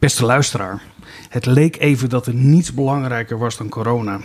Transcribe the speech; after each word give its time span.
Beste 0.00 0.24
luisteraar, 0.24 0.82
het 1.28 1.46
leek 1.46 1.76
even 1.76 2.08
dat 2.08 2.26
er 2.26 2.34
niets 2.34 2.74
belangrijker 2.74 3.38
was 3.38 3.56
dan 3.56 3.68
corona. 3.68 4.20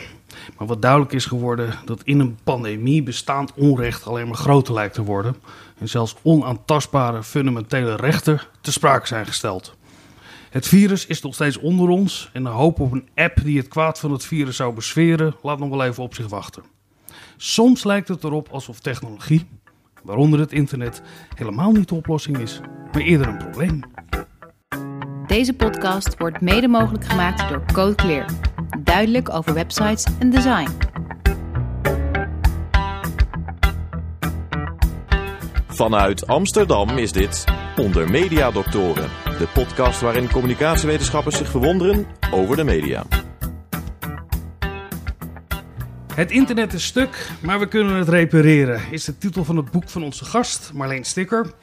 Maar 0.58 0.68
wat 0.68 0.82
duidelijk 0.82 1.12
is 1.12 1.26
geworden, 1.26 1.74
dat 1.86 2.02
in 2.04 2.20
een 2.20 2.38
pandemie 2.44 3.04
bestaand 3.04 3.54
onrecht 3.54 4.06
alleen 4.06 4.28
maar 4.28 4.38
groter 4.38 4.74
lijkt 4.74 4.94
te 4.94 5.04
worden. 5.04 5.36
En 5.78 5.90
zelfs 5.90 6.16
onaantastbare 6.22 7.24
fundamentele 7.24 7.96
rechten 7.96 8.42
te 8.62 8.72
sprake 8.72 9.08
zijn 9.08 9.26
gesteld. 9.26 9.76
Het 10.50 10.68
virus 10.68 11.06
is 11.06 11.22
nog 11.22 11.34
steeds 11.34 11.58
onder 11.58 11.90
ons 11.90 12.30
en 12.34 12.44
de 12.44 12.50
hoop 12.50 12.80
op 12.80 12.92
een 12.92 13.10
app 13.16 13.40
die 13.44 13.58
het 13.58 13.68
kwaad 13.68 14.00
van 14.00 14.12
het 14.12 14.26
virus 14.26 14.56
zou 14.56 14.74
besferen, 14.74 15.36
laat 15.42 15.60
nog 15.60 15.70
wel 15.70 15.84
even 15.84 16.04
op 16.04 16.14
zich 16.14 16.28
wachten. 16.28 16.64
Soms 17.38 17.84
lijkt 17.84 18.08
het 18.08 18.24
erop 18.24 18.48
alsof 18.52 18.80
technologie, 18.80 19.48
waaronder 20.04 20.40
het 20.40 20.52
internet, 20.52 21.02
helemaal 21.36 21.72
niet 21.72 21.90
de 21.90 21.96
oplossing 21.96 22.38
is, 22.38 22.60
maar 22.92 23.02
eerder 23.02 23.28
een 23.28 23.38
probleem. 23.38 23.82
Deze 25.36 25.54
podcast 25.54 26.18
wordt 26.18 26.42
mede 26.42 26.68
mogelijk 26.68 27.06
gemaakt 27.06 27.50
door 27.50 27.64
Code 27.74 27.96
Clear. 27.96 28.26
Duidelijk 28.80 29.30
over 29.30 29.54
websites 29.54 30.06
en 30.20 30.30
design. 30.30 30.70
Vanuit 35.68 36.28
Amsterdam 36.28 36.90
is 36.90 37.12
dit 37.12 37.44
Onder 37.76 38.10
Media 38.10 38.52
Doctoren, 38.52 39.10
de 39.24 39.48
podcast 39.54 40.02
waarin 40.02 40.32
communicatiewetenschappers 40.32 41.38
zich 41.38 41.50
verwonderen 41.50 42.08
over 42.32 42.56
de 42.56 42.64
media. 42.64 43.06
Het 46.14 46.32
internet 46.32 46.74
is 46.74 46.86
stuk, 46.86 47.30
maar 47.42 47.60
we 47.60 47.68
kunnen 47.68 47.96
het 47.96 48.10
repareren, 48.10 48.82
is 48.92 49.04
de 49.04 49.18
titel 49.18 49.44
van 49.44 49.58
het 49.58 49.72
boek 49.72 49.90
van 49.90 50.04
onze 50.04 50.26
gast, 50.26 50.72
Marleen 50.74 51.04
Sticker. 51.04 51.54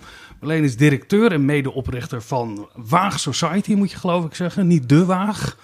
Marleen 0.42 0.64
is 0.64 0.76
directeur 0.76 1.32
en 1.32 1.44
medeoprichter 1.44 2.22
van 2.22 2.68
Waag 2.74 3.20
Society, 3.20 3.74
moet 3.74 3.90
je 3.90 3.96
geloof 3.96 4.24
ik 4.24 4.34
zeggen. 4.34 4.66
Niet 4.66 4.88
De 4.88 5.04
Waag, 5.04 5.56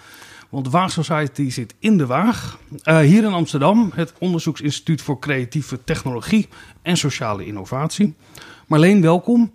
want 0.49 0.69
Waag 0.69 0.91
Society 0.91 1.51
zit 1.51 1.75
in 1.79 1.97
De 1.97 2.07
Waag. 2.07 2.59
Uh, 2.85 2.99
hier 2.99 3.25
in 3.25 3.33
Amsterdam, 3.33 3.91
het 3.95 4.13
Onderzoeksinstituut 4.19 5.03
voor 5.03 5.19
Creatieve 5.19 5.85
Technologie 5.85 6.49
en 6.83 6.97
Sociale 6.97 7.47
Innovatie. 7.47 8.15
Marleen, 8.67 9.03
welkom. 9.03 9.53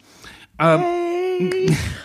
Uh, 0.58 0.81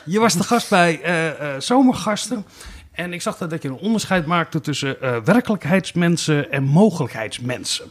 Je 0.05 0.19
was 0.19 0.35
de 0.35 0.43
gast 0.43 0.71
bij 0.71 1.01
uh, 1.05 1.61
Zomergasten. 1.61 2.47
En 2.93 3.13
ik 3.13 3.23
zag 3.23 3.37
dat 3.37 3.63
je 3.63 3.69
een 3.69 3.75
onderscheid 3.75 4.27
maakte 4.27 4.61
tussen 4.61 4.97
werkelijkheidsmensen 5.25 6.53
en 6.53 6.65
mogelijkheidsmensen. 6.65 7.91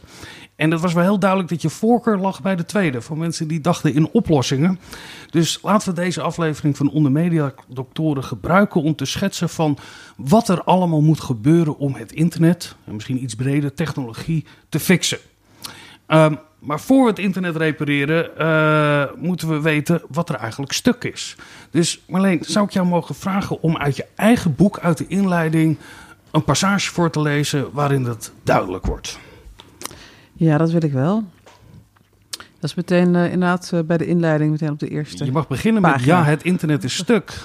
En 0.58 0.70
dat 0.70 0.80
was 0.80 0.92
wel 0.92 1.02
heel 1.02 1.18
duidelijk 1.18 1.50
dat 1.50 1.62
je 1.62 1.70
voorkeur 1.70 2.18
lag 2.18 2.42
bij 2.42 2.56
de 2.56 2.64
tweede. 2.64 3.00
Voor 3.00 3.18
mensen 3.18 3.48
die 3.48 3.60
dachten 3.60 3.94
in 3.94 4.08
oplossingen. 4.12 4.78
Dus 5.30 5.58
laten 5.62 5.88
we 5.88 5.94
deze 5.94 6.20
aflevering 6.20 6.76
van 6.76 6.90
Onder 6.90 7.12
Media 7.12 7.52
Doctoren 7.68 8.24
gebruiken 8.24 8.82
om 8.82 8.94
te 8.94 9.04
schetsen 9.04 9.48
van 9.48 9.78
wat 10.16 10.48
er 10.48 10.62
allemaal 10.62 11.00
moet 11.00 11.20
gebeuren 11.20 11.78
om 11.78 11.94
het 11.94 12.12
internet, 12.12 12.76
en 12.84 12.94
misschien 12.94 13.22
iets 13.22 13.34
breder, 13.34 13.74
technologie, 13.74 14.44
te 14.68 14.80
fixen. 14.80 15.18
Um, 16.08 16.38
maar 16.58 16.80
voor 16.80 17.02
we 17.02 17.08
het 17.08 17.18
internet 17.18 17.56
repareren, 17.56 18.30
uh, 18.38 19.22
moeten 19.22 19.48
we 19.48 19.60
weten 19.60 20.02
wat 20.08 20.28
er 20.28 20.34
eigenlijk 20.34 20.72
stuk 20.72 21.04
is. 21.04 21.36
Dus 21.70 22.00
Marleen, 22.06 22.44
zou 22.44 22.66
ik 22.66 22.72
jou 22.72 22.86
mogen 22.86 23.14
vragen 23.14 23.62
om 23.62 23.76
uit 23.76 23.96
je 23.96 24.06
eigen 24.14 24.54
boek, 24.54 24.78
uit 24.78 24.98
de 24.98 25.06
inleiding, 25.06 25.78
een 26.30 26.44
passage 26.44 26.92
voor 26.92 27.10
te 27.10 27.20
lezen 27.20 27.72
waarin 27.72 28.02
dat 28.02 28.32
duidelijk 28.42 28.86
wordt? 28.86 29.18
Ja, 30.38 30.58
dat 30.58 30.70
wil 30.70 30.84
ik 30.84 30.92
wel. 30.92 31.24
Dat 32.30 32.70
is 32.70 32.74
meteen 32.74 33.14
uh, 33.14 33.24
inderdaad 33.24 33.70
uh, 33.74 33.80
bij 33.80 33.96
de 33.96 34.06
inleiding, 34.06 34.50
meteen 34.50 34.70
op 34.70 34.78
de 34.78 34.88
eerste. 34.88 35.24
Je 35.24 35.32
mag 35.32 35.48
beginnen 35.48 35.82
met 35.82 36.02
ja, 36.02 36.24
het 36.24 36.42
internet 36.42 36.84
is 36.84 36.96
stuk. 36.96 37.32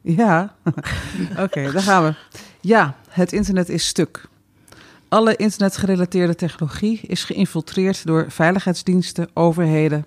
Ja, 0.00 0.54
oké, 1.30 1.42
okay, 1.42 1.70
daar 1.72 1.82
gaan 1.82 2.04
we. 2.04 2.14
Ja, 2.60 2.96
het 3.08 3.32
internet 3.32 3.68
is 3.68 3.86
stuk. 3.86 4.28
Alle 5.08 5.36
internetgerelateerde 5.36 6.34
technologie 6.34 7.00
is 7.00 7.24
geïnfiltreerd 7.24 8.06
door 8.06 8.26
veiligheidsdiensten, 8.28 9.28
overheden 9.34 10.06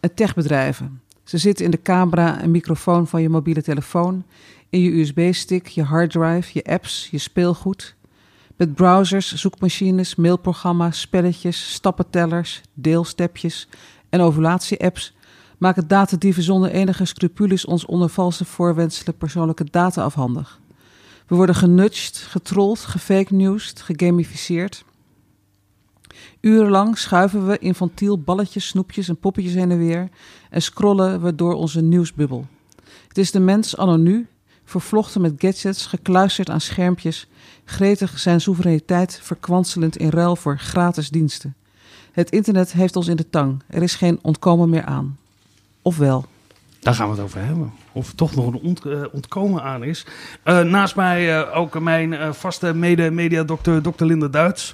en 0.00 0.14
techbedrijven. 0.14 1.00
Ze 1.24 1.38
zitten 1.38 1.64
in 1.64 1.70
de 1.70 1.82
camera 1.82 2.40
en 2.40 2.50
microfoon 2.50 3.06
van 3.06 3.22
je 3.22 3.28
mobiele 3.28 3.62
telefoon, 3.62 4.24
in 4.68 4.80
je 4.80 4.90
USB-stick, 4.90 5.66
je 5.66 5.82
harddrive, 5.82 6.50
je 6.52 6.64
apps, 6.64 7.08
je 7.10 7.18
speelgoed. 7.18 7.94
Met 8.62 8.74
browsers, 8.74 9.34
zoekmachines, 9.34 10.14
mailprogramma's, 10.14 11.00
spelletjes, 11.00 11.72
stappentellers, 11.72 12.60
deelstepjes 12.74 13.68
en 14.08 14.20
ovulatie-apps 14.20 15.14
maken 15.58 15.88
datadieven 15.88 16.42
zonder 16.42 16.70
enige 16.70 17.04
scrupules 17.04 17.64
ons 17.64 17.84
onder 17.86 18.08
valse 18.08 18.44
voorwenselen 18.44 19.16
persoonlijke 19.16 19.64
data 19.70 20.02
afhandig. 20.02 20.60
We 21.26 21.34
worden 21.34 21.54
genudged, 21.54 22.16
getrold, 22.16 22.78
gefake 22.78 23.34
newsed, 23.34 23.80
gegamificeerd. 23.80 24.84
Urenlang 26.40 26.98
schuiven 26.98 27.46
we 27.46 27.58
infantiel 27.58 28.18
balletjes, 28.18 28.66
snoepjes 28.66 29.08
en 29.08 29.16
poppetjes 29.16 29.54
heen 29.54 29.70
en 29.70 29.78
weer 29.78 30.08
en 30.50 30.62
scrollen 30.62 31.22
we 31.22 31.34
door 31.34 31.54
onze 31.54 31.80
nieuwsbubbel. 31.80 32.46
Het 33.08 33.18
is 33.18 33.30
de 33.30 33.40
mens 33.40 33.76
anno 33.76 33.96
nu, 33.96 34.26
vervlochten 34.64 35.20
met 35.20 35.34
gadgets, 35.36 35.86
gekluisterd 35.86 36.50
aan 36.50 36.60
schermpjes, 36.60 37.28
gretig 37.64 38.18
zijn 38.18 38.40
soevereiniteit 38.40 39.20
verkwanselend 39.22 39.96
in 39.96 40.08
ruil 40.08 40.36
voor 40.36 40.58
gratis 40.58 41.10
diensten. 41.10 41.54
Het 42.12 42.30
internet 42.30 42.72
heeft 42.72 42.96
ons 42.96 43.06
in 43.08 43.16
de 43.16 43.30
tang. 43.30 43.62
Er 43.66 43.82
is 43.82 43.94
geen 43.94 44.18
ontkomen 44.22 44.70
meer 44.70 44.84
aan. 44.84 45.18
Of 45.82 45.96
wel? 45.96 46.26
Daar 46.80 46.94
gaan 46.94 47.06
we 47.06 47.14
het 47.14 47.24
over 47.24 47.44
hebben. 47.44 47.72
Of 47.92 48.08
er 48.08 48.14
toch 48.14 48.34
nog 48.34 48.46
een 48.46 48.60
ont, 48.60 48.86
uh, 48.86 49.04
ontkomen 49.12 49.62
aan 49.62 49.84
is. 49.84 50.06
Uh, 50.44 50.60
naast 50.60 50.96
mij 50.96 51.40
uh, 51.40 51.56
ook 51.56 51.80
mijn 51.80 52.34
vaste 52.34 52.74
mede-mediadokter, 52.74 53.82
dokter 53.82 54.06
Linda 54.06 54.28
Duits. 54.28 54.72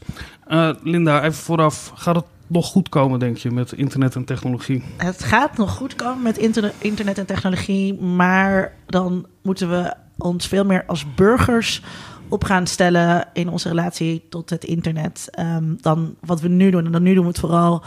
Linda, 0.82 1.22
even 1.22 1.34
vooraf, 1.42 1.92
gaat 1.94 2.16
het 2.16 2.24
nog 2.46 2.66
goed 2.66 2.88
komen, 2.88 3.18
denk 3.18 3.36
je, 3.36 3.50
met 3.50 3.72
internet 3.72 4.14
en 4.14 4.24
technologie? 4.24 4.84
Het 4.96 5.24
gaat 5.24 5.56
nog 5.56 5.70
goed 5.70 5.94
komen 5.94 6.22
met 6.22 6.38
internet 6.78 7.18
en 7.18 7.26
technologie. 7.26 8.00
Maar 8.00 8.72
dan 8.86 9.26
moeten 9.42 9.70
we 9.70 9.94
ons 10.18 10.46
veel 10.46 10.64
meer 10.64 10.84
als 10.86 11.14
burgers 11.14 11.82
op 12.28 12.44
gaan 12.44 12.66
stellen 12.66 13.28
in 13.32 13.48
onze 13.48 13.68
relatie 13.68 14.26
tot 14.28 14.50
het 14.50 14.64
internet 14.64 15.28
um, 15.38 15.78
dan 15.80 16.14
wat 16.20 16.40
we 16.40 16.48
nu 16.48 16.70
doen. 16.70 16.86
En 16.86 16.92
dan 16.92 17.02
nu 17.02 17.14
doen 17.14 17.22
we 17.22 17.28
het 17.28 17.38
vooral 17.38 17.82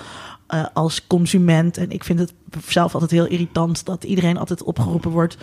uh, 0.53 0.65
als 0.73 1.07
consument. 1.07 1.77
En 1.77 1.91
ik 1.91 2.03
vind 2.03 2.19
het 2.19 2.33
zelf 2.67 2.93
altijd 2.93 3.11
heel 3.11 3.25
irritant 3.25 3.85
dat 3.85 4.03
iedereen 4.03 4.37
altijd 4.37 4.63
opgeroepen 4.63 5.11
wordt 5.11 5.37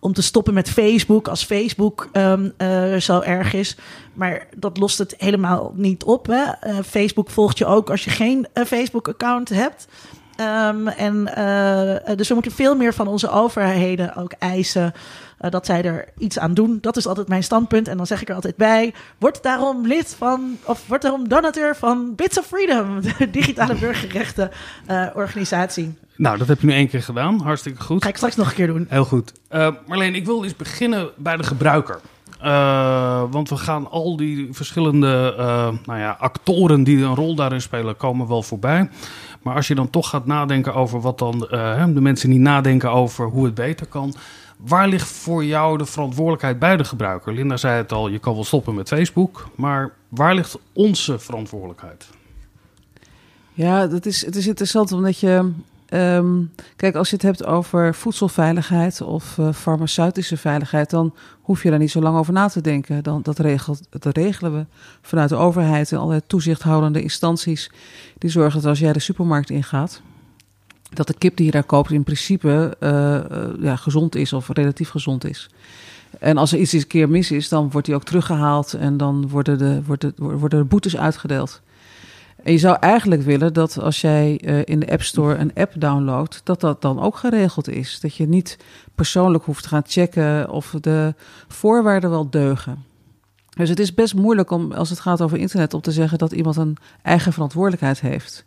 om 0.00 0.12
te 0.12 0.22
stoppen 0.22 0.54
met 0.54 0.70
Facebook 0.70 1.28
als 1.28 1.44
Facebook 1.44 2.08
um, 2.12 2.52
uh, 2.58 2.96
zo 2.96 3.20
erg 3.20 3.52
is. 3.52 3.76
Maar 4.12 4.46
dat 4.56 4.78
lost 4.78 4.98
het 4.98 5.14
helemaal 5.18 5.72
niet 5.76 6.04
op. 6.04 6.26
Hè? 6.26 6.44
Uh, 6.44 6.78
Facebook 6.86 7.30
volgt 7.30 7.58
je 7.58 7.66
ook 7.66 7.90
als 7.90 8.04
je 8.04 8.10
geen 8.10 8.46
Facebook-account 8.66 9.48
hebt. 9.48 9.88
Um, 10.68 10.88
en 10.88 11.24
dus 12.16 12.28
we 12.28 12.34
moeten 12.34 12.52
veel 12.52 12.76
meer 12.76 12.94
van 12.94 13.06
onze 13.06 13.30
overheden 13.30 14.16
ook 14.16 14.32
eisen 14.38 14.92
uh, 15.40 15.50
dat 15.50 15.66
zij 15.66 15.84
er 15.84 16.04
iets 16.18 16.38
aan 16.38 16.54
doen. 16.54 16.78
Dat 16.80 16.96
is 16.96 17.06
altijd 17.06 17.28
mijn 17.28 17.42
standpunt. 17.42 17.88
En 17.88 17.96
dan 17.96 18.06
zeg 18.06 18.22
ik 18.22 18.28
er 18.28 18.34
altijd 18.34 18.56
bij: 18.56 18.94
word 19.18 19.42
daarom 19.42 19.86
lid 19.86 20.14
van, 20.18 20.56
of 20.64 20.86
word 20.86 21.02
daarom 21.02 21.28
donateur 21.28 21.76
van 21.76 22.14
Bits 22.14 22.38
of 22.38 22.46
Freedom, 22.46 23.00
de 23.18 23.30
digitale 23.30 23.74
burgerrechten 23.74 24.50
uh, 24.90 25.06
organisatie. 25.14 25.94
Nou, 26.16 26.38
dat 26.38 26.48
heb 26.48 26.60
je 26.60 26.66
nu 26.66 26.72
één 26.72 26.88
keer 26.88 27.02
gedaan. 27.02 27.40
Hartstikke 27.40 27.82
goed. 27.82 28.02
Ga 28.02 28.08
ik 28.08 28.16
straks 28.16 28.36
nog 28.36 28.48
een 28.48 28.54
keer 28.54 28.66
doen. 28.66 28.86
Heel 28.88 29.04
goed. 29.04 29.32
Uh, 29.50 29.68
Marleen, 29.86 30.14
ik 30.14 30.24
wil 30.24 30.44
eens 30.44 30.56
beginnen 30.56 31.10
bij 31.16 31.36
de 31.36 31.42
gebruiker. 31.42 32.00
Uh, 32.44 33.22
want 33.30 33.48
we 33.48 33.56
gaan 33.56 33.90
al 33.90 34.16
die 34.16 34.48
verschillende 34.50 35.34
uh, 35.38 35.44
nou 35.84 35.98
ja, 35.98 36.16
actoren 36.18 36.84
die 36.84 37.02
een 37.04 37.14
rol 37.14 37.34
daarin 37.34 37.60
spelen, 37.60 37.96
komen 37.96 38.28
wel 38.28 38.42
voorbij. 38.42 38.88
Maar 39.42 39.54
als 39.54 39.68
je 39.68 39.74
dan 39.74 39.90
toch 39.90 40.08
gaat 40.08 40.26
nadenken 40.26 40.74
over 40.74 41.00
wat 41.00 41.18
dan 41.18 41.48
uh, 41.50 41.84
de 41.86 42.00
mensen 42.00 42.30
die 42.30 42.38
nadenken 42.38 42.90
over 42.90 43.26
hoe 43.26 43.44
het 43.44 43.54
beter 43.54 43.86
kan. 43.86 44.14
Waar 44.66 44.88
ligt 44.88 45.08
voor 45.08 45.44
jou 45.44 45.78
de 45.78 45.86
verantwoordelijkheid 45.86 46.58
bij 46.58 46.76
de 46.76 46.84
gebruiker? 46.84 47.32
Linda 47.32 47.56
zei 47.56 47.76
het 47.76 47.92
al, 47.92 48.08
je 48.08 48.18
kan 48.18 48.34
wel 48.34 48.44
stoppen 48.44 48.74
met 48.74 48.88
Facebook, 48.88 49.48
maar 49.54 49.92
waar 50.08 50.34
ligt 50.34 50.58
onze 50.72 51.18
verantwoordelijkheid? 51.18 52.08
Ja, 53.52 53.86
dat 53.86 54.06
is, 54.06 54.24
het 54.24 54.36
is 54.36 54.46
interessant 54.46 54.92
omdat 54.92 55.18
je. 55.20 55.52
Um, 55.92 56.52
kijk, 56.76 56.94
als 56.94 57.10
je 57.10 57.14
het 57.14 57.24
hebt 57.24 57.44
over 57.44 57.94
voedselveiligheid 57.94 59.00
of 59.00 59.36
uh, 59.38 59.52
farmaceutische 59.52 60.36
veiligheid, 60.36 60.90
dan 60.90 61.14
hoef 61.40 61.62
je 61.62 61.70
daar 61.70 61.78
niet 61.78 61.90
zo 61.90 62.00
lang 62.00 62.16
over 62.16 62.32
na 62.32 62.48
te 62.48 62.60
denken. 62.60 63.02
Dan, 63.02 63.22
dat, 63.22 63.38
regelt, 63.38 63.80
dat 63.90 64.16
regelen 64.16 64.54
we 64.54 64.66
vanuit 65.02 65.28
de 65.28 65.36
overheid 65.36 65.92
en 65.92 65.98
allerlei 65.98 66.22
toezichthoudende 66.26 67.02
instanties. 67.02 67.70
Die 68.18 68.30
zorgen 68.30 68.60
dat 68.60 68.68
als 68.68 68.78
jij 68.78 68.92
de 68.92 68.98
supermarkt 68.98 69.50
ingaat, 69.50 70.02
dat 70.90 71.06
de 71.06 71.14
kip 71.18 71.36
die 71.36 71.46
je 71.46 71.52
daar 71.52 71.64
koopt 71.64 71.90
in 71.90 72.04
principe 72.04 72.76
uh, 72.80 73.20
ja, 73.60 73.76
gezond 73.76 74.14
is 74.14 74.32
of 74.32 74.48
relatief 74.48 74.88
gezond 74.88 75.24
is. 75.24 75.50
En 76.18 76.36
als 76.36 76.52
er 76.52 76.58
iets 76.58 76.72
een 76.72 76.86
keer 76.86 77.08
mis 77.08 77.30
is, 77.30 77.48
dan 77.48 77.70
wordt 77.70 77.86
die 77.86 77.96
ook 77.96 78.04
teruggehaald 78.04 78.74
en 78.74 78.96
dan 78.96 79.28
worden 79.28 79.58
de, 79.58 79.82
worden, 79.86 80.14
worden 80.16 80.58
de 80.58 80.64
boetes 80.64 80.96
uitgedeeld. 80.96 81.60
En 82.42 82.52
je 82.52 82.58
zou 82.58 82.76
eigenlijk 82.80 83.22
willen 83.22 83.52
dat 83.52 83.78
als 83.78 84.00
jij 84.00 84.40
eh, 84.44 84.60
in 84.64 84.80
de 84.80 84.90
App 84.90 85.02
Store 85.02 85.34
een 85.34 85.54
app 85.54 85.72
downloadt, 85.76 86.40
dat 86.44 86.60
dat 86.60 86.82
dan 86.82 87.00
ook 87.00 87.16
geregeld 87.16 87.68
is. 87.68 88.00
Dat 88.00 88.14
je 88.14 88.28
niet 88.28 88.58
persoonlijk 88.94 89.44
hoeft 89.44 89.62
te 89.62 89.68
gaan 89.68 89.82
checken 89.86 90.50
of 90.50 90.74
de 90.80 91.14
voorwaarden 91.48 92.10
wel 92.10 92.30
deugen. 92.30 92.84
Dus 93.50 93.68
het 93.68 93.80
is 93.80 93.94
best 93.94 94.14
moeilijk 94.14 94.50
om, 94.50 94.72
als 94.72 94.90
het 94.90 95.00
gaat 95.00 95.22
over 95.22 95.38
internet, 95.38 95.74
om 95.74 95.80
te 95.80 95.92
zeggen 95.92 96.18
dat 96.18 96.32
iemand 96.32 96.56
een 96.56 96.76
eigen 97.02 97.32
verantwoordelijkheid 97.32 98.00
heeft. 98.00 98.44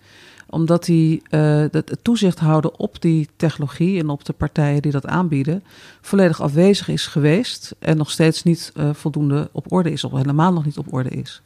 Omdat 0.54 0.86
die 0.86 1.22
uh, 1.30 1.66
het 1.72 1.98
toezicht 2.02 2.40
houden 2.40 2.80
op 2.80 3.02
die 3.02 3.30
technologie 3.36 4.00
en 4.00 4.10
op 4.10 4.26
de 4.26 4.34
partijen 4.34 4.82
die 4.82 4.92
dat 4.92 5.06
aanbieden, 5.06 5.64
volledig 6.02 6.42
afwezig 6.42 6.88
is 6.88 7.08
geweest 7.08 7.76
en 7.80 7.98
nog 7.98 8.12
steeds 8.12 8.44
niet 8.44 8.72
uh, 8.76 8.90
voldoende 8.94 9.50
op 9.52 9.72
orde 9.72 9.92
is, 9.92 10.04
of 10.04 10.12
helemaal 10.12 10.54
nog 10.54 10.66
niet 10.66 10.78
op 10.78 10.94
orde 10.94 11.10
is. 11.10 11.42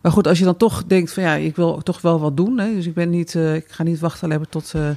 Maar 0.00 0.12
goed, 0.12 0.26
als 0.26 0.38
je 0.38 0.44
dan 0.44 0.56
toch 0.56 0.84
denkt 0.86 1.12
van 1.12 1.22
ja, 1.22 1.34
ik 1.34 1.56
wil 1.56 1.82
toch 1.82 2.00
wel 2.00 2.20
wat 2.20 2.36
doen. 2.36 2.58
Hè, 2.58 2.74
dus 2.74 2.86
ik 2.86 2.94
ben 2.94 3.10
niet, 3.10 3.34
uh, 3.34 3.54
ik 3.54 3.64
ga 3.68 3.82
niet 3.82 4.00
wachten 4.00 4.24
alleen 4.24 4.38
maar 4.38 4.48
tot 4.48 4.72
uh, 4.76 4.88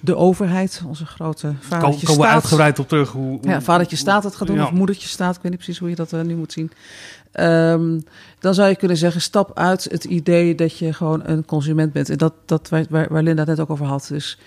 de 0.00 0.16
overheid, 0.16 0.82
onze 0.86 1.06
grote 1.06 1.54
vadertje 1.60 2.06
Kom, 2.06 2.14
staat. 2.14 2.32
uitgebreid 2.32 2.78
op 2.78 2.88
terug. 2.88 3.10
Hoe, 3.10 3.38
hoe, 3.40 3.50
ja, 3.50 3.60
vadertje 3.60 3.96
staat 3.96 4.24
het 4.24 4.34
gaat 4.34 4.46
doen, 4.46 4.56
ja. 4.56 4.64
of 4.64 4.72
moedertje 4.72 5.08
staat. 5.08 5.36
Ik 5.36 5.42
weet 5.42 5.50
niet 5.50 5.60
precies 5.60 5.78
hoe 5.78 5.88
je 5.88 5.94
dat 5.94 6.12
uh, 6.12 6.20
nu 6.20 6.36
moet 6.36 6.52
zien. 6.52 6.70
Um, 7.40 8.02
dan 8.38 8.54
zou 8.54 8.68
je 8.68 8.76
kunnen 8.76 8.96
zeggen, 8.96 9.20
stap 9.20 9.58
uit 9.58 9.84
het 9.84 10.04
idee 10.04 10.54
dat 10.54 10.78
je 10.78 10.92
gewoon 10.92 11.20
een 11.24 11.44
consument 11.44 11.92
bent. 11.92 12.10
En 12.10 12.18
dat, 12.18 12.32
dat 12.46 12.68
waar, 12.68 12.86
waar 12.88 13.22
Linda 13.22 13.40
het 13.40 13.48
net 13.48 13.60
ook 13.60 13.70
over 13.70 13.86
had. 13.86 14.06
Dus 14.08 14.38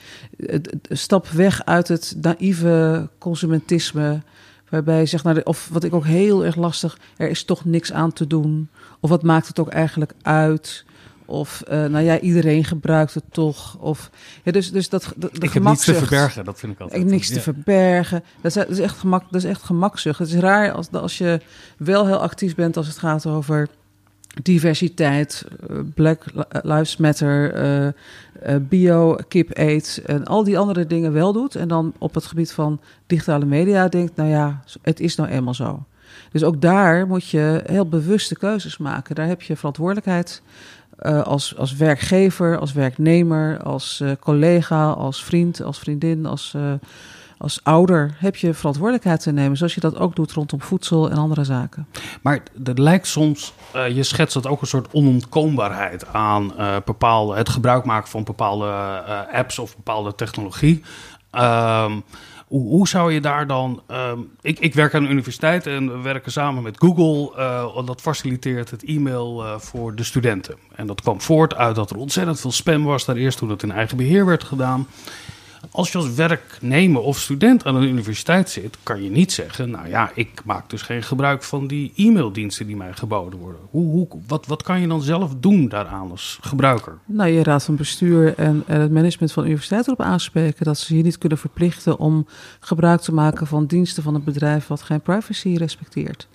stap 0.89 1.27
weg 1.27 1.65
uit 1.65 1.87
het 1.87 2.15
naïeve 2.21 3.09
consumentisme. 3.17 4.21
Waarbij 4.69 4.99
je 4.99 5.05
zegt, 5.05 5.43
of 5.43 5.69
wat 5.71 5.83
ik 5.83 5.93
ook 5.93 6.05
heel 6.05 6.45
erg 6.45 6.55
lastig, 6.55 6.97
er 7.17 7.29
is 7.29 7.43
toch 7.43 7.65
niks 7.65 7.91
aan 7.91 8.13
te 8.13 8.27
doen. 8.27 8.69
Of 8.99 9.09
wat 9.09 9.23
maakt 9.23 9.47
het 9.47 9.59
ook 9.59 9.69
eigenlijk 9.69 10.13
uit? 10.21 10.85
Of, 11.25 11.63
uh, 11.71 11.85
nou 11.85 12.03
ja, 12.03 12.19
iedereen 12.19 12.63
gebruikt 12.63 13.13
het 13.13 13.23
toch. 13.31 13.77
Of, 13.79 14.09
ja, 14.43 14.51
dus, 14.51 14.71
dus 14.71 14.89
dat, 14.89 15.13
de, 15.15 15.29
de 15.33 15.45
ik 15.45 15.53
heb 15.53 15.63
niets 15.63 15.85
te 15.85 15.93
verbergen, 15.93 16.45
dat 16.45 16.59
vind 16.59 16.73
ik 16.73 16.79
altijd. 16.79 17.01
Ik 17.01 17.07
niks 17.07 17.27
ja. 17.27 17.33
te 17.33 17.41
verbergen. 17.41 18.23
Dat 18.41 18.45
is, 18.45 18.53
dat 18.53 18.69
is, 18.69 18.79
echt 18.79 18.97
gemak, 18.97 19.23
dat 19.31 19.43
is 19.43 19.49
echt 19.49 19.63
gemakzucht. 19.63 20.19
Het 20.19 20.27
is 20.27 20.35
raar 20.35 20.71
als, 20.71 20.91
als 20.91 21.17
je 21.17 21.41
wel 21.77 22.05
heel 22.05 22.21
actief 22.21 22.55
bent 22.55 22.77
als 22.77 22.87
het 22.87 22.97
gaat 22.97 23.25
over 23.25 23.67
diversiteit, 24.43 25.45
Black 25.93 26.23
Lives 26.61 26.97
Matter, 26.97 27.63
uh, 27.63 27.87
uh, 28.47 28.55
bio, 28.61 29.17
kip 29.27 29.57
eet 29.57 30.01
en 30.05 30.25
al 30.25 30.43
die 30.43 30.57
andere 30.57 30.87
dingen 30.87 31.13
wel 31.13 31.33
doet. 31.33 31.55
En 31.55 31.67
dan 31.67 31.93
op 31.97 32.13
het 32.13 32.25
gebied 32.25 32.51
van 32.51 32.81
digitale 33.07 33.45
media 33.45 33.87
denkt, 33.87 34.15
nou 34.15 34.29
ja, 34.29 34.63
het 34.81 34.99
is 34.99 35.15
nou 35.15 35.29
eenmaal 35.29 35.53
zo. 35.53 35.85
Dus 36.31 36.43
ook 36.43 36.61
daar 36.61 37.07
moet 37.07 37.29
je 37.29 37.61
heel 37.65 37.87
bewuste 37.87 38.35
keuzes 38.37 38.77
maken. 38.77 39.15
Daar 39.15 39.27
heb 39.27 39.41
je 39.41 39.55
verantwoordelijkheid 39.55 40.41
uh, 40.99 41.21
als, 41.21 41.57
als 41.57 41.75
werkgever, 41.75 42.59
als 42.59 42.73
werknemer, 42.73 43.63
als 43.63 43.99
uh, 44.03 44.11
collega, 44.19 44.89
als 44.89 45.23
vriend, 45.23 45.63
als 45.63 45.79
vriendin, 45.79 46.25
als, 46.25 46.53
uh, 46.55 46.73
als 47.37 47.59
ouder. 47.63 48.15
Heb 48.17 48.35
je 48.35 48.53
verantwoordelijkheid 48.53 49.21
te 49.21 49.31
nemen, 49.31 49.57
zoals 49.57 49.73
je 49.73 49.79
dat 49.79 49.97
ook 49.97 50.15
doet 50.15 50.31
rondom 50.31 50.61
voedsel 50.61 51.09
en 51.09 51.17
andere 51.17 51.43
zaken. 51.43 51.87
Maar 52.21 52.43
er 52.63 52.81
lijkt 52.81 53.07
soms, 53.07 53.53
je 53.93 54.03
schetst 54.03 54.33
dat 54.33 54.47
ook 54.47 54.61
een 54.61 54.67
soort 54.67 54.93
onontkoombaarheid 54.93 56.13
aan 56.13 56.53
bepaalde, 56.85 57.35
het 57.35 57.49
gebruik 57.49 57.85
maken 57.85 58.09
van 58.09 58.23
bepaalde 58.23 58.65
apps 59.31 59.59
of 59.59 59.75
bepaalde 59.75 60.15
technologie. 60.15 60.83
Um, 61.31 62.03
hoe, 62.47 62.67
hoe, 62.67 62.87
zou 62.87 63.13
je 63.13 63.21
daar 63.21 63.47
dan. 63.47 63.81
Um, 63.91 64.31
ik, 64.41 64.59
ik, 64.59 64.73
werk 64.73 64.93
aan 64.93 65.03
de 65.03 65.09
universiteit 65.09 65.67
en 65.67 65.91
we 65.91 66.01
werken 66.01 66.31
samen 66.31 66.63
met 66.63 66.77
Google. 66.77 67.33
Uh, 67.37 67.85
dat 67.85 68.01
faciliteert 68.01 68.71
het 68.71 68.83
e-mail 68.83 69.43
uh, 69.43 69.59
voor 69.59 69.95
de 69.95 70.03
studenten. 70.03 70.55
En 70.75 70.87
dat 70.87 71.01
kwam 71.01 71.21
voort 71.21 71.55
uit 71.55 71.75
dat 71.75 71.89
er 71.89 71.97
ontzettend 71.97 72.39
veel 72.39 72.51
spam 72.51 72.83
was 72.83 73.05
daar 73.05 73.15
eerst 73.15 73.37
toen 73.37 73.49
het 73.49 73.63
in 73.63 73.71
eigen 73.71 73.97
beheer 73.97 74.25
werd 74.25 74.43
gedaan. 74.43 74.87
Als 75.75 75.91
je 75.91 75.97
als 75.97 76.13
werknemer 76.13 77.01
of 77.01 77.19
student 77.19 77.65
aan 77.65 77.75
een 77.75 77.83
universiteit 77.83 78.49
zit, 78.49 78.77
kan 78.83 79.03
je 79.03 79.09
niet 79.09 79.31
zeggen: 79.31 79.69
Nou 79.69 79.87
ja, 79.87 80.11
ik 80.13 80.41
maak 80.45 80.69
dus 80.69 80.81
geen 80.81 81.03
gebruik 81.03 81.43
van 81.43 81.67
die 81.67 81.91
e-maildiensten 81.95 82.67
die 82.67 82.75
mij 82.75 82.93
geboden 82.93 83.39
worden. 83.39 83.61
Hoe, 83.69 83.91
hoe, 83.91 84.07
wat, 84.27 84.45
wat 84.45 84.63
kan 84.63 84.81
je 84.81 84.87
dan 84.87 85.01
zelf 85.01 85.33
doen 85.39 85.67
daaraan 85.67 86.11
als 86.11 86.39
gebruiker? 86.41 86.97
Nou, 87.05 87.29
je 87.29 87.43
raad 87.43 87.63
van 87.63 87.75
bestuur 87.75 88.33
en, 88.37 88.63
en 88.67 88.81
het 88.81 88.91
management 88.91 89.31
van 89.31 89.43
de 89.43 89.49
universiteit 89.49 89.85
erop 89.87 90.01
aanspreken 90.01 90.65
dat 90.65 90.77
ze 90.77 90.97
je 90.97 91.03
niet 91.03 91.17
kunnen 91.17 91.37
verplichten 91.37 91.97
om 91.97 92.27
gebruik 92.59 93.01
te 93.01 93.13
maken 93.13 93.47
van 93.47 93.65
diensten 93.65 94.03
van 94.03 94.15
een 94.15 94.23
bedrijf 94.23 94.67
wat 94.67 94.81
geen 94.81 95.01
privacy 95.01 95.55
respecteert 95.55 96.27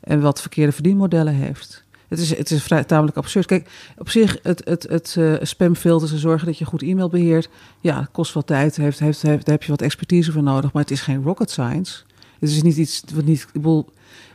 en 0.00 0.20
wat 0.20 0.40
verkeerde 0.40 0.72
verdienmodellen 0.72 1.34
heeft. 1.34 1.81
Het 2.12 2.20
is, 2.20 2.36
het 2.36 2.50
is 2.50 2.62
vrij, 2.62 2.84
tamelijk 2.84 3.16
absurd. 3.16 3.46
Kijk, 3.46 3.68
op 3.98 4.08
zich, 4.08 4.38
het, 4.42 4.62
het, 4.64 4.86
het 4.88 5.16
uh, 5.18 5.34
spamfilter, 5.42 6.08
ze 6.08 6.18
zorgen 6.18 6.46
dat 6.46 6.58
je 6.58 6.64
goed 6.64 6.82
e-mail 6.82 7.08
beheert. 7.08 7.48
Ja, 7.80 8.08
kost 8.12 8.32
wat 8.32 8.46
tijd, 8.46 8.76
heeft, 8.76 8.98
heeft, 8.98 9.22
heeft, 9.22 9.44
daar 9.44 9.54
heb 9.54 9.62
je 9.62 9.70
wat 9.70 9.82
expertise 9.82 10.32
voor 10.32 10.42
nodig. 10.42 10.72
Maar 10.72 10.82
het 10.82 10.90
is 10.90 11.00
geen 11.00 11.22
rocket 11.22 11.50
science. 11.50 12.02
Het 12.38 12.50
is 12.50 12.62
niet 12.62 12.76
iets 12.76 13.02
wat 13.14 13.24
niet. 13.24 13.40
Ik 13.40 13.52
bedoel, 13.52 13.88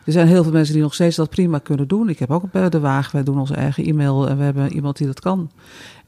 er 0.04 0.12
zijn 0.12 0.28
heel 0.28 0.44
veel 0.44 0.52
mensen 0.52 0.74
die 0.74 0.84
nog 0.84 0.94
steeds 0.94 1.16
dat 1.16 1.30
prima 1.30 1.60
kunnen 1.60 1.88
doen. 1.88 2.10
Ik 2.10 2.20
heb 2.20 2.32
ook 2.32 2.52
bij 2.52 2.70
de 2.70 2.80
wagen, 2.80 3.16
wij 3.16 3.24
doen 3.24 3.40
onze 3.40 3.56
eigen 3.56 3.86
e-mail 3.86 4.28
en 4.28 4.38
we 4.38 4.44
hebben 4.44 4.74
iemand 4.74 4.98
die 4.98 5.08
dat 5.08 5.20
kan. 5.20 5.52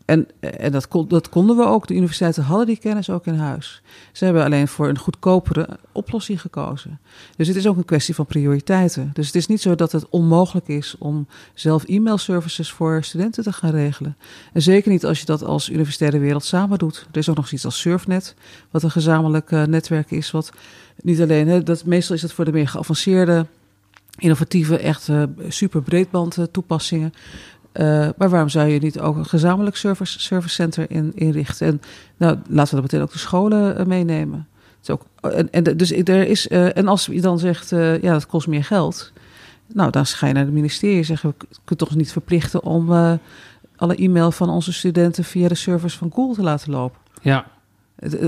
En, 0.09 0.27
en 0.39 0.71
dat, 0.71 0.87
dat 1.07 1.29
konden 1.29 1.57
we 1.57 1.65
ook. 1.65 1.87
De 1.87 1.93
universiteiten 1.93 2.43
hadden 2.43 2.65
die 2.65 2.77
kennis 2.77 3.09
ook 3.09 3.25
in 3.25 3.35
huis. 3.35 3.81
Ze 4.11 4.25
hebben 4.25 4.43
alleen 4.43 4.67
voor 4.67 4.89
een 4.89 4.97
goedkopere 4.97 5.67
oplossing 5.91 6.41
gekozen. 6.41 6.99
Dus 7.35 7.47
het 7.47 7.55
is 7.55 7.67
ook 7.67 7.77
een 7.77 7.85
kwestie 7.85 8.15
van 8.15 8.25
prioriteiten. 8.25 9.09
Dus 9.13 9.25
het 9.25 9.35
is 9.35 9.47
niet 9.47 9.61
zo 9.61 9.75
dat 9.75 9.91
het 9.91 10.09
onmogelijk 10.09 10.67
is 10.67 10.95
om 10.99 11.27
zelf 11.53 11.83
e-mailservices 11.83 12.71
voor 12.71 13.03
studenten 13.03 13.43
te 13.43 13.53
gaan 13.53 13.71
regelen. 13.71 14.17
En 14.53 14.61
zeker 14.61 14.91
niet 14.91 15.05
als 15.05 15.19
je 15.19 15.25
dat 15.25 15.43
als 15.43 15.69
universitaire 15.69 16.19
wereld 16.19 16.43
samen 16.43 16.77
doet. 16.77 17.07
Er 17.11 17.17
is 17.17 17.29
ook 17.29 17.35
nog 17.35 17.47
zoiets 17.47 17.65
als 17.65 17.79
Surfnet, 17.79 18.35
wat 18.71 18.83
een 18.83 18.91
gezamenlijk 18.91 19.51
uh, 19.51 19.63
netwerk 19.63 20.11
is. 20.11 20.31
Wat 20.31 20.51
niet 21.01 21.21
alleen, 21.21 21.47
hè, 21.47 21.63
dat, 21.63 21.85
meestal 21.85 22.15
is 22.15 22.21
het 22.21 22.33
voor 22.33 22.45
de 22.45 22.51
meer 22.51 22.67
geavanceerde 22.67 23.45
innovatieve, 24.17 24.77
echt 24.77 25.07
uh, 25.07 25.23
super 25.47 25.81
breedband 25.81 26.37
toepassingen. 26.51 27.13
Uh, 27.79 28.09
maar 28.17 28.29
waarom 28.29 28.49
zou 28.49 28.67
je 28.67 28.79
niet 28.79 28.99
ook 28.99 29.15
een 29.15 29.25
gezamenlijk 29.25 29.75
service, 29.75 30.19
service 30.19 30.53
center 30.53 30.91
in, 30.91 31.11
inrichten? 31.15 31.67
En 31.67 31.81
nou, 32.17 32.37
laten 32.47 32.75
we 32.75 32.81
dat 32.81 32.91
meteen 32.91 33.01
ook 33.01 33.11
de 33.11 33.17
scholen 33.17 33.79
uh, 33.79 33.85
meenemen. 33.85 34.47
Het 34.63 34.77
is 34.81 34.89
ook, 34.89 35.05
en, 35.33 35.51
en, 35.51 35.77
dus 35.77 35.91
er 35.91 36.27
is, 36.27 36.47
uh, 36.47 36.77
en 36.77 36.87
als 36.87 37.05
je 37.05 37.21
dan 37.21 37.39
zegt, 37.39 37.69
ja, 37.69 37.97
dat 37.99 38.25
kost 38.25 38.47
meer 38.47 38.63
geld. 38.63 39.11
Nou, 39.73 39.91
dan 39.91 40.05
ga 40.05 40.27
je 40.27 40.33
naar 40.33 40.43
het 40.43 40.53
ministerie 40.53 40.97
en 40.97 41.05
zeggen, 41.05 41.29
we 41.29 41.45
kunnen 41.63 41.87
toch 41.87 41.95
niet 41.95 42.11
verplichten 42.11 42.63
om 42.63 42.89
alle 43.75 43.95
e-mail 43.95 44.31
van 44.31 44.49
onze 44.49 44.73
studenten 44.73 45.23
via 45.23 45.47
de 45.47 45.55
servers 45.55 45.97
van 45.97 46.11
Google 46.13 46.35
te 46.35 46.43
laten 46.43 46.71
lopen. 46.71 46.99
Ja. 47.21 47.45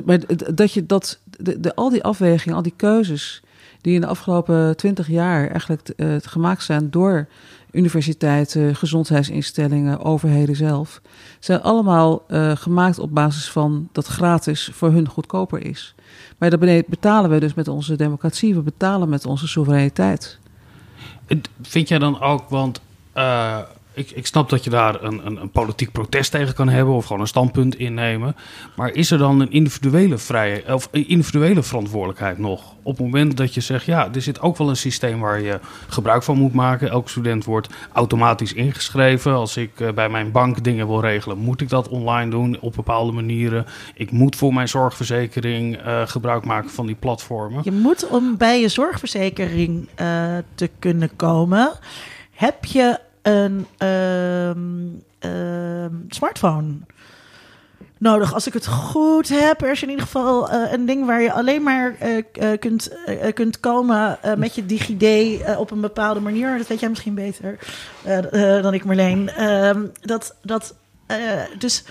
Maar 0.06 0.19
dat 0.54 0.74
je 0.74 0.86
dat, 0.86 1.19
de, 1.38 1.59
de, 1.59 1.75
al 1.75 1.89
die 1.89 2.04
afwegingen, 2.04 2.56
al 2.56 2.63
die 2.63 2.74
keuzes 2.75 3.44
die 3.81 3.94
in 3.94 4.01
de 4.01 4.07
afgelopen 4.07 4.77
twintig 4.77 5.07
jaar 5.07 5.50
eigenlijk 5.50 5.94
gemaakt 6.21 6.63
zijn 6.63 6.89
door 6.89 7.28
universiteiten, 7.71 8.75
gezondheidsinstellingen, 8.75 10.04
overheden 10.04 10.56
zelf, 10.56 11.01
zijn 11.40 11.61
allemaal 11.61 12.23
uh, 12.28 12.51
gemaakt 12.56 12.99
op 12.99 13.13
basis 13.13 13.49
van 13.49 13.90
dat 13.92 14.07
gratis 14.07 14.69
voor 14.73 14.92
hun 14.92 15.07
goedkoper 15.07 15.66
is. 15.66 15.95
Maar 16.37 16.49
daarbeneden 16.49 16.85
betalen 16.87 17.30
we 17.30 17.40
dus 17.40 17.54
met 17.54 17.68
onze 17.68 17.95
democratie, 17.95 18.56
we 18.56 18.61
betalen 18.61 19.09
met 19.09 19.25
onze 19.25 19.47
soevereiniteit. 19.47 20.40
Vind 21.61 21.87
jij 21.87 21.99
dan 21.99 22.21
ook, 22.21 22.49
want 22.49 22.81
uh, 23.16 23.57
ik, 23.94 24.12
ik 24.12 24.26
snap 24.26 24.50
dat 24.50 24.64
je 24.64 24.69
daar 24.69 25.04
een, 25.04 25.26
een, 25.26 25.42
een, 25.42 25.50
politiek 25.50 25.92
protest 25.92 26.31
tegen 26.31 26.54
kan 26.54 26.69
hebben 26.69 26.94
of 26.94 27.06
gewoon 27.06 27.21
een 27.21 27.28
standpunt 27.28 27.76
innemen. 27.76 28.36
Maar 28.76 28.90
is 28.90 29.12
er 29.12 29.18
dan 29.18 29.40
een 29.40 29.52
individuele, 29.52 30.18
vrije, 30.18 30.74
of 30.74 30.88
individuele 30.92 31.64
verantwoordelijkheid 31.64 32.38
nog? 32.38 32.76
Op 32.83 32.98
het 32.98 33.06
moment 33.06 33.38
dat 33.38 33.54
je 33.54 33.62
zegt, 33.62 33.86
ja, 33.86 34.10
er 34.14 34.21
zit 34.21 34.42
ook 34.42 34.57
wel 34.57 34.69
een 34.69 34.76
systeem 34.76 35.19
waar 35.19 35.42
je 35.42 35.60
gebruik 35.88 36.24
van 36.24 36.38
moet 36.38 36.54
maken. 36.54 36.90
Elke 36.90 37.10
student 37.10 37.45
wordt 37.45 37.68
automatisch 37.94 38.54
ingeschreven. 38.54 39.33
Als 39.33 39.57
ik 39.57 39.80
uh, 39.80 39.92
bij 39.92 40.10
mijn 40.10 40.31
bank 40.31 40.64
dingen 40.64 40.88
wil 40.88 41.02
regelen, 41.02 41.38
moet 41.38 41.62
ik 41.62 41.69
dat 41.69 41.90
online 41.90 42.30
doen 42.30 42.57
op 42.60 42.74
bepaalde 42.76 43.12
manieren. 43.12 43.66
Ik 43.94 44.12
moet 44.12 44.36
voor 44.36 44.54
mijn 44.54 44.68
zorgverzekering 44.68 45.86
uh, 45.86 46.02
gebruik 46.06 46.45
maken 46.45 46.69
van 46.69 46.86
die 46.86 46.95
platformen. 46.95 47.62
Je 47.64 47.71
moet 47.71 48.07
om 48.07 48.38
bij 48.38 48.62
je 48.62 48.68
zorgverzekering 48.68 49.88
uh, 50.02 50.38
te 50.56 50.69
kunnen 50.80 51.16
komen, 51.16 51.71
heb 52.31 52.66
je 52.66 53.00
een 53.21 53.68
um, 53.87 55.04
um, 55.31 56.06
smartphone 56.09 56.73
nodig. 57.97 58.33
Als 58.33 58.47
ik 58.47 58.54
het 58.54 58.68
goed 58.68 59.30
heb, 59.30 59.61
er 59.61 59.71
is 59.71 59.83
in 59.83 59.90
ieder 59.90 60.06
geval 60.06 60.54
uh, 60.54 60.71
een 60.71 60.85
ding 60.85 61.06
waar 61.06 61.21
je 61.21 61.31
alleen 61.31 61.63
maar 61.63 61.95
uh, 62.04 62.18
uh, 62.18 62.59
kunt, 62.59 62.97
kunt 63.33 63.59
komen 63.59 64.18
met 64.37 64.56
je 64.56 64.66
DigiD 64.66 65.40
op 65.57 65.71
een 65.71 65.81
bepaalde 65.81 66.19
manier. 66.19 66.57
Dat 66.57 66.68
weet 66.68 66.80
jij 66.80 66.90
misschien 66.90 67.16
beter 67.16 67.59
dan 68.61 68.73
ik, 68.73 68.85
Marleen. 68.85 69.44
Um, 69.44 69.92
dat, 70.01 70.35
dat, 70.42 70.75
dus 71.57 71.83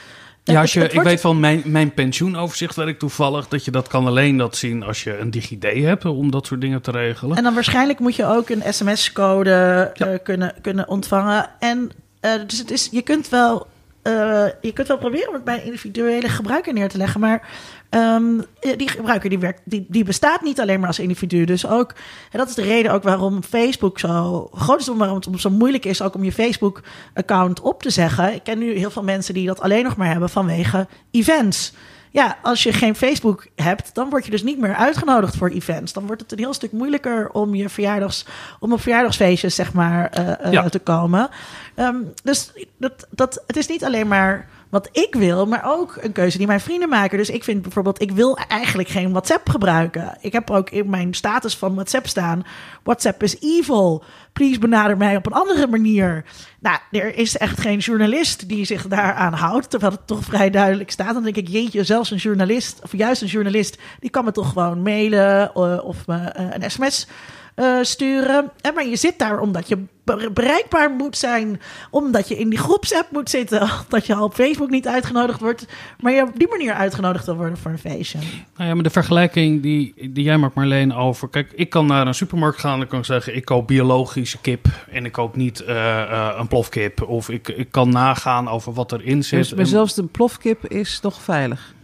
ja, 0.51 0.61
als 0.61 0.73
je, 0.83 0.89
ik 0.89 1.03
weet 1.03 1.21
van 1.21 1.41
mijn, 1.41 1.63
mijn 1.65 1.95
pensioenoverzicht, 1.95 2.77
waar 2.77 2.89
ik 2.89 2.99
toevallig, 2.99 3.49
dat 3.49 3.65
je 3.65 3.71
dat 3.71 3.89
kan 3.89 4.07
alleen 4.07 4.37
dat 4.37 4.57
zien 4.57 4.83
als 4.83 5.05
je 5.05 5.19
een 5.19 5.31
DigiD 5.31 5.63
hebt 5.63 6.05
om 6.05 6.31
dat 6.31 6.47
soort 6.47 6.61
dingen 6.61 6.83
te 6.83 6.91
regelen. 6.91 7.37
En 7.37 7.43
dan 7.43 7.55
waarschijnlijk 7.55 7.99
moet 7.99 8.17
je 8.17 8.27
ook 8.27 8.49
een 8.49 8.63
sms-code 8.69 9.51
ja. 9.95 10.13
uh, 10.13 10.19
kunnen, 10.23 10.55
kunnen 10.63 10.89
ontvangen. 10.89 11.51
En 11.59 11.91
uh, 12.21 12.31
dus 12.47 12.59
het 12.59 12.71
is, 12.71 12.89
je 12.91 13.03
kunt 13.03 13.29
wel 13.29 13.67
eh, 14.03 14.47
je 14.61 14.73
kunt 14.73 14.89
wel 14.89 14.99
proberen 14.99 15.29
om 15.29 15.35
het 15.35 15.45
bij 15.45 15.63
individuele 15.65 16.29
gebruiker 16.29 16.73
neer 16.73 16.89
te 16.89 16.97
leggen, 16.97 17.21
maar 17.21 17.49
ehm, 17.89 18.41
die 18.77 18.89
gebruiker 18.89 19.31
die, 19.31 19.39
werkt, 19.39 19.61
die, 19.65 19.87
die 19.89 20.05
bestaat 20.05 20.43
niet 20.43 20.61
alleen 20.61 20.79
maar 20.79 20.89
als 20.89 20.99
individu. 20.99 21.45
Dus 21.45 21.67
ook, 21.67 21.95
en 22.31 22.39
dat 22.39 22.49
is 22.49 22.55
de 22.55 22.63
reden 22.63 22.93
ook 22.93 23.03
waarom 23.03 23.43
Facebook 23.43 23.99
zo 23.99 24.49
groot 24.55 24.81
is, 24.81 24.87
waarom 24.87 25.17
het 25.17 25.41
zo 25.41 25.51
moeilijk 25.51 25.85
is 25.85 26.03
ook 26.03 26.15
om 26.15 26.25
je 26.25 26.33
Facebook-account 26.33 27.61
op 27.61 27.83
te 27.83 27.91
zeggen. 27.91 28.35
Ik 28.35 28.43
ken 28.43 28.59
nu 28.59 28.77
heel 28.77 28.91
veel 28.91 29.03
mensen 29.03 29.35
die 29.35 29.47
dat 29.47 29.61
alleen 29.61 29.85
nog 29.85 29.97
maar 29.97 30.11
hebben 30.11 30.29
vanwege 30.29 30.87
events. 31.11 31.73
Ja, 32.13 32.37
als 32.43 32.63
je 32.63 32.73
geen 32.73 32.95
Facebook 32.95 33.47
hebt, 33.55 33.95
dan 33.95 34.11
word 34.11 34.25
je 34.25 34.31
dus 34.31 34.43
niet 34.43 34.59
meer 34.59 34.75
uitgenodigd 34.75 35.37
voor 35.37 35.49
events. 35.49 35.93
Dan 35.93 36.07
wordt 36.07 36.23
het 36.23 36.33
een 36.33 36.39
heel 36.39 36.55
stuk 36.55 36.73
moeilijker 36.73 37.31
om 37.31 37.55
je 37.55 37.69
verjaardags, 37.69 38.27
om 38.59 38.73
op 38.73 38.81
verjaardagsfeestjes 38.81 39.55
zeg 39.55 39.73
maar 39.73 40.19
uh, 40.45 40.53
uh, 40.53 40.67
te 40.67 40.79
komen. 40.79 41.31
Um, 41.77 42.13
dus 42.23 42.53
dat, 42.77 43.07
dat, 43.11 43.43
het 43.47 43.57
is 43.57 43.69
niet 43.69 43.85
alleen 43.85 44.09
maar 44.09 44.49
wat 44.71 44.89
ik 44.93 45.15
wil, 45.15 45.47
maar 45.47 45.63
ook 45.65 45.99
een 46.01 46.13
keuze 46.13 46.39
die 46.39 46.47
mijn 46.47 46.61
vrienden 46.61 46.89
maken. 46.89 47.19
Dus 47.19 47.31
ik 47.31 47.45
vind 47.45 47.63
bijvoorbeeld, 47.63 48.03
ik 48.03 48.11
wil 48.11 48.39
eigenlijk 48.49 48.89
geen 48.89 49.11
WhatsApp 49.11 49.49
gebruiken. 49.49 50.17
Ik 50.21 50.33
heb 50.33 50.51
ook 50.51 50.71
in 50.71 50.91
mijn 50.91 51.15
status 51.15 51.57
van 51.57 51.75
WhatsApp 51.75 52.07
staan: 52.07 52.47
WhatsApp 52.83 53.23
is 53.23 53.41
evil. 53.41 54.05
Please 54.33 54.59
benader 54.59 54.97
mij 54.97 55.17
op 55.17 55.27
een 55.27 55.33
andere 55.33 55.67
manier. 55.67 56.25
Nou, 56.61 56.79
er 56.91 57.15
is 57.17 57.37
echt 57.37 57.61
geen 57.61 57.79
journalist 57.79 58.49
die 58.49 58.65
zich 58.65 58.87
daaraan 58.87 59.33
houdt, 59.33 59.71
terwijl 59.71 59.93
het 59.93 60.07
toch 60.07 60.25
vrij 60.25 60.51
duidelijk 60.51 60.91
staat. 60.91 61.15
Dan 61.15 61.23
denk 61.23 61.37
ik, 61.37 61.49
jeetje, 61.49 61.85
zelfs 61.85 62.11
een 62.11 62.17
journalist, 62.17 62.81
of 62.83 62.93
juist 62.97 63.23
een 63.23 63.29
journalist, 63.29 63.79
die 64.01 64.11
kan 64.11 64.25
me 64.25 64.33
toch 64.33 64.53
gewoon 64.53 64.83
mailen 64.83 65.51
uh, 65.57 65.85
of 65.85 66.07
me 66.07 66.17
uh, 66.17 66.47
een 66.51 66.71
sms 66.71 67.07
uh, 67.61 67.79
sturen. 67.83 68.51
En 68.61 68.75
maar 68.75 68.87
je 68.87 68.97
zit 68.97 69.19
daar 69.19 69.41
omdat 69.41 69.69
je 69.69 69.79
bereikbaar 70.33 70.91
moet 70.91 71.17
zijn, 71.17 71.61
omdat 71.91 72.29
je 72.29 72.39
in 72.39 72.49
die 72.49 72.59
groepsapp 72.59 73.11
moet 73.11 73.31
zitten, 73.31 73.71
dat 73.89 74.07
je 74.07 74.15
al 74.15 74.25
op 74.25 74.35
Facebook 74.35 74.71
niet 74.71 74.87
uitgenodigd 74.89 75.41
wordt, 75.41 75.67
maar 76.01 76.13
je 76.13 76.23
op 76.23 76.39
die 76.39 76.49
manier 76.49 76.73
uitgenodigd 76.73 77.27
wil 77.27 77.37
worden 77.37 77.59
voor 77.59 77.71
een 77.71 77.79
feestje. 77.79 78.19
Nou 78.57 78.69
ja, 78.69 78.75
maar 78.75 78.83
de 78.83 78.91
vergelijking 78.91 79.63
die, 79.63 79.95
die 80.11 80.25
jij 80.25 80.39
maakt 80.39 80.55
Marleen 80.55 80.95
over, 80.95 81.29
kijk, 81.29 81.53
ik 81.55 81.71
kan 81.71 81.87
naar 81.87 82.07
een 82.07 82.15
supermarkt 82.15 82.61
gaan 82.61 82.81
en 82.81 82.87
kan 82.87 83.05
zeggen, 83.05 83.37
ik 83.37 83.45
koop 83.45 83.67
biologische 83.67 84.39
kip 84.39 84.67
en 84.91 85.05
ik 85.05 85.13
koop 85.13 85.37
niet 85.37 85.61
uh, 85.61 85.69
uh, 85.69 86.35
een 86.39 86.49
plofkip, 86.49 87.03
of 87.03 87.29
ik, 87.29 87.49
ik 87.49 87.71
kan 87.71 87.91
nagaan 87.91 88.49
over 88.49 88.73
wat 88.73 88.93
erin 88.93 89.25
zit. 89.25 89.39
Dus, 89.39 89.55
maar 89.55 89.67
zelfs 89.67 89.95
de 89.95 90.05
plofkip 90.05 90.67
is 90.67 91.01
toch 91.01 91.21
veilig? 91.23 91.75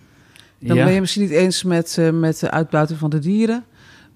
Dan 0.59 0.77
ja. 0.77 0.85
ben 0.85 0.93
je 0.93 1.01
misschien 1.01 1.23
niet 1.23 1.31
eens 1.31 1.63
met, 1.63 1.97
uh, 1.99 2.11
met 2.11 2.41
de 2.41 2.51
uitbuiting 2.51 2.99
van 2.99 3.11
de 3.11 3.19
dieren. 3.19 3.65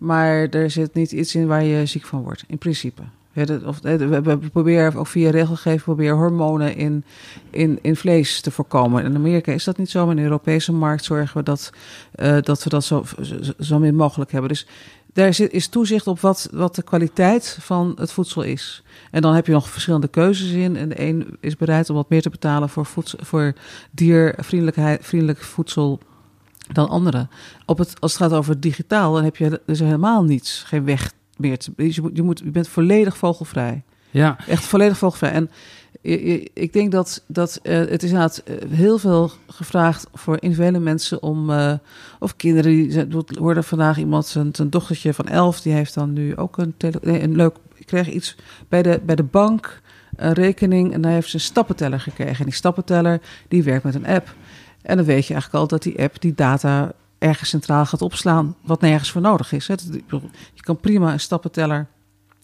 Maar 0.01 0.49
er 0.49 0.71
zit 0.71 0.95
niet 0.95 1.13
iets 1.13 1.35
in 1.35 1.47
waar 1.47 1.65
je 1.65 1.87
ziek 1.87 2.05
van 2.05 2.23
wordt, 2.23 2.45
in 2.47 2.59
principe. 2.59 3.03
Of, 3.65 3.81
we 3.81 4.39
proberen 4.53 4.95
ook 4.95 5.07
via 5.07 5.31
regelgeving 5.31 5.83
proberen 5.83 6.17
hormonen 6.17 6.77
in, 6.77 7.05
in, 7.51 7.79
in 7.83 7.97
vlees 7.97 8.41
te 8.41 8.51
voorkomen. 8.51 9.05
In 9.05 9.15
Amerika 9.15 9.53
is 9.53 9.65
dat 9.65 9.77
niet 9.77 9.91
zo, 9.91 10.01
maar 10.01 10.11
in 10.11 10.17
de 10.17 10.23
Europese 10.23 10.73
markt 10.73 11.05
zorgen 11.05 11.37
we 11.37 11.43
dat, 11.43 11.73
uh, 12.15 12.37
dat 12.41 12.65
we 12.65 12.71
dat 12.71 12.85
zo, 12.85 13.05
zo, 13.23 13.37
zo 13.59 13.79
min 13.79 13.95
mogelijk 13.95 14.33
hebben. 14.33 14.51
Dus 14.51 14.67
daar 15.13 15.35
zit, 15.35 15.53
is 15.53 15.69
toezicht 15.69 16.07
op 16.07 16.21
wat, 16.21 16.49
wat 16.53 16.75
de 16.75 16.83
kwaliteit 16.83 17.59
van 17.61 17.93
het 17.99 18.13
voedsel 18.13 18.43
is. 18.43 18.83
En 19.11 19.23
dan 19.23 19.35
heb 19.35 19.47
je 19.47 19.53
nog 19.53 19.69
verschillende 19.69 20.09
keuzes 20.09 20.51
in. 20.51 20.77
En 20.77 20.89
de 20.89 21.01
een 21.01 21.37
is 21.41 21.57
bereid 21.57 21.91
om 21.91 21.97
wat 21.97 22.11
meer 22.11 22.23
te 22.23 22.31
betalen 22.31 22.69
voor, 22.69 22.87
voedsel, 22.87 23.19
voor 23.23 23.53
diervriendelijk 23.91 25.39
voedsel 25.39 26.01
dan 26.73 26.89
anderen. 26.89 27.31
Op 27.67 27.79
het, 27.79 28.01
als 28.01 28.13
het 28.13 28.23
gaat 28.23 28.33
over 28.33 28.61
digitaal, 28.61 29.15
dan 29.15 29.25
heb 29.25 29.37
je 29.37 29.61
dus 29.67 29.79
helemaal 29.79 30.25
niets, 30.25 30.63
geen 30.67 30.85
weg 30.85 31.13
meer. 31.37 31.59
Te, 31.59 31.73
je, 31.77 32.01
moet, 32.03 32.17
je, 32.17 32.23
moet, 32.23 32.39
je 32.45 32.51
bent 32.51 32.69
volledig 32.69 33.17
vogelvrij. 33.17 33.83
Ja. 34.11 34.37
Echt 34.47 34.65
volledig 34.65 34.99
vogelvrij. 34.99 35.33
En 35.33 35.51
ik 36.53 36.73
denk 36.73 36.93
dat, 36.93 37.25
dat 37.27 37.61
uh, 37.63 37.79
het 37.79 38.03
is 38.03 38.11
inderdaad 38.11 38.43
heel 38.69 38.99
veel 38.99 39.31
gevraagd 39.47 40.07
voor 40.15 40.37
individuele 40.41 40.79
mensen 40.79 41.23
om, 41.23 41.51
uh, 41.51 41.73
of 42.19 42.37
kinderen, 42.37 42.73
die 42.73 43.29
hoorde 43.39 43.63
vandaag 43.63 43.99
iemand, 43.99 44.27
zijn, 44.27 44.49
zijn 44.53 44.71
dochtertje 44.71 45.15
van 45.15 45.27
elf, 45.27 45.61
die 45.61 45.73
heeft 45.73 45.95
dan 45.95 46.13
nu 46.13 46.37
ook 46.37 46.59
een, 46.59 46.75
tele, 46.77 46.99
nee, 47.03 47.23
een 47.23 47.37
leuk, 47.37 47.57
ik 47.75 47.87
kreeg 47.87 48.11
iets 48.11 48.37
bij 48.69 48.83
de, 48.83 49.01
bij 49.05 49.15
de 49.15 49.23
bank, 49.23 49.81
een 50.17 50.33
rekening, 50.33 50.93
en 50.93 51.01
daar 51.01 51.13
heeft 51.13 51.29
ze 51.29 51.35
een 51.35 51.41
stappenteller 51.41 52.01
gekregen. 52.01 52.39
En 52.39 52.45
die 52.45 52.55
stappenteller, 52.55 53.21
die 53.49 53.63
werkt 53.63 53.85
met 53.85 53.95
een 53.95 54.07
app. 54.07 54.35
En 54.83 54.97
dan 54.97 55.07
weet 55.07 55.27
je 55.27 55.33
eigenlijk 55.33 55.63
al 55.63 55.69
dat 55.69 55.83
die 55.83 56.03
app 56.03 56.21
die 56.21 56.35
data 56.35 56.93
ergens 57.19 57.49
centraal 57.49 57.87
gaat 57.87 58.03
opslaan, 58.03 58.57
wat 58.61 58.81
nergens 58.81 59.11
voor 59.11 59.21
nodig 59.21 59.53
is. 59.53 59.67
Je 59.67 60.63
kan 60.63 60.77
prima 60.77 61.13
een 61.13 61.21
stappenteller 61.21 61.87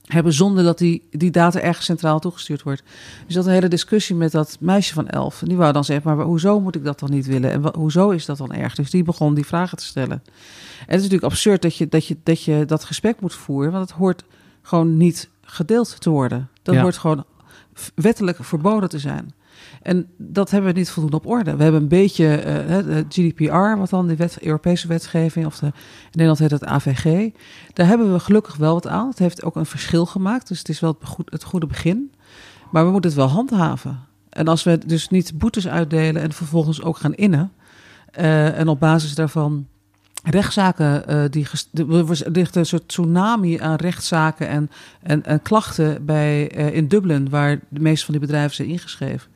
hebben 0.07 0.33
zonder 0.33 0.65
dat 0.65 0.79
die, 0.79 1.03
die 1.11 1.31
data 1.31 1.61
ergens 1.61 1.87
centraal 1.87 2.19
toegestuurd 2.19 2.63
wordt. 2.63 2.83
Dus 3.27 3.35
dat 3.35 3.47
een 3.47 3.53
hele 3.53 3.69
discussie 3.69 4.17
met 4.17 4.33
dat 4.33 4.57
meisje 4.61 4.95
van 4.95 5.09
elf. 5.09 5.43
Die 5.45 5.57
wou 5.57 5.73
dan 5.73 5.85
zeggen, 5.85 6.17
maar 6.17 6.27
hoezo 6.27 6.61
moet 6.61 6.75
ik 6.75 6.85
dat 6.85 6.99
dan 6.99 7.11
niet 7.11 7.27
willen? 7.27 7.51
En 7.51 7.75
hoezo 7.75 8.11
is 8.11 8.25
dat 8.25 8.37
dan 8.37 8.53
erg? 8.53 8.75
Dus 8.75 8.91
die 8.91 9.03
begon 9.03 9.35
die 9.35 9.47
vragen 9.47 9.79
te 9.79 9.85
stellen. 9.85 10.23
En 10.23 10.85
het 10.87 10.97
is 10.97 11.03
natuurlijk 11.03 11.33
absurd 11.33 11.63
dat 11.63 11.77
je 11.77 11.89
dat, 11.89 12.07
je, 12.07 12.17
dat, 12.23 12.43
je 12.43 12.65
dat 12.65 12.85
gesprek 12.85 13.21
moet 13.21 13.35
voeren, 13.35 13.73
want 13.73 13.89
het 13.89 13.99
hoort 13.99 14.25
gewoon 14.63 14.97
niet 14.97 15.29
gedeeld 15.43 16.01
te 16.01 16.11
worden. 16.11 16.49
Dat 16.63 16.75
ja. 16.75 16.83
hoort 16.83 16.99
gewoon 16.99 17.25
wettelijk 17.95 18.39
verboden 18.41 18.89
te 18.89 18.99
zijn. 18.99 19.35
En 19.87 20.07
dat 20.17 20.51
hebben 20.51 20.73
we 20.73 20.79
niet 20.79 20.91
voldoende 20.91 21.17
op 21.17 21.27
orde. 21.27 21.57
We 21.57 21.63
hebben 21.63 21.83
een 21.83 21.89
beetje 21.89 22.39
uh, 22.39 22.77
de 22.77 23.05
GDPR, 23.09 23.79
wat 23.79 23.91
dan 23.91 24.07
de 24.07 24.17
wet, 24.17 24.39
Europese 24.43 24.89
wetgeving, 24.89 25.47
of 25.47 25.59
de, 25.59 25.67
in 25.67 25.73
Nederland 26.11 26.39
heet 26.39 26.51
het 26.51 26.65
AVG. 26.65 27.31
Daar 27.73 27.87
hebben 27.87 28.13
we 28.13 28.19
gelukkig 28.19 28.57
wel 28.57 28.73
wat 28.73 28.87
aan. 28.87 29.09
Het 29.09 29.19
heeft 29.19 29.45
ook 29.45 29.57
een 29.57 29.67
verschil 29.67 30.07
gemaakt, 30.07 30.49
dus 30.49 30.59
het 30.59 30.69
is 30.69 30.81
wel 30.81 30.97
het, 31.01 31.09
goed, 31.09 31.31
het 31.31 31.45
goede 31.45 31.67
begin. 31.67 32.13
Maar 32.71 32.85
we 32.85 32.91
moeten 32.91 33.11
het 33.11 33.19
wel 33.19 33.29
handhaven. 33.29 34.01
En 34.29 34.49
als 34.49 34.63
we 34.63 34.79
dus 34.87 35.09
niet 35.09 35.39
boetes 35.39 35.69
uitdelen 35.69 36.23
en 36.23 36.33
vervolgens 36.33 36.83
ook 36.83 36.97
gaan 36.97 37.15
innen, 37.15 37.53
uh, 38.19 38.59
en 38.59 38.69
op 38.69 38.81
basis 38.81 39.15
daarvan 39.15 39.67
rechtszaken, 40.23 41.03
uh, 41.09 41.25
die 41.31 41.47
er 41.73 42.31
ligt 42.33 42.57
een 42.57 42.67
soort 42.67 42.89
tsunami 42.89 43.59
aan 43.59 43.77
rechtszaken 43.77 44.49
en, 44.49 44.71
en, 45.03 45.25
en 45.25 45.43
klachten 45.43 46.05
bij, 46.05 46.47
in 46.47 46.89
Dublin, 46.89 47.31
waar 47.31 47.61
de 47.69 47.81
meeste 47.81 48.05
van 48.05 48.15
die 48.15 48.27
bedrijven 48.27 48.55
zijn 48.55 48.69
ingeschreven. 48.69 49.31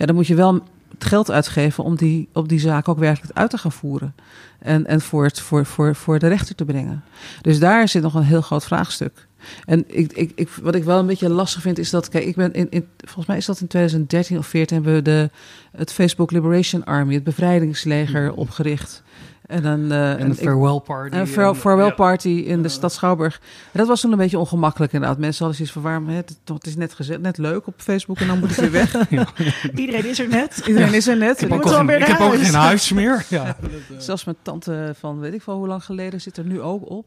Ja, 0.00 0.06
dan 0.06 0.14
moet 0.14 0.26
je 0.26 0.34
wel 0.34 0.62
het 0.88 1.04
geld 1.04 1.30
uitgeven 1.30 1.84
om 1.84 1.96
die, 1.96 2.28
op 2.32 2.48
die 2.48 2.60
zaak 2.60 2.88
ook 2.88 2.98
werkelijk 2.98 3.38
uit 3.38 3.50
te 3.50 3.58
gaan 3.58 3.72
voeren. 3.72 4.14
En, 4.58 4.86
en 4.86 5.00
voor, 5.00 5.24
het, 5.24 5.40
voor, 5.40 5.66
voor, 5.66 5.94
voor 5.94 6.18
de 6.18 6.28
rechter 6.28 6.54
te 6.54 6.64
brengen. 6.64 7.04
Dus 7.42 7.58
daar 7.58 7.88
zit 7.88 8.02
nog 8.02 8.14
een 8.14 8.22
heel 8.22 8.40
groot 8.40 8.64
vraagstuk. 8.64 9.26
En 9.64 9.84
ik, 9.86 10.12
ik, 10.12 10.32
ik, 10.34 10.48
wat 10.62 10.74
ik 10.74 10.84
wel 10.84 10.98
een 10.98 11.06
beetje 11.06 11.28
lastig 11.28 11.62
vind, 11.62 11.78
is 11.78 11.90
dat, 11.90 12.08
kijk, 12.08 12.24
ik 12.24 12.36
ben 12.36 12.52
in, 12.52 12.66
in, 12.70 12.86
volgens 12.96 13.26
mij 13.26 13.36
is 13.36 13.46
dat 13.46 13.60
in 13.60 13.66
2013 13.66 14.38
of 14.38 14.46
14 14.46 14.76
hebben 14.76 14.94
we 14.94 15.02
de, 15.02 15.30
het 15.72 15.92
Facebook 15.92 16.30
Liberation 16.30 16.84
Army, 16.84 17.14
het 17.14 17.24
bevrijdingsleger, 17.24 18.32
opgericht. 18.32 19.02
En, 19.50 19.62
dan, 19.62 19.92
uh, 19.92 20.10
en 20.10 20.20
een 20.20 20.34
farewell 20.34 20.80
party. 20.80 21.16
Een 21.16 21.26
farewell, 21.26 21.60
farewell 21.60 21.86
ja. 21.86 21.94
party 21.94 22.28
in 22.28 22.62
de 22.62 22.68
stad 22.68 22.92
Schouwburg. 22.92 23.40
En 23.72 23.78
dat 23.78 23.88
was 23.88 24.00
toen 24.00 24.12
een 24.12 24.18
beetje 24.18 24.38
ongemakkelijk 24.38 24.92
inderdaad. 24.92 25.18
Mensen 25.18 25.44
hadden 25.44 25.56
zoiets 25.56 25.74
van, 25.74 25.82
waarom, 25.82 26.08
het, 26.08 26.40
het 26.44 26.66
is 26.66 26.76
net, 26.76 26.94
gezet, 26.94 27.20
net 27.20 27.38
leuk 27.38 27.66
op 27.66 27.74
Facebook 27.76 28.18
en 28.18 28.26
dan 28.26 28.38
moet 28.38 28.48
het 28.48 28.60
weer 28.60 28.70
weg. 28.70 28.92
ja. 29.10 29.26
Iedereen 29.74 30.06
is 30.06 30.18
er 30.18 30.28
net. 30.28 30.62
Iedereen 30.66 30.94
is 30.94 31.08
er 31.08 31.16
net. 31.16 31.42
Ik 31.42 31.48
heb, 31.48 31.64
ook, 31.64 31.68
geen, 31.68 31.88
ik 31.88 32.06
heb 32.06 32.20
ook 32.20 32.34
geen 32.34 32.54
huis 32.54 32.92
meer. 32.92 33.24
Ja. 33.28 33.56
Zelfs 33.98 34.24
mijn 34.24 34.36
tante 34.42 34.94
van 34.98 35.18
weet 35.18 35.34
ik 35.34 35.42
wel 35.42 35.56
hoe 35.56 35.66
lang 35.66 35.84
geleden 35.84 36.20
zit 36.20 36.36
er 36.36 36.44
nu 36.44 36.60
ook 36.60 36.90
op. 36.90 37.06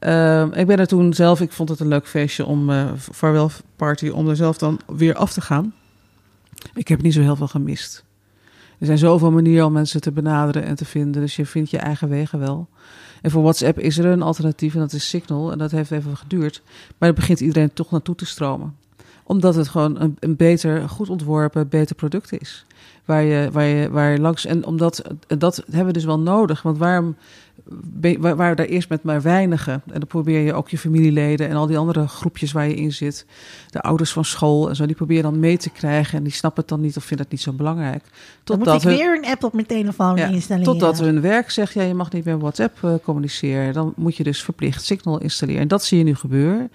Uh, 0.00 0.46
ik 0.52 0.66
ben 0.66 0.78
er 0.78 0.86
toen 0.86 1.12
zelf, 1.12 1.40
ik 1.40 1.52
vond 1.52 1.68
het 1.68 1.80
een 1.80 1.88
leuk 1.88 2.08
feestje 2.08 2.44
om, 2.44 2.70
uh, 2.70 2.90
farewell 3.12 3.48
party, 3.76 4.08
om 4.08 4.28
er 4.28 4.36
zelf 4.36 4.58
dan 4.58 4.80
weer 4.86 5.14
af 5.14 5.32
te 5.32 5.40
gaan. 5.40 5.74
Ik 6.74 6.88
heb 6.88 7.02
niet 7.02 7.14
zo 7.14 7.20
heel 7.20 7.36
veel 7.36 7.48
gemist. 7.48 8.04
Er 8.80 8.86
zijn 8.86 8.98
zoveel 8.98 9.30
manieren 9.30 9.66
om 9.66 9.72
mensen 9.72 10.00
te 10.00 10.12
benaderen 10.12 10.64
en 10.64 10.74
te 10.74 10.84
vinden. 10.84 11.20
Dus 11.20 11.36
je 11.36 11.46
vindt 11.46 11.70
je 11.70 11.78
eigen 11.78 12.08
wegen 12.08 12.38
wel. 12.38 12.68
En 13.22 13.30
voor 13.30 13.42
WhatsApp 13.42 13.78
is 13.78 13.98
er 13.98 14.04
een 14.04 14.22
alternatief 14.22 14.74
en 14.74 14.80
dat 14.80 14.92
is 14.92 15.08
Signal. 15.08 15.52
En 15.52 15.58
dat 15.58 15.70
heeft 15.70 15.90
even 15.90 16.16
geduurd. 16.16 16.62
Maar 16.98 17.08
er 17.08 17.14
begint 17.14 17.40
iedereen 17.40 17.72
toch 17.72 17.90
naartoe 17.90 18.14
te 18.14 18.26
stromen. 18.26 18.76
Omdat 19.22 19.54
het 19.54 19.68
gewoon 19.68 20.00
een, 20.00 20.16
een 20.18 20.36
beter, 20.36 20.88
goed 20.88 21.08
ontworpen, 21.08 21.68
beter 21.68 21.96
product 21.96 22.40
is. 22.40 22.64
Waar 23.04 23.22
je, 23.22 23.48
waar 23.52 23.64
je, 23.64 23.90
waar 23.90 24.12
je 24.12 24.20
langs. 24.20 24.44
En 24.46 24.64
omdat 24.64 25.02
dat 25.26 25.62
hebben 25.66 25.86
we 25.86 25.92
dus 25.92 26.04
wel 26.04 26.20
nodig. 26.20 26.62
Want 26.62 26.78
waarom 26.78 27.16
waar, 28.18 28.56
daar 28.56 28.66
eerst 28.66 28.88
met 28.88 29.02
maar 29.02 29.22
weinigen. 29.22 29.72
En 29.72 29.98
dan 29.98 30.06
probeer 30.06 30.40
je 30.40 30.54
ook 30.54 30.68
je 30.68 30.78
familieleden 30.78 31.48
en 31.48 31.56
al 31.56 31.66
die 31.66 31.78
andere 31.78 32.08
groepjes 32.08 32.52
waar 32.52 32.68
je 32.68 32.74
in 32.74 32.92
zit. 32.92 33.26
De 33.70 33.80
ouders 33.80 34.12
van 34.12 34.24
school 34.24 34.68
en 34.68 34.76
zo, 34.76 34.86
die 34.86 34.96
probeer 34.96 35.16
je 35.16 35.22
dan 35.22 35.40
mee 35.40 35.56
te 35.56 35.70
krijgen. 35.70 36.18
En 36.18 36.24
die 36.24 36.32
snappen 36.32 36.60
het 36.60 36.70
dan 36.70 36.80
niet 36.80 36.96
of 36.96 37.04
vinden 37.04 37.24
het 37.24 37.34
niet 37.34 37.44
zo 37.44 37.52
belangrijk. 37.52 38.04
Totdat 38.44 38.64
dan 38.64 38.74
moet 38.74 38.84
ik 38.84 38.98
weer 38.98 39.16
een 39.16 39.26
app 39.26 39.44
op 39.44 39.52
mijn 39.52 39.66
telefoon 39.66 40.16
ja, 40.16 40.26
installeren. 40.26 40.72
Totdat 40.72 40.98
hun 40.98 41.20
werk 41.20 41.50
zegt, 41.50 41.72
ja, 41.72 41.82
je 41.82 41.94
mag 41.94 42.12
niet 42.12 42.24
meer 42.24 42.38
WhatsApp 42.38 42.78
uh, 42.84 42.94
communiceren. 43.02 43.72
Dan 43.72 43.92
moet 43.96 44.16
je 44.16 44.22
dus 44.22 44.42
verplicht 44.42 44.84
Signal 44.84 45.20
installeren. 45.20 45.60
En 45.60 45.68
dat 45.68 45.84
zie 45.84 45.98
je 45.98 46.04
nu 46.04 46.14
gebeuren. 46.14 46.70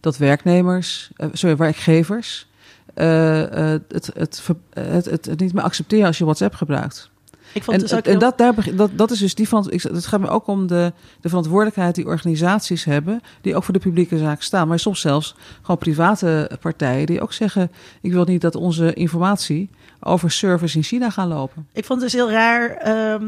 Dat 0.00 0.16
werknemers, 0.16 1.10
uh, 1.16 1.28
sorry, 1.32 1.56
werkgevers... 1.56 2.46
Uh, 2.94 3.40
het, 3.88 4.10
het, 4.14 4.42
het, 4.70 5.04
het, 5.04 5.40
niet 5.40 5.52
meer 5.52 5.62
accepteren 5.62 6.06
als 6.06 6.18
je 6.18 6.24
WhatsApp 6.24 6.54
gebruikt. 6.54 7.10
Ik 7.52 7.62
vond 7.64 7.76
En, 7.76 7.82
dus 7.82 7.92
en 7.92 8.00
heel- 8.04 8.18
dat, 8.18 8.38
daar, 8.38 8.54
dat, 8.76 8.90
dat 8.94 9.10
is 9.10 9.18
dus 9.18 9.34
die 9.34 9.48
van. 9.48 9.70
Het 9.70 10.06
gaat 10.06 10.20
me 10.20 10.28
ook 10.28 10.46
om 10.46 10.66
de, 10.66 10.92
de 11.20 11.28
verantwoordelijkheid 11.28 11.94
die 11.94 12.06
organisaties 12.06 12.84
hebben, 12.84 13.20
die 13.40 13.56
ook 13.56 13.64
voor 13.64 13.74
de 13.74 13.80
publieke 13.80 14.18
zaak 14.18 14.42
staan. 14.42 14.68
Maar 14.68 14.78
soms 14.78 15.00
zelfs 15.00 15.34
gewoon 15.62 15.78
private 15.78 16.50
partijen 16.60 17.06
die 17.06 17.20
ook 17.20 17.32
zeggen: 17.32 17.70
ik 18.00 18.12
wil 18.12 18.24
niet 18.24 18.40
dat 18.40 18.54
onze 18.54 18.92
informatie 18.94 19.70
over 20.00 20.30
servers 20.30 20.76
in 20.76 20.82
China 20.82 21.10
gaan 21.10 21.28
lopen. 21.28 21.66
Ik 21.72 21.84
vond 21.84 22.00
het 22.02 22.10
dus 22.10 22.20
heel 22.20 22.30
raar. 22.30 22.70
ehm, 22.70 23.26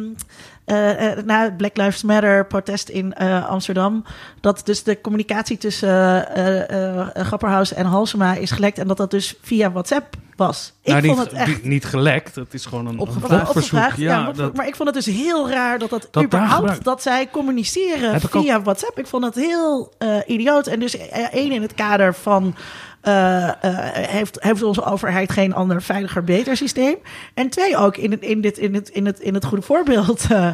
eh, 0.70 1.24
na 1.24 1.50
Black 1.56 1.76
Lives 1.76 2.02
Matter 2.02 2.46
protest 2.46 2.88
in 2.88 3.14
eh, 3.14 3.48
Amsterdam. 3.48 4.04
Dat 4.40 4.60
dus 4.64 4.82
de 4.82 5.00
communicatie 5.00 5.58
tussen 5.58 6.34
eh, 6.34 7.24
Grapperhaus 7.24 7.72
en 7.72 7.86
Halsema 7.86 8.34
is 8.34 8.50
gelekt. 8.50 8.78
En 8.78 8.86
dat 8.88 8.96
dat 8.96 9.10
dus 9.10 9.34
via 9.42 9.70
WhatsApp 9.72 10.14
was. 10.36 10.72
Ik 10.82 10.92
nou, 10.92 11.06
vond 11.06 11.18
het 11.18 11.32
echt. 11.32 11.64
niet- 11.64 11.84
gelekt, 11.84 12.34
het 12.34 12.54
is 12.54 12.66
gewoon 12.66 12.86
een, 12.86 12.98
Opgevraagd. 12.98 13.96
Ja, 13.96 14.10
Ja, 14.10 14.22
maar- 14.22 14.34
dat, 14.34 14.56
maar 14.56 14.66
ik 14.66 14.76
vond 14.76 14.94
het 14.94 15.04
dus 15.04 15.14
heel 15.14 15.50
raar 15.50 15.78
dat 15.78 15.90
dat, 15.90 16.08
Dat 16.10 16.22
überhaupt 16.22 16.84
dat 16.84 17.02
zij 17.02 17.28
communiceren 17.30 18.14
ook- 18.14 18.42
via 18.42 18.62
WhatsApp. 18.62 18.98
Ik 18.98 19.06
vond 19.06 19.24
het 19.24 19.34
heel 19.34 19.92
idioot. 20.26 20.66
En 20.66 20.80
dus 20.80 20.96
één 21.30 21.52
in 21.52 21.62
het 21.62 21.74
kader 21.74 22.14
van 22.14 22.54
heeft, 23.02 24.42
heeft 24.42 24.62
onze 24.62 24.84
overheid 24.84 25.32
geen 25.32 25.54
ander 25.54 25.82
veiliger, 25.82 26.24
beter 26.24 26.56
systeem. 26.56 26.96
En 27.34 27.48
twee 27.48 27.76
ook 27.76 27.96
in 27.96 28.10
het, 28.10 28.20
in 28.20 28.40
dit, 28.40 28.58
in 28.58 28.74
het, 28.74 28.88
in 28.88 29.06
het, 29.06 29.20
in 29.20 29.34
het 29.34 29.44
goede 29.44 29.62
voorbeeld 29.62 30.26
eh, 30.30 30.50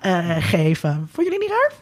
eh, 0.00 0.36
geven. 0.40 1.08
Vond 1.12 1.26
jullie 1.26 1.40
niet 1.40 1.50
raar? 1.50 1.72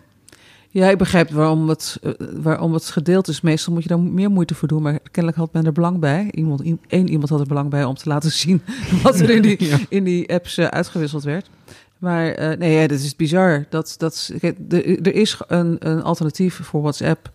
Ja, 0.77 0.91
ik 0.91 0.99
begrijp 0.99 1.31
waarom 1.31 1.69
het, 1.69 1.99
eh, 2.03 2.13
waarom 2.33 2.73
het 2.73 2.85
gedeeld 2.85 3.29
is. 3.29 3.41
Meestal 3.41 3.73
moet 3.73 3.83
je 3.83 3.89
daar 3.89 4.01
meer 4.01 4.31
moeite 4.31 4.55
voor 4.55 4.69
doen. 4.69 4.83
Maar 4.83 4.99
kennelijk 5.11 5.37
had 5.37 5.53
men 5.53 5.65
er 5.65 5.73
belang 5.73 5.99
bij. 5.99 6.29
Iemand, 6.31 6.63
één 6.87 7.09
iemand 7.09 7.29
had 7.29 7.41
er 7.41 7.47
belang 7.47 7.71
bij 7.71 7.85
om 7.85 7.95
te 7.95 8.09
laten 8.09 8.31
zien 8.43 8.63
wat 9.03 9.21
er 9.21 9.31
in 9.31 9.43
die, 9.43 9.87
in 9.89 10.05
die 10.05 10.33
apps 10.33 10.59
eh, 10.59 10.67
uitgewisseld 10.67 11.25
werd. 11.25 11.51
Maar 11.99 12.31
eh, 12.33 12.59
nee, 12.59 12.73
ja, 12.73 12.87
dat 12.87 12.99
is 12.99 13.17
bizar. 13.17 13.67
Dat, 13.71 13.95
dat, 13.99 14.33
kijk, 14.41 14.59
er, 14.69 15.01
er 15.01 15.15
is 15.15 15.39
een, 15.47 15.77
een 15.79 16.03
alternatief 16.03 16.61
voor 16.63 16.81
WhatsApp. 16.81 17.31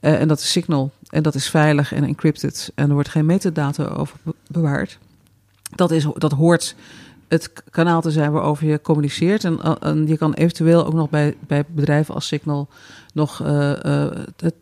eh, 0.00 0.20
en 0.20 0.28
dat 0.28 0.38
is 0.38 0.50
Signal. 0.50 0.92
En 1.14 1.22
dat 1.22 1.34
is 1.34 1.50
veilig 1.50 1.92
en 1.92 2.04
encrypted. 2.04 2.72
En 2.74 2.88
er 2.88 2.94
wordt 2.94 3.08
geen 3.08 3.26
metadata 3.26 3.84
over 3.84 4.16
be- 4.22 4.34
bewaard. 4.46 4.98
Dat, 5.74 5.90
is, 5.90 6.06
dat 6.14 6.32
hoort 6.32 6.74
het 7.28 7.52
kanaal 7.70 8.00
te 8.00 8.10
zijn 8.10 8.32
waarover 8.32 8.66
je 8.66 8.80
communiceert. 8.80 9.44
En, 9.44 9.60
eh, 9.62 9.72
en 9.80 10.06
je 10.06 10.16
kan 10.16 10.32
eventueel 10.32 10.86
ook 10.86 10.92
nog 10.92 11.10
bij, 11.10 11.36
bij 11.46 11.64
bedrijven 11.68 12.14
als 12.14 12.26
Signal 12.26 12.68
nog 13.12 13.42
eh, 13.42 13.84
eh, 13.84 14.16
het, 14.36 14.54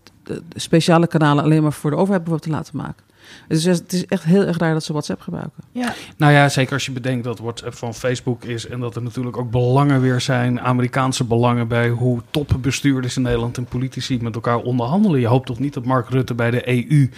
speciale 0.55 1.07
kanalen 1.07 1.45
alleen 1.45 1.63
maar 1.63 1.73
voor 1.73 1.91
de 1.91 1.97
overheid 1.97 2.25
bijvoorbeeld 2.25 2.51
te 2.51 2.57
laten 2.57 2.77
maken. 2.77 3.05
Dus 3.49 3.65
het 3.65 3.93
is 3.93 4.07
echt 4.07 4.25
heel 4.25 4.45
erg 4.45 4.59
raar 4.59 4.73
dat 4.73 4.85
ze 4.85 4.93
WhatsApp 4.93 5.21
gebruiken. 5.21 5.65
Ja, 5.73 5.95
Nou 6.17 6.33
ja, 6.33 6.49
zeker 6.49 6.73
als 6.73 6.87
je 6.87 6.93
bedenkt 6.93 7.25
dat 7.25 7.39
WhatsApp 7.39 7.75
van 7.75 7.95
Facebook 7.95 8.45
is 8.45 8.67
en 8.67 8.81
dat 8.81 8.97
er 8.97 9.03
natuurlijk 9.03 9.37
ook 9.37 9.51
belangen 9.51 10.01
weer 10.01 10.21
zijn, 10.21 10.61
Amerikaanse 10.61 11.25
belangen 11.25 11.69
bij 11.69 11.89
hoe 11.89 12.21
topbestuurders 12.31 13.17
in 13.17 13.23
Nederland 13.23 13.57
en 13.57 13.65
politici 13.65 14.19
met 14.23 14.35
elkaar 14.35 14.59
onderhandelen. 14.59 15.21
Je 15.21 15.27
hoopt 15.27 15.47
toch 15.47 15.59
niet 15.59 15.75
dat 15.75 15.85
Mark 15.85 16.09
Rutte 16.09 16.35
bij 16.35 16.51
de 16.51 16.69
EU 16.69 17.11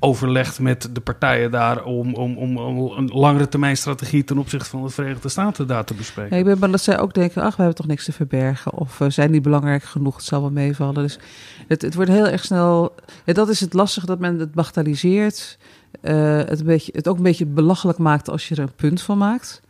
overlegt 0.00 0.60
met 0.60 0.88
de 0.92 1.00
partijen 1.00 1.50
daar 1.50 1.84
om, 1.84 2.14
om, 2.14 2.36
om, 2.36 2.56
om 2.56 2.92
een 2.96 3.10
langere 3.12 3.48
termijn 3.48 3.76
strategie 3.76 4.24
ten 4.24 4.38
opzichte 4.38 4.70
van 4.70 4.82
de 4.82 4.88
Verenigde 4.88 5.28
Staten 5.28 5.66
daar 5.66 5.84
te 5.84 5.94
bespreken. 5.94 6.32
Ja, 6.32 6.38
ik 6.38 6.44
ben 6.44 6.58
bang 6.58 6.72
dat 6.72 6.80
zij 6.80 6.98
ook 6.98 7.14
denken, 7.14 7.42
ach, 7.42 7.50
we 7.50 7.62
hebben 7.62 7.74
toch 7.74 7.86
niks 7.86 8.04
te 8.04 8.12
verbergen. 8.12 8.72
Of 8.72 8.98
we 8.98 9.10
zijn 9.10 9.30
niet 9.30 9.42
belangrijk 9.42 9.82
genoeg, 9.82 10.16
het 10.16 10.24
zal 10.24 10.40
wel 10.40 10.50
meevallen. 10.50 10.94
Dus 11.02 11.18
het, 11.68 11.82
het 11.82 11.94
wordt 11.94 12.10
heel 12.10 12.26
erg 12.28 12.44
snel... 12.44 12.94
Ja, 13.24 13.32
dat 13.32 13.48
is 13.48 13.60
het 13.60 13.72
lastige, 13.72 14.06
dat 14.06 14.18
men 14.18 14.38
het 14.38 14.52
bagatelliseert. 14.52 15.58
eh, 16.00 16.36
het, 16.36 16.60
een 16.60 16.66
beetje, 16.66 16.92
het 16.94 17.08
ook 17.08 17.16
een 17.16 17.22
beetje 17.22 17.46
belachelijk 17.46 17.98
maakt 17.98 18.30
als 18.30 18.48
je 18.48 18.54
er 18.54 18.62
een 18.62 18.74
punt 18.76 19.02
van 19.02 19.18
maakt. 19.18 19.60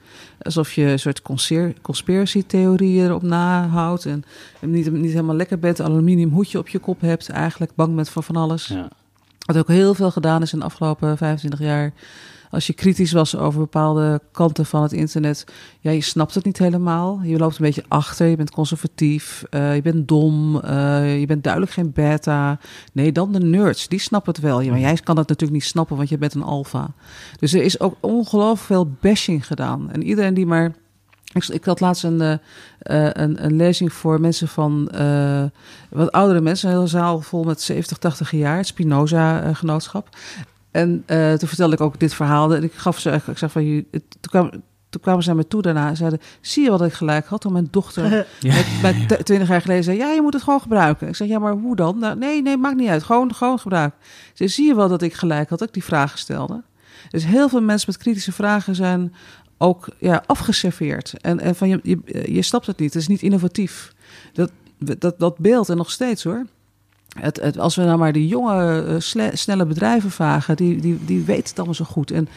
Alsof 0.42 0.72
je 0.72 0.82
een 0.84 0.98
soort 0.98 1.22
conspir- 1.22 1.74
conspiracy-theorieën 1.82 3.04
erop 3.04 3.22
nahoudt. 3.22 4.06
En, 4.06 4.24
en 4.60 4.70
niet, 4.70 4.92
niet 4.92 5.10
helemaal 5.12 5.36
lekker 5.36 5.58
bent, 5.58 5.78
een 5.78 5.86
aluminium 5.86 6.30
hoedje 6.30 6.58
op 6.58 6.68
je 6.68 6.78
kop 6.78 7.00
hebt. 7.00 7.28
Eigenlijk 7.28 7.72
bang 7.74 7.94
bent 7.94 8.08
voor 8.08 8.22
van 8.22 8.36
alles. 8.36 8.66
Ja. 8.66 8.88
Wat 9.48 9.58
ook 9.58 9.68
heel 9.68 9.94
veel 9.94 10.10
gedaan 10.10 10.42
is 10.42 10.52
in 10.52 10.58
de 10.58 10.64
afgelopen 10.64 11.16
25 11.16 11.60
jaar. 11.60 11.92
Als 12.50 12.66
je 12.66 12.72
kritisch 12.72 13.12
was 13.12 13.36
over 13.36 13.60
bepaalde 13.60 14.20
kanten 14.32 14.66
van 14.66 14.82
het 14.82 14.92
internet, 14.92 15.44
ja, 15.80 15.90
je 15.90 16.00
snapt 16.00 16.34
het 16.34 16.44
niet 16.44 16.58
helemaal. 16.58 17.20
Je 17.22 17.38
loopt 17.38 17.58
een 17.58 17.64
beetje 17.64 17.84
achter, 17.88 18.26
je 18.26 18.36
bent 18.36 18.50
conservatief, 18.50 19.44
eh, 19.50 19.74
je 19.74 19.82
bent 19.82 20.08
dom, 20.08 20.60
eh, 20.60 21.20
je 21.20 21.26
bent 21.26 21.42
duidelijk 21.42 21.72
geen 21.72 21.92
beta. 21.92 22.58
Nee, 22.92 23.12
dan 23.12 23.32
de 23.32 23.40
nerds, 23.40 23.88
die 23.88 24.00
snappen 24.00 24.32
het 24.32 24.42
wel. 24.42 24.60
Ja, 24.60 24.70
maar 24.70 24.80
jij 24.80 24.94
kan 24.94 25.16
het 25.16 25.28
natuurlijk 25.28 25.60
niet 25.60 25.68
snappen, 25.68 25.96
want 25.96 26.08
je 26.08 26.18
bent 26.18 26.34
een 26.34 26.42
alfa. 26.42 26.90
Dus 27.38 27.52
er 27.52 27.62
is 27.62 27.80
ook 27.80 27.96
ongelooflijk 28.00 28.66
veel 28.66 28.96
bashing 29.00 29.46
gedaan. 29.46 29.90
En 29.90 30.02
iedereen 30.02 30.34
die 30.34 30.46
maar... 30.46 30.74
Ik, 31.32 31.48
ik 31.48 31.64
had 31.64 31.80
laatst 31.80 32.04
een, 32.04 32.20
eh, 32.20 33.04
een, 33.12 33.44
een 33.44 33.56
lezing 33.56 33.92
voor 33.92 34.20
mensen 34.20 34.48
van 34.48 34.88
eh, 34.88 35.44
wat 35.90 36.12
oudere 36.12 36.40
mensen, 36.40 36.68
een 36.68 36.74
hele 36.74 36.86
zaal 36.86 37.20
vol 37.20 37.44
met 37.44 37.60
70, 37.60 37.98
80 37.98 38.30
jaar, 38.30 38.56
het 38.56 38.66
Spinoza-genootschap. 38.66 40.08
En 40.70 41.04
toen 41.38 41.48
vertelde 41.48 41.74
ik 41.74 41.80
ook 41.80 42.00
dit 42.00 42.14
verhaal. 42.14 42.54
En 42.54 42.62
ik 42.62 42.72
gaf 42.72 42.98
ze, 42.98 43.20
ik 43.26 43.38
zeg 43.38 43.50
van, 43.52 43.64
je- 43.64 43.84
toen, 43.90 44.02
kwam, 44.20 44.50
toen 44.90 45.00
kwamen 45.00 45.22
ze 45.22 45.28
naar 45.28 45.36
me 45.38 45.46
toe 45.48 45.62
daarna 45.62 45.88
en 45.88 45.96
zeiden: 45.96 46.20
Zie 46.40 46.64
je 46.64 46.70
wat 46.70 46.82
ik 46.82 46.92
gelijk 46.92 47.26
had? 47.26 47.40
Toen 47.40 47.52
mijn 47.52 47.68
dochter 47.70 48.26
Ja. 48.40 48.54
met, 48.82 49.08
met 49.08 49.24
20 49.24 49.48
jaar 49.48 49.60
geleden 49.60 49.84
zei: 49.84 49.96
Ja, 49.98 50.10
je 50.12 50.22
moet 50.22 50.32
het 50.32 50.42
gewoon 50.42 50.60
gebruiken. 50.60 51.08
Ik 51.08 51.16
zeg: 51.16 51.28
Ja, 51.28 51.38
maar 51.38 51.52
hoe 51.52 51.76
dan? 51.76 51.98
Nou, 51.98 52.16
nee, 52.18 52.42
nee, 52.42 52.56
maakt 52.56 52.76
niet 52.76 52.88
uit. 52.88 53.02
Gewoon, 53.02 53.34
gewoon 53.34 53.58
gebruiken. 53.58 53.98
Ze 54.02 54.32
zei, 54.34 54.48
zie 54.48 54.66
je 54.66 54.74
wel 54.74 54.88
dat 54.88 55.02
ik 55.02 55.14
gelijk 55.14 55.48
had, 55.48 55.58
dat 55.58 55.68
ik 55.68 55.74
die 55.74 55.84
vragen 55.84 56.18
stelde. 56.18 56.62
Dus 57.10 57.24
heel 57.24 57.48
veel 57.48 57.62
mensen 57.62 57.90
met 57.90 58.00
kritische 58.00 58.32
vragen 58.32 58.74
zijn 58.74 59.14
ook 59.58 59.88
ja, 59.98 60.22
afgeserveerd. 60.26 61.14
En, 61.20 61.40
en 61.40 61.54
van 61.54 61.68
je, 61.68 61.80
je, 61.82 62.32
je 62.32 62.42
snapt 62.42 62.66
het 62.66 62.78
niet. 62.78 62.92
Het 62.92 63.02
is 63.02 63.08
niet 63.08 63.22
innovatief. 63.22 63.92
Dat, 64.32 64.50
dat, 64.78 65.18
dat 65.18 65.38
beeld 65.38 65.68
en 65.68 65.76
nog 65.76 65.90
steeds 65.90 66.24
hoor. 66.24 66.46
Het, 67.20 67.40
het, 67.40 67.58
als 67.58 67.76
we 67.76 67.82
nou 67.84 67.98
maar 67.98 68.12
die 68.12 68.26
jonge, 68.28 68.82
eh, 68.84 68.94
sle- 68.98 69.36
snelle 69.36 69.66
bedrijven 69.66 70.10
vragen, 70.10 70.56
die, 70.56 70.80
die, 70.80 70.98
die 71.04 71.24
weten 71.24 71.44
het 71.48 71.56
allemaal 71.56 71.74
zo 71.74 71.84
goed. 71.84 72.10
En 72.10 72.28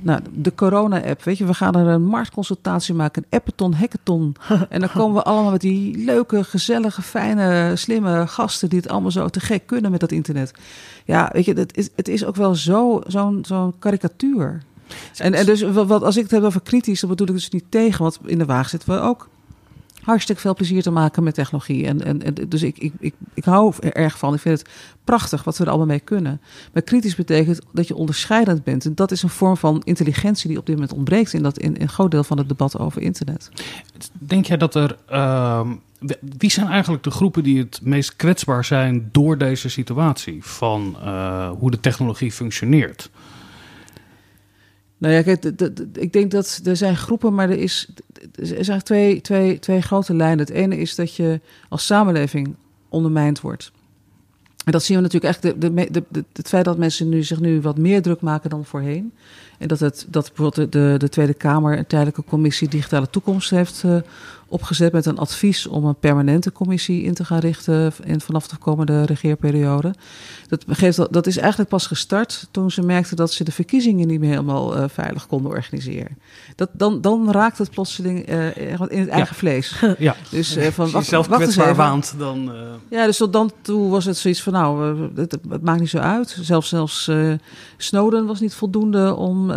nou, 0.00 0.20
de 0.34 0.54
corona-app, 0.54 1.22
weet 1.22 1.38
je, 1.38 1.44
we 1.44 1.54
gaan 1.54 1.74
er 1.74 1.86
een 1.86 2.04
marktconsultatie 2.04 2.94
maken, 2.94 3.22
een 3.30 3.38
appeton, 3.38 3.72
hackathon. 3.74 4.34
En 4.68 4.80
dan 4.80 4.90
komen 4.90 5.16
we 5.16 5.22
allemaal 5.22 5.50
met 5.50 5.60
die 5.60 6.04
leuke, 6.04 6.44
gezellige, 6.44 7.02
fijne, 7.02 7.72
slimme 7.76 8.26
gasten 8.26 8.68
die 8.68 8.78
het 8.78 8.88
allemaal 8.88 9.10
zo 9.10 9.28
te 9.28 9.40
gek 9.40 9.66
kunnen 9.66 9.90
met 9.90 10.00
dat 10.00 10.12
internet. 10.12 10.52
Ja, 11.04 11.30
weet 11.32 11.44
je, 11.44 11.52
het 11.52 11.76
is, 11.76 11.88
het 11.96 12.08
is 12.08 12.24
ook 12.24 12.36
wel 12.36 12.54
zo- 12.54 13.00
zo'n 13.06 13.38
zo'n 13.46 13.74
karikatuur. 13.78 14.62
En, 15.16 15.34
en 15.34 15.46
dus 15.46 15.62
wat, 15.62 16.02
als 16.02 16.16
ik 16.16 16.22
het 16.22 16.30
heb 16.30 16.42
over 16.42 16.60
kritisch, 16.60 17.00
dan 17.00 17.10
bedoel 17.10 17.26
ik 17.26 17.32
dus 17.32 17.48
niet 17.48 17.64
tegen, 17.68 18.02
want 18.02 18.18
in 18.24 18.38
de 18.38 18.44
wagen 18.44 18.70
zitten 18.70 18.94
we 18.94 19.00
ook 19.00 19.28
hartstikke 20.06 20.40
veel 20.40 20.54
plezier 20.54 20.82
te 20.82 20.90
maken 20.90 21.22
met 21.22 21.34
technologie. 21.34 21.86
En, 21.86 22.04
en, 22.04 22.22
en 22.22 22.34
dus 22.48 22.62
ik, 22.62 22.78
ik, 22.78 22.92
ik, 22.98 23.14
ik 23.34 23.44
hou 23.44 23.74
er 23.80 23.92
erg 23.92 24.18
van. 24.18 24.34
Ik 24.34 24.40
vind 24.40 24.58
het 24.58 24.68
prachtig 25.04 25.44
wat 25.44 25.56
we 25.58 25.64
er 25.64 25.68
allemaal 25.68 25.86
mee 25.86 26.00
kunnen. 26.00 26.40
Maar 26.72 26.82
kritisch 26.82 27.14
betekent 27.14 27.60
dat 27.72 27.88
je 27.88 27.94
onderscheidend 27.94 28.64
bent. 28.64 28.84
En 28.84 28.94
dat 28.94 29.10
is 29.10 29.22
een 29.22 29.28
vorm 29.28 29.56
van 29.56 29.82
intelligentie 29.84 30.48
die 30.48 30.58
op 30.58 30.66
dit 30.66 30.74
moment 30.74 30.92
ontbreekt 30.92 31.32
in, 31.32 31.42
dat, 31.42 31.58
in, 31.58 31.74
in 31.74 31.82
een 31.82 31.88
groot 31.88 32.10
deel 32.10 32.24
van 32.24 32.38
het 32.38 32.48
debat 32.48 32.78
over 32.78 33.02
internet. 33.02 33.50
Denk 34.12 34.46
jij 34.46 34.56
dat 34.56 34.74
er. 34.74 34.96
ehm, 35.06 35.68
wie 36.38 36.50
zijn 36.50 36.66
eigenlijk 36.66 37.02
de 37.02 37.10
groepen 37.10 37.42
die 37.42 37.58
het 37.58 37.80
meest 37.82 38.16
kwetsbaar 38.16 38.64
zijn 38.64 39.08
door 39.12 39.38
deze 39.38 39.68
situatie? 39.68 40.44
Van 40.44 40.96
eh, 41.02 41.50
hoe 41.58 41.70
de 41.70 41.80
technologie 41.80 42.32
functioneert? 42.32 43.10
Nou 44.98 45.14
ja, 45.14 45.36
ik 45.92 46.12
denk 46.12 46.30
dat 46.30 46.60
er 46.64 46.76
zijn 46.76 46.96
groepen, 46.96 47.34
maar 47.34 47.50
er, 47.50 47.58
is, 47.58 47.88
er 48.34 48.64
zijn 48.64 48.82
twee, 48.82 49.20
twee, 49.20 49.58
twee 49.58 49.82
grote 49.82 50.14
lijnen. 50.14 50.38
Het 50.38 50.50
ene 50.50 50.78
is 50.78 50.94
dat 50.94 51.14
je 51.14 51.40
als 51.68 51.86
samenleving 51.86 52.54
ondermijnd 52.88 53.40
wordt. 53.40 53.72
En 54.64 54.72
dat 54.72 54.82
zien 54.82 54.96
we 54.96 55.02
natuurlijk 55.02 55.32
echt, 55.32 55.60
de, 55.60 55.90
de, 55.90 56.24
het 56.32 56.48
feit 56.48 56.64
dat 56.64 56.78
mensen 56.78 57.08
nu, 57.08 57.22
zich 57.22 57.40
nu 57.40 57.60
wat 57.60 57.78
meer 57.78 58.02
druk 58.02 58.20
maken 58.20 58.50
dan 58.50 58.64
voorheen. 58.64 59.12
En 59.58 59.68
dat, 59.68 59.80
het, 59.80 60.06
dat 60.08 60.26
bijvoorbeeld 60.26 60.72
de, 60.72 60.78
de, 60.78 60.94
de 60.98 61.08
Tweede 61.08 61.34
Kamer 61.34 61.78
een 61.78 61.86
tijdelijke 61.86 62.24
commissie 62.24 62.68
Digitale 62.68 63.10
Toekomst 63.10 63.50
heeft 63.50 63.82
eh, 63.84 63.96
opgezet 64.48 64.92
met 64.92 65.06
een 65.06 65.18
advies 65.18 65.66
om 65.66 65.84
een 65.84 65.98
permanente 65.98 66.52
commissie 66.52 67.02
in 67.02 67.14
te 67.14 67.24
gaan 67.24 67.38
richten 67.38 67.92
in, 68.04 68.20
vanaf 68.20 68.48
de 68.48 68.56
komende 68.56 69.04
regeerperiode. 69.04 69.94
Dat, 70.48 70.64
geeft, 70.68 71.12
dat- 71.12 71.26
is 71.26 71.36
eigenlijk 71.36 71.70
pas 71.70 71.86
gestart 71.86 72.48
toen 72.50 72.70
ze 72.70 72.82
merkten 72.82 73.16
dat 73.16 73.32
ze 73.32 73.44
de 73.44 73.52
verkiezingen 73.52 74.06
niet 74.08 74.20
meer 74.20 74.30
helemaal 74.30 74.76
eh, 74.76 74.84
veilig 74.88 75.26
konden 75.26 75.50
organiseren. 75.50 76.18
Dat, 76.56 76.68
dan, 76.72 77.00
dan 77.00 77.30
raakt 77.30 77.58
het 77.58 77.70
plotseling 77.70 78.26
eh, 78.26 78.56
in 78.88 79.00
het 79.00 79.08
eigen 79.08 79.36
vlees. 79.36 79.80
Ja, 79.98 80.16
Dus 80.30 80.56
eh, 80.56 80.70
van 80.70 80.90
wacht, 80.90 81.10
wacht 81.10 81.28
eens 81.30 81.38
kwetsbaar 81.38 81.74
waant, 81.74 82.14
dan. 82.18 82.52
Ja, 82.90 83.06
dus 83.06 83.16
tot 83.16 83.32
dan 83.32 83.52
toe 83.60 83.90
was 83.90 84.04
het 84.04 84.16
zoiets 84.16 84.42
van, 84.42 84.52
nou, 84.52 84.96
het, 85.16 85.36
het 85.48 85.62
maakt 85.62 85.80
niet 85.80 85.88
zo 85.88 85.98
uit. 85.98 86.38
Zelfs, 86.40 86.68
zelfs 86.68 87.10
Snowden 87.76 88.26
was 88.26 88.40
niet 88.40 88.54
voldoende 88.54 89.14
om 89.14 89.50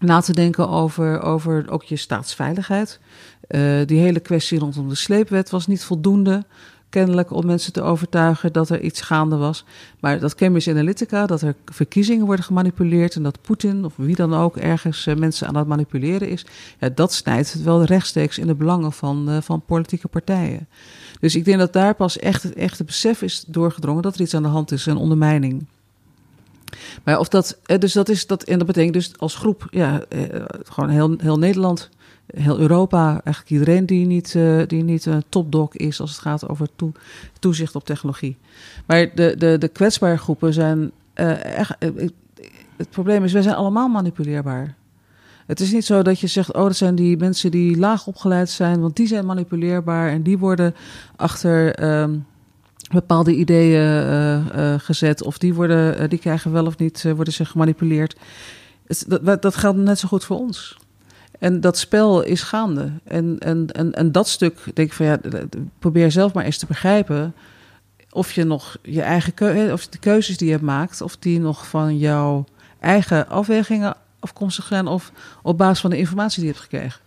na 0.00 0.20
te 0.20 0.32
denken 0.32 0.68
over, 0.68 1.22
over 1.22 1.64
ook 1.70 1.82
je 1.82 1.96
staatsveiligheid. 1.96 3.00
Eh, 3.50 3.86
die 3.86 3.98
hele 3.98 4.20
kwestie 4.20 4.58
rondom 4.58 4.88
de 4.88 4.94
sleepwet 4.94 5.50
was 5.50 5.66
niet 5.66 5.84
voldoende. 5.84 6.44
kennelijk 6.88 7.30
om 7.30 7.46
mensen 7.46 7.72
te 7.72 7.82
overtuigen 7.82 8.52
dat 8.52 8.68
er 8.68 8.80
iets 8.80 9.00
gaande 9.00 9.36
was. 9.36 9.64
Maar 10.00 10.20
dat 10.20 10.34
Cambridge 10.34 10.70
Analytica, 10.70 11.26
dat 11.26 11.42
er 11.42 11.54
verkiezingen 11.64 12.26
worden 12.26 12.44
gemanipuleerd 12.44 13.14
en 13.14 13.22
dat 13.22 13.40
Poetin 13.40 13.84
of 13.84 13.92
wie 13.96 14.14
dan 14.14 14.34
ook 14.34 14.56
ergens 14.56 15.06
eh, 15.06 15.14
mensen 15.14 15.48
aan 15.48 15.56
het 15.56 15.66
manipuleren 15.66 16.28
is, 16.28 16.46
ja, 16.78 16.88
dat 16.94 17.12
snijdt 17.12 17.62
wel 17.62 17.84
rechtstreeks 17.84 18.38
in 18.38 18.46
de 18.46 18.54
belangen 18.54 18.92
van, 18.92 19.30
uh, 19.30 19.36
van 19.40 19.62
politieke 19.66 20.08
partijen. 20.08 20.68
Dus 21.20 21.34
ik 21.34 21.44
denk 21.44 21.58
dat 21.58 21.72
daar 21.72 21.94
pas 21.94 22.18
echt 22.18 22.42
het 22.42 22.54
echte 22.54 22.84
besef 22.84 23.22
is 23.22 23.44
doorgedrongen 23.46 24.02
dat 24.02 24.14
er 24.14 24.20
iets 24.20 24.34
aan 24.34 24.42
de 24.42 24.48
hand 24.48 24.72
is, 24.72 24.86
een 24.86 24.96
ondermijning. 24.96 25.66
Maar 27.04 27.18
of 27.18 27.28
dat, 27.28 27.58
eh, 27.64 27.78
dus 27.78 27.92
dat 27.92 28.08
is 28.08 28.26
dat, 28.26 28.42
en 28.42 28.58
dat 28.58 28.66
betekent 28.66 28.94
dus 28.94 29.12
als 29.18 29.34
groep, 29.34 29.66
ja, 29.70 30.02
gewoon 30.64 30.90
heel, 30.90 31.14
heel 31.18 31.38
Nederland 31.38 31.90
heel 32.34 32.58
Europa, 32.58 33.08
eigenlijk 33.24 33.50
iedereen 33.50 33.86
die 33.86 34.06
niet, 34.06 34.34
uh, 34.34 34.62
die 34.66 34.82
niet 34.82 35.06
een 35.06 35.24
topdog 35.28 35.74
is 35.74 36.00
als 36.00 36.10
het 36.10 36.20
gaat 36.20 36.48
over 36.48 36.68
toezicht 37.38 37.74
op 37.74 37.84
technologie. 37.84 38.36
Maar 38.86 39.14
de, 39.14 39.34
de, 39.38 39.58
de 39.58 39.68
kwetsbare 39.68 40.16
groepen 40.16 40.52
zijn 40.52 40.90
uh, 41.14 41.44
echt. 41.44 41.76
Uh, 41.78 42.08
het 42.76 42.90
probleem 42.90 43.24
is, 43.24 43.32
wij 43.32 43.42
zijn 43.42 43.54
allemaal 43.54 43.88
manipuleerbaar. 43.88 44.74
Het 45.46 45.60
is 45.60 45.72
niet 45.72 45.84
zo 45.84 46.02
dat 46.02 46.20
je 46.20 46.26
zegt, 46.26 46.54
oh, 46.54 46.62
dat 46.62 46.76
zijn 46.76 46.94
die 46.94 47.16
mensen 47.16 47.50
die 47.50 47.78
laag 47.78 48.06
opgeleid 48.06 48.50
zijn, 48.50 48.80
want 48.80 48.96
die 48.96 49.06
zijn 49.06 49.26
manipuleerbaar 49.26 50.10
en 50.10 50.22
die 50.22 50.38
worden 50.38 50.74
achter 51.16 51.84
um, 52.00 52.26
bepaalde 52.92 53.34
ideeën 53.34 54.80
gezet, 54.80 55.22
of 55.22 55.38
die, 55.38 55.54
worden, 55.54 56.10
die 56.10 56.18
krijgen 56.18 56.52
wel 56.52 56.66
of 56.66 56.78
niet, 56.78 57.02
worden 57.02 57.32
ze 57.32 57.44
gemanipuleerd. 57.44 58.16
dat, 59.06 59.42
dat 59.42 59.56
geldt 59.56 59.78
net 59.78 59.98
zo 59.98 60.08
goed 60.08 60.24
voor 60.24 60.38
ons. 60.38 60.79
En 61.40 61.60
dat 61.60 61.78
spel 61.78 62.22
is 62.22 62.42
gaande. 62.42 62.92
En, 63.04 63.36
en, 63.38 63.66
en, 63.66 63.92
en 63.94 64.12
dat 64.12 64.28
stuk, 64.28 64.60
denk 64.74 64.88
ik 64.88 64.92
van 64.92 65.06
ja, 65.06 65.18
probeer 65.78 66.10
zelf 66.10 66.32
maar 66.32 66.44
eens 66.44 66.58
te 66.58 66.66
begrijpen. 66.66 67.34
Of 68.10 68.32
je 68.32 68.44
nog 68.44 68.76
je 68.82 69.02
eigen 69.02 69.34
keuze, 69.34 69.72
of 69.72 69.88
de 69.88 69.98
keuzes 69.98 70.36
die 70.36 70.48
je 70.48 70.58
maakt, 70.62 71.00
of 71.00 71.16
die 71.16 71.40
nog 71.40 71.66
van 71.68 71.98
jouw 71.98 72.44
eigen 72.80 73.28
afwegingen 73.28 73.96
afkomstig 74.18 74.66
zijn, 74.66 74.86
of 74.86 75.12
op 75.42 75.58
basis 75.58 75.80
van 75.80 75.90
de 75.90 75.98
informatie 75.98 76.42
die 76.42 76.52
je 76.52 76.56
hebt 76.56 76.70
gekregen. 76.70 77.00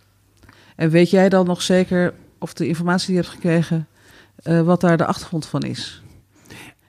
En 0.76 0.90
weet 0.90 1.10
jij 1.10 1.28
dan 1.28 1.46
nog 1.46 1.62
zeker 1.62 2.14
of 2.38 2.54
de 2.54 2.66
informatie 2.66 3.06
die 3.06 3.16
je 3.16 3.22
hebt 3.22 3.34
gekregen, 3.34 3.88
uh, 4.44 4.60
wat 4.60 4.80
daar 4.80 4.96
de 4.96 5.06
achtergrond 5.06 5.46
van 5.46 5.62
is? 5.62 6.02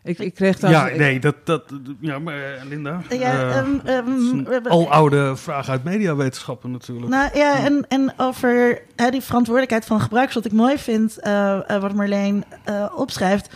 Ik, 0.05 0.19
ik 0.19 0.33
kreeg 0.33 0.59
daar. 0.59 0.71
Ja, 0.71 0.85
nee, 0.97 1.19
dat. 1.19 1.35
dat 1.43 1.63
ja, 1.99 2.19
maar 2.19 2.53
eh, 2.53 2.63
Linda. 2.69 3.01
Ja, 3.09 3.49
uh, 3.49 3.57
um, 3.57 3.81
um, 4.47 4.67
al 4.67 4.91
oude 4.91 5.35
vraag 5.35 5.69
uit 5.69 5.83
mediawetenschappen 5.83 6.71
natuurlijk. 6.71 7.07
Nou 7.07 7.29
ja, 7.33 7.63
en, 7.63 7.85
en 7.87 8.13
over 8.17 8.81
uh, 8.95 9.09
die 9.09 9.21
verantwoordelijkheid 9.21 9.85
van 9.85 10.01
gebruikers, 10.01 10.35
wat 10.35 10.45
ik 10.45 10.51
mooi 10.51 10.77
vind, 10.77 11.17
uh, 11.23 11.79
wat 11.79 11.93
Marleen 11.93 12.43
opschrijft. 12.95 13.49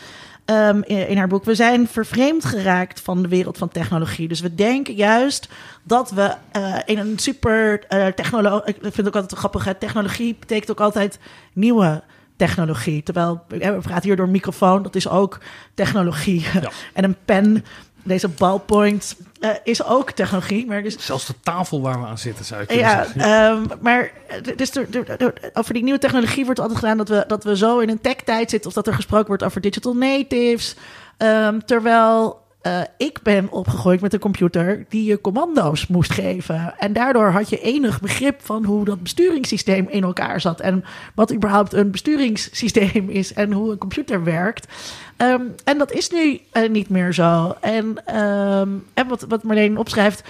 Um, 0.46 0.84
in, 0.84 1.08
in, 1.08 1.18
haar 1.18 1.28
boek. 1.28 1.46
We 1.46 1.56
zijn 1.56 1.88
vervreemd 1.88 2.46
geraakt 2.46 3.02
van 3.02 3.22
de 3.22 3.28
wereld 3.28 3.58
van 3.58 3.70
technologie. 3.70 4.28
Dus 4.28 4.40
we 4.40 4.56
denken 4.56 4.94
juist 4.94 5.50
dat 5.84 6.12
we 6.12 6.36
in 6.86 6.98
een 6.98 7.20
super 7.20 7.80
technologie. 8.16 8.68
Ik 8.68 8.76
vind 8.82 8.96
het 8.96 9.08
ook 9.08 9.16
altijd 9.16 9.40
grappig. 9.40 9.76
Technologie 9.80 10.38
betekent 10.40 10.72
ook 10.72 10.80
altijd 10.80 11.20
nieuwe 11.54 12.04
technologie. 12.40 13.04
Terwijl 13.04 13.44
we 13.48 13.78
praten 13.82 14.04
hier 14.04 14.16
door 14.16 14.26
een 14.26 14.32
microfoon, 14.32 14.84
dat 14.84 14.96
is 14.96 15.10
ook 15.10 15.40
technologie. 15.74 16.46
en 16.94 17.04
een 17.04 17.16
pen, 17.26 17.66
deze 18.04 18.28
ballpoint, 18.28 19.16
uh, 19.40 19.50
is 19.64 19.84
ook 19.84 20.12
technologie. 20.12 20.66
Maar 20.66 20.84
dus, 20.84 21.06
Zelfs 21.06 21.26
de 21.26 21.34
tafel 21.44 21.82
waar 21.82 22.00
we 22.00 22.06
aan 22.06 22.18
zitten, 22.18 22.46
zou 22.46 22.62
ik 22.62 22.72
ja, 22.72 23.04
zeggen. 23.04 23.32
Um, 23.32 23.68
maar 23.82 24.12
dus 24.56 24.76
er, 24.76 25.06
er, 25.20 25.34
over 25.54 25.74
die 25.74 25.84
nieuwe 25.84 26.00
technologie 26.00 26.46
wordt 26.46 26.60
altijd 26.60 26.80
gedaan 26.80 26.98
dat 26.98 27.10
we, 27.10 27.24
dat 27.28 27.44
we 27.44 27.58
zo 27.58 27.80
in 27.80 27.90
een 27.90 28.02
tech-tijd 28.02 28.50
zitten... 28.50 28.70
of 28.70 28.76
dat 28.76 28.88
er 28.88 28.94
gesproken 28.94 29.28
wordt 29.28 29.44
over 29.44 29.62
digital 29.62 29.96
natives. 29.96 30.76
Um, 31.18 31.66
terwijl 31.66 32.42
uh, 32.64 32.82
ik 32.98 33.22
ben 33.22 33.52
opgegroeid 33.52 34.02
met 34.02 34.14
een 34.14 34.20
computer 34.20 34.86
die 34.90 35.04
je 35.04 35.22
commando's 35.22 35.88
moest 35.88 36.12
geven. 36.12 36.74
En 36.78 36.94
daardoor 36.94 37.32
had 37.32 37.50
je 37.50 37.62
enig 37.62 38.02
begrip 38.02 38.42
van 38.42 38.66
hoe 38.66 38.86
dat 38.86 39.04
besturingssysteem 39.04 39.88
in 39.90 40.04
elkaar 40.04 40.42
zat. 40.42 40.60
En 40.60 40.84
wat 41.16 41.34
überhaupt 41.34 41.74
een 41.74 41.92
besturingssysteem 41.92 43.10
is 43.20 43.34
en 43.34 43.52
hoe 43.52 43.72
een 43.72 43.78
computer 43.78 44.24
werkt. 44.24 44.68
Um, 45.18 45.56
en 45.64 45.78
dat 45.78 45.92
is 45.92 46.10
nu 46.10 46.40
uh, 46.54 46.70
niet 46.70 46.90
meer 46.90 47.14
zo. 47.14 47.56
En, 47.62 48.16
um, 48.20 48.86
en 48.94 49.08
wat, 49.08 49.26
wat 49.28 49.44
Marleen 49.44 49.78
opschrijft. 49.78 50.24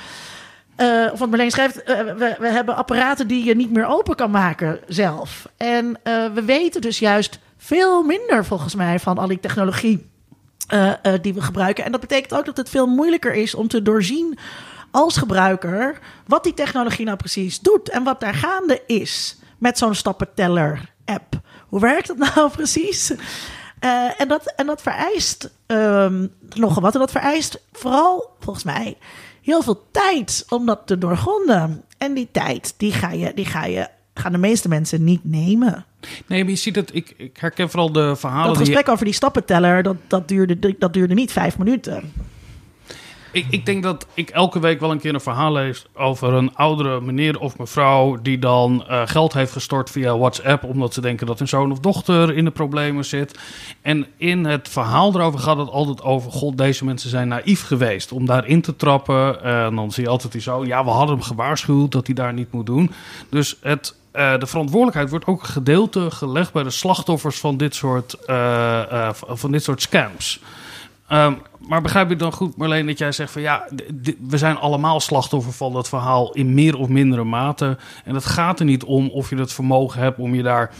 Uh, 0.77 1.09
of 1.11 1.19
wat 1.19 1.29
Marleen 1.29 1.51
schrijft, 1.51 1.83
we, 1.85 2.35
we, 2.39 2.47
hebben 2.47 2.75
apparaten 2.75 3.27
die 3.27 3.43
je 3.43 3.55
niet 3.55 3.71
meer 3.71 3.85
open 3.85 4.15
kan 4.15 4.31
maken 4.31 4.79
zelf. 4.87 5.49
En 5.57 5.99
we 6.33 6.43
weten 6.45 6.81
dus 6.81 6.99
juist 6.99 7.39
veel 7.57 8.03
minder 8.03 8.45
volgens 8.45 8.75
mij 8.75 8.99
van 8.99 9.17
al 9.17 9.27
die 9.27 9.39
technologie 9.39 10.08
uh, 10.73 10.93
uh, 11.03 11.13
die 11.21 11.33
we 11.33 11.41
gebruiken. 11.41 11.85
En 11.85 11.91
dat 11.91 12.01
betekent 12.01 12.33
ook 12.33 12.45
dat 12.45 12.57
het 12.57 12.69
veel 12.69 12.87
moeilijker 12.87 13.33
is 13.33 13.55
om 13.55 13.67
te 13.67 13.81
doorzien 13.81 14.37
als 14.91 15.17
gebruiker 15.17 15.99
wat 16.27 16.43
die 16.43 16.53
technologie 16.53 17.05
nou 17.05 17.17
precies 17.17 17.59
doet 17.59 17.89
en 17.89 18.03
wat 18.03 18.19
daar 18.19 18.33
gaande 18.33 18.81
is 18.85 19.37
met 19.57 19.77
zo'n 19.77 19.95
stappenteller-app. 19.95 21.41
Hoe 21.67 21.79
werkt 21.79 22.07
dat 22.07 22.17
nou 22.35 22.49
precies? 22.49 23.11
Uh, 23.11 24.21
en, 24.21 24.27
dat, 24.27 24.53
en 24.55 24.65
dat 24.65 24.81
vereist 24.81 25.51
um, 25.67 26.33
nogal 26.49 26.81
wat. 26.81 26.93
En 26.93 26.99
dat 26.99 27.11
vereist 27.11 27.61
vooral, 27.71 28.35
volgens 28.39 28.65
mij, 28.65 28.97
heel 29.41 29.61
veel 29.61 29.87
tijd 29.91 30.45
om 30.49 30.65
dat 30.65 30.81
te 30.85 30.97
doorgronden. 30.97 31.83
En 31.97 32.13
die 32.13 32.29
tijd, 32.31 32.73
die 32.77 32.93
ga 32.93 33.11
je, 33.11 33.33
die 33.33 33.45
ga 33.45 33.65
je 33.65 33.87
gaan 34.13 34.31
de 34.31 34.37
meeste 34.37 34.67
mensen 34.67 35.03
niet 35.03 35.23
nemen. 35.23 35.85
Nee, 36.27 36.43
maar 36.43 36.51
je 36.51 36.57
ziet 36.57 36.75
het, 36.75 36.95
ik, 36.95 37.13
ik 37.17 37.37
herken 37.37 37.69
vooral 37.69 37.91
de 37.91 38.15
verhalen. 38.15 38.47
Dat 38.47 38.57
gesprek 38.57 38.89
over 38.89 39.05
die 39.05 39.13
stappenteller, 39.13 39.83
dat, 39.83 39.95
dat, 40.07 40.27
duurde, 40.27 40.75
dat 40.79 40.93
duurde 40.93 41.13
niet 41.13 41.31
vijf 41.31 41.57
minuten. 41.57 42.11
Ik, 43.31 43.45
ik 43.49 43.65
denk 43.65 43.83
dat 43.83 44.07
ik 44.13 44.29
elke 44.29 44.59
week 44.59 44.79
wel 44.79 44.91
een 44.91 44.99
keer 44.99 45.13
een 45.13 45.21
verhaal 45.21 45.51
lees 45.51 45.85
over 45.93 46.33
een 46.33 46.55
oudere 46.55 47.01
meneer 47.01 47.39
of 47.39 47.57
mevrouw 47.57 48.21
die 48.21 48.39
dan 48.39 48.85
uh, 48.89 49.01
geld 49.05 49.33
heeft 49.33 49.51
gestort 49.51 49.89
via 49.89 50.17
WhatsApp 50.17 50.63
omdat 50.63 50.93
ze 50.93 51.01
denken 51.01 51.27
dat 51.27 51.39
hun 51.39 51.47
zoon 51.47 51.71
of 51.71 51.79
dochter 51.79 52.35
in 52.35 52.45
de 52.45 52.51
problemen 52.51 53.05
zit. 53.05 53.39
En 53.81 54.07
in 54.17 54.45
het 54.45 54.69
verhaal 54.69 55.13
erover 55.15 55.39
gaat 55.39 55.57
het 55.57 55.69
altijd 55.69 56.01
over, 56.01 56.31
god, 56.31 56.57
deze 56.57 56.85
mensen 56.85 57.09
zijn 57.09 57.27
naïef 57.27 57.65
geweest 57.65 58.11
om 58.11 58.25
daarin 58.25 58.61
te 58.61 58.75
trappen. 58.75 59.43
en 59.43 59.75
dan 59.75 59.91
zie 59.91 60.03
je 60.03 60.09
altijd 60.09 60.31
die 60.31 60.41
zo, 60.41 60.65
ja, 60.65 60.83
we 60.83 60.89
hadden 60.89 61.15
hem 61.15 61.25
gewaarschuwd 61.25 61.91
dat 61.91 62.05
hij 62.05 62.15
daar 62.15 62.33
niet 62.33 62.51
moet 62.51 62.65
doen. 62.65 62.91
Dus 63.29 63.57
het 63.61 63.95
de 64.39 64.47
verantwoordelijkheid 64.47 65.09
wordt 65.09 65.25
ook 65.25 65.43
gedeelte 65.43 66.11
gelegd 66.11 66.53
bij 66.53 66.63
de 66.63 66.69
slachtoffers 66.69 67.39
van 67.39 67.57
dit 67.57 67.75
soort, 67.75 68.17
uh, 68.27 68.35
uh, 68.91 69.09
van 69.13 69.51
dit 69.51 69.63
soort 69.63 69.81
scams. 69.81 70.41
Um, 71.11 71.37
maar 71.67 71.81
begrijp 71.81 72.11
ik 72.11 72.19
dan 72.19 72.31
goed, 72.31 72.57
Marleen, 72.57 72.85
dat 72.85 72.97
jij 72.97 73.11
zegt 73.11 73.31
van 73.31 73.41
ja, 73.41 73.67
we 74.27 74.37
zijn 74.37 74.57
allemaal 74.57 74.99
slachtoffer 74.99 75.53
van 75.53 75.73
dat 75.73 75.89
verhaal 75.89 76.33
in 76.33 76.53
meer 76.53 76.77
of 76.77 76.87
mindere 76.87 77.23
mate. 77.23 77.77
En 78.03 78.15
het 78.15 78.25
gaat 78.25 78.59
er 78.59 78.65
niet 78.65 78.83
om 78.83 79.09
of 79.09 79.29
je 79.29 79.35
het 79.35 79.53
vermogen 79.53 80.01
hebt 80.01 80.19
om 80.19 80.35
je 80.35 80.43
daar 80.43 80.71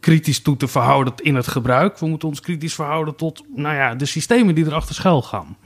kritisch 0.00 0.42
toe 0.42 0.56
te 0.56 0.68
verhouden 0.68 1.12
in 1.16 1.34
het 1.34 1.46
gebruik. 1.46 1.98
We 1.98 2.06
moeten 2.06 2.28
ons 2.28 2.40
kritisch 2.40 2.74
verhouden 2.74 3.16
tot 3.16 3.42
nou 3.54 3.74
ja, 3.74 3.94
de 3.94 4.06
systemen 4.06 4.54
die 4.54 4.66
erachter 4.66 4.94
schuil 4.94 5.22
gaan. 5.22 5.56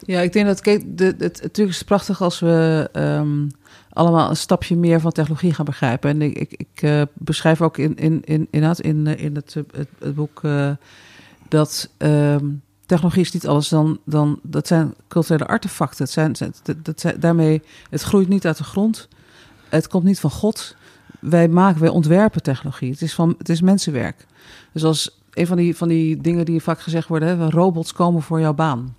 Ja, 0.00 0.20
ik 0.20 0.32
denk 0.32 0.46
dat, 0.46 0.64
het, 0.64 1.42
natuurlijk 1.42 1.76
is 1.76 1.82
prachtig 1.82 2.22
als 2.22 2.40
we 2.40 2.88
um, 2.92 3.50
allemaal 3.98 4.30
een 4.30 4.36
stapje 4.36 4.76
meer 4.76 5.00
van 5.00 5.12
technologie 5.12 5.54
gaan 5.54 5.64
begrijpen. 5.64 6.10
En 6.10 6.22
ik, 6.22 6.54
ik, 6.56 6.82
uh, 6.82 7.02
beschrijf 7.14 7.62
ook 7.62 7.78
in, 7.78 7.96
in, 7.96 8.22
in, 8.24 8.48
in, 8.50 8.74
in, 8.76 9.06
in 9.06 9.34
het, 9.34 9.54
het, 9.54 9.88
het 9.98 10.14
boek 10.14 10.42
dat 11.48 11.90
um, 11.98 12.62
technologie 12.86 13.22
is 13.22 13.32
niet 13.32 13.46
alles 13.46 13.68
dan, 13.68 13.98
dan 14.04 14.40
dat 14.42 14.66
zijn 14.66 14.94
culturele 15.08 15.46
artefacten. 15.46 16.04
Het 16.04 16.12
zijn, 16.12 16.54
dat, 16.62 16.84
dat 16.84 17.14
daarmee, 17.20 17.62
het 17.90 18.02
groeit 18.02 18.28
niet 18.28 18.46
uit 18.46 18.56
de 18.56 18.64
grond. 18.64 19.08
Het 19.68 19.88
komt 19.88 20.04
niet 20.04 20.20
van 20.20 20.30
God. 20.30 20.76
Wij 21.20 21.48
maken, 21.48 21.80
wij 21.80 21.88
ontwerpen 21.88 22.42
technologie. 22.42 22.90
Het 22.90 23.02
is, 23.02 23.14
van, 23.14 23.34
het 23.38 23.48
is 23.48 23.60
mensenwerk. 23.60 24.26
Dus 24.72 24.84
als 24.84 25.18
een 25.32 25.46
van 25.46 25.56
die, 25.56 25.76
van 25.76 25.88
die 25.88 26.20
dingen 26.20 26.44
die 26.44 26.62
vaak 26.62 26.80
gezegd 26.80 27.08
worden, 27.08 27.38
hè, 27.38 27.50
robots 27.50 27.92
komen 27.92 28.22
voor 28.22 28.40
jouw 28.40 28.54
baan. 28.54 28.96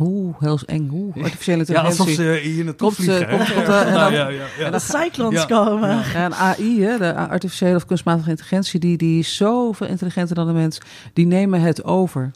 Oeh, 0.00 0.34
heel 0.38 0.58
eng. 0.66 0.90
Oeh, 0.92 1.24
artificiële 1.24 1.58
intelligentie. 1.58 2.04
Ja, 2.04 2.10
alsof 2.10 2.42
ze 2.42 2.48
hier 2.48 2.64
naartoe 2.64 2.86
komt, 2.86 2.94
vliegen. 2.94 3.28
Komt, 3.28 3.52
komt, 3.52 3.68
uh, 3.68 3.86
en 3.86 3.92
dan, 3.92 4.12
ja, 4.12 4.28
ja, 4.28 4.46
ja. 4.58 4.64
En 4.64 4.72
de 4.72 4.78
cyclones 4.78 5.46
komen. 5.46 6.04
En 6.14 6.34
AI, 6.34 6.82
hè, 6.82 6.98
de 6.98 7.14
artificiële 7.14 7.74
of 7.74 7.86
kunstmatige 7.86 8.30
intelligentie, 8.30 8.80
die, 8.80 8.96
die 8.96 9.18
is 9.18 9.36
zoveel 9.36 9.86
intelligenter 9.86 10.34
dan 10.34 10.46
de 10.46 10.52
mens. 10.52 10.78
Die 11.12 11.26
nemen 11.26 11.60
het 11.60 11.84
over. 11.84 12.30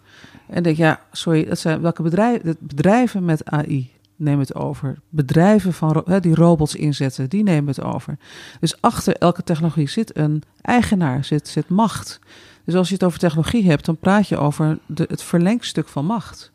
En 0.49 0.63
denk, 0.63 0.77
ja, 0.77 1.01
sorry, 1.13 1.45
dat 1.45 1.59
zijn 1.59 1.81
welke 1.81 2.03
bedrijven, 2.03 2.57
bedrijven 2.59 3.25
met 3.25 3.45
AI 3.45 3.91
nemen 4.17 4.41
het 4.41 4.55
over. 4.55 4.99
Bedrijven 5.09 5.73
van, 5.73 6.03
hè, 6.05 6.21
die 6.21 6.35
robots 6.35 6.75
inzetten, 6.75 7.29
die 7.29 7.43
nemen 7.43 7.67
het 7.67 7.83
over. 7.83 8.19
Dus 8.61 8.81
achter 8.81 9.17
elke 9.17 9.43
technologie 9.43 9.89
zit 9.89 10.17
een 10.17 10.43
eigenaar, 10.61 11.25
zit, 11.25 11.49
zit 11.49 11.69
macht. 11.69 12.19
Dus 12.65 12.75
als 12.75 12.89
je 12.89 12.95
het 12.95 13.05
over 13.05 13.19
technologie 13.19 13.69
hebt, 13.69 13.85
dan 13.85 13.97
praat 13.97 14.29
je 14.29 14.37
over 14.37 14.79
de, 14.87 15.05
het 15.09 15.23
verlengstuk 15.23 15.89
van 15.89 16.05
macht. 16.05 16.53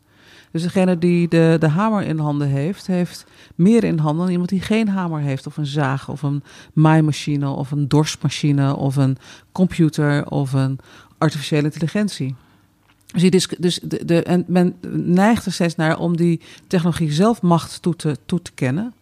Dus 0.52 0.62
degene 0.62 0.98
die 0.98 1.28
de, 1.28 1.56
de 1.60 1.68
hamer 1.68 2.02
in 2.02 2.18
handen 2.18 2.48
heeft, 2.48 2.86
heeft 2.86 3.24
meer 3.54 3.84
in 3.84 3.98
handen 3.98 4.22
dan 4.22 4.30
iemand 4.32 4.48
die 4.48 4.60
geen 4.60 4.88
hamer 4.88 5.20
heeft. 5.20 5.46
Of 5.46 5.56
een 5.56 5.66
zaag, 5.66 6.08
of 6.08 6.22
een 6.22 6.42
maaimachine, 6.72 7.48
of 7.48 7.70
een 7.70 7.88
dorstmachine, 7.88 8.76
of 8.76 8.96
een 8.96 9.16
computer, 9.52 10.26
of 10.30 10.52
een 10.52 10.78
artificiële 11.18 11.62
intelligentie. 11.62 12.34
Dus, 13.16 13.30
dis- 13.30 13.48
dus 13.58 13.80
de, 13.82 14.04
de, 14.04 14.22
en 14.22 14.44
men 14.46 14.74
neigt 14.92 15.46
er 15.46 15.52
steeds 15.52 15.76
naar 15.76 15.98
om 15.98 16.16
die 16.16 16.40
technologie 16.66 17.12
zelf 17.12 17.42
macht 17.42 17.82
toe 17.82 17.96
te, 17.96 18.16
toe 18.26 18.42
te 18.42 18.52
kennen. 18.52 18.94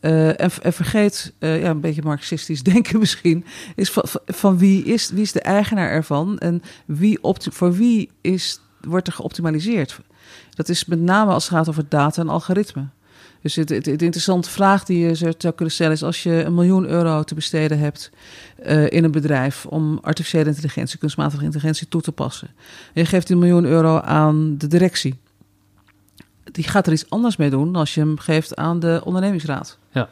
Eh, 0.00 0.28
en, 0.28 0.50
en 0.62 0.72
vergeet, 0.72 1.32
eh, 1.38 1.60
ja, 1.60 1.70
een 1.70 1.80
beetje 1.80 2.02
marxistisch 2.02 2.62
denken 2.72 2.98
misschien, 2.98 3.44
is 3.74 3.90
van, 3.90 4.04
van- 4.26 4.58
wie, 4.58 4.84
is, 4.84 5.10
wie 5.10 5.22
is 5.22 5.32
de 5.32 5.40
eigenaar 5.40 5.90
ervan 5.90 6.38
en 6.38 6.62
wie 6.86 7.18
voor 7.38 7.72
wie 7.72 8.10
is, 8.20 8.60
wordt 8.80 9.06
er 9.06 9.12
geoptimaliseerd. 9.12 10.00
Dat 10.56 10.68
is 10.68 10.84
met 10.84 11.00
name 11.00 11.32
als 11.32 11.44
het 11.44 11.52
gaat 11.52 11.68
over 11.68 11.84
data 11.88 12.22
en 12.22 12.28
algoritme. 12.28 12.86
Dus 13.42 13.54
het 13.54 13.86
interessante 14.02 14.50
vraag 14.50 14.84
die 14.84 14.98
je 14.98 15.14
zou 15.14 15.32
zou 15.38 15.54
kunnen 15.54 15.74
stellen 15.74 15.92
is: 15.92 16.02
als 16.02 16.22
je 16.22 16.44
een 16.44 16.54
miljoen 16.54 16.86
euro 16.86 17.22
te 17.22 17.34
besteden 17.34 17.78
hebt 17.78 18.10
eh, 18.56 18.90
in 18.90 19.04
een 19.04 19.10
bedrijf 19.10 19.66
om 19.66 19.98
artificiële 20.02 20.48
intelligentie, 20.48 20.98
kunstmatige 20.98 21.44
intelligentie 21.44 21.88
toe 21.88 22.00
te 22.00 22.12
passen, 22.12 22.48
en 22.92 23.02
je 23.02 23.04
geeft 23.04 23.26
die 23.26 23.36
miljoen 23.36 23.64
euro 23.64 24.00
aan 24.00 24.58
de 24.58 24.66
directie, 24.66 25.14
die 26.52 26.64
gaat 26.64 26.86
er 26.86 26.92
iets 26.92 27.10
anders 27.10 27.36
mee 27.36 27.50
doen 27.50 27.72
dan 27.72 27.80
als 27.80 27.94
je 27.94 28.00
hem 28.00 28.18
geeft 28.18 28.56
aan 28.56 28.80
de 28.80 29.00
ondernemingsraad. 29.04 29.78
Ja. 29.90 30.08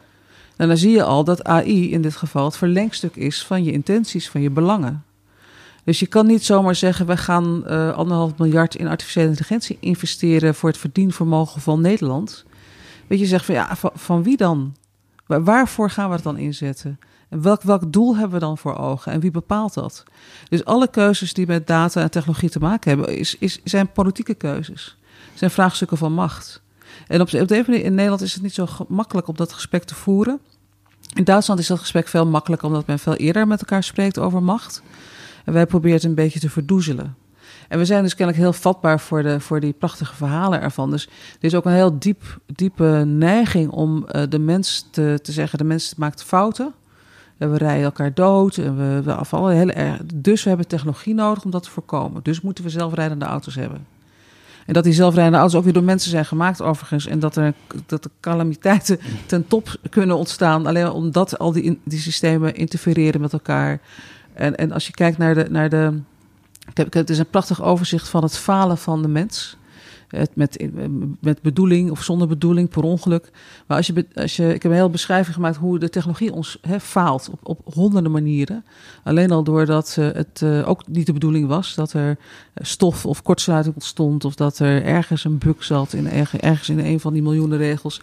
En 0.57 0.69
dan 0.69 0.77
zie 0.77 0.91
je 0.91 1.03
al 1.03 1.25
dat 1.25 1.45
AI 1.45 1.93
in 1.93 2.03
dit 2.03 2.17
geval 2.17 2.45
het 2.45 2.57
verlengstuk 2.57 3.17
is 3.17 3.45
van 3.45 3.65
je 3.65 3.73
intenties, 3.73 4.31
van 4.31 4.41
je 4.41 4.51
belangen. 4.51 5.05
Dus 5.85 5.99
je 5.99 6.07
kan 6.07 6.27
niet 6.27 6.45
zomaar 6.45 6.75
zeggen: 6.75 7.07
we 7.07 7.17
gaan 7.17 7.67
eh, 7.67 7.93
anderhalf 7.97 8.39
miljard 8.39 8.75
in 8.75 8.87
artificiële 8.87 9.29
intelligentie 9.29 9.77
investeren 9.81 10.55
voor 10.55 10.69
het 10.69 10.79
verdienvermogen 10.79 11.61
van 11.61 11.81
Nederland. 11.81 12.45
Weet 13.07 13.19
je, 13.19 13.27
zegt 13.27 13.45
van 13.45 13.55
ja, 13.55 13.77
van, 13.95 14.23
wie 14.23 14.37
dan? 14.37 14.75
Waar- 15.27 15.45
waarvoor 15.45 15.91
gaan 15.91 16.09
we 16.09 16.15
het 16.15 16.25
dan 16.25 16.37
inzetten? 16.37 16.99
En 17.29 17.43
welk, 17.43 17.63
welk 17.63 17.93
doel 17.93 18.17
hebben 18.17 18.35
we 18.39 18.45
dan 18.45 18.59
voor 18.59 18.77
ogen? 18.77 19.13
En 19.13 19.21
wie 19.21 19.31
bepaalt 19.31 19.75
dat? 19.75 20.05
Dus 20.49 20.65
alle 20.65 20.89
keuzes 20.89 21.33
die 21.33 21.47
met 21.47 21.67
data 21.67 22.03
en 22.03 22.11
technologie 22.11 22.51
te 22.51 22.59
maken 22.59 22.91
hebben, 22.91 23.19
is, 23.19 23.39
is, 23.39 23.61
zijn 23.65 23.93
politieke 23.93 24.35
keuzes. 24.35 24.97
Zijn 25.35 25.51
vraagstukken 25.51 25.97
van 25.97 26.13
macht. 26.13 26.63
En 27.07 27.21
op, 27.21 27.31
de 27.31 27.65
manier 27.67 27.85
in 27.85 27.95
Nederland 27.95 28.23
is 28.23 28.35
het 28.35 28.43
niet 28.43 28.55
zo 28.55 28.67
gemakkelijk 28.67 29.29
om 29.29 29.37
dat 29.37 29.53
gesprek 29.53 29.85
te 29.85 29.95
voeren. 29.95 30.41
In 31.15 31.25
Duitsland 31.25 31.61
is 31.61 31.67
dat 31.67 31.79
gesprek 31.79 32.09
veel 32.09 32.27
makkelijker, 32.27 32.69
omdat 32.69 32.87
men 32.87 32.99
veel 32.99 33.15
eerder 33.15 33.47
met 33.47 33.61
elkaar 33.61 33.83
spreekt 33.83 34.19
over 34.19 34.43
macht. 34.43 34.83
En 35.45 35.53
wij 35.53 35.67
proberen 35.67 35.97
het 35.97 36.05
een 36.05 36.15
beetje 36.15 36.41
te 36.41 36.51
verdoezelen. 36.51 37.17
En 37.69 37.79
we 37.79 37.85
zijn 37.85 38.03
dus 38.03 38.15
kennelijk 38.15 38.45
heel 38.45 38.53
vatbaar 38.53 39.01
voor, 39.01 39.23
de, 39.23 39.41
voor 39.41 39.61
die 39.61 39.73
prachtige 39.73 40.15
verhalen 40.15 40.61
ervan. 40.61 40.91
Dus 40.91 41.07
er 41.07 41.45
is 41.45 41.55
ook 41.55 41.65
een 41.65 41.73
heel 41.73 41.99
diep, 41.99 42.39
diepe 42.47 43.05
neiging 43.07 43.71
om 43.71 44.07
eh, 44.07 44.23
de 44.29 44.39
mens 44.39 44.89
te, 44.91 45.19
te 45.23 45.33
zeggen: 45.33 45.59
de 45.59 45.65
mens 45.65 45.95
maakt 45.95 46.23
fouten. 46.23 46.73
En 47.39 47.51
we 47.51 47.57
rijden 47.57 47.85
elkaar 47.85 48.15
dood. 48.15 48.57
En 48.57 48.77
we, 48.77 49.03
we 49.03 49.15
afvallen 49.15 49.57
heel 49.57 49.71
erg. 49.71 50.01
Dus 50.15 50.43
we 50.43 50.49
hebben 50.49 50.69
technologie 50.69 51.15
nodig 51.15 51.45
om 51.45 51.51
dat 51.51 51.63
te 51.63 51.71
voorkomen. 51.71 52.23
Dus 52.23 52.41
moeten 52.41 52.65
we 52.65 52.71
zelfrijdende 52.71 53.25
auto's 53.25 53.55
hebben. 53.55 53.87
En 54.67 54.75
dat 54.75 54.85
die 54.85 54.93
zelfrijdende 54.93 55.39
auto's 55.39 55.59
ook 55.59 55.65
weer 55.65 55.73
door 55.73 55.85
mensen 55.85 56.11
zijn 56.11 56.25
gemaakt, 56.25 56.63
overigens. 56.63 57.07
En 57.07 57.19
dat 57.19 57.37
er 57.37 57.55
dat 57.87 58.03
de 58.03 58.11
calamiteiten 58.21 58.99
ten 59.27 59.47
top 59.47 59.77
kunnen 59.91 60.17
ontstaan. 60.17 60.67
Alleen 60.67 60.91
omdat 60.91 61.39
al 61.39 61.53
die, 61.53 61.81
die 61.85 61.99
systemen 61.99 62.55
interfereren 62.55 63.21
met 63.21 63.33
elkaar. 63.33 63.81
En, 64.35 64.57
en 64.57 64.73
als 64.73 64.87
je 64.87 64.93
kijkt 64.93 65.19
naar 65.19 65.35
de. 65.35 65.47
Naar 65.51 65.69
de 65.69 65.99
ik 66.71 66.77
heb, 66.77 66.93
het 66.93 67.11
is 67.11 67.19
een 67.19 67.31
prachtig 67.31 67.63
overzicht 67.63 68.09
van 68.09 68.23
het 68.23 68.39
falen 68.39 68.79
van 68.79 69.03
de 69.03 69.09
mens. 69.09 69.57
Het 70.09 70.37
met, 70.37 70.67
met 71.21 71.43
bedoeling 71.43 71.91
of 71.91 72.03
zonder 72.03 72.29
bedoeling, 72.29 72.69
per 72.69 72.83
ongeluk. 72.83 73.31
Maar 73.67 73.77
als 73.77 73.87
je, 73.87 74.07
als 74.15 74.37
je, 74.37 74.55
ik 74.55 74.63
heb 74.63 74.73
een 74.73 74.79
hele 74.79 74.91
beschrijving 74.91 75.35
gemaakt 75.35 75.57
hoe 75.57 75.79
de 75.79 75.91
technologie 75.91 76.33
ons 76.33 76.59
faalt 76.81 77.31
op, 77.31 77.41
op 77.43 77.75
honderden 77.75 78.13
manieren. 78.13 78.65
Alleen 79.05 79.31
al 79.31 79.45
doordat 79.45 79.97
eh, 79.99 80.09
het 80.13 80.41
eh, 80.43 80.69
ook 80.69 80.89
niet 80.89 81.07
de 81.07 81.13
bedoeling 81.13 81.49
was 81.49 81.75
dat 81.75 81.93
er 81.93 82.19
stof 82.55 83.07
of 83.07 83.23
kortsluiting 83.23 83.75
ontstond. 83.75 84.25
Of 84.25 84.35
dat 84.35 84.59
er 84.59 84.85
ergens 84.85 85.25
een 85.25 85.39
bug 85.39 85.65
zat 85.65 85.93
in, 85.93 86.11
erg- 86.11 86.37
ergens 86.37 86.69
in 86.69 86.79
een 86.79 87.01
van 87.01 87.13
die 87.13 87.23
miljoenen 87.23 87.59
regels. 87.59 88.01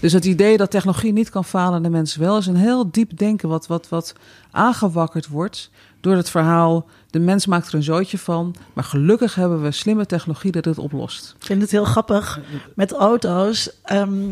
Dus 0.00 0.12
het 0.12 0.24
idee 0.24 0.56
dat 0.56 0.70
technologie 0.70 1.12
niet 1.12 1.30
kan 1.30 1.44
falen 1.44 1.76
en 1.76 1.82
de 1.82 1.90
mens 1.90 2.16
wel, 2.16 2.38
is 2.38 2.46
een 2.46 2.56
heel 2.56 2.90
diep 2.90 3.18
denken 3.18 3.48
wat, 3.48 3.66
wat, 3.66 3.88
wat 3.88 4.12
aangewakkerd 4.50 5.28
wordt 5.28 5.70
door 6.00 6.16
het 6.16 6.30
verhaal. 6.30 6.86
De 7.10 7.18
mens 7.18 7.46
maakt 7.46 7.68
er 7.68 7.74
een 7.74 7.82
zootje 7.82 8.18
van, 8.18 8.54
maar 8.72 8.84
gelukkig 8.84 9.34
hebben 9.34 9.62
we 9.62 9.70
slimme 9.70 10.06
technologie 10.06 10.52
dat 10.52 10.64
het 10.64 10.78
oplost. 10.78 11.34
Ik 11.38 11.46
vind 11.46 11.62
het 11.62 11.70
heel 11.70 11.84
grappig 11.84 12.40
met 12.74 12.92
auto's. 12.92 13.70
Ehm, 13.82 14.28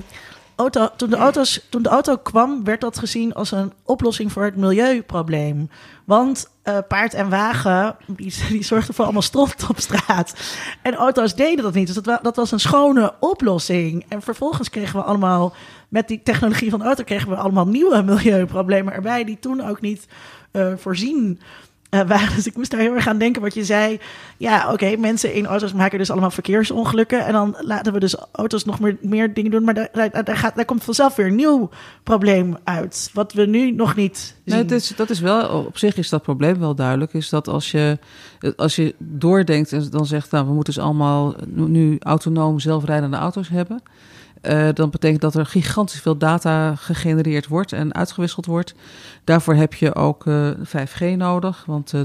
auto, 0.58 0.88
toen, 0.96 1.10
de 1.10 1.16
auto's 1.16 1.66
toen 1.68 1.82
de 1.82 1.88
auto 1.88 2.16
kwam, 2.16 2.64
werd 2.64 2.80
dat 2.80 2.98
gezien 2.98 3.34
als 3.34 3.50
een 3.50 3.72
oplossing 3.84 4.32
voor 4.32 4.44
het 4.44 4.56
milieuprobleem. 4.56 5.70
Want 6.04 6.48
eh, 6.62 6.78
paard 6.88 7.14
en 7.14 7.28
wagen, 7.28 7.96
die, 8.06 8.34
die 8.48 8.64
zorgden 8.64 8.94
voor 8.94 9.04
allemaal 9.04 9.22
stront 9.22 9.66
op 9.68 9.80
straat. 9.80 10.34
En 10.82 10.94
auto's 10.94 11.34
deden 11.34 11.64
dat 11.64 11.74
niet. 11.74 11.86
Dus 11.86 11.94
dat, 11.94 12.06
wa- 12.06 12.18
dat 12.22 12.36
was 12.36 12.50
een 12.50 12.60
schone 12.60 13.14
oplossing. 13.20 14.04
En 14.08 14.22
vervolgens 14.22 14.70
kregen 14.70 14.98
we 14.98 15.04
allemaal, 15.04 15.54
met 15.88 16.08
die 16.08 16.22
technologie 16.22 16.70
van 16.70 16.78
de 16.78 16.84
auto, 16.84 17.04
kregen 17.04 17.28
we 17.28 17.36
allemaal 17.36 17.66
nieuwe 17.66 18.02
milieuproblemen 18.12 18.92
erbij, 18.92 19.24
die 19.24 19.38
toen 19.38 19.68
ook 19.68 19.80
niet 19.80 20.06
eh, 20.50 20.72
voorzien 20.76 21.40
eh, 21.88 22.00
waren. 22.00 22.34
Dus 22.38 22.46
ik 22.46 22.56
moest 22.56 22.70
daar 22.70 22.80
heel 22.80 22.94
erg 22.94 23.08
aan 23.08 23.18
denken 23.18 23.42
wat 23.42 23.54
je 23.54 23.64
zei. 23.64 24.00
Ja, 24.36 24.72
oké, 24.72 24.96
mensen 24.96 25.34
in 25.34 25.46
auto's 25.46 25.72
maken 25.72 25.98
dus 25.98 26.10
allemaal 26.10 26.30
verkeersongelukken. 26.30 27.26
En 27.26 27.32
dan 27.32 27.56
laten 27.60 27.92
we 27.92 27.98
dus 27.98 28.16
auto's 28.32 28.64
nog 28.64 28.80
meer, 28.80 28.96
meer 29.00 29.34
dingen 29.34 29.50
doen. 29.50 29.64
Maar 29.64 29.74
daar, 29.74 29.88
daar, 29.92 30.24
daar, 30.24 30.36
gaat, 30.36 30.56
daar 30.56 30.64
komt 30.64 30.84
vanzelf 30.84 31.16
weer 31.16 31.26
een 31.26 31.34
nieuw 31.34 31.70
probleem 32.02 32.56
uit. 32.64 33.10
Wat 33.12 33.32
we 33.32 33.46
nu 33.46 33.70
nog 33.70 33.96
niet 33.96 34.16
zien. 34.16 34.54
Nee, 34.54 34.64
dat 34.64 34.78
is, 34.78 34.92
dat 34.96 35.10
is 35.10 35.20
wel, 35.20 35.64
op 35.64 35.78
zich 35.78 35.96
is 35.96 36.08
dat 36.08 36.22
probleem 36.22 36.58
wel 36.58 36.74
duidelijk. 36.74 37.12
Is 37.12 37.28
dat 37.28 37.48
als 37.48 37.70
je, 37.70 37.98
als 38.56 38.76
je 38.76 38.94
doordenkt 38.98 39.72
en 39.72 39.90
dan 39.90 40.06
zegt, 40.06 40.30
nou, 40.30 40.46
we 40.46 40.52
moeten 40.52 40.74
dus 40.74 40.82
allemaal 40.82 41.34
nu 41.46 41.96
autonoom 41.98 42.58
zelfrijdende 42.58 43.16
auto's 43.16 43.48
hebben. 43.48 43.82
Eh, 44.40 44.68
dan 44.74 44.90
betekent 44.90 45.20
dat 45.20 45.34
er 45.34 45.46
gigantisch 45.46 46.00
veel 46.00 46.16
data 46.16 46.74
gegenereerd 46.74 47.46
wordt 47.46 47.72
en 47.72 47.94
uitgewisseld 47.94 48.46
wordt. 48.46 48.74
Daarvoor 49.24 49.54
heb 49.54 49.74
je 49.74 49.94
ook 49.94 50.26
eh, 50.26 50.50
5G 50.50 51.16
nodig, 51.16 51.64
want 51.66 51.92
eh, 51.92 52.00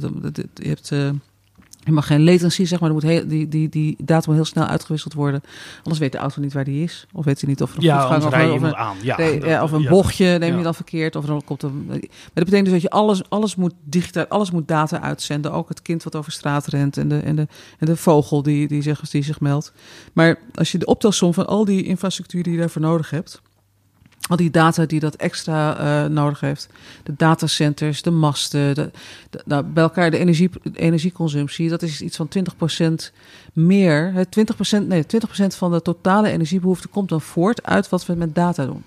je 0.53 0.67
hebt... 0.67 0.91
je 1.85 1.91
mag 1.91 2.07
geen 2.07 2.23
latency, 2.23 2.65
zeg 2.65 2.79
maar. 2.79 2.87
Er 2.89 2.95
moet 2.95 3.03
heel, 3.03 3.27
die, 3.27 3.47
die, 3.47 3.69
die 3.69 3.95
data 4.03 4.23
moet 4.27 4.35
heel 4.35 4.45
snel 4.45 4.65
uitgewisseld 4.65 5.13
worden. 5.13 5.41
Anders 5.77 5.97
weet 5.99 6.11
de 6.11 6.17
auto 6.17 6.41
niet 6.41 6.53
waar 6.53 6.63
die 6.63 6.83
is. 6.83 7.05
Of 7.13 7.25
weet 7.25 7.41
hij 7.41 7.49
niet 7.49 7.61
of 7.61 7.71
er 7.71 7.77
een 7.77 7.83
Ja, 7.83 8.09
je 8.15 8.53
of, 8.53 8.61
een- 8.61 8.75
aan. 8.75 8.95
Ja, 9.01 9.17
Nee, 9.17 9.39
dat- 9.39 9.49
ja, 9.49 9.63
of 9.63 9.71
een 9.71 9.81
ja. 9.81 9.89
bochtje 9.89 10.25
neem 10.37 10.51
je 10.51 10.57
Ja. 10.57 10.63
dan 10.63 10.75
verkeerd. 10.75 11.15
Of 11.15 11.25
dan 11.25 11.41
komt 11.45 11.63
een. 11.63 11.85
Maar 11.87 11.99
dat 12.33 12.43
betekent 12.45 12.63
dus 12.63 12.71
dat 12.73 12.81
je 12.81 12.89
alles, 12.89 13.29
alles 13.29 13.55
moet 13.55 13.73
digitaal, 13.83 14.25
alles 14.25 14.51
moet 14.51 14.67
data 14.67 15.01
uitzenden. 15.01 15.51
Ook 15.51 15.69
het 15.69 15.81
kind 15.81 16.03
wat 16.03 16.15
over 16.15 16.31
straat 16.31 16.65
rent 16.67 16.97
en 16.97 17.07
de, 17.07 17.17
en 17.19 17.35
de, 17.35 17.47
en 17.79 17.85
de 17.85 17.95
vogel 17.97 18.43
die, 18.43 18.67
die, 18.67 18.81
zich, 18.81 18.99
die 19.09 19.23
zich 19.23 19.39
meldt. 19.39 19.73
Maar 20.13 20.39
als 20.55 20.71
je 20.71 20.77
de 20.77 20.85
optelsom 20.85 21.33
van 21.33 21.47
al 21.47 21.65
die 21.65 21.83
infrastructuur 21.83 22.43
die 22.43 22.53
je 22.53 22.59
daarvoor 22.59 22.81
nodig 22.81 23.09
hebt. 23.09 23.41
Al 24.29 24.35
die 24.35 24.51
data 24.51 24.85
die 24.85 24.99
dat 24.99 25.15
extra 25.15 25.77
eh, 25.77 26.09
nodig 26.09 26.39
heeft. 26.39 26.69
De 27.03 27.13
datacenters, 27.17 28.01
de 28.01 28.11
masten. 28.11 28.75
De, 28.75 28.91
nou, 29.45 29.63
bij 29.63 29.83
elkaar 29.83 30.11
de, 30.11 30.17
energie, 30.17 30.49
de 30.63 30.79
energieconsumptie. 30.79 31.69
Dat 31.69 31.81
is 31.81 32.01
iets 32.01 32.15
van 32.15 32.29
20% 33.09 33.11
meer. 33.53 34.13
hè, 34.13 34.23
20%, 34.83 34.87
nee, 34.87 35.05
20% 35.05 35.55
van 35.55 35.71
de 35.71 35.81
totale 35.81 36.29
energiebehoefte 36.29 36.87
komt 36.87 37.09
dan 37.09 37.21
voort 37.21 37.63
uit 37.63 37.89
wat 37.89 38.05
we 38.05 38.13
met 38.13 38.35
data 38.35 38.65
doen. 38.65 38.83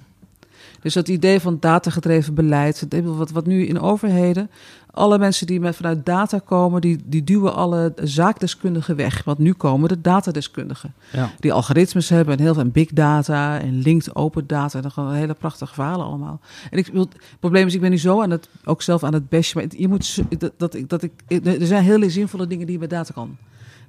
Dus 0.80 0.94
dat 0.94 1.08
idee 1.08 1.40
van 1.40 1.56
datagedreven 1.60 2.34
beleid, 2.34 2.86
wat, 3.04 3.30
wat 3.30 3.46
nu 3.46 3.66
in 3.66 3.80
overheden, 3.80 4.50
alle 4.90 5.18
mensen 5.18 5.46
die 5.46 5.60
met, 5.60 5.76
vanuit 5.76 6.06
data 6.06 6.38
komen, 6.38 6.80
die, 6.80 6.98
die 7.04 7.24
duwen 7.24 7.54
alle 7.54 7.92
zaakdeskundigen 8.02 8.96
weg. 8.96 9.24
Want 9.24 9.38
nu 9.38 9.52
komen 9.52 9.88
de 9.88 10.00
datadeskundigen. 10.00 10.94
Ja. 11.12 11.30
Die 11.40 11.52
algoritmes 11.52 12.08
hebben 12.08 12.36
en 12.36 12.42
heel 12.42 12.54
veel 12.54 12.62
en 12.62 12.72
big 12.72 12.88
data 12.92 13.60
en 13.60 13.78
linked 13.78 14.14
open 14.14 14.46
data. 14.46 14.82
En 14.82 14.90
dan 14.94 15.12
hele 15.12 15.34
prachtige 15.34 15.74
verhalen 15.74 16.06
allemaal. 16.06 16.40
En 16.70 16.78
ik, 16.78 16.86
wil- 16.86 17.00
het 17.02 17.18
probleem 17.40 17.66
is, 17.66 17.74
ik 17.74 17.80
ben 17.80 17.90
nu 17.90 17.98
zo 17.98 18.22
aan 18.22 18.30
het, 18.30 18.48
ook 18.64 18.82
zelf 18.82 19.04
aan 19.04 19.12
het 19.14 19.28
bashen. 19.28 19.60
Maar 19.60 19.80
je 19.80 19.88
moet, 19.88 20.22
dat, 20.38 20.52
dat, 20.56 20.74
ik, 20.74 20.88
dat 20.88 21.02
ik, 21.02 21.12
er 21.44 21.66
zijn 21.66 21.84
hele 21.84 22.10
zinvolle 22.10 22.46
dingen 22.46 22.64
die 22.66 22.74
je 22.74 22.80
met 22.80 22.90
data 22.90 23.12
kan. 23.14 23.36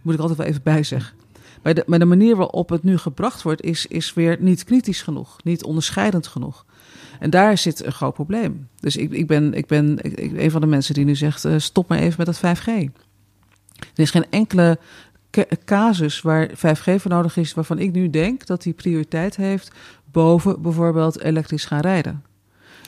Moet 0.01 0.13
ik 0.13 0.19
altijd 0.19 0.37
wel 0.37 0.47
even 0.47 0.61
bij 0.63 0.83
zeggen. 0.83 1.15
Maar 1.63 1.73
de, 1.73 1.83
maar 1.85 1.99
de 1.99 2.05
manier 2.05 2.35
waarop 2.35 2.69
het 2.69 2.83
nu 2.83 2.97
gebracht 2.97 3.41
wordt, 3.41 3.61
is, 3.61 3.85
is 3.85 4.13
weer 4.13 4.37
niet 4.39 4.63
kritisch 4.63 5.01
genoeg. 5.01 5.37
Niet 5.43 5.63
onderscheidend 5.63 6.27
genoeg. 6.27 6.65
En 7.19 7.29
daar 7.29 7.57
zit 7.57 7.85
een 7.85 7.91
groot 7.91 8.13
probleem. 8.13 8.67
Dus 8.79 8.97
ik, 8.97 9.11
ik 9.11 9.27
ben, 9.27 9.53
ik 9.53 9.65
ben 9.65 9.97
ik- 10.01 10.31
een 10.37 10.51
van 10.51 10.61
de 10.61 10.67
mensen 10.67 10.93
die 10.93 11.05
nu 11.05 11.15
zegt: 11.15 11.45
eh, 11.45 11.53
stop 11.57 11.87
maar 11.87 11.99
even 11.99 12.15
met 12.17 12.25
dat 12.25 12.37
5G. 12.59 12.65
Er 12.65 14.03
is 14.03 14.11
geen 14.11 14.25
enkele 14.29 14.79
ca- 15.31 15.45
casus 15.65 16.21
waar 16.21 16.49
5G 16.55 16.95
voor 17.01 17.11
nodig 17.11 17.37
is, 17.37 17.53
waarvan 17.53 17.79
ik 17.79 17.91
nu 17.91 18.09
denk 18.09 18.45
dat 18.45 18.61
die 18.61 18.73
prioriteit 18.73 19.35
heeft 19.35 19.71
boven 20.11 20.61
bijvoorbeeld 20.61 21.21
elektrisch 21.21 21.65
gaan 21.65 21.79
rijden. 21.79 22.23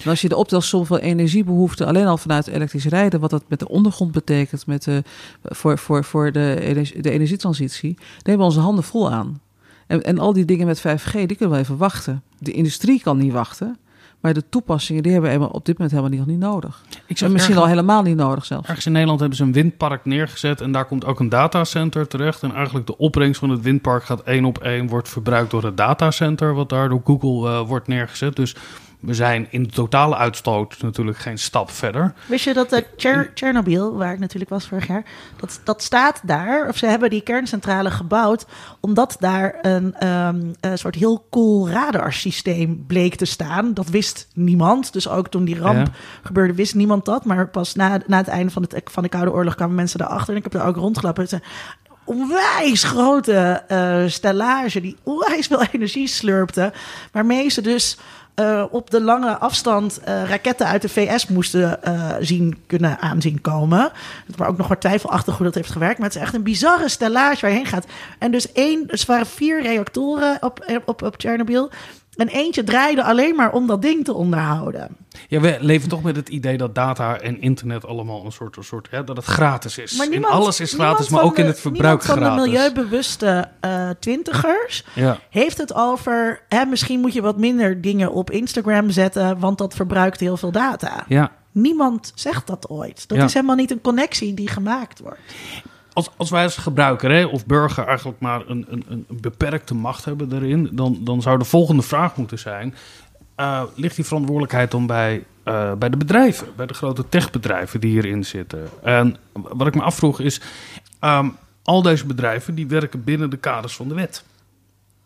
En 0.03 0.09
als 0.09 0.21
je 0.21 0.29
de 0.29 0.35
optelsom 0.35 0.85
van 0.85 0.97
energiebehoeften 0.97 1.87
alleen 1.87 2.05
al 2.05 2.17
vanuit 2.17 2.47
elektrisch 2.47 2.85
rijden, 2.85 3.19
wat 3.19 3.29
dat 3.29 3.43
met 3.47 3.59
de 3.59 3.67
ondergrond 3.67 4.11
betekent 4.11 4.67
met 4.67 4.83
de, 4.83 5.03
voor, 5.43 5.77
voor, 5.77 6.03
voor 6.03 6.31
de, 6.31 6.55
de 7.01 7.09
energietransitie, 7.11 7.93
dan 7.95 8.05
hebben 8.15 8.37
we 8.37 8.43
onze 8.43 8.59
handen 8.59 8.83
vol 8.83 9.11
aan. 9.11 9.41
En, 9.87 10.03
en 10.03 10.19
al 10.19 10.33
die 10.33 10.45
dingen 10.45 10.65
met 10.67 10.79
5G, 10.79 11.11
die 11.11 11.25
kunnen 11.27 11.49
wel 11.49 11.57
even 11.59 11.77
wachten. 11.77 12.23
De 12.37 12.51
industrie 12.51 13.01
kan 13.01 13.17
niet 13.17 13.31
wachten. 13.31 13.77
Maar 14.19 14.33
de 14.33 14.49
toepassingen, 14.49 15.03
die 15.03 15.11
hebben 15.11 15.39
we 15.39 15.51
op 15.51 15.65
dit 15.65 15.77
moment 15.77 15.97
helemaal 15.97 16.17
niet, 16.17 16.27
niet 16.27 16.39
nodig. 16.39 16.81
Ik 17.05 17.19
En 17.19 17.31
misschien 17.31 17.57
al 17.57 17.67
helemaal 17.67 18.01
niet 18.01 18.15
nodig 18.15 18.45
zelfs. 18.45 18.67
Ergens 18.67 18.85
in 18.85 18.91
Nederland 18.91 19.19
hebben 19.19 19.37
ze 19.37 19.43
een 19.43 19.51
windpark 19.51 20.05
neergezet 20.05 20.61
en 20.61 20.71
daar 20.71 20.85
komt 20.85 21.05
ook 21.05 21.19
een 21.19 21.29
datacenter 21.29 22.07
terecht. 22.07 22.43
En 22.43 22.53
eigenlijk 22.53 22.87
de 22.87 22.97
opbrengst 22.97 23.39
van 23.39 23.49
het 23.49 23.61
windpark 23.61 24.03
gaat 24.03 24.21
één 24.21 24.45
op 24.45 24.57
één, 24.57 24.87
wordt 24.87 25.09
verbruikt 25.09 25.51
door 25.51 25.63
het 25.63 25.77
datacenter, 25.77 26.53
wat 26.53 26.69
daar 26.69 26.89
door 26.89 27.01
Google 27.03 27.49
eh, 27.49 27.67
wordt 27.67 27.87
neergezet. 27.87 28.35
Dus 28.35 28.55
we 28.99 29.13
zijn 29.13 29.47
in 29.49 29.63
de 29.63 29.69
totale 29.69 30.15
uitstoot 30.15 30.75
natuurlijk 30.81 31.17
geen 31.17 31.37
stap 31.37 31.71
verder. 31.71 32.13
Wist 32.25 32.43
je 32.45 32.53
dat 32.53 32.69
de 32.69 32.85
Tjer- 32.97 33.33
Tsjernobyl, 33.33 33.95
waar 33.97 34.13
ik 34.13 34.19
natuurlijk 34.19 34.49
was 34.49 34.67
vorig 34.67 34.87
jaar, 34.87 35.03
dat, 35.37 35.61
dat 35.63 35.83
staat 35.83 36.19
daar, 36.23 36.67
of 36.67 36.77
ze 36.77 36.85
hebben 36.85 37.09
die 37.09 37.21
kerncentrale 37.21 37.91
gebouwd, 37.91 38.45
omdat 38.79 39.15
daar 39.19 39.57
een, 39.61 39.95
ehm, 39.95 40.41
een 40.59 40.77
soort 40.77 40.95
heel 40.95 41.27
cool 41.29 41.69
radarsysteem 41.69 42.83
bleek 42.87 43.15
te 43.15 43.25
staan. 43.25 43.73
Dat 43.73 43.89
wist 43.89 44.27
niemand. 44.33 44.93
Dus 44.93 45.07
ook 45.09 45.27
toen 45.27 45.45
die 45.45 45.59
ramp 45.59 45.87
Ja. 45.87 45.93
gebeurde, 46.23 46.53
wist 46.53 46.75
niemand 46.75 47.05
dat. 47.05 47.25
Maar 47.25 47.47
pas 47.47 47.75
na, 47.75 47.99
na 48.07 48.17
het 48.17 48.27
einde 48.27 48.51
van, 48.51 48.61
het, 48.61 48.81
van 48.85 49.03
de 49.03 49.09
Koude 49.09 49.31
Oorlog 49.31 49.55
kwamen 49.55 49.75
mensen 49.75 49.99
daarachter. 49.99 50.29
En 50.29 50.37
ik 50.37 50.43
heb 50.43 50.51
daar 50.51 50.67
ook 50.67 50.77
is 51.17 51.31
een 51.31 51.41
onwijs 52.09 52.83
grote 52.83 53.63
eh, 53.67 54.03
stellage 54.07 54.81
die 54.81 54.97
onwijs 55.03 55.47
veel 55.47 55.63
energie 55.71 56.07
slurpte. 56.07 56.73
Waarmee 57.11 57.49
ze 57.49 57.61
dus 57.61 57.97
eh, 58.39 58.63
op 58.69 58.89
de 58.89 59.01
lange 59.01 59.37
afstand 59.37 59.99
eh, 59.99 60.23
raketten 60.23 60.67
uit 60.67 60.81
de 60.81 60.89
VS 60.89 61.27
moesten 61.27 61.83
eh, 61.83 62.15
zien 62.19 62.57
kunnen 62.67 62.99
aanzien 62.99 63.41
komen. 63.41 63.91
Maar 64.37 64.47
ook 64.47 64.57
nog 64.57 64.67
wat 64.67 64.81
twijfelachtig 64.81 65.35
hoe 65.35 65.45
dat 65.45 65.55
heeft 65.55 65.71
gewerkt. 65.71 65.97
Maar 65.97 66.07
het 66.07 66.15
is 66.15 66.21
echt 66.21 66.33
een 66.33 66.43
bizarre 66.43 66.89
stellage 66.89 67.41
waar 67.41 67.49
je 67.49 67.55
heen 67.55 67.65
gaat. 67.65 67.85
En 68.19 68.31
dus 68.31 68.51
één, 68.51 68.87
dus 68.87 69.01
er 69.01 69.07
waren 69.07 69.25
vier 69.25 69.61
reactoren 69.61 70.37
op, 70.41 70.81
op, 70.85 71.01
op 71.01 71.15
Chernobyl. 71.17 71.69
En 72.19 72.27
eentje 72.27 72.63
draaide 72.63 73.03
alleen 73.03 73.35
maar 73.35 73.51
om 73.51 73.67
dat 73.67 73.81
ding 73.81 74.05
te 74.05 74.13
onderhouden. 74.13 74.95
Ja, 75.27 75.39
we 75.39 75.57
leven 75.59 75.89
toch 75.89 76.03
met 76.03 76.15
het 76.15 76.29
idee 76.29 76.57
dat 76.57 76.75
data 76.75 77.19
en 77.19 77.41
internet 77.41 77.85
allemaal 77.85 78.25
een 78.25 78.31
soort, 78.31 78.57
een 78.57 78.63
soort 78.63 78.87
hè, 78.91 79.03
dat 79.03 79.15
het 79.17 79.25
gratis 79.25 79.77
is. 79.77 79.97
Maar 79.97 80.11
in 80.11 80.25
alles 80.25 80.59
is 80.59 80.73
gratis, 80.73 81.09
maar 81.09 81.19
van 81.19 81.29
ook 81.29 81.37
in 81.37 81.45
het 81.45 81.59
verbruik 81.59 82.01
van 82.03 82.17
gratis. 82.17 82.43
de 82.43 82.49
milieubewuste 82.49 83.49
eh, 83.59 83.89
twintigers 83.99 84.85
Ja. 84.95 85.17
heeft 85.29 85.57
het 85.57 85.73
over... 85.73 86.41
Hè, 86.49 86.65
misschien 86.65 86.99
moet 86.99 87.13
je 87.13 87.21
wat 87.21 87.37
minder 87.37 87.81
dingen 87.81 88.11
op 88.11 88.31
Instagram 88.31 88.89
zetten... 88.89 89.39
want 89.39 89.57
dat 89.57 89.73
verbruikt 89.73 90.19
heel 90.19 90.37
veel 90.37 90.51
data. 90.51 91.03
ja, 91.07 91.31
Niemand 91.51 92.11
zegt 92.15 92.47
dat 92.47 92.69
ooit. 92.69 93.07
Dat 93.07 93.17
Ja. 93.17 93.23
is 93.23 93.33
helemaal 93.33 93.55
niet 93.55 93.71
een 93.71 93.81
connectie 93.81 94.33
die 94.33 94.47
gemaakt 94.47 94.99
wordt. 94.99 95.19
Als, 96.17 96.29
wij 96.29 96.43
als 96.43 96.57
gebruiker 96.57 97.11
hè, 97.11 97.25
of 97.25 97.45
burger 97.45 97.87
eigenlijk 97.87 98.19
maar 98.19 98.41
een, 98.47 98.65
een, 98.69 98.85
een 98.89 99.05
beperkte 99.21 99.75
macht 99.75 100.05
hebben 100.05 100.29
daarin, 100.29 100.69
dan, 100.71 100.97
dan 101.01 101.21
zou 101.21 101.37
de 101.37 101.45
volgende 101.45 101.81
vraag 101.81 102.15
moeten 102.15 102.39
zijn: 102.39 102.75
eh, 103.35 103.63
ligt 103.75 103.95
die 103.95 104.05
verantwoordelijkheid 104.05 104.71
dan 104.71 104.85
bij, 104.85 105.23
eh, 105.43 105.73
bij 105.73 105.89
de 105.89 105.97
bedrijven, 105.97 106.47
bij 106.55 106.65
de 106.65 106.73
grote 106.73 107.09
techbedrijven 107.09 107.79
die 107.79 107.91
hierin 107.91 108.25
zitten? 108.25 108.67
En 108.83 109.17
wat 109.33 109.67
ik 109.67 109.75
me 109.75 109.81
afvroeg 109.81 110.19
is: 110.19 110.41
ehm, 110.99 111.29
al 111.63 111.81
deze 111.81 112.05
bedrijven 112.05 112.55
die 112.55 112.67
werken 112.67 113.03
binnen 113.03 113.29
de 113.29 113.37
kaders 113.37 113.75
van 113.75 113.87
de 113.87 113.93
wet. 113.93 114.23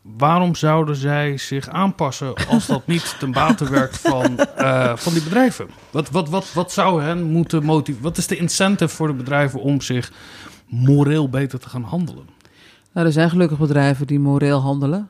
Waarom 0.02 0.56
zouden 0.56 0.96
zij 0.96 1.38
zich 1.38 1.70
aanpassen 1.70 2.34
als 2.48 2.66
dat 2.66 2.88
niet 2.88 3.16
ten 3.20 3.32
bate 3.32 3.70
werkt 3.70 3.98
van, 3.98 4.38
eh, 4.38 4.96
van 4.96 5.14
die 5.14 5.24
bedrijven? 5.24 5.68
Wat, 5.92 6.10
wat, 6.10 6.30
wat, 6.30 6.54
wat 6.54 6.72
zou 6.72 7.04
hen 7.04 7.24
moeten 7.24 7.64
motiveren? 7.64 8.04
Wat 8.04 8.18
is 8.18 8.28
de 8.28 8.38
incentive 8.38 8.96
voor 8.96 9.08
de 9.08 9.14
bedrijven 9.14 9.60
om 9.60 9.82
zich 9.82 10.12
moreel 10.74 11.30
beter 11.30 11.60
te 11.60 11.70
gaan 11.70 11.84
handelen? 11.84 12.26
Nou, 12.94 13.06
er 13.08 13.14
zijn 13.14 13.30
gelukkig 13.30 13.58
bedrijven 13.58 14.08
die 14.08 14.20
moreel 14.20 14.60
handelen. 14.60 15.10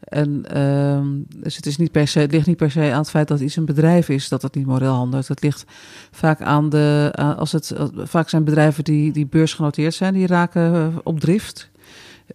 En 0.00 0.44
ehm, 0.50 1.06
dus 1.36 1.56
het, 1.56 1.66
is 1.66 1.76
niet 1.76 1.92
per 1.92 2.08
se, 2.08 2.18
het 2.18 2.32
ligt 2.32 2.46
niet 2.46 2.56
per 2.56 2.70
se 2.70 2.92
aan 2.92 2.98
het 2.98 3.10
feit 3.10 3.28
dat 3.28 3.40
iets 3.40 3.56
een 3.56 3.64
bedrijf 3.64 4.08
is 4.08 4.28
dat 4.28 4.42
het 4.42 4.54
niet 4.54 4.66
moreel 4.66 4.92
handelt. 4.92 5.28
Het 5.28 5.42
ligt 5.42 5.64
vaak 6.10 6.42
aan 6.42 6.68
de. 6.68 7.12
als 7.38 7.52
het, 7.52 7.72
vaak 7.94 8.28
zijn 8.28 8.44
bedrijven 8.44 8.84
die, 8.84 9.12
die 9.12 9.26
beursgenoteerd 9.26 9.94
zijn, 9.94 10.14
die 10.14 10.26
raken 10.26 10.74
eh, 10.74 10.86
op 11.02 11.20
drift. 11.20 11.70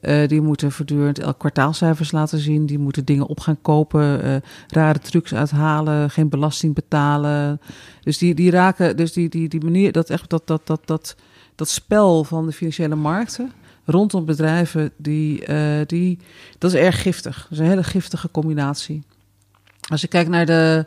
Eh, 0.01 0.27
die 0.27 0.41
moeten 0.41 0.71
voortdurend 0.71 1.19
elk 1.19 1.39
kwartaalcijfers 1.39 2.11
laten 2.11 2.39
zien. 2.39 2.65
Die 2.65 2.79
moeten 2.79 3.05
dingen 3.05 3.27
op 3.27 3.39
gaan 3.39 3.61
kopen, 3.61 4.23
eh, 4.23 4.35
rare 4.67 4.99
trucs 4.99 5.33
uithalen, 5.33 6.09
geen 6.09 6.29
belasting 6.29 6.75
betalen. 6.75 7.61
Dus 8.03 8.17
die, 8.17 8.35
die 8.35 8.51
raken, 8.51 8.97
dus 8.97 9.13
die, 9.13 9.29
die, 9.29 9.49
die 9.49 9.63
manier, 9.63 9.91
dat 9.91 10.09
echt 10.09 10.29
dat, 10.29 10.47
dat, 10.47 10.61
dat, 10.67 10.81
dat, 10.85 11.15
dat 11.55 11.69
spel 11.69 12.23
van 12.23 12.45
de 12.45 12.51
financiële 12.51 12.95
markten 12.95 13.51
rondom 13.85 14.25
bedrijven, 14.25 14.91
die, 14.97 15.45
eh, 15.45 15.85
die, 15.85 16.19
dat 16.57 16.73
is 16.73 16.79
erg 16.79 17.01
giftig. 17.01 17.35
Dat 17.41 17.51
is 17.51 17.59
een 17.59 17.65
hele 17.65 17.83
giftige 17.83 18.31
combinatie. 18.31 19.03
Als 19.89 20.01
je 20.01 20.07
kijkt 20.07 20.29
naar 20.29 20.45
de, 20.45 20.85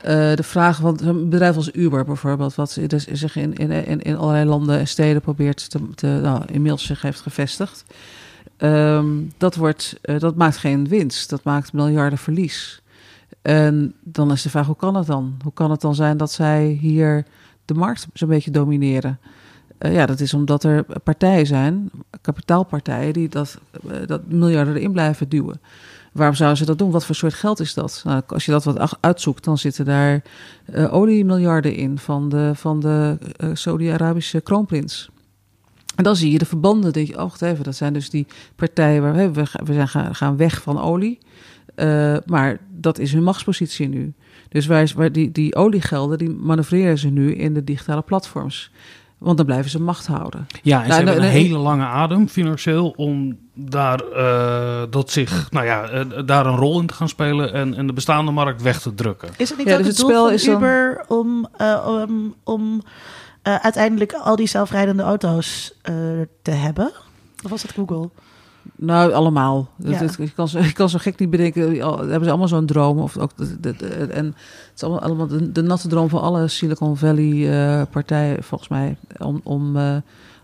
eh, 0.00 0.34
de 0.34 0.42
vraag 0.42 0.76
van 0.80 0.98
een 1.02 1.28
bedrijf 1.28 1.56
als 1.56 1.72
Uber 1.72 2.04
bijvoorbeeld, 2.04 2.54
wat 2.54 2.78
dus 2.86 3.06
zich 3.06 3.36
in, 3.36 3.54
in, 3.54 3.70
in, 3.70 4.02
in 4.02 4.16
allerlei 4.16 4.44
landen 4.44 4.78
en 4.78 4.88
steden 4.88 5.22
probeert 5.22 5.70
te, 5.70 5.90
te 5.94 6.06
nou, 6.06 6.42
inmiddels 6.46 6.86
zich 6.86 7.02
heeft 7.02 7.20
gevestigd. 7.20 7.84
Ehm, 8.56 9.06
dat, 9.38 9.54
wordt, 9.54 9.98
eh, 10.02 10.18
dat 10.18 10.36
maakt 10.36 10.56
geen 10.56 10.88
winst, 10.88 11.30
dat 11.30 11.44
maakt 11.44 11.72
miljarden 11.72 12.18
verlies. 12.18 12.82
En 13.42 13.94
dan 14.00 14.32
is 14.32 14.42
de 14.42 14.50
vraag, 14.50 14.66
hoe 14.66 14.76
kan 14.76 14.94
het 14.94 15.06
dan? 15.06 15.34
Hoe 15.42 15.52
kan 15.52 15.70
het 15.70 15.80
dan 15.80 15.94
zijn 15.94 16.16
dat 16.16 16.32
zij 16.32 16.78
hier 16.80 17.24
de 17.64 17.74
markt 17.74 18.06
zo'n 18.12 18.28
beetje 18.28 18.50
domineren? 18.50 19.18
Eh, 19.82 19.92
ja, 19.94 20.06
dat 20.06 20.20
is 20.20 20.34
omdat 20.34 20.64
er 20.64 20.84
partijen 21.04 21.46
zijn, 21.46 21.90
kapitaalpartijen, 22.20 23.12
die 23.12 23.28
dat, 23.28 23.58
eh, 23.90 24.06
dat 24.06 24.20
miljarden 24.28 24.76
erin 24.76 24.92
blijven 24.92 25.28
duwen. 25.28 25.60
Waarom 26.12 26.34
zouden 26.36 26.58
ze 26.58 26.64
dat 26.64 26.78
doen? 26.78 26.90
Wat 26.90 27.04
voor 27.06 27.14
soort 27.14 27.34
geld 27.34 27.60
is 27.60 27.74
dat? 27.74 28.02
Nou, 28.04 28.22
als 28.26 28.44
je 28.44 28.50
dat 28.50 28.64
wat 28.64 28.96
uitzoekt, 29.00 29.44
dan 29.44 29.58
zitten 29.58 29.84
daar 29.84 30.22
eh 30.64 30.94
oliemiljarden 30.94 31.74
in 31.74 31.98
van 31.98 32.28
de, 32.28 32.50
van 32.54 32.80
de 32.80 33.18
Saudi-Arabische 33.52 34.40
kroonprins. 34.40 35.10
En 35.96 36.04
dan 36.04 36.16
zie 36.16 36.32
je 36.32 36.38
de 36.38 36.44
verbanden. 36.44 36.92
denk 36.92 37.06
je, 37.06 37.12
oh, 37.14 37.18
wacht 37.20 37.42
even, 37.42 37.64
dat 37.64 37.76
zijn 37.76 37.92
dus 37.92 38.10
die 38.10 38.26
partijen 38.56 39.02
waar 39.02 39.14
we, 39.14 39.30
we 39.64 39.72
zijn 39.72 39.88
gaan, 39.88 40.14
gaan 40.14 40.36
weg 40.36 40.62
van 40.62 40.80
olie. 40.80 41.18
Maar 42.26 42.58
dat 42.70 42.98
is 42.98 43.12
hun 43.12 43.22
machtspositie 43.22 43.88
nu. 43.88 44.12
Dus 44.48 44.68
is- 44.68 44.92
waar 44.92 45.12
die, 45.12 45.32
die 45.32 45.54
oliegelden, 45.54 46.18
die 46.18 46.30
manoeuvreren 46.30 46.98
ze 46.98 47.08
nu 47.08 47.34
in 47.34 47.54
de 47.54 47.64
digitale 47.64 48.02
platforms. 48.02 48.70
Want 49.22 49.36
dan 49.36 49.46
blijven 49.46 49.70
ze 49.70 49.80
macht 49.80 50.06
houden. 50.06 50.46
Ja, 50.62 50.76
en 50.78 50.82
ze 50.82 50.88
Nou, 50.90 51.04
hebben 51.04 51.24
een 51.24 51.30
hele 51.30 51.58
lange 51.58 51.84
adem 51.84 52.28
financieel 52.28 52.88
om 52.96 53.38
daar, 53.54 54.00
eh, 54.00 54.82
dat 54.90 55.10
zich, 55.10 55.50
nou 55.50 55.66
ja, 55.66 55.88
eh, 55.88 56.00
daar 56.26 56.46
een 56.46 56.56
rol 56.56 56.80
in 56.80 56.86
te 56.86 56.94
gaan 56.94 57.08
spelen 57.08 57.52
en, 57.52 57.74
en 57.74 57.86
de 57.86 57.92
bestaande 57.92 58.30
markt 58.30 58.62
weg 58.62 58.80
te 58.80 58.94
drukken. 58.94 59.28
Is 59.36 59.48
het 59.48 59.58
niet 59.58 59.66
Ja, 59.66 59.72
ook 59.72 59.78
dus 59.78 59.88
het 59.88 59.96
het 59.96 60.06
doel 60.06 60.08
spel 60.16 60.24
van 60.24 60.32
is 60.34 60.44
dan- 60.44 60.54
Uber 60.54 61.04
om, 61.08 61.48
eh, 61.56 61.86
om, 62.08 62.34
om 62.44 62.82
uiteindelijk 63.42 64.12
al 64.12 64.36
die 64.36 64.46
zelfrijdende 64.46 65.02
auto's 65.02 65.72
eh, 65.82 65.94
te 66.42 66.50
hebben? 66.50 66.92
Of 67.44 67.50
was 67.50 67.62
het 67.62 67.72
Google? 67.72 68.10
Nou, 68.84 69.12
allemaal. 69.12 69.68
Dat- 69.76 69.92
Ja. 69.92 69.98
dat- 70.00 70.18
ik, 70.18 70.32
kan 70.34 70.48
zo, 70.48 70.58
ik 70.58 70.74
kan 70.74 70.88
zo 70.88 70.98
gek 70.98 71.18
niet 71.18 71.30
bedenken. 71.30 71.62
Hebben 71.62 72.22
ze 72.24 72.28
allemaal 72.28 72.48
zo'n 72.48 72.66
droom? 72.66 72.98
Of 72.98 73.18
ook 73.18 73.30
en 74.10 74.26
het 74.26 74.34
is 74.74 74.82
allemaal, 74.82 75.02
allemaal 75.02 75.26
de, 75.26 75.52
de 75.52 75.62
natte 75.62 75.88
droom 75.88 76.08
van 76.08 76.20
alle 76.20 76.48
Silicon 76.48 76.96
Valley 76.96 77.50
eh, 77.50 77.82
partijen, 77.90 78.42
volgens 78.42 78.68
mij. 78.70 78.96
Om, 79.18 79.40
om 79.44 79.76
eh, 79.76 79.96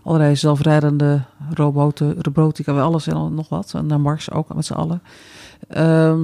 allerlei 0.03 0.35
zelfrijdende 0.35 1.21
roboten, 1.53 2.15
robotica, 2.21 2.79
alles 2.81 3.07
en 3.07 3.33
nog 3.33 3.49
wat. 3.49 3.73
En 3.75 3.85
naar 3.85 3.99
Mars 4.01 4.31
ook 4.31 4.53
met 4.55 4.65
z'n 4.65 4.73
allen. 4.73 5.01
Ehm, 5.67 6.19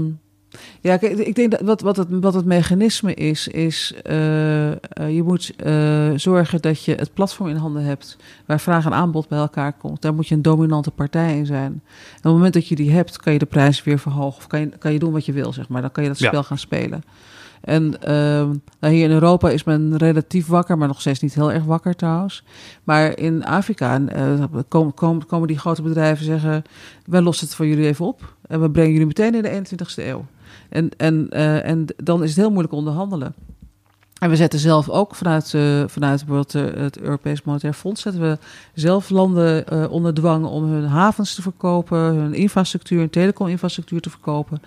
ja, 0.82 0.98
kijk, 0.98 1.18
ik 1.18 1.36
denk 1.36 1.52
dat 1.52 1.62
wat, 1.62 1.82
wat, 1.82 1.98
het, 1.98 2.08
wat 2.10 2.34
het 2.34 2.46
mechanisme 2.46 3.14
is, 3.14 3.48
is 3.48 3.94
eh, 4.04 4.72
eh, 4.72 4.78
je 5.08 5.24
moet 5.24 5.56
eh, 5.56 6.12
zorgen 6.16 6.62
dat 6.62 6.84
je 6.84 6.96
het 6.96 7.14
platform 7.14 7.50
in 7.50 7.56
handen 7.56 7.84
hebt 7.84 8.18
waar 8.46 8.60
vraag 8.60 8.86
en 8.86 8.94
aanbod 8.94 9.28
bij 9.28 9.40
elkaar 9.40 9.74
komt. 9.74 10.02
Daar 10.02 10.14
moet 10.14 10.28
je 10.28 10.36
een 10.36 10.42
dominante 10.42 10.92
partij 10.92 11.38
in 11.38 11.46
zijn. 11.46 11.72
En 11.72 11.82
op 12.18 12.24
het 12.24 12.32
moment 12.34 12.54
dat 12.54 12.68
je 12.68 12.76
die 12.76 12.92
hebt, 12.92 13.18
kan 13.18 13.34
je 13.34 13.40
de 13.40 13.46
prijs 13.46 13.84
weer 13.84 14.00
verhogen. 14.00 14.38
Of 14.38 14.48
kan 14.48 14.60
je, 14.60 14.70
kan 14.70 14.94
je 14.94 15.00
doen 15.00 15.12
wat 15.12 15.26
je 15.26 15.34
wil, 15.34 15.54
zeg 15.54 15.70
maar. 15.70 15.82
Dan 15.82 15.92
kan 15.92 16.04
je 16.04 16.10
dat 16.10 16.20
Ja. 16.20 16.28
spel 16.28 16.44
gaan 16.44 16.58
spelen. 16.58 17.04
En 17.62 18.02
ehm, 18.02 18.54
nou 18.80 18.94
hier 18.94 19.04
in 19.04 19.12
Europa 19.12 19.50
is 19.50 19.64
men 19.64 19.98
relatief 19.98 20.48
wakker, 20.48 20.78
maar 20.78 20.88
nog 20.88 21.00
steeds 21.00 21.20
niet 21.20 21.34
heel 21.34 21.52
erg 21.52 21.64
wakker 21.64 21.96
trouwens. 21.96 22.44
Maar 22.84 23.18
in 23.18 23.46
Afrika 23.46 24.02
komen, 24.68 24.94
komen, 24.94 25.26
komen 25.26 25.48
die 25.48 25.60
grote 25.60 25.82
bedrijven 25.82 26.26
zeggen... 26.26 26.64
wij 27.06 27.22
lossen 27.22 27.48
het 27.48 27.56
voor 27.56 27.68
jullie 27.68 27.88
even 27.88 28.06
op 28.06 28.36
en 28.48 28.62
we 28.62 28.72
brengen 28.72 28.92
jullie 28.92 29.08
meteen 29.08 29.36
in 29.36 29.42
de 29.42 29.76
21ste 29.76 30.04
eeuw. 30.04 30.26
En, 30.70 30.90
en, 30.98 31.30
eh, 31.30 31.70
en 31.70 31.86
dan 31.98 32.24
is 32.24 32.30
het 32.30 32.38
heel 32.38 32.50
moeilijk 32.50 32.74
onderhandelen. 32.74 33.34
En 34.20 34.30
we 34.30 34.36
zetten 34.36 34.60
zelf 34.60 34.90
ook 34.90 35.16
vanuit, 35.16 35.54
eh, 35.54 35.84
vanuit 35.88 36.26
bijvoorbeeld 36.26 36.56
eh, 36.56 36.82
het 36.82 37.00
Europees 37.00 37.42
Monetair 37.42 37.74
Fonds... 37.74 38.02
zetten 38.02 38.22
we 38.22 38.38
zelf 38.74 39.10
landen 39.10 39.68
eh, 39.68 39.92
onder 39.92 40.14
dwang 40.14 40.46
om 40.46 40.64
hun 40.64 40.86
havens 40.86 41.36
te 41.36 41.42
verkopen... 41.42 41.98
hun 41.98 42.34
infrastructuur, 42.34 43.00
hun 43.00 43.10
telecominfrastructuur 43.10 44.02
te 44.02 44.10
verkopen... 44.10 44.62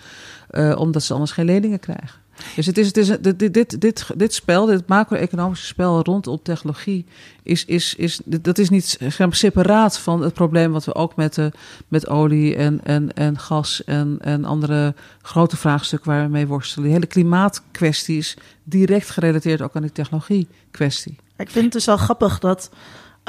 eh, 0.51 0.75
omdat 0.79 1.03
ze 1.03 1.13
anders 1.13 1.33
geen 1.33 1.45
leningen 1.45 1.81
krijgen. 1.81 2.21
Dus 2.57 2.67
het 2.67 2.79
is, 2.79 2.87
het 2.87 2.97
is, 2.97 3.07
dit, 3.21 3.39
dit, 3.55 3.81
dit, 3.81 4.11
dit, 4.17 4.35
spel, 4.35 4.67
dit 4.67 4.87
macro-economische 4.87 5.67
spel 5.67 6.03
rondom 6.03 6.43
technologie, 6.43 7.07
is, 7.43 7.65
is, 7.65 7.95
is, 7.95 8.21
dat 8.25 8.59
is 8.59 8.69
niet 8.69 8.99
separaat 9.31 9.99
van 9.99 10.23
het 10.23 10.35
probleem 10.35 10.73
wat 10.73 10.85
we 10.85 10.95
ook 10.95 11.17
met, 11.17 11.35
de, 11.35 11.53
met 11.89 12.09
olie 12.09 12.57
en, 12.57 12.81
en, 12.85 13.13
en 13.15 13.39
gas 13.39 13.85
en, 13.85 14.19
en 14.21 14.45
andere 14.45 14.95
grote 15.23 15.57
vraagstukken 15.57 16.11
waar 16.11 16.23
we 16.23 16.31
mee 16.31 16.47
worstelen. 16.47 16.87
De 16.87 16.95
hele 16.95 17.07
klimaatkwestie 17.07 18.17
is 18.17 18.37
direct 18.65 19.11
gerelateerd 19.11 19.63
ook 19.63 19.77
aan 19.77 19.83
die 19.83 19.93
technologie-kwestie. 19.93 21.17
Ik 21.37 21.51
vind 21.51 21.65
het 21.65 21.73
dus 21.73 21.85
wel 21.85 21.97
grappig 21.97 22.39
dat. 22.39 22.71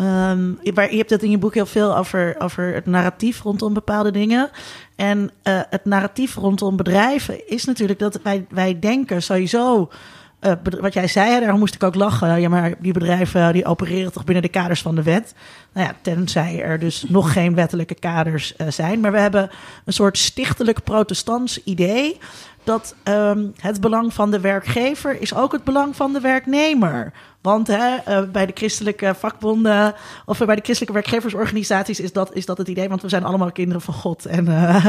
Um, 0.01 0.59
je, 0.61 0.87
je 0.89 0.97
hebt 0.97 1.09
het 1.09 1.23
in 1.23 1.29
je 1.29 1.37
boek 1.37 1.53
heel 1.53 1.65
veel 1.65 1.97
over, 1.97 2.35
over 2.37 2.73
het 2.73 2.85
narratief 2.85 3.41
rondom 3.41 3.73
bepaalde 3.73 4.11
dingen. 4.11 4.49
En 4.95 5.19
uh, 5.19 5.59
het 5.69 5.85
narratief 5.85 6.35
rondom 6.35 6.75
bedrijven 6.75 7.49
is 7.49 7.65
natuurlijk 7.65 7.99
dat 7.99 8.19
wij, 8.23 8.45
wij 8.49 8.79
denken 8.79 9.23
sowieso. 9.23 9.89
Uh, 10.41 10.51
wat 10.79 10.93
jij 10.93 11.07
zei, 11.07 11.39
daar 11.39 11.57
moest 11.57 11.75
ik 11.75 11.83
ook 11.83 11.95
lachen. 11.95 12.41
Ja, 12.41 12.49
maar 12.49 12.73
die 12.79 12.93
bedrijven 12.93 13.53
die 13.53 13.65
opereren 13.65 14.11
toch 14.11 14.23
binnen 14.23 14.43
de 14.43 14.49
kaders 14.49 14.81
van 14.81 14.95
de 14.95 15.03
wet. 15.03 15.33
Nou 15.73 15.87
ja, 15.87 15.95
tenzij 16.01 16.61
er 16.61 16.79
dus 16.79 17.05
nog 17.07 17.33
geen 17.33 17.55
wettelijke 17.55 17.95
kaders 17.95 18.55
zijn. 18.67 18.99
Maar 18.99 19.11
we 19.11 19.19
hebben 19.19 19.49
een 19.85 19.93
soort 19.93 20.17
stichtelijk 20.17 20.83
protestants 20.83 21.63
idee 21.63 22.17
dat 22.69 22.95
um, 23.03 23.53
het 23.59 23.81
belang 23.81 24.13
van 24.13 24.31
de 24.31 24.39
werkgever 24.39 25.21
is 25.21 25.35
ook 25.35 25.51
het 25.51 25.63
belang 25.63 25.95
van 25.95 26.13
de 26.13 26.19
werknemer. 26.19 27.13
Want 27.41 27.67
hè, 27.67 27.95
uh, 28.07 28.29
bij 28.29 28.45
de 28.45 28.51
christelijke 28.55 29.15
vakbonden 29.15 29.95
of 30.25 30.37
bij 30.37 30.55
de 30.55 30.61
christelijke 30.61 30.93
werkgeversorganisaties 30.93 31.99
is 31.99 32.13
dat, 32.13 32.33
is 32.33 32.45
dat 32.45 32.57
het 32.57 32.67
idee, 32.67 32.89
want 32.89 33.01
we 33.01 33.09
zijn 33.09 33.23
allemaal 33.23 33.51
kinderen 33.51 33.81
van 33.81 33.93
God 33.93 34.25
en, 34.25 34.45
uh, 34.45 34.85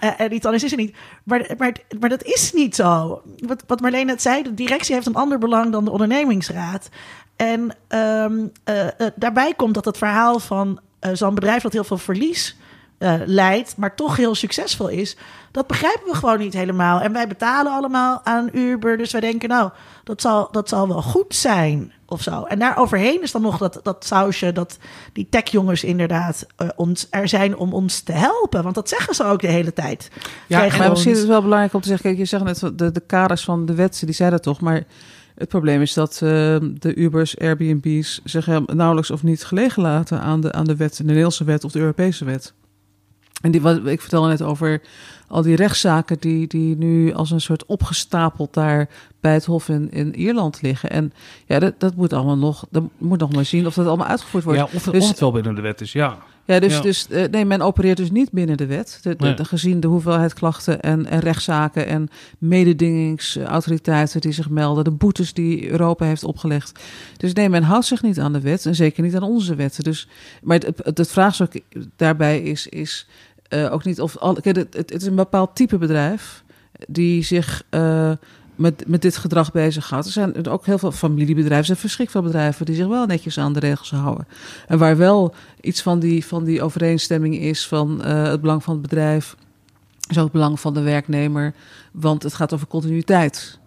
en 0.22 0.34
iets 0.34 0.44
anders 0.44 0.64
is 0.64 0.70
er 0.70 0.78
niet. 0.78 0.96
Maar, 1.24 1.54
maar, 1.58 1.72
maar 2.00 2.08
dat 2.08 2.22
is 2.22 2.52
niet 2.52 2.74
zo. 2.74 3.22
Wat, 3.38 3.64
wat 3.66 3.80
Marleen 3.80 4.06
net 4.06 4.22
zei, 4.22 4.42
de 4.42 4.54
directie 4.54 4.94
heeft 4.94 5.06
een 5.06 5.14
ander 5.14 5.38
belang 5.38 5.72
dan 5.72 5.84
de 5.84 5.90
ondernemingsraad. 5.90 6.88
En 7.36 7.72
uh, 7.88 8.88
daarbij 9.14 9.54
komt 9.54 9.74
dat 9.74 9.84
het 9.84 9.98
verhaal 9.98 10.38
van 10.38 10.80
zo'n 11.12 11.34
bedrijf 11.34 11.62
dat 11.62 11.72
heel 11.72 11.84
veel 11.84 11.98
verlies 11.98 12.56
uh, 12.98 13.14
leidt, 13.24 13.76
maar 13.76 13.94
toch 13.94 14.16
heel 14.16 14.34
succesvol 14.34 14.88
is. 14.88 15.16
Dat 15.50 15.66
begrijpen 15.66 16.10
we 16.10 16.14
gewoon 16.14 16.38
niet 16.38 16.52
helemaal. 16.52 17.00
En 17.00 17.12
wij 17.12 17.26
betalen 17.28 17.72
allemaal 17.72 18.20
aan 18.24 18.48
Uber. 18.52 18.96
Dus 18.96 19.12
wij 19.12 19.20
denken, 19.20 19.48
nou, 19.48 19.70
dat 20.04 20.20
zal, 20.20 20.48
dat 20.52 20.68
zal 20.68 20.88
wel 20.88 21.02
goed 21.02 21.34
zijn 21.34 21.92
of 22.06 22.22
zo. 22.22 22.42
En 22.42 22.58
daar 22.58 22.78
overheen 22.78 23.22
is 23.22 23.32
dan 23.32 23.42
nog 23.42 23.58
dat, 23.58 23.80
dat 23.82 24.04
sausje 24.04 24.52
dat 24.52 24.78
die 25.12 25.26
techjongens 25.30 25.84
inderdaad 25.84 26.46
uh, 26.62 26.68
ons, 26.76 27.06
er 27.10 27.28
zijn 27.28 27.56
om 27.56 27.72
ons 27.72 28.00
te 28.00 28.12
helpen. 28.12 28.62
Want 28.62 28.74
dat 28.74 28.88
zeggen 28.88 29.14
ze 29.14 29.24
ook 29.24 29.40
de 29.40 29.46
hele 29.46 29.72
tijd. 29.72 30.10
Ja, 30.46 30.68
maar 30.78 30.90
misschien 30.90 31.12
is 31.12 31.18
het 31.18 31.28
wel 31.28 31.42
belangrijk 31.42 31.74
om 31.74 31.80
te 31.80 31.88
zeggen... 31.88 32.06
Kijk, 32.06 32.18
je 32.18 32.24
zegt 32.24 32.44
net, 32.44 32.78
de, 32.78 32.92
de 32.92 33.02
kaders 33.06 33.44
van 33.44 33.66
de 33.66 33.74
wet, 33.74 34.02
die 34.04 34.14
zeiden 34.14 34.42
toch... 34.42 34.60
maar 34.60 34.84
het 35.34 35.48
probleem 35.48 35.82
is 35.82 35.92
dat 35.92 36.20
uh, 36.22 36.30
de 36.60 36.94
Ubers, 36.94 37.38
Airbnb's 37.38 38.20
zich 38.24 38.46
nauwelijks 38.66 39.10
of 39.10 39.22
niet 39.22 39.44
gelegen 39.44 39.82
laten 39.82 40.20
aan 40.20 40.40
de, 40.40 40.52
aan 40.52 40.64
de 40.64 40.76
wet, 40.76 40.96
de 40.96 41.04
Nederlandse 41.04 41.44
wet 41.44 41.64
of 41.64 41.72
de 41.72 41.78
Europese 41.78 42.24
wet. 42.24 42.54
En 43.40 43.50
die, 43.50 43.60
wat, 43.60 43.86
ik 43.86 44.00
vertelde 44.00 44.28
net 44.28 44.42
over 44.42 44.80
al 45.28 45.42
die 45.42 45.56
rechtszaken 45.56 46.16
die, 46.20 46.46
die 46.46 46.76
nu 46.76 47.12
als 47.14 47.30
een 47.30 47.40
soort 47.40 47.66
opgestapeld 47.66 48.54
daar 48.54 48.88
bij 49.20 49.32
het 49.32 49.44
Hof 49.44 49.68
in, 49.68 49.90
in 49.90 50.14
Ierland 50.14 50.62
liggen. 50.62 50.90
En 50.90 51.12
ja, 51.46 51.58
dat, 51.58 51.80
dat 51.80 51.94
moet 51.94 52.12
allemaal 52.12 52.36
nog, 52.36 52.66
dat 52.70 52.82
moet 52.98 53.18
nog 53.18 53.32
maar 53.32 53.44
zien 53.44 53.66
of 53.66 53.74
dat 53.74 53.86
allemaal 53.86 54.06
uitgevoerd 54.06 54.44
wordt. 54.44 54.58
Ja, 54.58 54.64
of, 54.64 54.82
dus, 54.82 55.02
of 55.02 55.08
het 55.08 55.20
wel 55.20 55.32
binnen 55.32 55.54
de 55.54 55.60
wet 55.60 55.80
is, 55.80 55.92
ja. 55.92 56.18
Ja, 56.46 56.60
dus, 56.60 56.74
ja. 56.74 56.80
dus 56.80 57.06
uh, 57.10 57.24
nee, 57.30 57.44
men 57.44 57.60
opereert 57.60 57.96
dus 57.96 58.10
niet 58.10 58.30
binnen 58.30 58.56
de 58.56 58.66
wet. 58.66 58.98
De, 59.02 59.16
de, 59.16 59.24
nee. 59.24 59.34
de, 59.34 59.44
gezien 59.44 59.80
de 59.80 59.86
hoeveelheid 59.86 60.34
klachten 60.34 60.80
en, 60.80 61.06
en 61.06 61.20
rechtszaken 61.20 61.86
en 61.86 62.08
mededingingsautoriteiten 62.38 64.20
die 64.20 64.32
zich 64.32 64.50
melden, 64.50 64.84
de 64.84 64.90
boetes 64.90 65.32
die 65.32 65.70
Europa 65.70 66.04
heeft 66.04 66.24
opgelegd. 66.24 66.80
Dus 67.16 67.32
nee, 67.32 67.48
men 67.48 67.62
houdt 67.62 67.86
zich 67.86 68.02
niet 68.02 68.20
aan 68.20 68.32
de 68.32 68.40
wet 68.40 68.66
en 68.66 68.74
zeker 68.74 69.02
niet 69.02 69.16
aan 69.16 69.22
onze 69.22 69.54
wetten. 69.54 69.84
Dus, 69.84 70.08
maar 70.42 70.58
het, 70.58 70.66
het, 70.84 70.98
het 70.98 71.10
vraagstuk 71.10 71.60
daarbij 71.96 72.40
is, 72.40 72.66
is 72.66 73.06
uh, 73.54 73.72
ook 73.72 73.84
niet 73.84 74.00
of. 74.00 74.16
Al, 74.16 74.34
kijk, 74.40 74.56
het, 74.56 74.74
het, 74.74 74.92
is 74.92 75.06
een 75.06 75.14
bepaald 75.14 75.56
type 75.56 75.78
bedrijf 75.78 76.44
die 76.88 77.22
zich 77.22 77.62
uh, 77.70 78.12
met, 78.56 78.84
met 78.86 79.02
dit 79.02 79.16
gedrag 79.16 79.52
bezighoudt. 79.52 80.06
Er 80.06 80.12
zijn 80.12 80.46
ook 80.48 80.66
heel 80.66 80.78
veel 80.78 80.92
familiebedrijven, 80.92 81.74
er 81.74 81.80
verschrikkelijk 81.80 82.26
bedrijven 82.26 82.66
die 82.66 82.74
zich 82.74 82.86
wel 82.86 83.06
netjes 83.06 83.38
aan 83.38 83.52
de 83.52 83.60
regels 83.60 83.90
houden. 83.90 84.26
En 84.68 84.78
waar 84.78 84.96
wel 84.96 85.34
iets 85.60 85.82
van 85.82 85.98
die, 85.98 86.26
van 86.26 86.44
die 86.44 86.62
overeenstemming 86.62 87.38
is 87.38 87.66
van 87.66 88.02
uh, 88.04 88.22
het 88.22 88.40
belang 88.40 88.62
van 88.62 88.72
het 88.72 88.82
bedrijf, 88.82 89.36
is 90.08 90.16
ook 90.18 90.24
het 90.24 90.32
belang 90.32 90.60
van 90.60 90.74
de 90.74 90.82
werknemer, 90.82 91.54
want 91.92 92.22
het 92.22 92.34
gaat 92.34 92.52
over 92.52 92.66
continuïteit. 92.66 93.58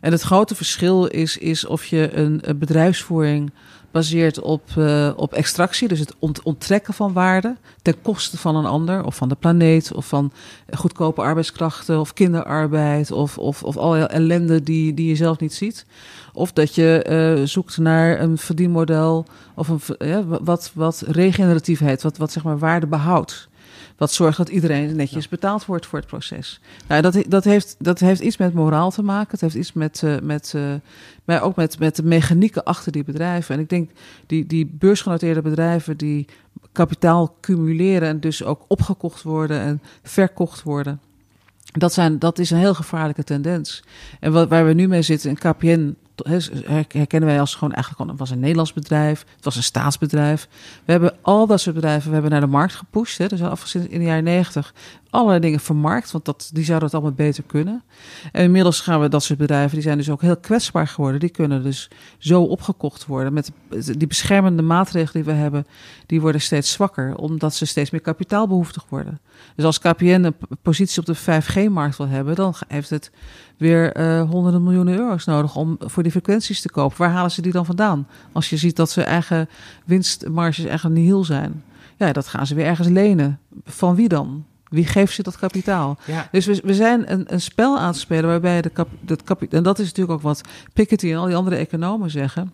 En 0.00 0.12
het 0.12 0.22
grote 0.22 0.54
verschil 0.54 1.06
is, 1.06 1.36
is 1.36 1.66
of 1.66 1.84
je 1.84 2.16
een 2.16 2.42
bedrijfsvoering 2.56 3.52
baseert 3.90 4.40
op, 4.40 4.62
uh, 4.78 5.10
op 5.16 5.32
extractie, 5.32 5.88
dus 5.88 5.98
het 5.98 6.14
ont 6.18 6.42
onttrekken 6.42 6.94
van 6.94 7.12
waarde 7.12 7.56
ten 7.82 8.02
koste 8.02 8.38
van 8.38 8.56
een 8.56 8.66
ander 8.66 9.04
of 9.04 9.16
van 9.16 9.28
de 9.28 9.34
planeet 9.34 9.92
of 9.92 10.06
van 10.06 10.32
goedkope 10.74 11.20
arbeidskrachten 11.22 12.00
of 12.00 12.12
kinderarbeid 12.12 13.10
of, 13.10 13.38
of, 13.38 13.62
of 13.62 13.76
alle 13.76 13.98
ellende 13.98 14.62
die, 14.62 14.94
die 14.94 15.08
je 15.08 15.16
zelf 15.16 15.38
niet 15.38 15.54
ziet. 15.54 15.86
Of 16.32 16.52
dat 16.52 16.74
je 16.74 17.06
uh, 17.38 17.46
zoekt 17.46 17.78
naar 17.78 18.20
een 18.20 18.38
verdienmodel 18.38 19.26
of 19.54 19.68
een, 19.68 19.80
wat, 20.44 20.70
wat 20.74 21.04
regeneratief 21.06 21.78
heet, 21.78 22.02
wat, 22.02 22.16
wat 22.16 22.32
zeg 22.32 22.42
maar 22.42 22.58
waarde 22.58 22.86
behoudt. 22.86 23.47
Wat 23.98 24.12
zorgt 24.12 24.36
dat 24.36 24.48
iedereen 24.48 24.96
netjes 24.96 25.22
ja. 25.22 25.30
betaald 25.30 25.64
wordt 25.64 25.86
voor 25.86 25.98
het 25.98 26.08
proces. 26.08 26.60
Nou, 26.86 27.02
dat, 27.02 27.24
dat, 27.28 27.44
heeft, 27.44 27.76
dat 27.78 27.98
heeft 27.98 28.20
iets 28.20 28.36
met 28.36 28.54
moraal 28.54 28.90
te 28.90 29.02
maken. 29.02 29.30
Het 29.30 29.40
heeft 29.40 29.54
iets 29.54 29.72
met, 29.72 30.02
uh, 30.04 30.18
met, 30.22 30.52
uh, 30.56 30.74
maar 31.24 31.42
ook 31.42 31.56
met, 31.56 31.78
met 31.78 31.96
de 31.96 32.02
mechanieken 32.02 32.64
achter 32.64 32.92
die 32.92 33.04
bedrijven. 33.04 33.54
En 33.54 33.60
ik 33.60 33.68
denk 33.68 33.90
die, 34.26 34.46
die 34.46 34.66
beursgenoteerde 34.66 35.42
bedrijven 35.42 35.96
die 35.96 36.26
kapitaal 36.72 37.36
cumuleren 37.40 38.08
en 38.08 38.20
dus 38.20 38.44
ook 38.44 38.64
opgekocht 38.68 39.22
worden 39.22 39.60
en 39.60 39.82
verkocht 40.02 40.62
worden. 40.62 41.00
Dat, 41.72 41.92
zijn, 41.92 42.18
dat 42.18 42.38
is 42.38 42.50
een 42.50 42.58
heel 42.58 42.74
gevaarlijke 42.74 43.24
tendens. 43.24 43.82
En 44.20 44.32
wat, 44.32 44.48
waar 44.48 44.66
we 44.66 44.72
nu 44.72 44.88
mee 44.88 45.02
zitten, 45.02 45.30
in 45.30 45.38
KPN 45.38 45.96
herkennen 46.88 47.28
wij 47.28 47.40
als 47.40 47.54
gewoon 47.54 47.74
eigenlijk 47.74 48.10
het 48.10 48.18
was 48.18 48.30
een 48.30 48.40
Nederlands 48.40 48.72
bedrijf, 48.72 49.24
het 49.36 49.44
was 49.44 49.56
een 49.56 49.62
staatsbedrijf. 49.62 50.48
We 50.84 50.92
hebben 50.92 51.16
al 51.22 51.46
dat 51.46 51.60
soort 51.60 51.74
bedrijven, 51.74 52.06
we 52.06 52.12
hebben 52.12 52.30
naar 52.30 52.40
de 52.40 52.46
markt 52.46 52.74
gepusht. 52.74 53.18
Hè, 53.18 53.26
dus 53.26 53.42
afgezien 53.42 53.90
in 53.90 53.98
de 53.98 54.04
jaren 54.04 54.24
negentig 54.24 54.74
allerlei 55.10 55.40
dingen 55.40 55.60
vermarkt, 55.60 56.10
want 56.10 56.24
dat, 56.24 56.50
die 56.52 56.64
zouden 56.64 56.86
het 56.86 56.96
allemaal 56.96 57.16
beter 57.16 57.42
kunnen. 57.46 57.82
En 58.32 58.44
inmiddels 58.44 58.80
gaan 58.80 59.00
we 59.00 59.08
dat 59.08 59.22
soort 59.22 59.38
bedrijven, 59.38 59.74
die 59.74 59.82
zijn 59.82 59.96
dus 59.96 60.10
ook 60.10 60.20
heel 60.20 60.36
kwetsbaar 60.36 60.86
geworden. 60.86 61.20
Die 61.20 61.28
kunnen 61.28 61.62
dus 61.62 61.90
zo 62.18 62.42
opgekocht 62.42 63.06
worden. 63.06 63.32
Met 63.32 63.50
die 63.68 64.06
beschermende 64.06 64.62
maatregelen 64.62 65.24
die 65.24 65.34
we 65.34 65.40
hebben, 65.40 65.66
die 66.06 66.20
worden 66.20 66.40
steeds 66.40 66.72
zwakker, 66.72 67.16
omdat 67.16 67.54
ze 67.54 67.66
steeds 67.66 67.90
meer 67.90 68.00
kapitaalbehoeftig 68.00 68.84
worden. 68.88 69.20
Dus 69.54 69.64
als 69.64 69.78
KPN 69.78 70.06
een 70.06 70.34
positie 70.62 71.00
op 71.00 71.06
de 71.06 71.16
5G-markt 71.16 71.96
wil 71.96 72.08
hebben, 72.08 72.34
dan 72.34 72.54
heeft 72.68 72.90
het 72.90 73.10
weer 73.56 73.96
uh, 73.96 74.30
honderden 74.30 74.62
miljoenen 74.62 74.98
euro's 74.98 75.24
nodig 75.24 75.56
om 75.56 75.76
voor 75.80 76.02
die 76.02 76.12
frequenties 76.12 76.60
te 76.60 76.70
kopen. 76.70 76.98
Waar 76.98 77.10
halen 77.10 77.30
ze 77.30 77.42
die 77.42 77.52
dan 77.52 77.66
vandaan? 77.66 78.06
Als 78.32 78.50
je 78.50 78.56
ziet 78.56 78.76
dat 78.76 78.90
ze 78.90 79.02
eigen 79.02 79.48
winstmarges 79.84 80.64
eigenlijk 80.64 81.00
nihil 81.00 81.24
zijn. 81.24 81.62
Ja, 81.96 82.12
dat 82.12 82.26
gaan 82.26 82.46
ze 82.46 82.54
weer 82.54 82.64
ergens 82.64 82.88
lenen. 82.88 83.38
Van 83.64 83.94
wie 83.94 84.08
dan? 84.08 84.44
Wie 84.68 84.86
geeft 84.86 85.14
ze 85.14 85.22
dat 85.22 85.38
kapitaal? 85.38 85.98
Ja. 86.04 86.28
Dus 86.30 86.46
we, 86.46 86.60
we 86.64 86.74
zijn 86.74 87.12
een, 87.12 87.24
een 87.26 87.40
spel 87.40 87.78
aan 87.78 87.86
het 87.86 87.96
spelen 87.96 88.30
waarbij 88.30 88.62
de 88.62 88.70
kap, 88.70 88.88
dat 89.00 89.22
kapitaal. 89.22 89.58
En 89.58 89.64
dat 89.64 89.78
is 89.78 89.86
natuurlijk 89.86 90.16
ook 90.16 90.22
wat 90.22 90.40
Piketty 90.72 91.10
en 91.10 91.16
al 91.16 91.26
die 91.26 91.36
andere 91.36 91.56
economen 91.56 92.10
zeggen. 92.10 92.52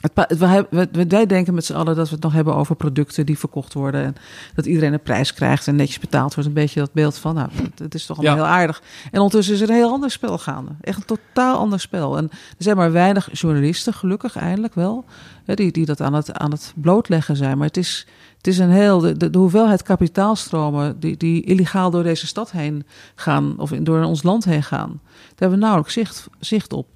Het, 0.00 0.38
we, 0.38 0.66
we, 0.70 1.06
wij 1.08 1.26
denken 1.26 1.54
met 1.54 1.64
z'n 1.64 1.74
allen 1.74 1.96
dat 1.96 2.08
we 2.08 2.14
het 2.14 2.22
nog 2.22 2.32
hebben 2.32 2.54
over 2.54 2.76
producten 2.76 3.26
die 3.26 3.38
verkocht 3.38 3.74
worden. 3.74 4.04
En 4.04 4.14
dat 4.54 4.66
iedereen 4.66 4.92
een 4.92 5.02
prijs 5.02 5.34
krijgt 5.34 5.66
en 5.66 5.76
netjes 5.76 5.98
betaald 5.98 6.34
wordt. 6.34 6.48
Een 6.48 6.54
beetje 6.54 6.80
dat 6.80 6.92
beeld 6.92 7.18
van, 7.18 7.34
nou, 7.34 7.48
het 7.82 7.94
is 7.94 8.06
toch 8.06 8.18
allemaal 8.18 8.36
ja. 8.36 8.42
heel 8.42 8.52
aardig. 8.52 8.82
En 9.10 9.20
ondertussen 9.20 9.54
is 9.54 9.60
er 9.60 9.68
een 9.68 9.74
heel 9.74 9.92
ander 9.92 10.10
spel 10.10 10.38
gaande. 10.38 10.70
Echt 10.80 10.96
een 10.96 11.04
totaal 11.04 11.58
ander 11.58 11.80
spel. 11.80 12.16
En 12.16 12.28
er 12.30 12.56
zijn 12.58 12.76
maar 12.76 12.92
weinig 12.92 13.28
journalisten, 13.32 13.92
gelukkig 13.92 14.36
eindelijk 14.36 14.74
wel, 14.74 15.04
hè, 15.44 15.54
die, 15.54 15.72
die 15.72 15.86
dat 15.86 16.00
aan 16.00 16.14
het, 16.14 16.32
aan 16.32 16.50
het 16.50 16.72
blootleggen 16.76 17.36
zijn. 17.36 17.58
Maar 17.58 17.66
het 17.66 17.76
is, 17.76 18.06
het 18.38 18.46
is 18.46 18.58
een 18.58 18.70
heel. 18.70 19.00
De, 19.00 19.28
hoeveelheid 19.32 19.82
kapitaalstromen 19.82 21.00
die, 21.00 21.16
die 21.16 21.42
illegaal 21.42 21.90
door 21.90 22.02
deze 22.02 22.26
stad 22.26 22.50
heen 22.50 22.86
gaan, 23.14 23.54
of 23.58 23.70
door 23.70 24.02
ons 24.04 24.22
land 24.22 24.44
heen 24.44 24.62
gaan, 24.62 25.00
daar 25.02 25.28
hebben 25.28 25.58
we 25.58 25.64
nauwelijks 25.64 26.28
zicht, 26.40 26.72
op. 26.72 26.86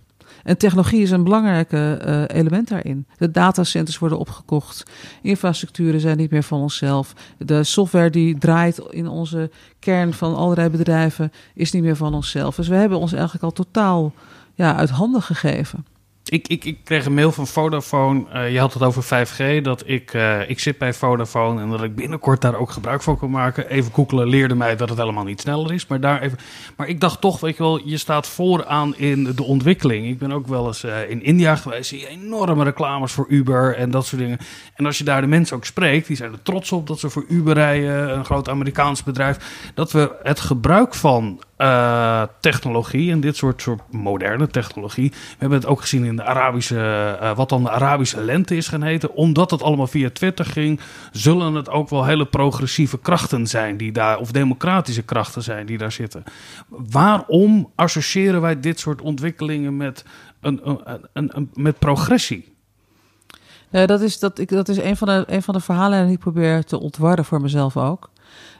En 0.42 0.58
technologie 0.58 1.02
is 1.02 1.10
een 1.10 1.24
belangrijk 1.24 1.72
uh, 1.72 2.22
element 2.26 2.68
daarin. 2.68 3.06
De 3.18 3.30
datacenters 3.30 3.98
worden 3.98 4.18
opgekocht. 4.18 4.82
Infrastructuren 5.22 6.00
zijn 6.00 6.16
niet 6.16 6.30
meer 6.30 6.42
van 6.42 6.60
onszelf. 6.60 7.14
De 7.38 7.64
software 7.64 8.10
die 8.10 8.38
draait 8.38 8.78
in 8.90 9.08
onze 9.08 9.50
kern 9.78 10.12
van 10.12 10.36
allerlei 10.36 10.68
bedrijven 10.68 11.32
is 11.54 11.72
niet 11.72 11.82
meer 11.82 11.96
van 11.96 12.14
onszelf. 12.14 12.56
Dus 12.56 12.68
we 12.68 12.74
hebben 12.74 12.98
ons 12.98 13.12
eigenlijk 13.12 13.44
al 13.44 13.52
totaal 13.52 14.12
ja, 14.54 14.76
uit 14.76 14.90
handen 14.90 15.22
gegeven. 15.22 15.86
Ik, 16.24 16.48
ik, 16.48 16.64
ik 16.64 16.78
kreeg 16.84 17.06
een 17.06 17.14
mail 17.14 17.32
van 17.32 17.46
Vodafone. 17.46 18.24
Eh, 18.28 18.52
je 18.52 18.58
had 18.58 18.72
het 18.72 18.82
over 18.82 19.02
5G. 19.02 19.62
Dat 19.62 19.82
ik, 19.86 20.14
eh, 20.14 20.50
ik 20.50 20.58
zit 20.60 20.78
bij 20.78 20.94
Vodafone 20.94 21.60
en 21.60 21.70
dat 21.70 21.82
ik 21.82 21.94
binnenkort 21.94 22.40
daar 22.40 22.54
ook 22.54 22.70
gebruik 22.70 23.02
van 23.02 23.18
kan 23.18 23.30
maken. 23.30 23.68
Even 23.68 23.92
googelen 23.92 24.28
leerde 24.28 24.54
mij 24.54 24.76
dat 24.76 24.88
het 24.88 24.98
helemaal 24.98 25.24
niet 25.24 25.40
sneller 25.40 25.72
is. 25.72 25.86
Maar, 25.86 26.00
daar 26.00 26.20
even, 26.20 26.38
maar 26.76 26.88
ik 26.88 27.00
dacht 27.00 27.20
toch, 27.20 27.40
weet 27.40 27.56
je 27.56 27.62
wel, 27.62 27.88
je 27.88 27.96
staat 27.96 28.26
vooraan 28.26 28.96
in 28.96 29.32
de 29.34 29.42
ontwikkeling. 29.42 30.06
Ik 30.06 30.18
ben 30.18 30.32
ook 30.32 30.46
wel 30.46 30.66
eens 30.66 30.84
eh, 30.84 31.10
in 31.10 31.22
India 31.22 31.56
geweest. 31.56 31.88
Zie 31.88 32.00
je 32.00 32.08
enorme 32.08 32.64
reclames 32.64 33.12
voor 33.12 33.26
Uber 33.28 33.76
en 33.76 33.90
dat 33.90 34.06
soort 34.06 34.22
dingen. 34.22 34.38
En 34.74 34.86
als 34.86 34.98
je 34.98 35.04
daar 35.04 35.20
de 35.20 35.26
mensen 35.26 35.56
ook 35.56 35.64
spreekt, 35.64 36.06
die 36.06 36.16
zijn 36.16 36.32
er 36.32 36.42
trots 36.42 36.72
op 36.72 36.86
dat 36.86 36.98
ze 36.98 37.10
voor 37.10 37.24
Uber 37.28 37.54
rijden. 37.54 38.12
Een 38.12 38.24
groot 38.24 38.48
Amerikaans 38.48 39.02
bedrijf. 39.02 39.70
Dat 39.74 39.92
we 39.92 40.12
het 40.22 40.40
gebruik 40.40 40.94
van 40.94 41.40
uh, 41.62 42.22
technologie 42.40 43.10
en 43.10 43.20
dit 43.20 43.36
soort, 43.36 43.62
soort 43.62 43.80
moderne 43.90 44.46
technologie. 44.46 45.10
We 45.10 45.36
hebben 45.38 45.58
het 45.58 45.66
ook 45.66 45.80
gezien 45.80 46.04
in 46.04 46.16
de 46.16 46.24
Arabische, 46.24 47.18
uh, 47.22 47.36
wat 47.36 47.48
dan 47.48 47.62
de 47.62 47.70
Arabische 47.70 48.20
lente 48.20 48.56
is 48.56 48.68
gaan 48.68 48.82
heten. 48.82 49.14
Omdat 49.14 49.50
het 49.50 49.62
allemaal 49.62 49.86
via 49.86 50.10
Twitter 50.10 50.44
ging, 50.44 50.80
zullen 51.12 51.54
het 51.54 51.70
ook 51.70 51.88
wel 51.88 52.04
hele 52.04 52.26
progressieve 52.26 52.98
krachten 52.98 53.46
zijn 53.46 53.76
die 53.76 53.92
daar, 53.92 54.18
of 54.18 54.32
democratische 54.32 55.02
krachten 55.02 55.42
zijn 55.42 55.66
die 55.66 55.78
daar 55.78 55.92
zitten. 55.92 56.24
Waarom 56.68 57.70
associëren 57.74 58.40
wij 58.40 58.60
dit 58.60 58.80
soort 58.80 59.00
ontwikkelingen 59.00 59.76
met, 59.76 60.04
een, 60.40 60.60
een, 61.12 61.30
een, 61.36 61.50
met 61.54 61.78
progressie? 61.78 62.50
Ja, 63.70 63.86
dat 63.86 64.00
is, 64.00 64.18
dat, 64.18 64.38
ik, 64.38 64.48
dat 64.48 64.68
is 64.68 64.76
een, 64.76 64.96
van 64.96 65.08
de, 65.08 65.24
een 65.26 65.42
van 65.42 65.54
de 65.54 65.60
verhalen 65.60 66.04
die 66.04 66.14
ik 66.14 66.18
probeer 66.18 66.64
te 66.64 66.80
ontwarren 66.80 67.24
voor 67.24 67.40
mezelf 67.40 67.76
ook. 67.76 68.10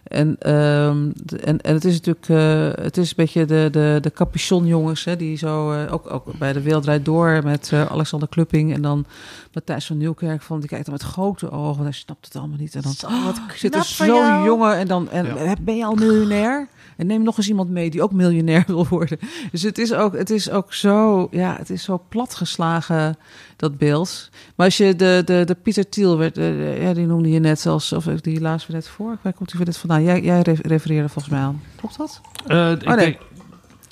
En, 0.02 0.50
um, 0.52 1.12
en, 1.44 1.60
en 1.60 1.74
het 1.74 1.84
is 1.84 2.00
natuurlijk, 2.00 2.28
uh, 2.28 2.84
het 2.84 2.96
is 2.96 3.08
een 3.08 3.16
beetje 3.16 3.44
de, 3.44 3.68
de, 3.70 3.98
de 4.00 4.10
capuchonjongens, 4.12 5.04
hè, 5.04 5.16
die 5.16 5.36
zo, 5.36 5.72
uh, 5.72 5.92
ook, 5.92 6.10
ook 6.10 6.38
bij 6.38 6.52
de 6.52 6.62
Wereld 6.62 7.04
Door 7.04 7.40
met 7.44 7.70
uh, 7.74 7.86
Alexander 7.86 8.28
Klupping 8.28 8.74
en 8.74 8.82
dan 8.82 9.04
Matthijs 9.52 9.86
van 9.86 9.96
Nieuwkerk, 9.96 10.42
van, 10.42 10.60
die 10.60 10.68
kijkt 10.68 10.84
dan 10.84 10.94
met 10.94 11.02
grote 11.02 11.50
ogen, 11.50 11.82
hij 11.82 11.92
snapt 11.92 12.24
het 12.24 12.36
allemaal 12.36 12.58
niet. 12.58 12.74
En 12.74 12.82
dan 12.82 12.94
oh, 13.06 13.24
wat 13.24 13.40
zit 13.54 13.74
er 13.74 13.84
zo'n 13.84 14.44
jongen 14.44 14.76
en 14.76 14.86
dan, 14.86 15.10
en 15.10 15.26
ja. 15.26 15.54
ben 15.60 15.76
je 15.76 15.84
al 15.84 15.94
miljonair? 15.94 16.68
En 17.02 17.08
neem 17.08 17.22
nog 17.22 17.36
eens 17.36 17.48
iemand 17.48 17.70
mee 17.70 17.90
die 17.90 18.02
ook 18.02 18.12
miljonair 18.12 18.64
wil 18.72 18.86
worden. 18.88 19.18
Dus 19.50 19.62
het 19.62 19.78
is 19.78 19.92
ook, 19.92 20.16
het 20.16 20.30
is 20.30 20.50
ook 20.50 20.74
zo, 20.74 21.28
ja, 21.30 21.56
het 21.58 21.70
is 21.70 21.82
zo 21.82 22.02
platgeslagen, 22.08 23.16
dat 23.56 23.78
beeld. 23.78 24.30
Maar 24.54 24.66
als 24.66 24.76
je 24.76 24.96
de, 24.96 25.22
de, 25.24 25.42
de 25.44 25.54
Pieter 25.54 25.88
Thiel, 25.88 26.18
werd, 26.18 26.34
de, 26.34 26.76
ja, 26.80 26.94
die 26.94 27.06
noemde 27.06 27.30
je 27.30 27.38
net 27.38 27.60
zelfs, 27.60 27.92
of 27.92 28.04
die 28.04 28.40
laatst 28.40 28.66
weer 28.66 28.76
net 28.76 28.88
voor. 28.88 29.18
Waar 29.22 29.32
komt 29.32 29.50
hij 29.50 29.58
weer 29.58 29.68
net 29.68 29.76
vandaan? 29.76 30.02
Jij, 30.02 30.22
jij 30.22 30.42
refereerde 30.42 31.08
volgens 31.08 31.34
mij 31.34 31.42
aan. 31.42 31.62
Klopt 31.76 31.98
dat? 31.98 32.20
Uh, 32.46 32.72
oh, 32.90 32.96
nee. 32.96 33.18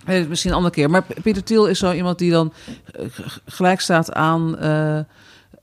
nee. 0.07 0.29
Misschien 0.29 0.51
een 0.51 0.57
andere 0.57 0.75
keer. 0.75 0.91
Maar 0.91 1.07
Pieter 1.23 1.45
Thiel 1.45 1.67
is 1.67 1.79
zo 1.79 1.93
iemand 1.93 2.19
die 2.19 2.31
dan 2.31 2.53
gelijk 3.45 3.81
staat 3.81 4.13
aan 4.13 4.57
uh, 4.61 4.99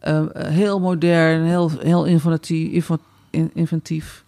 uh, 0.07 0.25
heel 0.35 0.79
modern, 0.79 1.43
heel, 1.43 1.71
heel 1.79 2.05
inventief. 3.53 4.25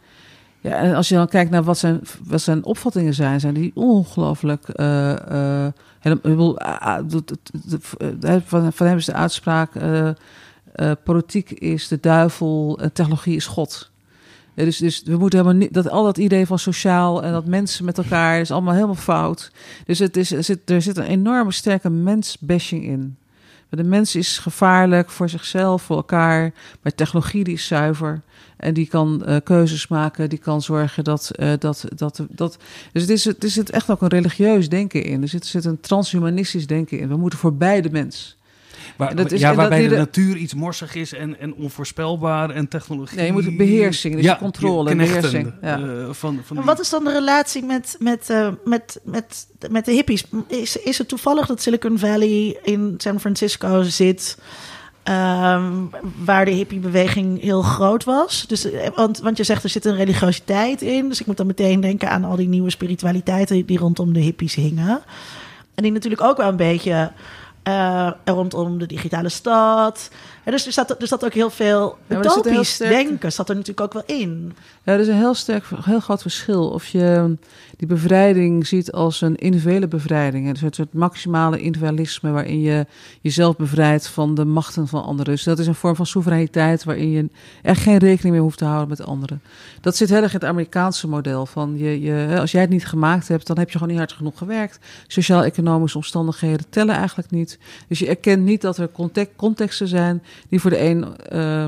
Ja, 0.61 0.75
en 0.75 0.95
als 0.95 1.09
je 1.09 1.15
dan 1.15 1.27
kijkt 1.27 1.51
naar 1.51 1.63
wat 1.63 1.77
zijn, 1.77 2.01
wat 2.23 2.41
zijn 2.41 2.63
opvattingen 2.63 3.13
zijn, 3.13 3.39
zijn 3.39 3.53
die 3.53 3.71
ongelooflijk. 3.75 4.65
Van, 8.45 8.73
van 8.73 8.87
hem 8.87 8.97
is 8.97 9.05
de 9.05 9.13
uitspraak: 9.13 9.75
uh, 9.75 10.11
politiek 11.03 11.51
is 11.51 11.87
de 11.87 11.99
duivel 11.99 12.79
en 12.81 12.93
technologie 12.93 13.35
is 13.35 13.47
God. 13.47 13.89
Dus, 14.53 14.77
dus 14.77 15.03
we 15.03 15.17
moeten 15.17 15.39
helemaal 15.39 15.59
niet. 15.59 15.73
Dat, 15.73 15.89
al 15.89 16.03
dat 16.03 16.17
idee 16.17 16.45
van 16.45 16.59
sociaal 16.59 17.23
en 17.23 17.31
dat 17.31 17.45
mensen 17.45 17.85
met 17.85 17.97
elkaar 17.97 18.39
is 18.39 18.51
allemaal 18.51 18.73
helemaal 18.73 18.95
fout. 18.95 19.51
Dus 19.85 19.99
het 19.99 20.17
is, 20.17 20.31
er, 20.31 20.43
zit, 20.43 20.69
er 20.69 20.81
zit 20.81 20.97
een 20.97 21.03
enorme 21.03 21.51
sterke 21.51 21.89
mensbashing 21.89 22.83
in. 22.83 23.17
De 23.69 23.83
mens 23.83 24.15
is 24.15 24.37
gevaarlijk 24.37 25.09
voor 25.09 25.29
zichzelf, 25.29 25.81
voor 25.81 25.95
elkaar. 25.95 26.53
Maar 26.81 26.95
technologie 26.95 27.43
die 27.43 27.53
is 27.53 27.67
zuiver. 27.67 28.21
En 28.57 28.73
die 28.73 28.87
kan 28.87 29.23
uh, 29.27 29.35
keuzes 29.43 29.87
maken, 29.87 30.29
die 30.29 30.39
kan 30.39 30.61
zorgen 30.61 31.03
dat. 31.03 31.31
Uh, 31.35 31.51
dat, 31.59 31.85
dat, 31.95 32.25
dat 32.29 32.57
dus 32.91 33.01
het 33.01 33.11
is, 33.11 33.25
er 33.25 33.35
zit 33.39 33.69
echt 33.69 33.89
ook 33.89 34.01
een 34.01 34.07
religieus 34.07 34.69
denken 34.69 35.03
in. 35.03 35.21
Er 35.21 35.27
zit, 35.27 35.43
er 35.43 35.49
zit 35.49 35.65
een 35.65 35.79
transhumanistisch 35.79 36.67
denken 36.67 36.99
in. 36.99 37.07
We 37.07 37.17
moeten 37.17 37.39
voorbij 37.39 37.81
de 37.81 37.89
mens. 37.91 38.37
Waar, 38.99 39.15
dat 39.15 39.31
is, 39.31 39.39
ja, 39.39 39.55
waarbij 39.55 39.81
de, 39.81 39.87
de, 39.87 39.95
natuur 39.95 40.35
iets 40.35 40.53
morsig 40.53 40.95
is 40.95 41.13
en, 41.13 41.39
en 41.39 41.53
onvoorspelbaar 41.53 42.49
en 42.49 42.67
technologie. 42.67 43.17
Nee, 43.17 43.25
je 43.25 43.31
moet 43.31 43.57
beheersing, 43.57 44.15
dus 44.15 44.23
ja, 44.23 44.35
controle, 44.35 44.95
beheersing. 44.95 45.53
Ja. 45.61 45.79
Uh, 45.79 46.03
van, 46.11 46.39
van 46.43 46.55
die... 46.55 46.65
Wat 46.65 46.79
is 46.79 46.89
dan 46.89 47.03
de 47.03 47.11
relatie 47.11 47.63
met, 47.63 47.95
met, 47.99 48.29
uh, 48.29 48.49
met, 48.65 48.99
met, 49.03 49.47
met 49.69 49.85
de 49.85 49.91
hippies? 49.91 50.23
Is, 50.47 50.77
is 50.77 50.97
het 50.97 51.07
toevallig 51.07 51.45
dat 51.45 51.61
Silicon 51.61 51.99
Valley 51.99 52.59
in 52.63 52.93
San 52.97 53.19
Francisco 53.19 53.81
zit? 53.83 54.37
Um, 55.03 55.89
waar 56.23 56.45
de 56.45 56.51
hippiebeweging 56.51 57.41
heel 57.41 57.61
groot 57.61 58.03
was. 58.03 58.47
Dus, 58.47 58.67
want, 58.95 59.19
want 59.19 59.37
je 59.37 59.43
zegt 59.43 59.63
er 59.63 59.69
zit 59.69 59.85
een 59.85 59.95
religiositeit 59.95 60.81
in. 60.81 61.09
Dus 61.09 61.19
ik 61.19 61.25
moet 61.25 61.37
dan 61.37 61.47
meteen 61.47 61.81
denken 61.81 62.09
aan 62.09 62.23
al 62.23 62.35
die 62.35 62.47
nieuwe 62.47 62.69
spiritualiteiten 62.69 63.65
die 63.65 63.77
rondom 63.77 64.13
de 64.13 64.19
hippies 64.19 64.55
hingen. 64.55 65.01
En 65.75 65.83
die 65.83 65.91
natuurlijk 65.91 66.21
ook 66.21 66.37
wel 66.37 66.47
een 66.47 66.55
beetje 66.55 67.11
uh, 67.69 68.11
rondom 68.25 68.77
de 68.77 68.85
digitale 68.85 69.29
stad. 69.29 70.09
Ja, 70.45 70.51
dus 70.51 70.65
er 70.65 70.71
zat, 70.71 71.01
er 71.01 71.07
zat 71.07 71.25
ook 71.25 71.33
heel 71.33 71.49
veel 71.49 71.97
utopisch 72.07 72.77
ja, 72.77 72.89
denken, 72.89 73.31
zat 73.31 73.49
er 73.49 73.55
natuurlijk 73.55 73.95
ook 73.95 74.05
wel 74.05 74.17
in. 74.17 74.53
Ja, 74.83 74.93
er 74.93 74.99
is 74.99 75.07
een 75.07 75.15
heel 75.15 75.33
sterk, 75.33 75.65
heel 75.83 75.99
groot 75.99 76.21
verschil 76.21 76.69
of 76.69 76.85
je 76.87 77.37
die 77.77 77.87
bevrijding 77.87 78.67
ziet 78.67 78.91
als 78.91 79.21
een 79.21 79.35
individuele 79.35 79.87
bevrijding. 79.87 80.51
Dus 80.51 80.61
het 80.61 80.75
soort 80.75 80.93
maximale 80.93 81.61
individualisme 81.61 82.31
waarin 82.31 82.61
je 82.61 82.85
jezelf 83.21 83.55
bevrijdt 83.55 84.07
van 84.07 84.35
de 84.35 84.45
machten 84.45 84.87
van 84.87 85.03
anderen. 85.03 85.33
Dus 85.33 85.43
dat 85.43 85.59
is 85.59 85.67
een 85.67 85.75
vorm 85.75 85.95
van 85.95 86.05
soevereiniteit 86.05 86.83
waarin 86.83 87.11
je 87.11 87.29
echt 87.61 87.81
geen 87.81 87.97
rekening 87.97 88.33
meer 88.33 88.43
hoeft 88.43 88.57
te 88.57 88.65
houden 88.65 88.89
met 88.89 89.03
anderen. 89.03 89.41
Dat 89.81 89.95
zit 89.95 90.09
heel 90.09 90.21
erg 90.21 90.33
in 90.33 90.39
het 90.39 90.49
Amerikaanse 90.49 91.07
model 91.07 91.45
van 91.45 91.77
je, 91.77 92.01
je, 92.01 92.37
als 92.39 92.51
jij 92.51 92.61
het 92.61 92.69
niet 92.69 92.87
gemaakt 92.87 93.27
hebt, 93.27 93.47
dan 93.47 93.57
heb 93.57 93.67
je 93.67 93.73
gewoon 93.73 93.89
niet 93.89 93.97
hard 93.97 94.13
genoeg 94.13 94.37
gewerkt. 94.37 94.79
Sociaal-economische 95.07 95.97
omstandigheden 95.97 96.69
tellen 96.69 96.95
eigenlijk 96.95 97.31
niet. 97.31 97.58
Dus 97.87 97.99
je 97.99 98.07
erkent 98.07 98.43
niet 98.43 98.61
dat 98.61 98.77
er 98.77 98.89
context, 98.91 99.35
contexten 99.35 99.87
zijn 99.87 100.23
die 100.49 100.59
voor 100.59 100.69
de 100.69 100.81
een 100.81 101.05
uh, 101.33 101.65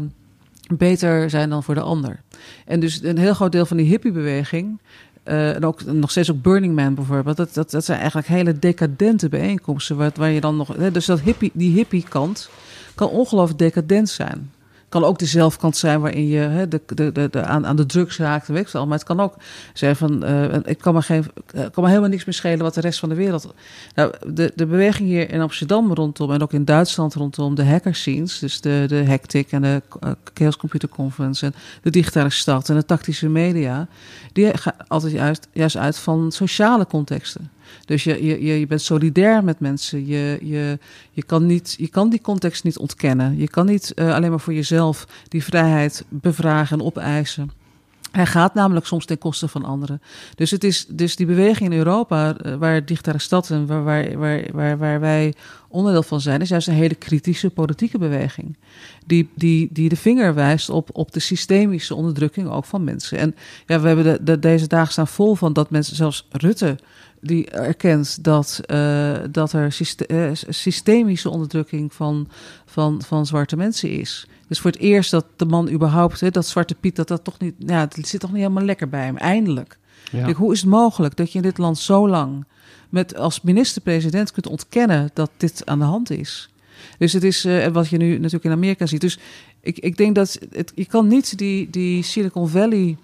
beter 0.77 1.29
zijn 1.29 1.49
dan 1.49 1.63
voor 1.63 1.75
de 1.75 1.81
ander. 1.81 2.21
En 2.65 2.79
dus 2.79 3.03
een 3.03 3.17
heel 3.17 3.33
groot 3.33 3.51
deel 3.51 3.65
van 3.65 3.77
die 3.77 3.85
hippiebeweging 3.85 4.79
uh, 5.25 5.55
en 5.55 5.65
ook 5.65 5.83
nog 5.83 6.11
steeds 6.11 6.31
ook 6.31 6.41
Burning 6.41 6.75
Man 6.75 6.93
bijvoorbeeld. 6.93 7.37
Dat, 7.37 7.53
dat, 7.53 7.71
dat 7.71 7.85
zijn 7.85 7.97
eigenlijk 7.97 8.27
hele 8.27 8.59
decadente 8.59 9.29
bijeenkomsten. 9.29 9.97
Waar, 9.97 10.11
waar 10.15 10.31
je 10.31 10.41
dan 10.41 10.57
nog. 10.57 10.75
Dus 10.75 11.05
dat 11.05 11.19
hippie, 11.19 11.51
die 11.53 11.71
hippie 11.71 12.05
kant 12.09 12.49
kan 12.95 13.09
ongelooflijk 13.09 13.59
decadent 13.59 14.09
zijn 14.09 14.51
kan 14.91 15.03
ook 15.03 15.19
de 15.19 15.25
zelfkant 15.25 15.77
zijn 15.77 16.01
waarin 16.01 16.27
je 16.27 16.39
hè, 16.39 16.67
de, 16.67 16.81
de, 16.85 17.11
de, 17.11 17.43
aan, 17.43 17.65
aan 17.65 17.75
de 17.75 17.85
drugs 17.85 18.17
raakt. 18.17 18.47
Weet 18.47 18.65
ik 18.65 18.67
wel. 18.67 18.85
Maar 18.87 18.97
het 18.97 19.07
kan 19.07 19.19
ook 19.19 19.35
zijn 19.73 19.95
van, 19.95 20.23
uh, 20.23 20.55
ik 20.63 20.77
kan 20.77 20.93
me, 20.93 21.01
geen, 21.01 21.25
kan 21.45 21.83
me 21.83 21.87
helemaal 21.87 22.09
niks 22.09 22.25
meer 22.25 22.35
schelen 22.35 22.59
wat 22.59 22.73
de 22.73 22.81
rest 22.81 22.99
van 22.99 23.09
de 23.09 23.15
wereld... 23.15 23.53
Nou, 23.95 24.13
de, 24.27 24.51
de 24.55 24.65
beweging 24.65 25.09
hier 25.09 25.31
in 25.31 25.41
Amsterdam 25.41 25.93
rondom 25.93 26.31
en 26.31 26.41
ook 26.41 26.53
in 26.53 26.65
Duitsland 26.65 27.13
rondom 27.13 27.55
de 27.55 27.65
hacker 27.65 27.95
scenes... 27.95 28.39
dus 28.39 28.61
de, 28.61 28.83
de 28.87 28.95
Hectic 28.95 29.51
en 29.51 29.61
de 29.61 29.81
uh, 30.03 30.11
Chaos 30.33 30.57
Computer 30.57 30.89
Conference 30.89 31.45
en 31.45 31.53
de 31.81 31.89
digitale 31.89 32.29
stad 32.29 32.69
en 32.69 32.75
de 32.75 32.85
tactische 32.85 33.29
media... 33.29 33.87
die 34.33 34.57
gaan 34.57 34.73
altijd 34.87 35.13
juist, 35.13 35.47
juist 35.51 35.77
uit 35.77 35.97
van 35.97 36.31
sociale 36.31 36.87
contexten. 36.87 37.51
Dus 37.85 38.03
je, 38.03 38.25
je, 38.25 38.59
je 38.59 38.67
bent 38.67 38.81
solidair 38.81 39.43
met 39.43 39.59
mensen. 39.59 40.07
Je, 40.07 40.37
je, 40.41 40.79
je, 41.11 41.23
kan 41.23 41.45
niet, 41.45 41.75
je 41.77 41.87
kan 41.87 42.09
die 42.09 42.21
context 42.21 42.63
niet 42.63 42.77
ontkennen. 42.77 43.37
Je 43.37 43.47
kan 43.47 43.65
niet 43.65 43.91
uh, 43.95 44.13
alleen 44.13 44.29
maar 44.29 44.39
voor 44.39 44.53
jezelf 44.53 45.07
die 45.27 45.43
vrijheid 45.43 46.05
bevragen 46.09 46.79
en 46.79 46.85
opeisen. 46.85 47.51
Hij 48.11 48.25
gaat 48.25 48.53
namelijk 48.53 48.85
soms 48.85 49.05
ten 49.05 49.17
koste 49.17 49.47
van 49.47 49.65
anderen. 49.65 50.01
Dus 50.35 50.51
het 50.51 50.63
is 50.63 50.85
dus 50.89 51.15
die 51.15 51.25
beweging 51.25 51.71
in 51.71 51.77
Europa, 51.77 52.35
uh, 52.45 52.55
waar 52.55 52.85
digitale 52.85 53.19
stad 53.19 53.49
en 53.49 53.65
waar, 53.65 53.83
waar, 53.83 54.17
waar, 54.17 54.45
waar, 54.51 54.77
waar 54.77 54.99
wij 54.99 55.33
onderdeel 55.67 56.03
van 56.03 56.21
zijn, 56.21 56.41
is 56.41 56.49
juist 56.49 56.67
een 56.67 56.73
hele 56.73 56.95
kritische 56.95 57.49
politieke 57.49 57.97
beweging. 57.97 58.57
Die, 59.05 59.29
die, 59.35 59.69
die 59.71 59.89
de 59.89 59.95
vinger 59.95 60.33
wijst 60.33 60.69
op, 60.69 60.89
op 60.93 61.11
de 61.11 61.19
systemische 61.19 61.95
onderdrukking 61.95 62.49
ook 62.49 62.65
van 62.65 62.83
mensen. 62.83 63.17
En 63.17 63.35
ja, 63.65 63.79
we 63.79 63.87
hebben 63.87 64.05
de, 64.05 64.19
de, 64.23 64.39
deze 64.39 64.67
dagen 64.67 64.91
staan 64.91 65.07
vol 65.07 65.35
van 65.35 65.53
dat 65.53 65.69
mensen, 65.69 65.95
zelfs 65.95 66.27
Rutte, 66.31 66.77
die 67.21 67.49
erkent 67.49 68.23
dat, 68.23 68.61
uh, 68.67 69.17
dat 69.31 69.53
er 69.53 69.71
syste 69.71 70.33
systemische 70.49 71.29
onderdrukking 71.29 71.93
van, 71.93 72.27
van, 72.65 73.01
van 73.01 73.25
zwarte 73.25 73.55
mensen 73.55 73.89
is. 73.89 74.27
Dus 74.47 74.59
voor 74.59 74.71
het 74.71 74.79
eerst 74.79 75.11
dat 75.11 75.25
de 75.35 75.45
man 75.45 75.69
überhaupt, 75.69 76.19
hè, 76.19 76.29
dat 76.29 76.47
zwarte 76.47 76.75
Piet, 76.75 76.95
dat 76.95 77.07
dat 77.07 77.23
toch 77.23 77.39
niet, 77.39 77.53
ja, 77.57 77.79
het 77.79 78.07
zit 78.07 78.19
toch 78.19 78.31
niet 78.31 78.41
helemaal 78.41 78.63
lekker 78.63 78.89
bij 78.89 79.03
hem. 79.05 79.17
Eindelijk. 79.17 79.77
Ja. 80.11 80.23
Kijk, 80.25 80.37
hoe 80.37 80.53
is 80.53 80.61
het 80.61 80.69
mogelijk 80.69 81.15
dat 81.15 81.31
je 81.31 81.37
in 81.37 81.43
dit 81.43 81.57
land 81.57 81.77
zo 81.77 82.09
lang 82.09 82.45
met 82.89 83.15
als 83.15 83.41
minister-president 83.41 84.31
kunt 84.31 84.47
ontkennen 84.47 85.09
dat 85.13 85.31
dit 85.37 85.65
aan 85.65 85.79
de 85.79 85.85
hand 85.85 86.09
is? 86.09 86.49
Dus 86.97 87.13
het 87.13 87.23
is 87.23 87.45
uh, 87.45 87.67
wat 87.67 87.89
je 87.89 87.97
nu 87.97 88.13
natuurlijk 88.13 88.43
in 88.43 88.51
Amerika 88.51 88.85
ziet. 88.85 89.01
Dus 89.01 89.19
ik, 89.61 89.79
ik 89.79 89.97
denk 89.97 90.15
dat 90.15 90.39
het, 90.51 90.71
je 90.75 90.85
kan 90.85 91.07
niet 91.07 91.37
die, 91.37 91.69
die 91.69 92.03
Silicon 92.03 92.49
Valley 92.49 92.97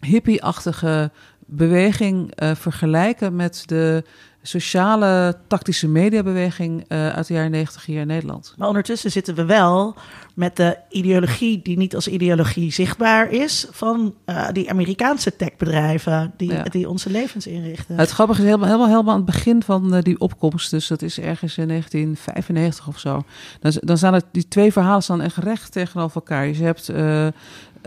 hippie-achtige 0.00 1.10
beweging 1.56 2.42
uh, 2.42 2.54
vergelijken 2.54 3.36
met 3.36 3.62
de, 3.66 4.04
sociale 4.42 5.38
tactische 5.46 5.88
mediabeweging 5.88 6.84
uh, 6.88 7.08
uit 7.08 7.26
de 7.26 7.34
jaren 7.34 7.50
90 7.50 7.86
hier 7.86 8.00
in 8.00 8.06
Nederland. 8.06 8.54
Maar 8.56 8.68
ondertussen 8.68 9.10
zitten 9.10 9.34
we 9.34 9.44
wel 9.44 9.96
met 10.34 10.56
de 10.56 10.76
ideologie 10.88 11.62
die 11.62 11.76
niet 11.76 11.94
als 11.94 12.08
ideologie 12.08 12.72
zichtbaar 12.72 13.30
is 13.30 13.66
van 13.70 14.14
uh, 14.26 14.48
die 14.52 14.70
Amerikaanse 14.70 15.36
techbedrijven 15.36 16.32
die, 16.36 16.52
ja. 16.52 16.62
die 16.62 16.88
onze 16.88 17.10
levens 17.10 17.46
inrichten. 17.46 17.98
Het 17.98 18.10
grappige 18.10 18.40
is 18.40 18.46
helemaal, 18.46 18.66
helemaal, 18.66 18.88
helemaal 18.88 19.12
aan 19.12 19.22
het 19.22 19.30
begin 19.30 19.62
van 19.62 19.94
uh, 19.94 20.02
die 20.02 20.20
opkomst, 20.20 20.70
dus 20.70 20.86
dat 20.86 21.02
is 21.02 21.18
ergens 21.18 21.58
in 21.58 21.68
1995 21.68 22.88
of 22.88 22.98
zo. 22.98 23.22
Dan, 23.60 23.72
dan 23.80 23.96
staan 23.96 24.14
er 24.14 24.22
die 24.32 24.48
twee 24.48 24.72
verhalen 24.72 25.02
staan 25.02 25.20
echt 25.20 25.36
recht 25.36 25.72
tegenover 25.72 26.14
elkaar. 26.14 26.46
Je 26.46 26.64
hebt 26.64 26.92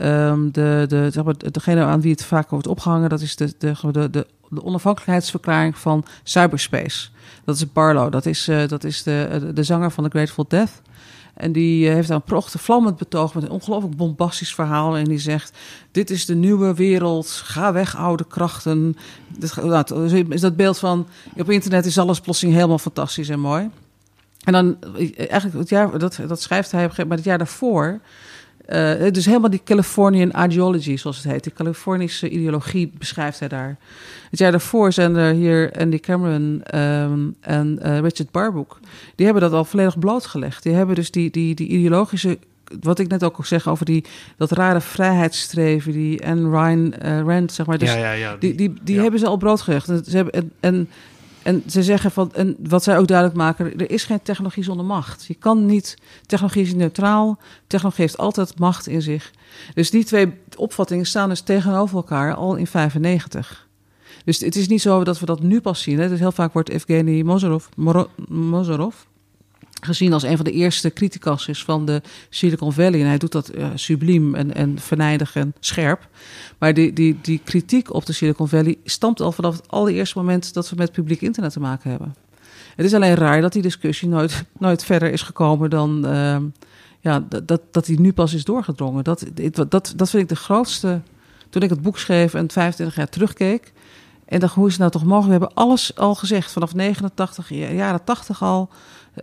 Um, 0.01 0.51
de, 0.51 0.85
de, 0.87 1.09
zeg 1.11 1.23
maar, 1.23 1.35
degene 1.37 1.83
aan 1.83 2.01
wie 2.01 2.11
het 2.11 2.25
vaak 2.25 2.49
wordt 2.49 2.67
opgehangen, 2.67 3.09
dat 3.09 3.21
is 3.21 3.35
de, 3.35 3.53
de, 3.57 3.73
de, 3.91 4.09
de, 4.09 4.63
onafhankelijkheidsverklaring 4.63 5.77
van 5.77 6.05
cyberspace. 6.23 7.09
Dat 7.45 7.55
is 7.55 7.71
Barlow, 7.71 8.11
dat 8.11 8.25
is, 8.25 8.49
uh, 8.49 8.67
dat 8.67 8.83
is 8.83 9.03
de, 9.03 9.51
de 9.53 9.63
zanger 9.63 9.91
van 9.91 10.03
The 10.03 10.09
Grateful 10.09 10.45
Death. 10.47 10.81
En 11.33 11.51
die 11.51 11.87
uh, 11.87 11.93
heeft 11.93 12.07
daar 12.07 12.17
een 12.17 12.23
prachtig 12.23 12.61
vlammend 12.61 12.97
betoog 12.97 13.33
met 13.33 13.43
een 13.43 13.49
ongelooflijk 13.49 13.95
bombastisch 13.95 14.53
verhaal. 14.53 14.97
En 14.97 15.03
die 15.03 15.19
zegt: 15.19 15.57
Dit 15.91 16.09
is 16.09 16.25
de 16.25 16.35
nieuwe 16.35 16.73
wereld, 16.73 17.27
ga 17.27 17.73
weg, 17.73 17.95
oude 17.95 18.25
krachten. 18.27 18.97
Dit, 19.37 19.55
nou, 19.55 20.25
is 20.29 20.41
dat 20.41 20.55
beeld 20.55 20.77
van: 20.77 21.07
op 21.37 21.49
internet 21.49 21.85
is 21.85 21.97
alles 21.97 22.19
plotseling 22.19 22.55
helemaal 22.55 22.79
fantastisch 22.79 23.29
en 23.29 23.39
mooi. 23.39 23.69
En 24.43 24.53
dan, 24.53 24.77
eigenlijk, 25.17 25.57
het 25.57 25.69
jaar, 25.69 25.99
dat, 25.99 26.19
dat 26.27 26.41
schrijft 26.41 26.71
hij, 26.71 26.89
maar 26.95 27.17
het 27.17 27.25
jaar 27.25 27.37
daarvoor 27.37 27.99
uh, 28.70 29.11
dus 29.11 29.26
helemaal 29.26 29.49
die 29.49 29.61
Californian 29.63 30.32
ideology, 30.43 30.97
zoals 30.97 31.18
het 31.18 31.32
heet. 31.32 31.43
Die 31.43 31.53
Californische 31.53 32.30
ideologie 32.30 32.91
beschrijft 32.97 33.39
hij 33.39 33.47
daar. 33.47 33.78
Het 34.30 34.39
jaar 34.39 34.51
daarvoor 34.51 34.93
zijn 34.93 35.16
er 35.16 35.34
hier 35.34 35.72
Andy 35.80 35.99
Cameron 35.99 36.63
um, 36.76 37.36
en 37.39 37.80
uh, 37.82 37.99
Richard 37.99 38.32
Barbook. 38.32 38.80
Die 39.16 39.26
hebben 39.26 39.43
dat 39.43 39.53
al 39.53 39.66
volledig 39.66 39.99
blootgelegd. 39.99 40.63
Die 40.63 40.74
hebben 40.74 40.95
dus 40.95 41.11
die, 41.11 41.32
die, 41.32 41.55
die 41.55 41.68
ideologische 41.68 42.38
wat 42.82 42.99
ik 42.99 43.07
net 43.07 43.24
ook 43.24 43.38
al 43.38 43.43
zeg 43.43 43.68
over 43.68 43.86
die, 43.86 44.03
dat 44.38 44.51
rare 44.51 44.82
vrijheidsstreven, 44.82 45.91
die 45.91 46.28
Anne 46.28 46.49
Ryan 46.49 46.93
uh, 47.05 47.22
Rand, 47.22 47.51
zeg 47.51 47.66
maar. 47.66 47.78
Dus 47.78 47.93
ja, 47.93 47.97
ja, 47.97 48.11
ja, 48.11 48.36
die, 48.36 48.55
die, 48.55 48.74
die, 48.84 48.99
hebben 48.99 49.20
ze 49.20 49.26
al 49.26 49.38
broodgelegd. 49.38 49.86
Ze 49.86 50.16
hebben, 50.16 50.34
en, 50.34 50.51
en 50.59 50.89
en 51.45 51.63
ze 51.67 51.83
zeggen 51.83 52.11
van, 52.11 52.33
en 52.33 52.55
wat 52.59 52.83
zij 52.83 52.97
ook 52.97 53.07
duidelijk 53.07 53.37
maken, 53.37 53.77
er 53.79 53.91
is 53.91 54.03
geen 54.03 54.21
technologie 54.21 54.63
zonder 54.63 54.85
macht. 54.85 55.25
Je 55.25 55.33
kan 55.33 55.65
niet, 55.65 55.97
technologie 56.25 56.61
is 56.61 56.73
neutraal, 56.73 57.39
technologie 57.67 58.01
heeft 58.01 58.17
altijd 58.17 58.59
macht 58.59 58.87
in 58.87 59.01
zich. 59.01 59.31
Dus 59.73 59.89
die 59.89 60.03
twee 60.03 60.33
opvattingen 60.55 61.05
staan 61.05 61.29
dus 61.29 61.41
tegenover 61.41 61.95
elkaar 61.95 62.33
al 62.33 62.55
in 62.55 62.67
95. 62.67 63.67
Dus 64.23 64.39
het 64.39 64.55
is 64.55 64.67
niet 64.67 64.81
zo 64.81 65.03
dat 65.03 65.19
we 65.19 65.25
dat 65.25 65.41
nu 65.41 65.61
pas 65.61 65.81
zien. 65.81 65.99
Hè. 65.99 66.09
Dus 66.09 66.19
heel 66.19 66.31
vaak 66.31 66.53
wordt 66.53 66.69
Evgeny 66.69 67.21
Mozarov, 67.21 67.65
Mozarov 68.27 68.95
gezien 69.86 70.13
als 70.13 70.23
een 70.23 70.36
van 70.36 70.45
de 70.45 70.51
eerste 70.51 70.93
criticasters 70.93 71.63
van 71.63 71.86
de 71.86 72.01
Silicon 72.29 72.73
Valley. 72.73 72.99
En 72.99 73.07
hij 73.07 73.17
doet 73.17 73.31
dat 73.31 73.55
uh, 73.55 73.67
subliem 73.75 74.36
en, 74.36 74.53
en 74.53 74.79
venijnig 74.79 75.36
en 75.36 75.53
scherp. 75.59 76.07
Maar 76.57 76.73
die, 76.73 76.93
die, 76.93 77.17
die 77.21 77.41
kritiek 77.43 77.93
op 77.93 78.05
de 78.05 78.13
Silicon 78.13 78.47
Valley 78.47 78.77
stamt 78.83 79.21
al 79.21 79.31
vanaf 79.31 79.55
het 79.55 79.71
allereerste 79.71 80.17
moment 80.17 80.53
dat 80.53 80.69
we 80.69 80.75
met 80.75 80.91
publiek 80.91 81.21
internet 81.21 81.51
te 81.51 81.59
maken 81.59 81.89
hebben. 81.89 82.15
Het 82.75 82.86
is 82.86 82.93
alleen 82.93 83.15
raar 83.15 83.41
dat 83.41 83.53
die 83.53 83.61
discussie 83.61 84.07
nooit, 84.07 84.43
nooit 84.57 84.83
verder 84.83 85.11
is 85.11 85.21
gekomen 85.21 85.69
dan 85.69 86.05
uh, 86.05 86.38
ja, 86.99 87.25
dat, 87.43 87.61
dat 87.71 87.86
die 87.86 87.99
nu 87.99 88.13
pas 88.13 88.33
is 88.33 88.43
doorgedrongen. 88.43 89.03
Dat, 89.03 89.25
dat, 89.69 89.93
dat 89.95 90.09
vind 90.09 90.23
ik 90.23 90.29
de 90.29 90.36
grootste. 90.36 91.01
Toen 91.49 91.61
ik 91.61 91.69
het 91.69 91.81
boek 91.81 91.97
schreef 91.97 92.33
en 92.33 92.51
25 92.51 92.95
jaar 92.95 93.09
terugkeek. 93.09 93.73
En 94.25 94.39
dacht, 94.39 94.55
hoe 94.55 94.65
is 94.65 94.71
het 94.71 94.79
nou 94.79 94.91
toch 94.91 95.03
mogelijk? 95.03 95.39
We 95.39 95.45
hebben 95.45 95.63
alles 95.63 95.95
al 95.95 96.15
gezegd, 96.15 96.51
vanaf 96.51 96.73
89, 96.73 97.49
jaren 97.49 98.03
80 98.03 98.43
al 98.43 98.69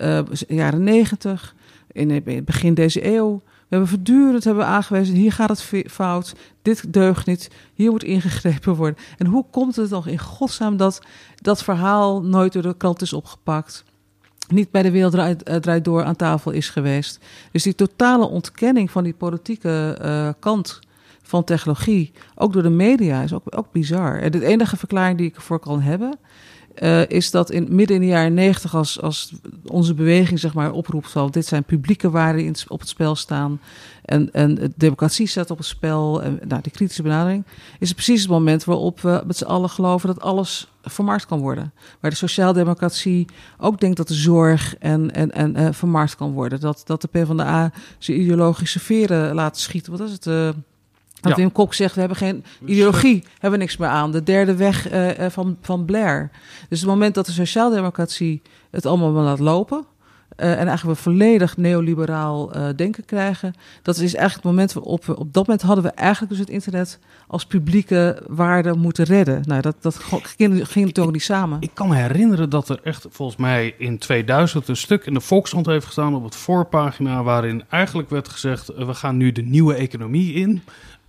uh, 0.00 0.18
jaren 0.48 0.82
negentig, 0.82 1.54
in 1.92 2.10
het 2.10 2.44
begin 2.44 2.74
deze 2.74 3.06
eeuw. 3.06 3.42
We 3.44 3.78
hebben 3.78 3.88
voortdurend 3.88 4.44
hebben 4.44 4.64
we 4.64 4.70
aangewezen, 4.70 5.14
hier 5.14 5.32
gaat 5.32 5.48
het 5.48 5.90
fout, 5.90 6.34
dit 6.62 6.92
deugt 6.92 7.26
niet, 7.26 7.50
hier 7.74 7.90
moet 7.90 8.04
ingegrepen 8.04 8.74
worden. 8.74 8.98
En 9.18 9.26
hoe 9.26 9.44
komt 9.50 9.76
het 9.76 9.88
toch 9.88 10.06
in 10.06 10.18
godsnaam 10.18 10.76
dat 10.76 11.00
dat 11.34 11.62
verhaal 11.62 12.22
nooit 12.22 12.52
door 12.52 12.62
de 12.62 12.76
krant 12.76 13.02
is 13.02 13.12
opgepakt? 13.12 13.84
Niet 14.48 14.70
bij 14.70 14.82
de 14.82 14.90
wereld 14.90 15.14
uh, 15.14 15.56
draait 15.56 15.84
door 15.84 16.04
aan 16.04 16.16
tafel 16.16 16.50
is 16.50 16.68
geweest. 16.68 17.18
Dus 17.52 17.62
die 17.62 17.74
totale 17.74 18.28
ontkenning 18.28 18.90
van 18.90 19.04
die 19.04 19.14
politieke 19.14 19.98
uh, 20.02 20.28
kant 20.38 20.80
van 21.22 21.44
technologie, 21.44 22.12
ook 22.34 22.52
door 22.52 22.62
de 22.62 22.70
media, 22.70 23.22
is 23.22 23.32
ook, 23.32 23.56
ook 23.56 23.72
bizar. 23.72 24.20
En 24.20 24.32
de 24.32 24.46
enige 24.46 24.76
verklaring 24.76 25.18
die 25.18 25.26
ik 25.26 25.36
ervoor 25.36 25.58
kan 25.58 25.80
hebben, 25.80 26.18
uh, 26.78 27.08
is 27.08 27.30
dat 27.30 27.50
in, 27.50 27.66
midden 27.70 27.96
in 27.96 28.02
de 28.02 28.08
jaren 28.08 28.34
negentig, 28.34 28.74
als, 28.74 29.00
als 29.00 29.32
onze 29.66 29.94
beweging 29.94 30.38
zeg 30.38 30.54
maar, 30.54 30.72
oproept 30.72 31.10
van 31.10 31.30
dit 31.30 31.46
zijn 31.46 31.64
publieke 31.64 32.10
waarden 32.10 32.54
op 32.68 32.80
het 32.80 32.88
spel 32.88 33.14
staan 33.14 33.60
en, 34.04 34.32
en 34.32 34.54
de 34.54 34.72
democratie 34.76 35.26
staat 35.26 35.50
op 35.50 35.58
het 35.58 35.66
spel, 35.66 36.22
en 36.22 36.40
nou, 36.48 36.62
die 36.62 36.72
kritische 36.72 37.02
benadering, 37.02 37.44
is 37.78 37.88
het 37.88 37.96
precies 37.96 38.20
het 38.20 38.30
moment 38.30 38.64
waarop 38.64 39.00
we 39.00 39.22
met 39.26 39.36
z'n 39.36 39.44
allen 39.44 39.70
geloven 39.70 40.08
dat 40.08 40.20
alles 40.20 40.70
vermarkt 40.82 41.26
kan 41.26 41.40
worden. 41.40 41.72
Waar 42.00 42.10
de 42.10 42.16
sociaaldemocratie 42.16 43.26
ook 43.58 43.80
denkt 43.80 43.96
dat 43.96 44.08
de 44.08 44.14
zorg 44.14 44.76
en, 44.78 45.14
en, 45.14 45.30
en 45.30 45.58
uh, 45.58 45.68
vermarkt 45.70 46.16
kan 46.16 46.32
worden. 46.32 46.60
Dat, 46.60 46.82
dat 46.84 47.00
de 47.00 47.08
PvdA 47.08 47.72
zijn 47.98 48.20
ideologische 48.20 48.80
veren 48.80 49.34
laat 49.34 49.58
schieten. 49.58 49.92
Wat 49.92 50.00
is 50.00 50.12
het? 50.12 50.26
Uh, 50.26 50.48
dat. 51.22 51.36
Wim 51.36 51.52
Kok 51.52 51.74
zegt, 51.74 51.94
we 51.94 52.00
hebben 52.00 52.18
geen 52.18 52.44
ideologie, 52.64 53.24
hebben 53.32 53.50
we 53.50 53.64
niks 53.64 53.76
meer 53.76 53.88
aan. 53.88 54.12
De 54.12 54.22
derde 54.22 54.56
weg 54.56 54.92
uh, 54.92 55.10
van, 55.28 55.56
van 55.60 55.84
Blair. 55.84 56.30
Dus 56.68 56.80
het 56.80 56.88
moment 56.88 57.14
dat 57.14 57.26
de 57.26 57.32
sociaaldemocratie 57.32 58.42
het 58.70 58.86
allemaal 58.86 59.10
laat 59.10 59.38
lopen... 59.38 59.84
Uh, 60.36 60.50
en 60.50 60.66
eigenlijk 60.66 60.98
we 60.98 61.02
volledig 61.02 61.56
neoliberaal 61.56 62.56
uh, 62.56 62.68
denken 62.76 63.04
krijgen. 63.04 63.54
Dat 63.82 63.94
is 63.94 64.14
eigenlijk 64.14 64.34
het 64.34 64.44
moment 64.44 64.72
waarop 64.72 65.04
we... 65.04 65.18
Op 65.18 65.32
dat 65.32 65.46
moment 65.46 65.66
hadden 65.66 65.84
we 65.84 65.90
eigenlijk 65.90 66.30
dus 66.32 66.40
het 66.40 66.50
internet 66.50 66.98
als 67.26 67.46
publieke 67.46 68.22
waarde 68.26 68.74
moeten 68.74 69.04
redden. 69.04 69.42
Nou, 69.44 69.60
dat, 69.60 69.76
dat 69.80 69.96
ging, 69.96 70.68
ging 70.68 70.86
natuurlijk 70.86 71.14
niet 71.14 71.22
samen. 71.22 71.56
Ik, 71.56 71.64
ik, 71.64 71.74
kan 71.74 71.88
me 71.88 71.96
herinneren 71.96 72.50
dat 72.50 72.68
er 72.68 72.80
echt 72.82 73.06
volgens 73.10 73.38
mij 73.38 73.74
in 73.78 73.98
2000 73.98 74.68
een 74.68 74.76
stuk 74.76 75.06
in 75.06 75.14
de 75.14 75.20
Volkskrant 75.20 75.66
heeft 75.66 75.86
gestaan 75.86 76.14
op 76.14 76.24
het 76.24 76.36
voorpagina... 76.36 77.22
waarin 77.22 77.64
eigenlijk 77.68 78.10
werd 78.10 78.28
gezegd, 78.28 78.66
we 78.66 78.94
gaan 78.94 79.16
nu 79.16 79.32
de 79.32 79.42
nieuwe 79.42 79.74
economie 79.74 80.32
in... 80.32 80.62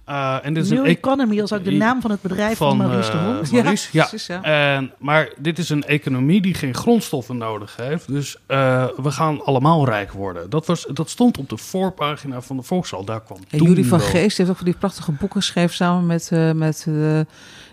Uh, 0.09 0.45
en 0.45 0.53
dit 0.53 0.63
is 0.63 0.69
New 0.69 0.79
een 0.79 0.85
Economy, 0.85 1.41
als 1.41 1.53
ook 1.53 1.63
de 1.63 1.71
naam 1.71 2.01
van 2.01 2.11
het 2.11 2.21
bedrijf 2.21 2.57
van, 2.57 2.67
van 2.67 2.77
Maurice 2.77 3.11
de 3.11 3.17
eh, 3.17 3.25
Hond. 3.25 3.51
Maurice, 3.51 3.89
ja, 3.91 4.09
ja. 4.27 4.41
En, 4.41 4.91
maar 4.97 5.29
dit 5.37 5.57
is 5.57 5.69
een 5.69 5.83
economie 5.83 6.41
die 6.41 6.53
geen 6.53 6.73
grondstoffen 6.73 7.37
nodig 7.37 7.75
heeft. 7.75 8.07
Dus 8.07 8.37
uh, 8.47 8.85
we 8.97 9.11
gaan 9.11 9.45
allemaal 9.45 9.85
rijk 9.85 10.11
worden. 10.11 10.49
Dat, 10.49 10.65
was, 10.65 10.87
dat 10.93 11.09
stond 11.09 11.37
op 11.37 11.49
de 11.49 11.57
voorpagina 11.57 12.41
van 12.41 12.57
de 12.57 12.63
Volksal. 12.63 13.03
Daar 13.05 13.21
kwam 13.21 13.37
en 13.49 13.63
Jury 13.63 13.83
van 13.83 13.99
Geest 13.99 14.37
heeft 14.37 14.49
ook 14.49 14.55
van 14.55 14.65
die 14.65 14.75
prachtige 14.75 15.11
boeken 15.11 15.41
geschreven... 15.41 15.75
samen 15.75 16.05
met, 16.05 16.31
met 16.55 16.87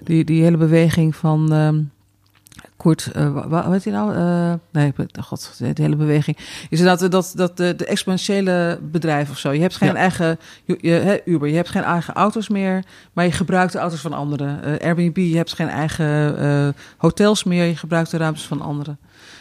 die, 0.03 0.25
die 0.25 0.43
hele 0.43 0.57
beweging 0.57 1.17
van... 1.17 1.91
Kort, 2.81 3.11
uh, 3.17 3.47
wat 3.47 3.67
weet 3.67 3.85
je 3.85 3.91
nou? 3.91 4.15
Uh, 4.15 4.53
nee, 4.73 4.93
god, 5.21 5.59
de, 5.59 5.83
hele 5.83 5.97
beweging. 5.97 6.37
Is 6.69 6.81
dat, 6.83 7.11
dat, 7.11 7.33
dat 7.35 7.57
de, 7.57 7.75
de 7.77 7.87
exponentiële 7.87 8.79
bedrijven 8.83 9.33
of 9.33 9.39
zo. 9.39 9.53
Je 9.53 9.61
hebt 9.61 9.77
geen 9.77 9.97
eigen 9.97 10.39
je, 10.65 10.79
je, 10.81 11.23
Uber, 11.25 11.49
je 11.49 11.55
hebt 11.55 11.69
geen 11.69 11.83
eigen 11.83 12.15
auto's 12.15 12.49
meer, 12.49 12.85
maar 13.13 13.25
je 13.25 13.33
gebruikt 13.33 13.73
de 13.73 13.79
auto's 13.79 14.01
van 14.01 14.13
anderen. 14.13 14.61
Uh, 14.65 14.87
Airbnb, 14.87 15.17
je 15.17 15.37
hebt 15.37 15.53
geen 15.53 15.69
eigen 15.69 16.75
hotels 16.97 17.45
meer, 17.45 17.65
je 17.65 17.77
gebruikt 17.77 18.11
de 18.11 18.17
ruimtes 18.17 18.47
van 18.47 18.61
anderen. 18.61 18.99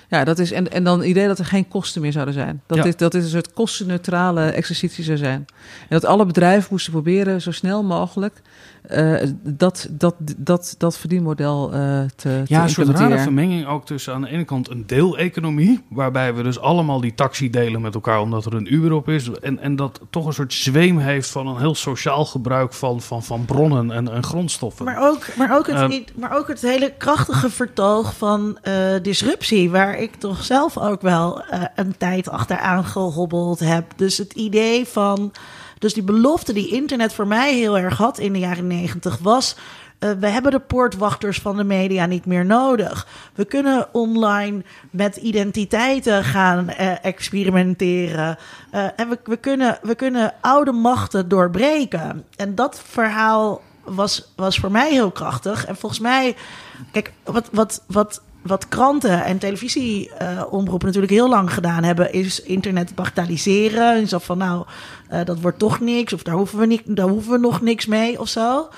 Ja, 0.09 0.23
dat 0.23 0.39
is, 0.39 0.51
en, 0.51 0.71
en 0.71 0.83
dan 0.83 0.99
het 0.99 1.07
idee 1.07 1.27
dat 1.27 1.39
er 1.39 1.45
geen 1.45 1.67
kosten 1.67 2.01
meer 2.01 2.11
zouden 2.11 2.33
zijn. 2.33 2.61
Dat, 2.65 2.83
dit, 2.83 2.99
dat 2.99 3.11
dit 3.11 3.23
een 3.23 3.29
soort 3.29 3.53
kostenneutrale 3.53 4.41
exercitie 4.41 5.03
zou 5.03 5.17
zijn. 5.17 5.45
En 5.79 5.87
dat 5.99 6.05
alle 6.05 6.25
bedrijven 6.25 6.67
moesten 6.71 6.91
proberen 6.91 7.41
zo 7.41 7.51
snel 7.51 7.83
mogelijk 7.83 8.41
uh, 8.89 9.21
dat, 9.43 9.87
dat, 9.91 10.15
dat, 10.37 10.75
dat 10.77 10.97
verdienmodel 10.97 11.73
uh, 11.73 12.01
te, 12.15 12.43
ja, 12.45 12.63
een 12.63 12.69
soort 12.69 12.89
rare 12.89 13.19
vermenging 13.19 13.67
ook 13.67 13.85
tussen 13.85 14.13
aan 14.13 14.21
de 14.21 14.29
ene 14.29 14.43
kant 14.43 14.69
een 14.69 14.83
deeleconomie, 14.87 15.83
waarbij 15.89 16.33
we 16.33 16.43
dus 16.43 16.59
allemaal 16.59 17.01
die 17.01 17.13
taxi 17.13 17.49
delen 17.49 17.81
met 17.81 17.93
elkaar 17.93 18.21
omdat 18.21 18.45
er 18.45 18.53
een 18.53 18.73
Uber 18.73 18.91
op 18.91 19.09
is. 19.09 19.31
En, 19.31 19.59
en 19.59 19.75
dat 19.75 19.99
toch 20.09 20.25
een 20.25 20.33
soort 20.33 20.53
zweem 20.53 20.97
heeft 20.97 21.29
van 21.29 21.47
een 21.47 21.57
heel 21.57 21.75
sociaal 21.75 22.25
gebruik 22.25 22.73
van, 22.73 23.01
van, 23.01 23.23
van 23.23 23.45
bronnen 23.45 23.91
en, 23.91 24.11
en 24.11 24.23
grondstoffen. 24.23 24.85
Maar 24.85 25.09
ook, 25.09 25.35
maar, 25.37 25.57
ook 25.57 25.67
het, 25.67 25.91
uh, 25.91 25.99
maar 26.15 26.37
ook 26.37 26.47
het 26.47 26.61
hele 26.61 26.93
krachtige 26.97 27.49
vertoog 27.61 28.15
van 28.15 28.57
uh, 28.63 28.73
disruptie, 29.01 29.69
waar 29.69 29.97
ik 29.99 30.15
toch 30.15 30.43
zelf 30.43 30.77
ook 30.77 31.01
wel 31.01 31.43
een 31.75 31.97
tijd 31.97 32.29
achteraan 32.29 32.85
gehobbeld 32.85 33.59
heb. 33.59 33.85
Dus 33.95 34.17
het 34.17 34.33
idee 34.33 34.85
van 34.85 35.31
dus 35.80 35.93
die 35.93 36.03
belofte 36.03 36.53
die 36.53 36.71
internet 36.71 37.13
voor 37.13 37.27
mij 37.27 37.53
heel 37.53 37.77
erg 37.77 37.97
had 37.97 38.19
in 38.19 38.34
de 38.34 38.39
jaren 38.39 38.67
negentig 38.67 39.17
was. 39.17 39.55
Uh, 39.99 40.11
we 40.11 40.27
hebben 40.27 40.51
de 40.51 40.59
poortwachters 40.59 41.39
van 41.39 41.57
de 41.57 41.63
media 41.63 42.05
niet 42.05 42.25
meer 42.25 42.45
nodig. 42.45 43.07
We 43.34 43.45
kunnen 43.45 43.88
online 43.91 44.63
met 44.91 45.15
identiteiten 45.15 46.23
gaan 46.23 46.69
uh, 46.69 47.05
experimenteren. 47.05 48.38
Uh, 48.73 48.84
en 48.95 49.09
we, 49.09 49.19
we, 49.23 49.38
kunnen, 49.38 49.80
we 49.82 49.95
kunnen 49.95 50.34
oude 50.41 50.71
machten 50.71 51.30
doorbreken. 51.30 52.25
En 52.36 52.55
dat 52.55 52.82
verhaal 52.86 53.61
was, 53.84 54.34
was 54.36 54.57
voor 54.57 54.71
mij 54.71 54.91
heel 54.91 55.11
krachtig. 55.11 55.65
En 55.65 55.75
volgens 55.75 56.01
mij, 56.01 56.36
kijk, 56.91 57.13
wat, 57.23 57.49
wat, 57.51 57.84
wat 57.88 58.21
wat 58.41 58.67
kranten 58.67 59.23
en 59.23 59.38
televisieomroepen 59.38 60.86
natuurlijk 60.86 61.11
heel 61.11 61.30
lang 61.30 61.53
gedaan 61.53 61.84
hebben, 61.84 62.13
is 62.13 62.41
internet 62.41 62.95
bagatelliseren. 62.95 63.95
En 63.95 64.07
zo 64.07 64.17
van, 64.17 64.38
nou, 64.38 64.65
eh, 65.10 65.26
dat 65.26 65.39
wordt 65.41 65.60
toch 65.60 65.80
niks, 65.80 66.14
of 66.14 66.24
daar 66.24 66.36
hoeven 66.36 66.60
we, 66.60 66.66
niet, 66.66 66.82
daar 66.86 67.07
hoeven 67.07 67.32
we 67.32 67.38
nog 67.38 67.62
niks 67.62 67.86
mee 67.86 68.20
of 68.20 68.28
zo. 68.28 68.70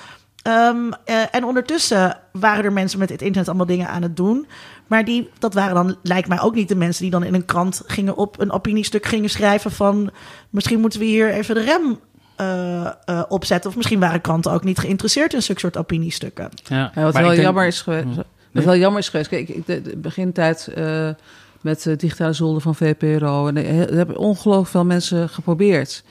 Ehm, 0.42 0.92
eh, 1.06 1.16
en 1.32 1.44
ondertussen 1.46 2.18
waren 2.32 2.64
er 2.64 2.74
mensen 2.74 3.00
met 3.00 3.10
het 3.10 3.22
internet 3.22 3.48
allemaal 3.48 3.66
dingen 3.66 3.88
aan 3.88 4.02
het 4.02 4.18
doen. 4.18 4.48
Maar 4.88 5.06
die, 5.06 5.30
dat 5.40 5.54
waren 5.54 5.74
dan, 5.76 5.96
lijkt 6.04 6.28
mij 6.28 6.42
ook 6.42 6.56
niet 6.56 6.68
de 6.68 6.76
mensen 6.76 7.02
die 7.02 7.12
dan 7.12 7.24
in 7.24 7.34
een 7.34 7.46
krant 7.46 7.82
gingen 7.86 8.16
op 8.16 8.40
een 8.40 8.52
opiniestuk 8.52 9.06
gingen 9.06 9.30
schrijven 9.30 9.72
van 9.72 10.12
misschien 10.50 10.80
moeten 10.80 11.00
we 11.00 11.06
hier 11.06 11.30
even 11.34 11.56
de 11.56 11.62
rem 11.62 12.00
eh, 12.36 12.86
eh, 13.06 13.24
opzetten. 13.30 13.70
Of 13.70 13.76
misschien 13.76 14.00
waren 14.00 14.22
kranten 14.22 14.52
ook 14.52 14.64
niet 14.64 14.78
geïnteresseerd 14.80 15.34
in 15.34 15.42
zulke 15.42 15.62
soort 15.62 15.78
opiniestukken. 15.78 16.50
Ja. 16.64 16.92
Ja, 16.96 17.04
wat 17.04 17.14
denk- 17.14 17.36
jammer 17.36 17.68
is 17.68 17.82
geweest. 17.82 18.06
Wat 18.16 18.26
Nee. 18.52 18.66
wel 18.66 18.76
jammer 18.76 19.00
is 19.00 19.10
geweest. 19.10 19.30
Kijk, 19.30 19.50
ik, 19.50 19.66
de, 19.66 19.82
de 19.82 19.98
begintijd 19.98 20.68
eh, 20.68 21.10
met 21.62 21.84
de 21.84 21.96
digitale 21.96 22.34
zolder 22.34 22.62
van 22.62 22.76
VPRO. 22.76 23.48
En 23.48 23.58
er 23.58 23.90
er 23.90 23.96
hebben 23.96 24.18
ongelooflijk 24.18 24.70
veel 24.70 24.86
mensen 24.86 25.30
geprobeerd 25.30 26.04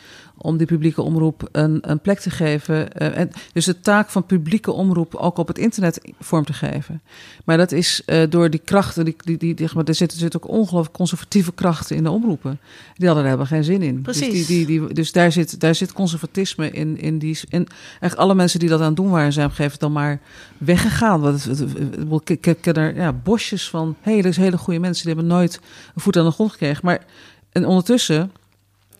om 0.43 0.57
die 0.57 0.67
publieke 0.67 1.03
omroep 1.03 1.49
een, 1.53 1.79
een 1.91 2.01
plek 2.01 2.19
te 2.21 2.31
geven. 2.31 2.93
Eh, 2.93 3.19
en 3.19 3.31
dus 3.53 3.65
de 3.65 3.81
taak 3.81 4.11
van 4.11 4.27
publieke 4.27 4.73
omroep 4.73 5.15
ook 5.15 5.39
op 5.39 5.49
het 5.49 5.59
internet 5.59 6.01
vorm 6.21 6.45
te 6.45 6.53
geven. 6.53 7.03
Maar 7.45 7.57
dat 7.57 7.73
is 7.73 8.03
eh, 8.07 8.23
door 8.29 8.51
die 8.51 8.61
krachten, 8.65 9.05
die, 9.05 9.17
die, 9.39 9.55
die, 9.55 9.69
maar, 9.75 9.85
er 9.85 9.95
zitten, 9.95 10.19
zitten 10.19 10.43
ook 10.43 10.49
ongelooflijk 10.51 10.97
conservatieve 10.97 11.53
krachten 11.53 11.97
in 11.97 12.03
de 12.03 12.11
omroepen. 12.11 12.59
Die 12.95 13.07
hadden 13.07 13.25
er 13.25 13.31
helemaal 13.31 13.51
geen 13.53 13.65
zin 13.65 13.83
in. 13.83 14.03
Precies. 14.03 14.29
Dus, 14.33 14.47
die, 14.47 14.67
die, 14.67 14.81
die, 14.81 14.95
dus 14.95 15.13
daar, 15.13 15.33
zit, 15.33 15.61
daar 15.61 15.75
zit 15.75 15.93
conservatisme 15.93 16.71
in. 16.71 16.99
in 16.99 17.19
die, 17.19 17.39
en 17.49 17.67
echt 18.01 18.17
alle 18.17 18.35
mensen 18.35 18.59
die 18.61 18.69
dat 18.69 18.81
aan 18.81 18.87
het 18.87 18.97
doen 18.97 19.11
waren, 19.11 19.33
zijn 19.33 19.47
op 19.47 19.51
een 19.51 19.57
gegeven 19.57 19.89
moment 19.89 20.21
dan 20.21 20.21
maar 20.21 20.21
weggegaan. 20.59 21.21
Want 21.21 21.45
het, 21.45 21.59
het- 21.59 21.73
het- 21.79 21.97
het- 22.11 22.29
ik, 22.31 22.47
ik 22.47 22.61
ken 22.61 22.75
er 22.75 22.95
ja, 22.95 23.13
bosjes 23.13 23.69
van 23.71 23.97
hele, 24.01 24.33
hele 24.35 24.59
goede 24.59 24.81
mensen 24.81 25.07
die 25.07 25.15
hebben 25.15 25.33
nooit 25.33 25.61
een 25.95 26.01
voet 26.03 26.17
aan 26.17 26.25
de 26.25 26.31
grond 26.31 26.51
gekregen. 26.51 26.81
Maar 26.85 27.05
en 27.53 27.67
ondertussen 27.67 28.33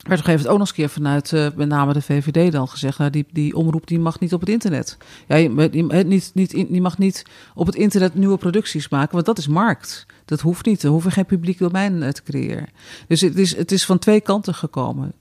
op 0.01 0.11
een 0.11 0.17
gegeven 0.17 0.31
moment 0.31 0.49
ook 0.49 0.59
nog 0.59 0.61
eens 0.61 0.69
een 0.69 0.75
keer 0.75 0.89
vanuit 0.89 1.33
eh, 1.33 1.47
met 1.57 1.69
name 1.69 1.93
de 1.93 2.03
VVD 2.03 2.53
dan 2.53 2.69
gezegd, 2.69 2.99
nou, 2.99 3.11
die, 3.11 3.27
die 3.33 3.57
omroep 3.57 3.87
die 3.87 3.99
mag 3.99 4.21
niet 4.21 4.33
op 4.33 4.41
het 4.41 4.49
internet. 4.49 4.97
Ja, 5.29 5.37
het 5.37 6.07
niet, 6.07 6.31
niet, 6.35 6.51
die 6.51 6.81
mag 6.81 6.99
niet 6.99 7.23
op 7.55 7.67
het 7.67 7.75
internet 7.75 8.15
nieuwe 8.15 8.39
producties 8.39 8.89
maken, 8.89 9.13
want 9.13 9.27
dat 9.27 9.39
is 9.39 9.47
markt. 9.47 10.07
Dat 10.25 10.41
hoeft 10.41 10.67
niet. 10.67 10.83
We 10.83 10.89
hoeven 10.89 11.13
geen 11.13 11.27
publiek 11.27 11.59
domein 11.59 12.03
eh, 12.03 12.11
te 12.11 12.23
creëren. 12.23 12.69
Dus 13.09 13.21
het 13.21 13.39
is, 13.39 13.57
het 13.57 13.73
is 13.73 13.85
van 13.85 13.99
twee 13.99 14.21
kanten 14.21 14.55
gekomen. 14.55 15.13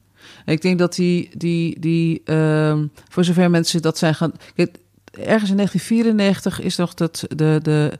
En 0.45 0.53
ik 0.53 0.61
denk 0.61 0.79
dat 0.79 0.95
die, 0.95 1.29
die, 1.37 1.79
die 1.79 2.21
ehm, 2.23 2.85
voor 3.09 3.23
zover 3.23 3.49
mensen 3.49 3.81
dat 3.81 3.97
zijn 3.97 4.15
gaan. 4.15 4.31
Ergens 5.11 5.49
in 5.49 5.55
1994 5.55 6.61
is 6.61 6.75
nog 6.75 6.93
dat 6.93 7.25
de, 7.27 7.59
de, 7.61 7.89
eh, 7.91 7.97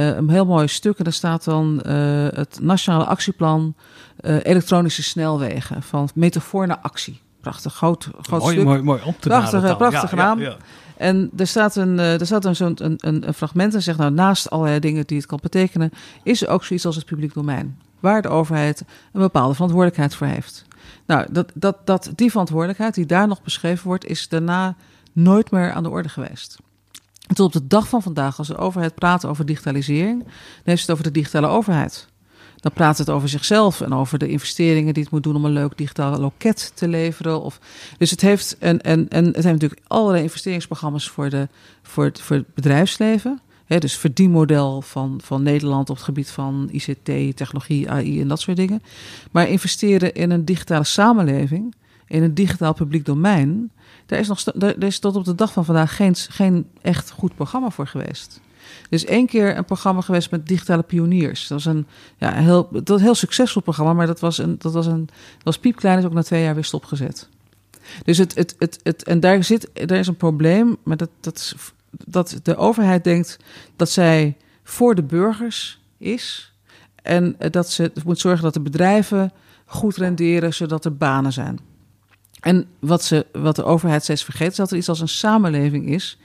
een 0.00 0.28
heel 0.30 0.46
mooi 0.46 0.68
stuk. 0.68 0.98
En 0.98 1.04
daar 1.04 1.12
staat 1.12 1.44
dan 1.44 1.82
eh, 1.82 2.26
het 2.34 2.58
Nationale 2.62 3.04
Actieplan 3.04 3.74
eh, 4.16 4.36
Elektronische 4.42 5.02
Snelwegen. 5.02 5.82
Van 5.82 6.08
metafoor 6.14 6.66
naar 6.66 6.78
actie. 6.78 7.20
Prachtig, 7.40 7.74
groot, 7.74 8.08
groot 8.20 8.40
mooi, 8.40 8.54
stuk. 8.54 8.66
mooi, 8.66 8.82
mooi 8.82 9.00
op 9.04 9.20
te 9.20 9.28
taal. 9.28 9.76
prachtige 9.76 10.16
Ja, 10.16 10.22
ja, 10.22 10.34
naam. 10.34 10.56
En 10.96 11.30
er 11.36 11.46
staat 11.46 11.76
een, 11.76 11.98
eh, 11.98 12.20
er 12.20 12.26
staat 12.26 12.42
dan 12.42 12.54
zo'n 12.54 12.84
een, 12.84 12.94
een, 12.98 13.26
een 13.26 13.34
fragment 13.34 13.74
en 13.74 13.82
zegt 13.82 13.98
nou, 13.98 14.12
naast 14.12 14.50
allerlei 14.50 14.80
dingen 14.80 15.06
die 15.06 15.16
het 15.16 15.26
kan 15.26 15.38
betekenen, 15.42 15.90
is 16.22 16.42
er 16.42 16.48
ook 16.48 16.64
zoiets 16.64 16.86
als 16.86 16.96
het 16.96 17.04
publiek 17.04 17.34
domein. 17.34 17.78
Waar 18.00 18.22
de 18.22 18.28
overheid 18.28 18.84
een 19.12 19.20
bepaalde 19.20 19.54
verantwoordelijkheid 19.54 20.14
voor 20.14 20.26
heeft. 20.26 20.64
Nou, 21.06 21.26
dat, 21.30 21.50
dat, 21.54 21.76
dat, 21.84 22.10
die 22.14 22.30
verantwoordelijkheid 22.30 22.94
die 22.94 23.06
daar 23.06 23.28
nog 23.28 23.42
beschreven 23.42 23.86
wordt, 23.86 24.06
is 24.06 24.28
daarna 24.28 24.76
nooit 25.12 25.50
meer 25.50 25.72
aan 25.72 25.82
de 25.82 25.90
orde 25.90 26.08
geweest. 26.08 26.58
En 27.26 27.34
tot 27.34 27.46
op 27.46 27.52
de 27.52 27.66
dag 27.66 27.88
van 27.88 28.02
vandaag, 28.02 28.38
als 28.38 28.48
de 28.48 28.56
overheid 28.56 28.94
praat 28.94 29.24
over 29.24 29.46
digitalisering, 29.46 30.22
dan 30.22 30.32
heeft 30.64 30.80
het 30.80 30.90
over 30.90 31.04
de 31.04 31.10
digitale 31.10 31.46
overheid. 31.46 32.08
Dan 32.56 32.72
praat 32.72 32.98
het 32.98 33.10
over 33.10 33.28
zichzelf 33.28 33.80
en 33.80 33.92
over 33.92 34.18
de 34.18 34.28
investeringen 34.28 34.94
die 34.94 35.02
het 35.02 35.12
moet 35.12 35.22
doen 35.22 35.36
om 35.36 35.44
een 35.44 35.52
leuk 35.52 35.76
digitaal 35.76 36.18
loket 36.18 36.72
te 36.74 36.88
leveren. 36.88 37.42
Of, 37.42 37.60
dus 37.98 38.10
het 38.10 38.20
heeft, 38.20 38.58
en, 38.58 38.80
en, 38.80 39.08
en 39.08 39.24
het 39.24 39.34
heeft 39.34 39.46
natuurlijk 39.46 39.80
allerlei 39.86 40.22
investeringsprogramma's 40.22 41.08
voor, 41.08 41.30
de, 41.30 41.48
voor, 41.82 42.04
het, 42.04 42.20
voor 42.20 42.36
het 42.36 42.54
bedrijfsleven. 42.54 43.40
Hè, 43.64 43.78
dus 43.78 43.96
verdienmodel 43.96 44.82
van, 44.82 45.20
van 45.22 45.42
Nederland 45.42 45.90
op 45.90 45.96
het 45.96 46.04
gebied 46.04 46.30
van 46.30 46.68
ICT, 46.72 47.36
technologie, 47.36 47.90
AI 47.90 48.20
en 48.20 48.28
dat 48.28 48.40
soort 48.40 48.56
dingen. 48.56 48.82
Maar 49.30 49.48
investeren 49.48 50.14
in 50.14 50.30
een 50.30 50.44
digitale 50.44 50.84
samenleving, 50.84 51.74
in 52.06 52.22
een 52.22 52.34
digitaal 52.34 52.74
publiek 52.74 53.04
domein, 53.04 53.70
daar 54.06 54.18
is, 54.18 54.28
nog, 54.28 54.42
daar 54.42 54.82
is 54.82 54.98
tot 54.98 55.16
op 55.16 55.24
de 55.24 55.34
dag 55.34 55.52
van 55.52 55.64
vandaag 55.64 55.96
geen, 55.96 56.14
geen 56.16 56.68
echt 56.82 57.10
goed 57.10 57.34
programma 57.34 57.70
voor 57.70 57.86
geweest. 57.86 58.40
Er 58.82 58.92
is 58.92 59.04
één 59.04 59.26
keer 59.26 59.56
een 59.56 59.64
programma 59.64 60.00
geweest 60.00 60.30
met 60.30 60.46
digitale 60.46 60.82
pioniers. 60.82 61.48
Dat 61.48 61.64
was 61.64 61.74
een 61.74 61.86
ja, 62.16 62.32
heel, 62.32 62.68
dat 62.84 63.00
heel 63.00 63.14
succesvol 63.14 63.62
programma, 63.62 63.92
maar 63.92 64.06
dat 64.06 64.20
was, 64.20 64.38
een, 64.38 64.56
dat 64.58 64.72
was, 64.72 64.86
een, 64.86 65.06
dat 65.06 65.44
was 65.44 65.58
piepklein, 65.58 65.98
is 65.98 66.04
ook 66.04 66.12
na 66.12 66.22
twee 66.22 66.42
jaar 66.42 66.54
weer 66.54 66.64
stopgezet. 66.64 67.28
Dus 68.04 68.18
het, 68.18 68.34
het, 68.34 68.54
het, 68.58 68.80
het, 68.82 69.02
en 69.02 69.20
daar, 69.20 69.44
zit, 69.44 69.70
daar 69.72 69.98
is 69.98 70.06
een 70.06 70.16
probleem, 70.16 70.76
maar 70.82 70.96
dat, 70.96 71.10
dat, 71.20 71.54
dat 71.90 72.40
de 72.42 72.56
overheid 72.56 73.04
denkt 73.04 73.38
dat 73.76 73.90
zij 73.90 74.36
voor 74.62 74.94
de 74.94 75.02
burgers 75.02 75.80
is. 75.98 76.52
En 77.02 77.34
eh, 77.38 77.50
dat 77.50 77.70
ze 77.70 77.92
moet 78.04 78.18
zorgen 78.18 78.42
dat 78.42 78.54
de 78.54 78.60
bedrijven 78.60 79.32
goed 79.64 79.96
renderen, 79.96 80.54
zodat 80.54 80.84
er 80.84 80.96
banen 80.96 81.32
zijn. 81.32 81.58
En 82.44 82.66
wat, 82.78 83.04
ze, 83.04 83.26
wat 83.32 83.56
de 83.56 83.64
overheid 83.64 84.02
steeds 84.02 84.24
vergeet, 84.24 84.50
is 84.50 84.56
dat 84.56 84.70
er 84.70 84.76
iets 84.76 84.88
als 84.88 85.00
een 85.00 85.08
samenleving 85.08 85.88
is 85.88 86.18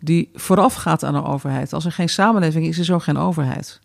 die 0.00 0.30
voorafgaat 0.34 1.04
aan 1.04 1.12
de 1.12 1.24
overheid. 1.24 1.72
Als 1.72 1.84
er 1.84 1.92
geen 1.92 2.08
samenleving 2.08 2.66
is, 2.66 2.78
is 2.78 2.88
er 2.88 2.94
ook 2.94 3.02
geen 3.02 3.16
overheid. 3.16 3.80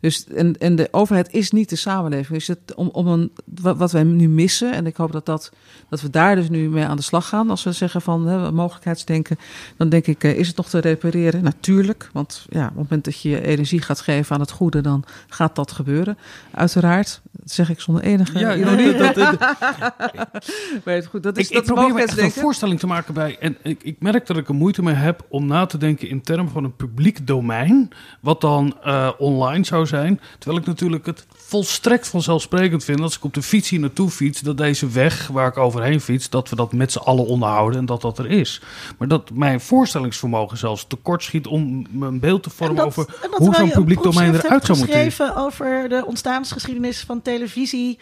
Dus, 0.00 0.26
en, 0.26 0.58
en 0.58 0.76
de 0.76 0.88
overheid 0.90 1.32
is 1.32 1.50
niet 1.50 1.68
de 1.68 1.76
samenleving. 1.76 2.38
Dus 2.38 2.46
het, 2.46 2.74
om, 2.74 2.88
om 2.88 3.06
een, 3.06 3.30
wat, 3.44 3.76
wat 3.76 3.92
wij 3.92 4.02
nu 4.02 4.28
missen, 4.28 4.72
en 4.72 4.86
ik 4.86 4.96
hoop 4.96 5.12
dat, 5.12 5.26
dat, 5.26 5.52
dat 5.88 6.00
we 6.00 6.10
daar 6.10 6.36
dus 6.36 6.48
nu 6.48 6.68
mee 6.68 6.84
aan 6.84 6.96
de 6.96 7.02
slag 7.02 7.28
gaan. 7.28 7.50
Als 7.50 7.62
we 7.62 7.72
zeggen 7.72 8.02
van 8.02 8.26
hè, 8.26 8.52
mogelijkheidsdenken, 8.52 9.38
dan 9.76 9.88
denk 9.88 10.06
ik, 10.06 10.24
eh, 10.24 10.38
is 10.38 10.48
het 10.48 10.56
nog 10.56 10.68
te 10.68 10.78
repareren? 10.78 11.42
Natuurlijk, 11.42 12.10
want 12.12 12.46
ja, 12.48 12.62
op 12.62 12.68
het 12.68 12.76
moment 12.76 13.04
dat 13.04 13.20
je 13.20 13.42
energie 13.42 13.82
gaat 13.82 14.00
geven 14.00 14.34
aan 14.34 14.40
het 14.40 14.50
goede, 14.50 14.80
dan 14.80 15.04
gaat 15.28 15.56
dat 15.56 15.72
gebeuren. 15.72 16.18
Uiteraard, 16.50 17.20
dat 17.40 17.50
zeg 17.50 17.70
ik 17.70 17.80
zonder 17.80 18.02
enige 18.02 18.38
Ja, 18.38 18.54
ironie. 18.56 18.94
dat- 18.96 19.14
dat- 19.14 19.38
Maar 20.84 20.94
het 20.94 21.06
goed, 21.06 21.22
dat 21.22 21.38
is, 21.38 21.48
ik, 21.48 21.54
dat 21.54 21.62
ik 21.68 21.74
probeer 21.74 21.94
me 21.94 22.02
echt 22.02 22.18
een 22.18 22.30
voorstelling 22.30 22.78
te 22.80 22.86
maken 22.86 23.14
bij. 23.14 23.36
En 23.40 23.56
ik, 23.62 23.82
ik 23.82 23.96
merk 24.00 24.26
dat 24.26 24.36
ik 24.36 24.48
er 24.48 24.54
moeite 24.54 24.82
mee 24.82 24.94
heb 24.94 25.26
om 25.28 25.46
na 25.46 25.66
te 25.66 25.78
denken 25.78 26.08
in 26.08 26.20
termen 26.22 26.52
van 26.52 26.64
een 26.64 26.76
publiek 26.76 27.26
domein. 27.26 27.88
Wat 28.20 28.40
dan 28.40 28.76
eh, 28.84 29.10
online 29.18 29.64
zou 29.64 29.86
zijn. 29.86 30.20
Terwijl 30.38 30.60
ik 30.60 30.66
natuurlijk 30.66 31.06
het 31.06 31.26
volstrekt 31.50 32.08
vanzelfsprekend 32.08 32.84
vind. 32.84 33.00
Als 33.00 33.16
ik 33.16 33.24
op 33.24 33.34
de 33.34 33.42
fiets 33.42 33.68
hier 33.68 33.80
naartoe 33.80 34.10
fiets. 34.10 34.40
Dat 34.40 34.56
deze 34.56 34.88
weg 34.88 35.26
waar 35.26 35.46
ik 35.48 35.56
overheen 35.56 36.00
fiets. 36.00 36.28
Dat 36.30 36.48
we 36.48 36.56
dat 36.56 36.72
met 36.72 36.92
z'n 36.92 36.98
allen 36.98 37.26
onderhouden. 37.26 37.78
En 37.78 37.86
dat 37.86 38.00
dat 38.00 38.18
er 38.18 38.26
is. 38.30 38.60
Maar 38.98 39.08
dat 39.08 39.30
mijn 39.30 39.60
voorstellingsvermogen 39.60 40.58
zelfs 40.58 40.86
tekort 40.86 41.22
schiet 41.22 41.46
om 41.46 41.86
een 42.00 42.20
beeld 42.20 42.42
te 42.42 42.50
vormen 42.50 42.76
En 42.76 42.84
over 42.84 43.06
hoe 43.30 43.54
zo'n 43.54 43.70
publiek 43.70 44.02
domein 44.02 44.34
eruit 44.34 44.64
zou 44.66 44.78
moeten 44.78 44.96
zien. 44.98 45.04
geschreven 45.10 45.36
over 45.36 45.88
de 45.88 46.04
ontstaansgeschiedenis 46.06 47.00
van 47.00 47.22
televisie. 47.22 47.98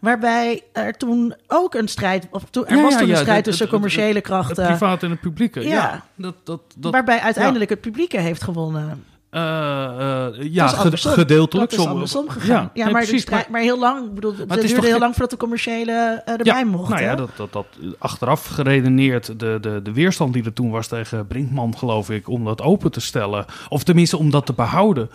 Waarbij 0.00 0.62
er 0.72 0.96
toen 0.96 1.34
ook 1.46 1.74
een 1.74 1.88
strijd, 1.88 2.26
of 2.30 2.42
toen, 2.50 2.66
er 2.66 2.76
Ja, 2.76 2.82
was 2.82 2.96
toen 2.96 3.06
ja, 3.06 3.12
een 3.12 3.18
strijd 3.18 3.36
het- 3.36 3.44
tussen 3.44 3.64
het- 3.64 3.74
het- 3.74 3.82
commerciële 3.82 4.14
Het 4.18 4.24
krachten. 4.26 4.66
private 4.66 5.04
en 5.04 5.10
het 5.10 5.20
publieke. 5.20 5.60
Ja, 5.60 5.68
Ja. 5.68 6.04
dat, 6.14 6.34
dat, 6.44 6.60
dat, 6.76 6.92
waarbij 6.92 7.20
uiteindelijk 7.20 7.70
het 7.70 7.80
publieke 7.80 8.18
heeft 8.20 8.42
gewonnen. 8.42 9.04
Eh, 9.30 10.26
eh, 10.26 10.52
ja, 10.52 10.66
gedeeltelijk. 10.68 11.70
Dat 11.70 11.78
is 11.78 11.84
Som- 11.84 11.92
andersom 11.92 12.28
gegaan. 12.28 12.70
Ja, 12.74 12.84
nee, 12.84 12.92
maar, 12.92 13.06
precies, 13.06 13.26
maar 13.50 13.60
heel 13.60 13.78
lang, 13.78 14.06
ik 14.06 14.14
bedoel, 14.14 14.34
het 14.48 14.60
duurde 14.60 14.86
heel 14.86 14.98
lang 14.98 15.12
voordat 15.12 15.30
de 15.30 15.36
commerciële 15.36 16.22
eh, 16.24 16.38
erbij 16.38 16.64
mochten. 16.64 16.94
Nou 16.94 17.06
ja, 17.06 17.14
dat, 17.14 17.30
dat, 17.36 17.52
dat 17.52 17.66
achteraf 17.98 18.46
geredeneerd, 18.46 19.26
de, 19.26 19.58
de, 19.60 19.80
de 19.82 19.92
weerstand 19.92 20.32
die 20.32 20.44
er 20.44 20.52
toen 20.52 20.70
was 20.70 20.86
tegen 20.86 21.26
Brinkman, 21.26 21.78
geloof 21.78 22.10
ik, 22.10 22.28
om 22.28 22.44
dat 22.44 22.62
open 22.62 22.90
te 22.90 23.00
stellen, 23.00 23.44
of 23.68 23.82
tenminste 23.82 24.16
om 24.16 24.30
dat 24.30 24.46
te 24.46 24.52
behouden, 24.52 25.10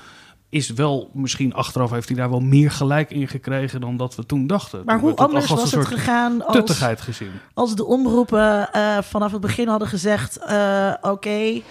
is 0.50 0.70
wel, 0.70 1.10
misschien 1.14 1.54
achteraf 1.54 1.92
heeft 1.92 2.08
hij 2.08 2.18
daar 2.18 2.30
wel 2.30 2.40
meer 2.40 2.72
gelijk 2.72 3.12
in 3.12 3.28
gekregen 3.28 3.82
dan 3.82 3.98
dat 3.98 4.16
we 4.16 4.26
toen 4.26 4.48
dachten. 4.48 4.82
Maar 4.86 5.00
Toen 5.00 5.10
hoe 5.10 5.18
anders 5.18 5.48
was 5.48 5.72
het 5.72 5.88
gegaan 5.88 6.46
als, 6.46 6.56
tuttigheid 6.56 7.02
gezien. 7.02 7.32
als 7.54 7.76
de 7.76 7.86
omroepen 7.86 8.70
vanaf 9.04 9.32
het 9.32 9.42
begin 9.42 9.68
hadden 9.68 9.88
gezegd: 9.88 10.40
oké, 11.02 11.62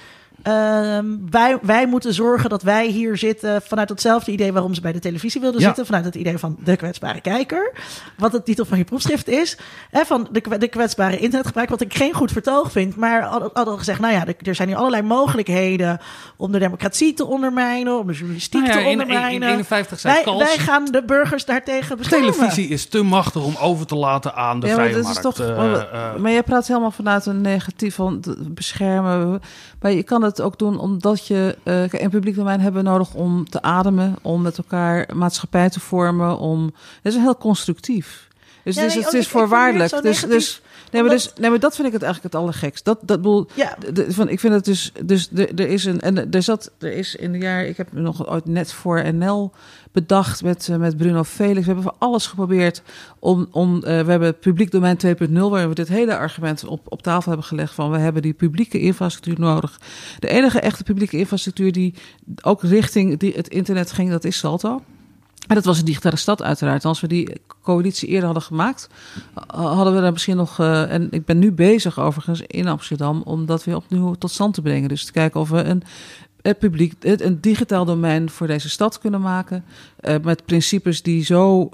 ehm, 0.44 1.04
wij, 1.30 1.58
wij 1.62 1.86
moeten 1.86 2.14
zorgen 2.14 2.50
dat 2.50 2.62
wij 2.62 2.86
hier 2.86 3.16
zitten 3.16 3.62
vanuit 3.62 3.88
hetzelfde 3.88 4.32
idee 4.32 4.52
waarom 4.52 4.74
ze 4.74 4.80
bij 4.80 4.92
de 4.92 4.98
televisie 4.98 5.40
wilden 5.40 5.60
Ja. 5.60 5.66
zitten, 5.66 5.86
vanuit 5.86 6.04
het 6.04 6.14
idee 6.14 6.38
van 6.38 6.56
de 6.64 6.76
kwetsbare 6.76 7.20
kijker, 7.20 7.72
wat 8.16 8.32
de 8.32 8.42
titel 8.42 8.64
van 8.64 8.78
je 8.78 8.84
proefschrift 8.84 9.28
is, 9.28 9.56
hè, 9.90 10.04
van 10.04 10.28
de, 10.30 10.58
de 10.58 10.68
kwetsbare 10.68 11.18
internetgebruik, 11.18 11.68
wat 11.68 11.80
ik 11.80 11.94
geen 11.96 12.12
goed 12.14 12.32
vertoog 12.32 12.72
vind, 12.72 12.96
maar 12.96 13.22
hadden 13.22 13.50
hadden 13.52 13.78
gezegd: 13.78 14.00
nou 14.00 14.12
ja, 14.12 14.26
er- 14.26 14.34
er 14.42 14.54
zijn 14.54 14.68
hier 14.68 14.76
allerlei 14.76 15.02
mogelijkheden 15.02 16.00
om 16.36 16.52
de 16.52 16.58
democratie 16.58 17.14
te 17.14 17.26
ondermijnen, 17.26 17.98
om 17.98 18.06
de 18.06 18.12
journalistiek 18.12 18.60
Nou 18.60 18.72
ja, 18.72 18.72
te 18.72 18.80
in- 18.84 18.90
in- 18.92 19.00
ondermijnen. 19.00 19.48
in 19.48 19.54
51 19.54 20.00
zei 20.00 20.24
wij, 20.24 20.34
wij 20.36 20.58
gaan 20.58 20.84
de 20.84 21.02
burgers 21.04 21.44
daartegen 21.44 21.96
beschermen. 21.96 22.32
Televisie 22.32 22.68
is 22.68 22.86
te 22.86 23.02
machtig 23.02 23.44
om 23.44 23.54
over 23.60 23.86
te 23.86 23.94
laten 23.96 24.34
aan 24.34 24.60
de 24.60 24.66
Ja, 24.66 24.76
maar 24.76 24.84
vrije 24.88 25.02
dat 25.02 25.10
is 25.16 25.22
markt. 25.22 25.36
toch. 25.36 25.46
Eh, 25.48 25.56
maar, 25.56 25.88
eh, 25.92 26.16
maar 26.16 26.30
jij 26.32 26.42
praat 26.42 26.66
helemaal 26.66 26.90
vanuit 26.90 27.26
een 27.26 27.40
negatief 27.40 27.94
van 27.94 28.22
beschermen. 28.48 29.40
Maar 29.80 29.92
je 29.92 30.02
kan 30.02 30.22
het. 30.22 30.33
Het 30.36 30.46
ook 30.46 30.58
doen 30.58 30.78
omdat 30.78 31.26
je... 31.26 31.56
Uh, 31.64 32.08
publiek 32.10 32.34
domein 32.36 32.60
hebben 32.60 32.84
we 32.84 32.88
nodig 32.88 33.14
om 33.14 33.48
te 33.48 33.62
ademen... 33.62 34.16
om 34.22 34.42
met 34.42 34.58
elkaar 34.58 35.08
maatschappij 35.14 35.70
te 35.70 35.80
vormen. 35.80 36.38
Om, 36.38 36.64
het 37.02 37.12
is 37.14 37.20
heel 37.20 37.36
constructief. 37.36 38.28
Dus, 38.64 38.74
Ja, 38.74 38.82
dus 38.82 38.94
nee, 38.94 39.04
het 39.04 39.12
is 39.14 39.20
ik- 39.24 39.28
formuleer 39.28 39.48
voorwaardelijk. 39.48 40.02
Dus, 40.02 40.20
dus, 40.20 40.62
nee, 40.94 41.02
maar 41.02 41.10
dus, 41.12 41.32
nee, 41.40 41.50
maar 41.50 41.58
dat 41.60 41.74
vind 41.74 41.86
ik 41.86 41.92
het 41.92 42.02
eigenlijk 42.02 42.34
het 42.34 42.42
allergekst. 42.42 42.84
Dat, 42.84 42.98
dat 43.02 43.16
bedoel, 43.22 43.46
Ja, 43.54 43.76
de- 43.78 43.92
de- 43.92 44.12
van, 44.12 44.28
ik 44.28 44.40
vind 44.40 44.54
het 44.54 44.64
dus, 44.64 44.92
dus 45.04 45.28
er, 45.34 45.54
er 45.54 45.68
is 45.68 45.84
een, 45.84 46.00
en 46.00 46.30
er 46.30 46.42
zat, 46.42 46.70
er 46.78 46.92
is 46.92 47.14
in 47.16 47.32
de 47.32 47.38
jaar, 47.38 47.64
ik 47.64 47.76
heb 47.76 47.92
me 47.92 48.00
nog 48.00 48.28
ooit 48.28 48.44
net 48.46 48.72
voor 48.72 49.14
NL 49.14 49.52
bedacht 49.92 50.42
met, 50.42 50.68
eh, 50.68 50.76
met 50.76 50.96
Bruno 50.96 51.22
Felix. 51.24 51.60
We 51.60 51.64
hebben 51.72 51.82
van 51.82 51.94
alles 51.98 52.26
geprobeerd 52.26 52.82
om, 53.18 53.48
om 53.50 53.74
eh, 53.76 53.82
we 54.04 54.10
hebben 54.10 54.38
publiek 54.38 54.70
domein 54.70 54.96
2.0, 55.06 55.32
waar 55.32 55.68
we 55.68 55.74
dit 55.74 55.88
hele 55.88 56.16
argument 56.16 56.64
op, 56.64 56.80
op 56.88 57.02
tafel 57.02 57.28
hebben 57.28 57.46
gelegd 57.48 57.74
van 57.74 57.90
we 57.90 57.98
hebben 57.98 58.22
die 58.22 58.32
publieke 58.32 58.80
infrastructuur 58.80 59.40
nodig. 59.40 59.80
De 60.18 60.28
enige 60.28 60.60
echte 60.60 60.82
publieke 60.82 61.16
infrastructuur 61.18 61.72
die 61.72 61.94
ook 62.42 62.62
richting 62.62 63.18
die, 63.18 63.32
het 63.32 63.48
internet 63.48 63.92
ging, 63.92 64.10
dat 64.10 64.24
is 64.24 64.38
Salto. 64.38 64.80
En 65.46 65.54
dat 65.54 65.64
was 65.64 65.78
een 65.78 65.84
digitale 65.84 66.16
stad 66.16 66.42
uiteraard. 66.42 66.84
Als 66.84 67.00
we 67.00 67.06
die 67.06 67.40
coalitie 67.62 68.08
eerder 68.08 68.24
hadden 68.24 68.42
gemaakt, 68.42 68.88
eh, 69.34 69.74
hadden 69.76 69.94
we 69.94 70.00
daar 70.00 70.12
misschien 70.12 70.36
nog... 70.36 70.58
eh, 70.58 70.92
en 70.92 71.08
ik 71.10 71.24
ben 71.24 71.38
nu 71.38 71.52
bezig 71.52 71.98
overigens 71.98 72.42
in 72.46 72.68
Amsterdam 72.68 73.22
om 73.24 73.46
dat 73.46 73.64
weer 73.64 73.76
opnieuw 73.76 74.14
tot 74.14 74.30
stand 74.30 74.54
te 74.54 74.62
brengen. 74.62 74.88
Dus 74.88 75.04
te 75.04 75.12
kijken 75.12 75.40
of 75.40 75.48
we 75.48 75.62
een, 75.62 75.82
publiek, 76.58 76.94
een 77.00 77.40
digitaal 77.40 77.84
domein 77.84 78.30
voor 78.30 78.46
deze 78.46 78.68
stad 78.68 78.98
kunnen 78.98 79.20
maken. 79.20 79.64
eh, 79.96 80.14
met 80.22 80.44
principes 80.44 81.02
die 81.02 81.24
zo 81.24 81.68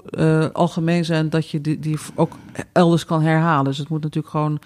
algemeen 0.53 1.05
zijn 1.05 1.29
dat 1.29 1.49
je 1.49 1.61
die, 1.61 1.79
die 1.79 1.97
ook 2.15 2.33
elders 2.71 3.05
kan 3.05 3.21
herhalen. 3.21 3.65
Dus 3.65 3.77
het 3.77 3.89
moet 3.89 4.03
natuurlijk 4.03 4.33
gewoon 4.33 4.59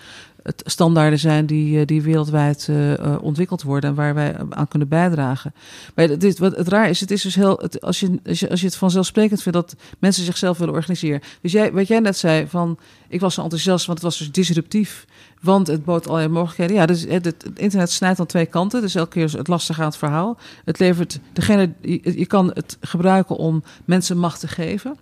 het 0.45 0.61
standaarden 0.65 1.19
zijn 1.19 1.45
die, 1.45 1.79
eh, 1.79 1.85
die 1.85 2.01
wereldwijd 2.01 2.67
eh, 2.69 3.15
ontwikkeld 3.21 3.61
worden 3.61 3.89
en 3.89 3.95
waar 3.95 4.13
wij 4.13 4.35
aan 4.49 4.67
kunnen 4.67 4.87
bijdragen. 4.87 5.53
Maar 5.95 6.07
het, 6.07 6.39
wat 6.39 6.55
het 6.55 6.67
raar 6.67 6.89
is, 6.89 6.99
het 6.99 7.11
is 7.11 7.21
dus 7.21 7.35
heel. 7.35 7.57
Het, 7.61 7.81
als, 7.81 7.99
je, 7.99 8.19
als, 8.25 8.39
je, 8.39 8.49
als 8.49 8.59
je 8.59 8.65
het 8.65 8.75
vanzelfsprekend 8.75 9.41
vindt 9.41 9.57
dat 9.57 9.75
mensen 9.99 10.23
zichzelf 10.23 10.57
willen 10.57 10.73
organiseren. 10.73 11.21
Dus 11.41 11.51
jij, 11.51 11.71
wat 11.71 11.87
jij 11.87 11.99
net 11.99 12.17
zei, 12.17 12.47
van 12.47 12.77
ik 13.07 13.19
was 13.19 13.33
zo 13.33 13.41
enthousiast, 13.41 13.85
want 13.85 13.97
het 13.97 14.07
was 14.07 14.17
dus 14.17 14.31
disruptief. 14.31 15.05
Want 15.41 15.67
het 15.67 15.85
bood 15.85 16.07
allerlei 16.07 16.31
mogelijkheden. 16.31 16.75
Ja, 16.75 16.85
dus 16.85 17.01
het, 17.01 17.25
het 17.25 17.45
internet 17.55 17.91
snijdt 17.91 18.19
aan 18.19 18.25
twee 18.25 18.45
kanten. 18.45 18.81
Dus 18.81 18.95
elke 18.95 19.09
keer 19.09 19.23
is 19.23 19.33
het 19.33 19.47
lastig 19.47 19.79
aan 19.79 19.85
het 19.85 19.97
verhaal. 19.97 20.37
Het 20.65 20.79
levert 20.79 21.19
degene. 21.33 21.73
Je, 21.81 22.17
je 22.17 22.25
kan 22.25 22.51
het 22.53 22.77
gebruiken 22.81 23.35
om 23.35 23.63
mensen 23.85 24.17
macht 24.17 24.39
te 24.39 24.47
geven. 24.47 24.97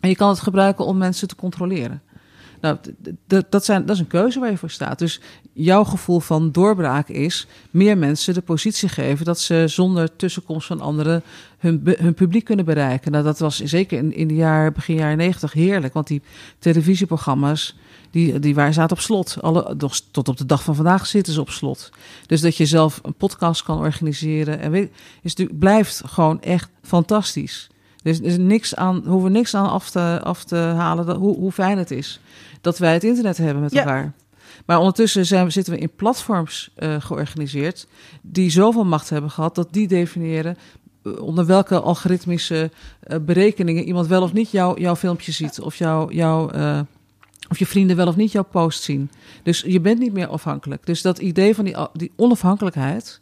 En 0.00 0.08
je 0.08 0.16
kan 0.16 0.28
het 0.28 0.40
gebruiken 0.40 0.84
om 0.84 0.96
mensen 0.96 1.28
te 1.28 1.36
controleren. 1.36 2.02
Nou, 2.62 2.76
dat, 3.48 3.64
zijn, 3.64 3.86
dat 3.86 3.94
is 3.94 4.00
een 4.00 4.06
keuze 4.06 4.40
waar 4.40 4.50
je 4.50 4.56
voor 4.56 4.70
staat. 4.70 4.98
Dus 4.98 5.20
jouw 5.52 5.84
gevoel 5.84 6.20
van 6.20 6.52
doorbraak 6.52 7.08
is 7.08 7.46
meer 7.70 7.98
mensen 7.98 8.34
de 8.34 8.40
positie 8.40 8.88
geven 8.88 9.24
dat 9.24 9.40
ze 9.40 9.64
zonder 9.66 10.16
tussenkomst 10.16 10.66
van 10.66 10.80
anderen 10.80 11.22
hun, 11.58 11.82
hun 11.84 12.14
publiek 12.14 12.44
kunnen 12.44 12.64
bereiken. 12.64 13.12
Nou, 13.12 13.24
dat 13.24 13.38
was 13.38 13.60
zeker 13.60 13.98
in, 13.98 14.14
in 14.14 14.28
de 14.28 14.34
jaar, 14.34 14.72
begin 14.72 14.96
jaren 14.96 15.16
negentig 15.16 15.52
heerlijk, 15.52 15.94
want 15.94 16.06
die 16.06 16.22
televisieprogramma's. 16.58 17.76
Die, 18.10 18.38
die 18.38 18.54
waren, 18.54 18.72
zaten 18.72 18.96
op 18.96 19.02
slot. 19.02 19.36
Alle, 19.40 19.76
tot 20.10 20.28
op 20.28 20.36
de 20.36 20.46
dag 20.46 20.62
van 20.62 20.74
vandaag 20.74 21.06
zitten 21.06 21.32
ze 21.32 21.40
op 21.40 21.50
slot. 21.50 21.90
Dus 22.26 22.40
dat 22.40 22.56
je 22.56 22.66
zelf 22.66 23.00
een 23.02 23.14
podcast 23.14 23.62
kan 23.62 23.78
organiseren. 23.78 24.60
En 24.60 24.70
weet, 24.70 24.90
is 25.22 25.30
natuurlijk, 25.34 25.58
blijft 25.58 26.02
gewoon 26.06 26.42
echt 26.42 26.68
fantastisch. 26.82 27.70
Is, 28.02 28.18
er 28.18 28.24
is 28.24 28.36
niks 28.36 28.76
aan, 28.76 29.02
hoeven 29.06 29.32
we 29.32 29.38
niks 29.38 29.54
aan 29.54 29.70
af 29.70 29.90
te, 29.90 30.20
af 30.22 30.44
te 30.44 30.56
halen 30.56 31.16
hoe, 31.16 31.36
hoe 31.36 31.52
fijn 31.52 31.78
het 31.78 31.90
is 31.90 32.20
dat 32.62 32.78
wij 32.78 32.92
het 32.92 33.04
internet 33.04 33.36
hebben 33.36 33.62
met 33.62 33.72
Ja. 33.72 33.78
elkaar. 33.80 34.12
Maar 34.66 34.78
ondertussen 34.78 35.26
zijn, 35.26 35.44
we- 35.44 35.50
zitten 35.50 35.72
we 35.72 35.78
in 35.78 35.90
platforms 35.96 36.70
eh, 36.74 36.94
georganiseerd 37.00 37.86
die 38.22 38.50
zoveel 38.50 38.84
macht 38.84 39.10
hebben 39.10 39.30
gehad 39.30 39.54
dat 39.54 39.68
die 39.72 39.88
definiëren 39.88 40.56
eh, 41.04 41.18
onder 41.22 41.46
welke 41.46 41.80
algoritmische 41.80 42.70
eh, 43.00 43.18
berekeningen 43.20 43.84
iemand 43.84 44.06
wel 44.06 44.22
of 44.22 44.32
niet 44.32 44.50
jouw 44.50 44.78
jouw 44.78 44.96
filmpje 44.96 45.32
ziet 45.32 45.60
of 45.60 45.76
jouw 45.76 46.10
jouw 46.10 46.50
of 47.48 47.58
je 47.58 47.66
vrienden 47.66 47.96
wel 47.96 48.06
of 48.06 48.16
niet 48.16 48.32
jouw 48.32 48.44
post 48.50 48.82
zien. 48.82 49.10
Dus 49.42 49.64
je 49.66 49.80
bent 49.80 49.98
niet 49.98 50.12
meer 50.12 50.26
afhankelijk. 50.26 50.86
Dus 50.86 51.02
dat 51.02 51.18
idee 51.18 51.54
van 51.54 51.64
die, 51.64 51.76
die 51.92 52.12
onafhankelijkheid, 52.16 53.18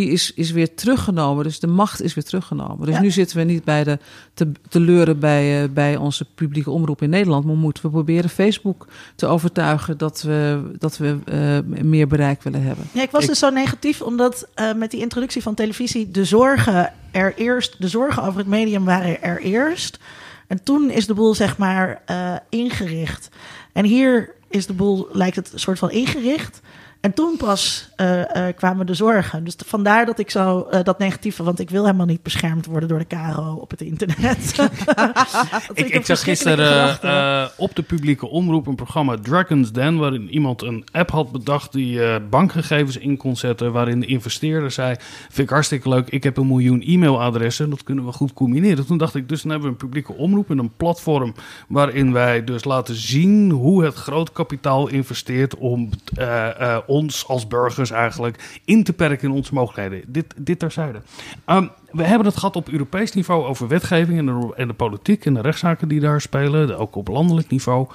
die 0.00 0.10
is, 0.10 0.32
is 0.34 0.50
weer 0.50 0.74
teruggenomen. 0.74 1.44
Dus 1.44 1.60
de 1.60 1.66
macht 1.66 2.02
is 2.02 2.14
weer 2.14 2.24
teruggenomen. 2.24 2.86
Dus 2.86 2.94
Ja. 2.94 3.00
nu 3.00 3.10
zitten 3.10 3.36
we 3.36 3.42
niet 3.42 3.64
bij 3.64 3.84
de, 3.84 3.98
te, 4.34 4.52
te 4.68 4.80
leuren 4.80 5.18
bij, 5.18 5.62
eh, 5.62 5.68
bij 5.68 5.96
onze 5.96 6.24
publieke 6.34 6.70
omroep 6.70 7.02
in 7.02 7.10
Nederland. 7.10 7.44
Maar 7.44 7.54
moeten 7.56 7.82
we 7.82 7.90
proberen 7.90 8.30
Facebook 8.30 8.86
te 9.14 9.26
overtuigen 9.26 9.98
dat 9.98 10.22
we, 10.22 10.62
dat 10.78 10.96
we 10.96 11.16
eh, 11.24 11.82
meer 11.84 12.06
bereik 12.06 12.42
willen 12.42 12.62
hebben. 12.62 12.84
Ja, 12.92 13.02
ik 13.02 13.10
was 13.10 13.22
Ik- 13.22 13.28
dus 13.28 13.38
zo 13.38 13.50
negatief 13.50 14.02
omdat 14.02 14.48
eh, 14.54 14.74
met 14.74 14.90
die 14.90 15.00
introductie 15.00 15.42
van 15.42 15.54
televisie 15.54 16.10
de 16.10 16.24
zorgen 16.24 16.92
er 17.10 17.34
eerst, 17.36 17.76
de 17.80 17.88
zorgen 17.88 18.22
over 18.22 18.38
het 18.38 18.48
medium 18.48 18.84
waren 18.84 19.22
er 19.22 19.40
eerst. 19.40 19.98
En 20.46 20.62
toen 20.62 20.90
is 20.90 21.06
de 21.06 21.14
boel 21.14 21.34
zeg 21.34 21.58
maar 21.58 22.02
ingericht. 22.48 23.28
En 23.72 23.84
hier 23.84 24.34
is 24.48 24.66
de 24.66 24.72
boel, 24.72 25.08
lijkt 25.12 25.36
het 25.36 25.52
een 25.52 25.58
soort 25.60 25.78
van 25.78 25.90
ingericht. 25.90 26.60
En 27.06 27.14
toen 27.14 27.36
pas 27.36 27.88
eh, 27.96 28.48
eh, 28.48 28.56
kwamen 28.56 28.86
de 28.86 28.94
zorgen. 28.94 29.44
Dus 29.44 29.56
vandaar 29.66 30.06
dat 30.06 30.18
ik 30.18 30.30
zo 30.30 30.66
eh, 30.70 30.82
dat 30.82 30.98
negatieve, 30.98 31.42
want 31.42 31.60
ik 31.60 31.70
wil 31.70 31.84
helemaal 31.84 32.06
niet 32.06 32.22
beschermd 32.22 32.66
worden 32.66 32.88
door 32.88 32.98
de 32.98 33.04
KRO 33.04 33.58
op 33.60 33.70
het 33.70 33.80
internet. 33.80 34.54
Ik, 35.74 36.06
zag 36.06 36.22
gisteren 36.22 37.50
op 37.56 37.74
de 37.74 37.82
publieke 37.82 38.28
omroep 38.28 38.66
een 38.66 38.74
programma 38.74 39.16
Dragon's 39.22 39.72
Den... 39.72 39.98
waarin 39.98 40.28
iemand 40.28 40.62
een 40.62 40.84
app 40.92 41.10
had 41.10 41.32
bedacht 41.32 41.72
die 41.72 42.20
bankgegevens 42.20 42.96
in 42.96 43.16
kon 43.16 43.36
zetten... 43.36 43.72
waarin 43.72 44.00
de 44.00 44.06
investeerder 44.06 44.70
zei, 44.70 44.96
vind 45.30 45.48
ik 45.48 45.54
hartstikke 45.54 45.88
leuk... 45.88 46.08
ik 46.08 46.22
heb 46.22 46.36
een 46.36 46.46
miljoen 46.46 46.82
e-mailadressen, 46.82 47.70
dat 47.70 47.82
kunnen 47.82 48.04
we 48.04 48.12
goed 48.12 48.32
combineren. 48.32 48.86
Toen 48.86 48.98
dacht 48.98 49.14
ik, 49.14 49.28
dus 49.28 49.42
dan 49.42 49.50
hebben 49.50 49.68
we 49.68 49.74
een 49.74 49.84
publieke 49.84 50.12
omroep... 50.12 50.50
en 50.50 50.58
een 50.58 50.72
platform 50.76 51.34
waarin 51.68 52.12
wij 52.12 52.44
dus 52.44 52.64
laten 52.64 52.94
zien... 52.94 53.50
hoe 53.50 53.84
het 53.84 53.94
groot 53.94 54.32
kapitaal 54.32 54.88
investeert 54.88 55.56
om 55.56 55.90
eh, 56.16 56.78
ons 56.96 57.28
als 57.28 57.46
burgers 57.46 57.90
eigenlijk... 57.90 58.60
in 58.64 58.84
te 58.84 58.92
perken 58.92 59.28
in 59.28 59.34
onze 59.34 59.54
mogelijkheden. 59.54 60.12
Dit, 60.12 60.34
dit 60.36 60.58
terzijde. 60.58 61.00
Ehm, 61.44 61.66
we 61.90 62.02
hebben 62.02 62.26
het 62.26 62.36
gehad 62.36 62.56
op 62.56 62.68
Europees 62.68 63.12
niveau 63.12 63.44
over 63.44 63.68
wetgeving 63.68 64.18
en 64.18 64.26
de, 64.26 64.52
en 64.56 64.68
de 64.68 64.74
politiek 64.74 65.24
en 65.24 65.34
de 65.34 65.40
rechtszaken 65.40 65.88
die 65.88 66.00
daar 66.00 66.20
spelen, 66.20 66.78
ook 66.78 66.96
op 66.96 67.08
landelijk 67.08 67.48
niveau. 67.48 67.88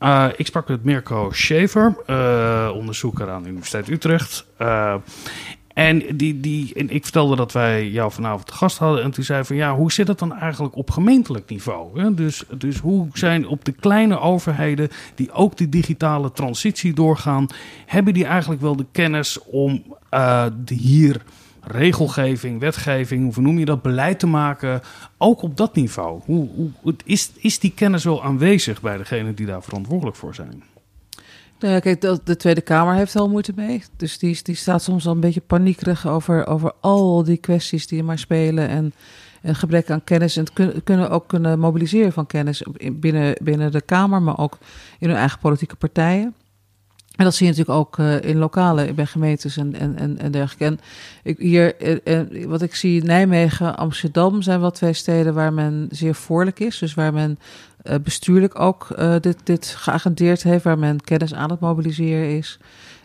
Uh, 0.00 0.26
ik 0.36 0.46
sprak 0.46 0.68
met 0.68 0.84
Mirko 0.84 1.30
Schaefer, 1.32 1.96
uh, 2.06 2.70
onderzoeker 2.74 3.30
aan 3.30 3.42
de 3.42 3.48
Universiteit 3.48 3.88
Utrecht. 3.88 4.46
Uh, 4.60 4.94
en, 5.74 6.16
die, 6.16 6.40
die, 6.40 6.74
en 6.74 6.90
ik 6.90 7.02
vertelde 7.02 7.36
dat 7.36 7.52
wij 7.52 7.88
jou 7.88 8.12
vanavond 8.12 8.46
te 8.46 8.52
gast 8.52 8.78
hadden. 8.78 9.02
En 9.02 9.10
toen 9.10 9.24
zei 9.24 9.44
van 9.44 9.56
ja, 9.56 9.74
hoe 9.74 9.92
zit 9.92 10.08
het 10.08 10.18
dan 10.18 10.32
eigenlijk 10.32 10.76
op 10.76 10.90
gemeentelijk 10.90 11.48
niveau? 11.48 12.14
Dus, 12.14 12.44
dus 12.58 12.78
hoe 12.78 13.08
zijn 13.12 13.48
op 13.48 13.64
de 13.64 13.72
kleine 13.72 14.20
overheden 14.20 14.88
die 15.14 15.32
ook 15.32 15.56
die 15.56 15.68
digitale 15.68 16.32
transitie 16.32 16.92
doorgaan, 16.92 17.46
hebben 17.86 18.14
die 18.14 18.24
eigenlijk 18.24 18.60
wel 18.60 18.76
de 18.76 18.86
kennis 18.92 19.38
om 19.42 19.82
uh, 20.10 20.46
de 20.64 20.74
hier 20.74 21.22
regelgeving, 21.60 22.60
wetgeving, 22.60 23.34
hoe 23.34 23.42
noem 23.42 23.58
je 23.58 23.64
dat, 23.64 23.82
beleid 23.82 24.18
te 24.18 24.26
maken, 24.26 24.80
ook 25.18 25.42
op 25.42 25.56
dat 25.56 25.74
niveau? 25.74 26.20
Hoe, 26.24 26.48
hoe, 26.80 26.94
is, 27.04 27.30
is 27.36 27.58
die 27.58 27.72
kennis 27.74 28.04
wel 28.04 28.24
aanwezig 28.24 28.80
bij 28.80 28.96
degenen 28.96 29.34
die 29.34 29.46
daar 29.46 29.62
verantwoordelijk 29.62 30.16
voor 30.16 30.34
zijn? 30.34 30.62
Nou 31.58 31.74
ja, 31.74 31.80
kijk, 31.80 32.00
de, 32.00 32.20
de, 32.24 32.36
Tweede 32.36 32.60
Kamer 32.60 32.94
heeft 32.94 33.14
wel 33.14 33.28
moeite 33.28 33.52
mee. 33.56 33.82
Dus 33.96 34.18
die, 34.18 34.38
die 34.42 34.54
staat 34.54 34.82
soms 34.82 35.06
al 35.06 35.12
een 35.12 35.20
beetje 35.20 35.40
paniekerig 35.40 36.06
over, 36.06 36.46
over 36.46 36.72
al 36.80 37.24
die 37.24 37.36
kwesties 37.36 37.86
die 37.86 37.98
er 37.98 38.04
maar 38.04 38.18
spelen. 38.18 38.68
En 38.68 38.92
een 39.42 39.54
gebrek 39.54 39.90
aan 39.90 40.04
kennis. 40.04 40.36
En 40.36 40.44
het 40.44 40.52
kun, 40.52 40.82
kunnen 40.84 41.10
ook 41.10 41.28
kunnen 41.28 41.58
mobiliseren 41.58 42.12
van 42.12 42.26
kennis 42.26 42.62
binnen, 42.92 43.36
binnen 43.42 43.72
de 43.72 43.80
Kamer, 43.80 44.22
maar 44.22 44.38
ook 44.38 44.58
in 44.98 45.08
hun 45.08 45.18
eigen 45.18 45.38
politieke 45.38 45.76
partijen. 45.76 46.34
En 47.16 47.24
dat 47.24 47.34
zie 47.34 47.46
je 47.46 47.52
natuurlijk 47.52 47.78
ook 47.78 47.98
uh, 47.98 48.22
in 48.22 48.38
lokale, 48.38 48.92
bij 48.94 49.06
gemeentes 49.06 49.56
en, 49.56 49.74
en, 49.74 49.98
en, 49.98 50.18
en 50.18 50.30
dergelijke. 50.30 50.64
En 50.64 50.80
ik, 51.22 51.38
hier, 51.38 51.74
uh, 52.04 52.46
wat 52.46 52.62
ik 52.62 52.74
zie, 52.74 53.04
Nijmegen, 53.04 53.76
Amsterdam 53.76 54.42
zijn 54.42 54.60
wel 54.60 54.70
twee 54.70 54.92
steden 54.92 55.34
waar 55.34 55.52
men 55.52 55.88
zeer 55.90 56.14
voorlijk 56.14 56.60
is. 56.60 56.78
Dus 56.78 56.94
waar 56.94 57.12
men 57.12 57.38
uh, 57.84 57.94
bestuurlijk 58.02 58.60
ook 58.60 58.96
dit, 59.20 59.36
dit 59.44 59.66
geagendeerd 59.66 60.42
heeft, 60.42 60.64
waar 60.64 60.78
men 60.78 61.00
kennis 61.00 61.34
aan 61.34 61.50
het 61.50 61.60
mobiliseren 61.60 62.36
is. 62.36 62.58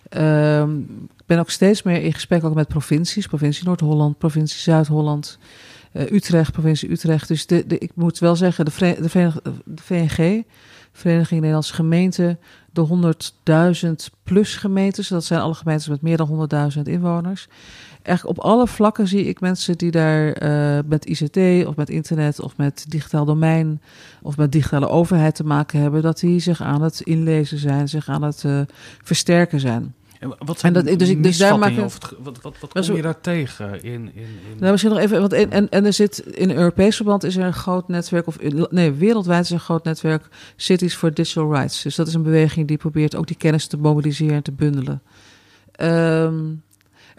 Ehm, 0.09 0.79
ik 1.17 1.25
ben 1.25 1.39
ook 1.39 1.49
steeds 1.49 1.83
meer 1.83 2.03
in 2.03 2.13
gesprek 2.13 2.43
ook 2.43 2.53
met 2.53 2.67
provincies, 2.67 3.27
provincie 3.27 3.65
Noord-Holland, 3.65 4.17
provincie 4.17 4.59
Zuid-Holland. 4.59 5.37
Utrecht, 5.93 6.51
provincie 6.51 6.91
Utrecht. 6.91 7.27
Dus 7.27 7.45
de, 7.45 7.67
de, 7.67 7.77
ik 7.77 7.91
moet 7.95 8.19
wel 8.19 8.35
zeggen, 8.35 8.65
de, 8.65 8.95
de 9.65 9.79
VNG, 9.81 10.43
Vereniging 10.91 11.39
Nederlandse 11.39 11.73
Gemeenten, 11.73 12.39
de 12.71 13.13
100.000 13.85 13.91
plus 14.23 14.55
gemeentes, 14.55 15.07
dat 15.07 15.25
zijn 15.25 15.41
alle 15.41 15.53
gemeentes 15.53 15.87
met 15.87 16.01
meer 16.01 16.17
dan 16.17 16.49
100.000 16.75 16.81
inwoners. 16.83 17.47
Eigenlijk 18.09 18.39
op 18.39 18.45
alle 18.45 18.67
vlakken 18.67 19.07
zie 19.07 19.23
ik 19.25 19.39
mensen 19.41 19.77
die 19.77 19.91
daar 19.91 20.43
uh, 20.43 20.79
met 20.85 21.05
ICT 21.05 21.67
of 21.67 21.75
met 21.75 21.89
internet 21.89 22.39
of 22.41 22.57
met 22.57 22.85
digitaal 22.87 23.25
domein 23.25 23.81
of 24.21 24.37
met 24.37 24.51
digitale 24.51 24.87
overheid 24.89 25.35
te 25.35 25.43
maken 25.43 25.79
hebben, 25.81 26.01
dat 26.01 26.19
die 26.19 26.39
zich 26.39 26.61
aan 26.61 26.81
het 26.81 27.01
inlezen 27.01 27.57
zijn, 27.57 27.89
zich 27.89 28.09
aan 28.09 28.21
het 28.23 28.43
uh, 28.45 28.59
versterken 29.03 29.59
zijn. 29.59 29.93
En 30.19 30.35
wat 30.45 30.59
zijn 30.59 30.75
En 30.75 30.85
dat- 30.85 30.99
dus 30.99 31.09
ik- 31.09 31.23
dus 31.23 31.37
daar 31.37 31.59
maak 31.59 31.71
ik- 31.71 31.83
of 31.83 31.93
het, 31.93 32.03
ge- 32.05 32.15
wat, 32.23 32.41
wat, 32.41 32.55
wat 32.59 32.85
kom 32.85 32.95
je 32.95 33.01
daar 33.01 33.21
tegen 33.21 33.83
in... 33.83 33.91
in, 33.93 34.11
in... 34.15 34.27
Nou, 34.59 34.71
misschien 34.71 34.93
nog 34.93 35.01
even, 35.01 35.19
want 35.19 35.33
en, 35.33 35.51
en, 35.51 35.69
en 35.69 35.85
er 35.85 35.93
zit 35.93 36.19
in 36.19 36.51
Europees 36.51 36.95
verband 36.95 37.23
is 37.23 37.35
er 37.37 37.45
een 37.45 37.53
groot 37.53 37.87
netwerk, 37.87 38.27
of 38.27 38.37
in- 38.37 38.67
nee, 38.69 38.91
wereldwijd 38.91 39.43
is 39.43 39.49
er 39.49 39.53
een 39.55 39.59
groot 39.61 39.83
netwerk 39.83 40.27
Cities 40.55 40.95
for 40.95 41.13
Digital 41.13 41.53
Rights. 41.53 41.81
Dus 41.83 41.95
dat 41.95 42.07
is 42.07 42.13
een 42.13 42.23
beweging 42.23 42.67
die 42.67 42.77
probeert 42.77 43.15
ook 43.15 43.27
die 43.27 43.37
kennis 43.37 43.67
te 43.67 43.77
mobiliseren 43.77 44.35
en 44.35 44.43
te 44.43 44.51
bundelen. 44.51 45.01
Ehm, 45.71 46.35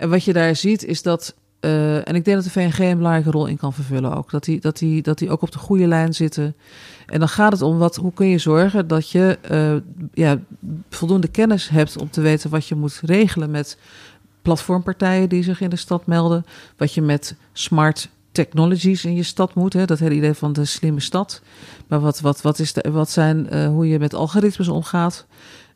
en 0.01 0.11
wat 0.11 0.25
je 0.25 0.33
daar 0.33 0.57
ziet 0.57 0.85
is 0.85 1.03
dat, 1.03 1.35
eh, 1.61 2.09
en 2.09 2.15
ik 2.15 2.25
denk 2.25 2.37
dat 2.37 2.45
de 2.45 2.51
VNG 2.51 2.79
een 2.79 2.97
belangrijke 2.97 3.31
rol 3.31 3.47
in 3.47 3.57
kan 3.57 3.73
vervullen 3.73 4.17
ook, 4.17 4.31
dat 4.31 4.45
die, 4.45 4.61
dat 4.61 4.79
die, 4.79 5.03
dat 5.03 5.29
ook 5.29 5.43
op 5.43 5.53
de 5.53 5.59
goede 5.59 5.87
lijn 5.87 6.15
zitten. 6.15 6.55
En 7.07 7.19
dan 7.19 7.29
gaat 7.29 7.53
het 7.53 7.63
om 7.63 7.79
wat, 7.79 7.97
hoe 7.97 8.13
kun 8.13 8.27
je 8.27 8.39
zorgen 8.39 8.89
dat 8.89 9.11
je 9.11 9.39
eh, 9.43 9.75
ja, 10.13 10.39
voldoende 10.91 11.29
kennis 11.29 11.69
hebt 11.69 11.99
om 11.99 12.11
te 12.11 12.21
weten 12.21 12.51
wat 12.51 12.67
je 12.67 12.75
moet 12.75 13.01
regelen 13.05 13.51
met 13.51 13.79
platformpartijen 14.43 15.29
die 15.29 15.43
zich 15.43 15.61
in 15.61 15.71
de 15.71 15.77
stad 15.77 16.07
melden. 16.07 16.45
Wat 16.77 16.95
je 16.95 17.03
met 17.03 17.37
smart 17.53 18.09
technologies 18.33 19.05
in 19.05 19.15
je 19.15 19.23
stad 19.23 19.55
moet. 19.55 19.73
Hè? 19.73 19.85
Dat 19.85 19.99
hele 19.99 20.15
idee 20.15 20.35
van 20.35 20.53
de 20.53 20.65
slimme 20.65 21.01
stad. 21.01 21.43
Maar 21.87 22.01
wat, 22.01 22.21
wat, 22.21 22.41
wat, 22.41 22.59
is 22.59 22.73
de, 22.73 22.91
wat 22.91 23.11
zijn 23.11 23.51
eh, 23.51 23.67
hoe 23.67 23.89
je 23.89 23.99
met 23.99 24.15
algoritmes 24.15 24.69
omgaat. 24.69 25.27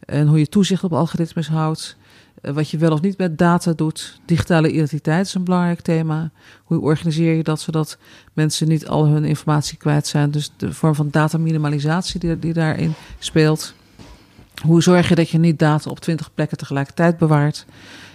En 0.00 0.26
hoe 0.26 0.38
je 0.38 0.48
toezicht 0.48 0.84
op 0.84 0.92
algoritmes 0.92 1.48
houdt. 1.48 1.96
Eh, 2.44 2.52
wat 2.52 2.70
je 2.70 2.78
wel 2.78 2.92
of 2.92 3.00
niet 3.00 3.18
met 3.18 3.38
data 3.38 3.72
doet. 3.72 4.20
Digitale 4.24 4.70
identiteit 4.70 5.26
is 5.26 5.34
een 5.34 5.44
belangrijk 5.44 5.80
thema. 5.80 6.30
Hoe 6.64 6.80
organiseer 6.80 7.34
je 7.34 7.42
dat 7.42 7.60
zodat 7.60 7.98
mensen 8.32 8.68
niet 8.68 8.86
al 8.86 9.06
hun 9.06 9.24
informatie 9.24 9.78
kwijt 9.78 10.06
zijn. 10.06 10.30
Dus 10.30 10.52
de 10.56 10.72
vorm 10.72 10.94
van 10.94 11.08
dataminimalisatie 11.10 12.20
die, 12.20 12.38
die 12.38 12.52
daarin 12.52 12.92
speelt. 13.18 13.74
Hoe 14.62 14.82
zorg 14.82 15.08
je 15.08 15.14
dat 15.14 15.28
je 15.30 15.38
niet 15.38 15.58
data 15.58 15.90
op 15.90 16.00
twintig 16.00 16.34
plekken 16.34 16.56
tegelijkertijd 16.58 17.18
bewaart? 17.18 17.66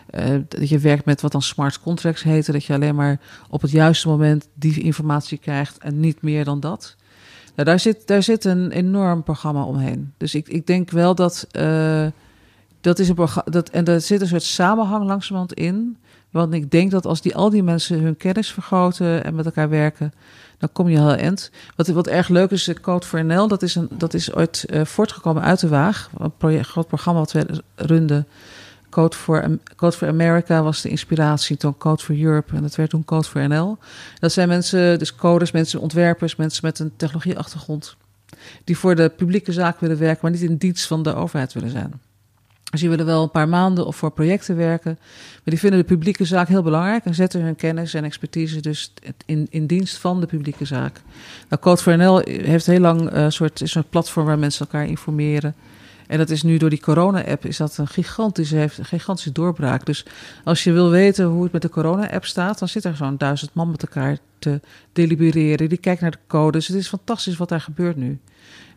Eh, 0.09 0.35
dat 0.47 0.69
je 0.69 0.79
werkt 0.79 1.05
met 1.05 1.21
wat 1.21 1.31
dan 1.31 1.41
smart 1.41 1.79
contracts 1.79 2.23
heten. 2.23 2.53
Dat 2.53 2.65
je 2.65 2.73
alleen 2.73 2.95
maar 2.95 3.19
op 3.49 3.61
het 3.61 3.71
juiste 3.71 4.07
moment 4.07 4.47
die 4.53 4.81
informatie 4.81 5.37
krijgt 5.37 5.77
en 5.77 5.99
niet 5.99 6.21
meer 6.21 6.43
dan 6.43 6.59
dat. 6.59 6.95
Nou, 7.55 7.69
daar, 7.69 7.79
zit, 7.79 8.07
daar 8.07 8.23
zit 8.23 8.45
een 8.45 8.71
enorm 8.71 9.23
programma 9.23 9.63
omheen. 9.63 10.13
Dus 10.17 10.35
ik, 10.35 10.47
ik 10.47 10.67
denk 10.67 10.91
wel 10.91 11.15
dat. 11.15 11.47
eh, 11.51 12.07
dat 12.81 12.99
is 12.99 13.09
een. 13.09 13.27
Dat, 13.45 13.69
en 13.69 13.85
er 13.85 14.01
zit 14.01 14.21
een 14.21 14.27
soort 14.27 14.43
samenhang 14.43 15.05
langzamerhand 15.05 15.53
in. 15.53 15.97
Want 16.29 16.53
ik 16.53 16.71
denk 16.71 16.91
dat 16.91 17.05
als 17.05 17.21
die, 17.21 17.35
al 17.35 17.49
die 17.49 17.63
mensen 17.63 18.01
hun 18.01 18.17
kennis 18.17 18.51
vergroten 18.51 19.23
en 19.23 19.35
met 19.35 19.45
elkaar 19.45 19.69
werken, 19.69 20.13
dan 20.57 20.69
kom 20.71 20.89
je 20.89 20.97
heel 20.97 21.15
eind. 21.15 21.51
Wat, 21.75 21.87
wat 21.87 22.07
erg 22.07 22.27
leuk 22.27 22.51
is, 22.51 22.67
eh, 22.67 22.75
Code 22.75 23.05
for 23.05 23.25
NL, 23.25 23.47
dat 23.47 23.61
is, 23.61 23.75
een, 23.75 23.89
dat 23.91 24.13
is 24.13 24.33
ooit 24.33 24.63
eh, 24.63 24.85
voortgekomen 24.85 25.43
uit 25.43 25.59
de 25.59 25.67
Waag. 25.67 26.09
Een 26.37 26.65
groot 26.65 26.87
programma 26.87 27.19
wat 27.19 27.31
we 27.31 27.63
runden. 27.75 28.27
Code 28.89 29.15
for, 29.15 29.57
Code 29.75 29.95
for 29.95 30.07
America 30.07 30.63
was 30.63 30.81
de 30.81 30.89
inspiratie, 30.89 31.57
toen 31.57 31.77
Code 31.77 32.03
for 32.03 32.19
Europe 32.19 32.55
en 32.55 32.61
dat 32.61 32.75
werd 32.75 32.89
toen 32.89 33.05
Code 33.05 33.27
for 33.27 33.47
NL. 33.47 33.77
Dat 34.19 34.31
zijn 34.31 34.47
mensen, 34.47 34.99
dus 34.99 35.15
coders, 35.15 35.51
mensen, 35.51 35.79
ontwerpers, 35.79 36.35
mensen 36.35 36.65
met 36.65 36.79
een 36.79 36.91
technologieachtergrond, 36.95 37.95
die 38.63 38.77
voor 38.77 38.95
de 38.95 39.09
publieke 39.09 39.51
zaak 39.51 39.79
willen 39.79 39.97
werken, 39.97 40.19
maar 40.21 40.31
niet 40.31 40.49
in 40.49 40.57
dienst 40.57 40.87
van 40.87 41.03
de 41.03 41.15
overheid 41.15 41.53
willen 41.53 41.69
zijn. 41.69 42.08
Dus 42.69 42.79
die 42.79 42.89
willen 42.89 43.05
wel 43.05 43.23
een 43.23 43.31
paar 43.31 43.49
maanden 43.49 43.85
of 43.85 43.95
voor 43.95 44.11
projecten 44.11 44.55
werken, 44.55 44.97
maar 44.99 45.41
die 45.43 45.59
vinden 45.59 45.79
de 45.79 45.85
publieke 45.85 46.25
zaak 46.25 46.47
heel 46.47 46.63
belangrijk 46.63 47.05
en 47.05 47.15
zetten 47.15 47.41
hun 47.41 47.55
kennis 47.55 47.93
en 47.93 48.03
expertise 48.03 48.61
dus 48.61 48.93
in, 49.25 49.47
in 49.49 49.65
dienst 49.65 49.97
van 49.97 50.19
de 50.19 50.25
publieke 50.25 50.65
zaak. 50.65 51.01
Nou, 51.49 51.61
Code 51.61 51.81
for 51.81 51.97
NL 51.97 52.21
heeft 52.25 52.65
heel 52.65 52.79
lang 52.79 53.11
een 53.11 53.31
soort, 53.31 53.61
is 53.61 53.75
een 53.75 53.89
platform 53.89 54.25
waar 54.25 54.39
mensen 54.39 54.65
elkaar 54.65 54.87
informeren. 54.87 55.55
En 56.07 56.17
dat 56.17 56.29
is 56.29 56.43
nu 56.43 56.57
door 56.57 56.69
die 56.69 56.81
corona-app 56.81 57.45
is 57.45 57.57
dat 57.57 57.77
een 57.77 57.87
gigantische, 57.87 58.55
heeft 58.55 58.77
een 58.77 58.85
gigantische 58.85 59.31
doorbraak. 59.31 59.85
Dus 59.85 60.05
als 60.43 60.63
je 60.63 60.71
wil 60.71 60.89
weten 60.89 61.25
hoe 61.25 61.43
het 61.43 61.51
met 61.51 61.61
de 61.61 61.69
corona-app 61.69 62.25
staat, 62.25 62.59
dan 62.59 62.67
zit 62.67 62.83
er 62.83 62.95
zo'n 62.95 63.17
duizend 63.17 63.53
man 63.53 63.71
met 63.71 63.81
elkaar 63.81 64.17
te 64.39 64.59
delibereren. 64.93 65.69
Die 65.69 65.77
kijkt 65.77 66.01
naar 66.01 66.11
de 66.11 66.17
codes. 66.27 66.67
Het 66.67 66.77
is 66.77 66.87
fantastisch 66.87 67.37
wat 67.37 67.49
daar 67.49 67.61
gebeurt 67.61 67.95
nu. 67.95 68.19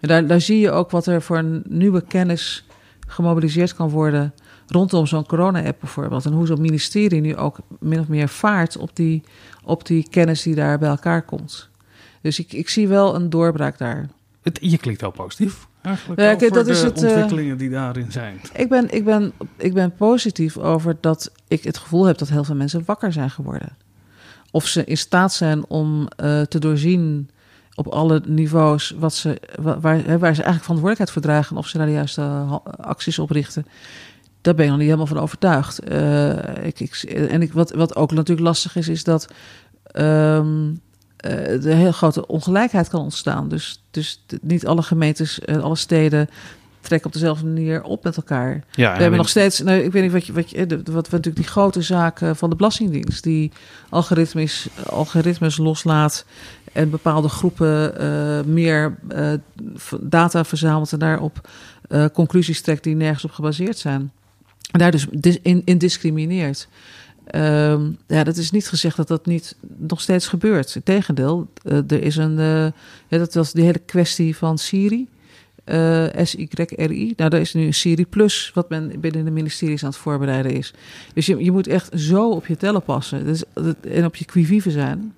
En 0.01 0.09
daar, 0.09 0.27
daar 0.27 0.41
zie 0.41 0.59
je 0.59 0.71
ook 0.71 0.91
wat 0.91 1.07
er 1.07 1.23
voor 1.23 1.39
een 1.39 1.63
nieuwe 1.69 2.01
kennis 2.01 2.65
gemobiliseerd 3.07 3.75
kan 3.75 3.89
worden 3.89 4.35
rondom 4.67 5.07
zo'n 5.07 5.27
corona-app 5.27 5.81
bijvoorbeeld. 5.81 6.25
En 6.25 6.33
hoe 6.33 6.47
zo'n 6.47 6.61
ministerie 6.61 7.21
nu 7.21 7.37
ook 7.37 7.59
min 7.79 8.01
of 8.01 8.09
meer 8.09 8.29
vaart 8.29 8.77
op 8.77 8.97
die, 8.97 9.23
op 9.65 9.87
die 9.87 10.09
kennis 10.11 10.43
die 10.43 10.55
daar 10.55 10.79
bij 10.79 10.89
elkaar 10.89 11.23
komt. 11.23 11.69
Dus 12.21 12.39
ik, 12.39 12.53
ik 12.53 12.69
zie 12.69 12.89
wel 12.89 13.15
een 13.15 13.31
doorbraak 13.31 13.79
daar. 13.79 14.09
Het, 14.43 14.59
je 14.61 14.79
klinkt 14.79 15.01
wel 15.01 15.11
positief, 15.11 15.67
eigenlijk, 15.83 16.21
Ja, 16.21 16.35
kijk, 16.35 16.53
dat 16.53 16.67
is 16.67 16.81
de 16.81 16.87
het, 16.87 17.03
eh, 17.03 17.11
ontwikkelingen 17.11 17.57
die 17.57 17.71
daarin 17.71 18.13
zijn. 18.13 18.41
Ik 18.55 18.69
ben, 18.69 18.95
ik, 18.95 19.05
ben, 19.05 19.33
ik 19.57 19.75
ben 19.75 19.95
positief 19.95 20.59
over 20.59 20.97
dat 21.01 21.33
ik 21.49 21.63
het 21.63 21.79
gevoel 21.79 22.05
heb 22.05 22.19
dat 22.19 22.29
heel 22.29 22.45
veel 22.45 22.55
mensen 22.55 22.83
wakker 22.87 23.13
zijn 23.13 23.31
geworden. 23.31 23.77
Of 24.51 24.67
ze 24.67 24.85
in 24.85 24.97
staat 24.97 25.33
zijn 25.33 25.65
om 25.69 26.09
eh, 26.17 26.41
te 26.41 26.59
doorzien 26.59 27.31
op 27.75 27.87
alle 27.87 28.23
niveaus 28.27 28.95
wat 28.99 29.15
ze, 29.15 29.41
wa- 29.61 29.81
waar, 29.81 29.97
waar 29.97 30.35
ze 30.35 30.43
eigenlijk 30.43 30.65
verantwoordelijkheid 30.65 31.11
voor 31.11 31.23
dragen. 31.23 31.51
En 31.51 31.57
of 31.63 31.67
ze 31.69 31.77
daar 31.79 31.87
de 31.87 31.93
juiste 31.93 32.23
acties 32.81 33.19
op 33.19 33.31
richten. 33.31 33.67
Daar 34.41 34.55
ben 34.55 34.65
ik 34.65 34.71
nog 34.71 34.79
niet 34.79 34.87
helemaal 34.89 35.09
van 35.15 35.19
overtuigd. 35.21 35.79
Eh, 35.79 36.65
ik, 36.67 36.81
ik, 36.81 36.93
en 37.03 37.43
ik, 37.43 37.53
wat, 37.53 37.73
wat 37.73 37.97
ook 37.97 38.13
natuurlijk 38.13 38.47
lastig 38.47 38.77
is, 38.77 38.89
is 38.89 39.05
dat 39.05 39.29
eh, 39.85 40.37
er 41.67 41.75
heel 41.77 41.93
grote 41.93 42.27
ongelijkheid 42.27 42.89
kan 42.89 43.01
ontstaan. 43.01 43.49
Dus, 43.49 43.83
dus 43.91 44.25
niet 44.43 44.67
alle 44.67 44.83
gemeentes, 44.83 45.41
eh, 45.41 45.63
alle 45.63 45.77
steden 45.77 46.29
trekken 46.81 47.07
op 47.09 47.13
dezelfde 47.15 47.47
manier 47.47 47.83
op 47.83 48.05
met 48.05 48.17
elkaar. 48.17 48.65
Ja, 48.71 48.93
We 48.95 49.01
hebben 49.01 49.19
nog 49.19 49.29
steeds, 49.29 49.61
nou, 49.61 49.79
ik 49.81 49.93
weet 49.93 50.03
niet 50.03 50.13
wat 50.13 50.27
je, 50.27 50.33
wat 50.33 50.51
je, 50.51 50.67
de- 50.67 50.77
wat, 50.77 50.85
wat 50.93 51.11
natuurlijk 51.11 51.37
die 51.37 51.47
grote 51.47 51.83
zaak 51.83 52.21
eh, 52.21 52.31
van 52.35 52.51
de 52.51 52.57
Belastingdienst, 52.57 53.23
die 53.23 53.53
algoritmes, 53.91 54.69
algoritmes 54.87 55.57
loslaat 55.57 56.25
en 56.73 56.91
bepaalde 56.91 57.29
groepen 57.29 57.99
eh, 57.99 58.45
meer 58.45 58.99
eh, 59.09 59.33
data 60.01 60.45
verzamelt 60.45 60.93
en 60.93 60.99
daarop 60.99 61.49
eh, 61.89 62.05
conclusies 62.13 62.61
trekt 62.61 62.85
die 62.85 62.95
nergens 62.95 63.25
op 63.25 63.31
gebaseerd 63.31 63.79
zijn. 63.79 64.13
En 64.71 64.79
daar 64.79 64.91
dus 64.91 65.39
in, 65.43 65.63
in 65.65 65.79
discrimineert. 65.79 66.69
Ehm, 67.25 67.91
ja, 68.07 68.25
dat 68.25 68.37
is 68.37 68.51
niet 68.51 68.69
gezegd 68.69 68.97
dat 68.97 69.09
dat 69.09 69.27
niet 69.27 69.57
nog 69.77 70.01
steeds 70.01 70.27
gebeurt. 70.27 70.75
Integendeel, 70.75 71.49
er 71.65 72.03
is 72.03 72.17
een, 72.17 72.37
ja, 73.09 73.19
dat 73.19 73.35
was 73.35 73.53
die 73.53 73.65
hele 73.65 73.79
kwestie 73.87 74.37
van 74.37 74.59
Siri. 74.59 75.09
eh 75.65 76.07
SYRI. 76.23 77.13
Nou, 77.17 77.31
daar 77.31 77.41
is 77.41 77.55
nu 77.55 77.67
een 77.67 77.75
Siri 77.75 78.07
Plus, 78.07 78.51
wat 78.55 78.69
men 78.69 79.01
binnen 79.01 79.25
de 79.25 79.31
ministeries 79.31 79.83
aan 79.83 79.89
het 79.91 79.99
voorbereiden 79.99 80.53
is. 80.53 80.75
Dus 81.15 81.27
je, 81.27 81.45
je 81.45 81.53
moet 81.53 81.67
echt 81.67 81.91
zo 81.95 82.31
op 82.31 82.47
je 82.47 82.57
tellen 82.57 82.83
passen 82.83 83.25
dus, 83.25 83.43
en 83.81 84.05
op 84.05 84.17
je 84.17 84.25
quivive 84.25 84.71
zijn. 84.71 85.13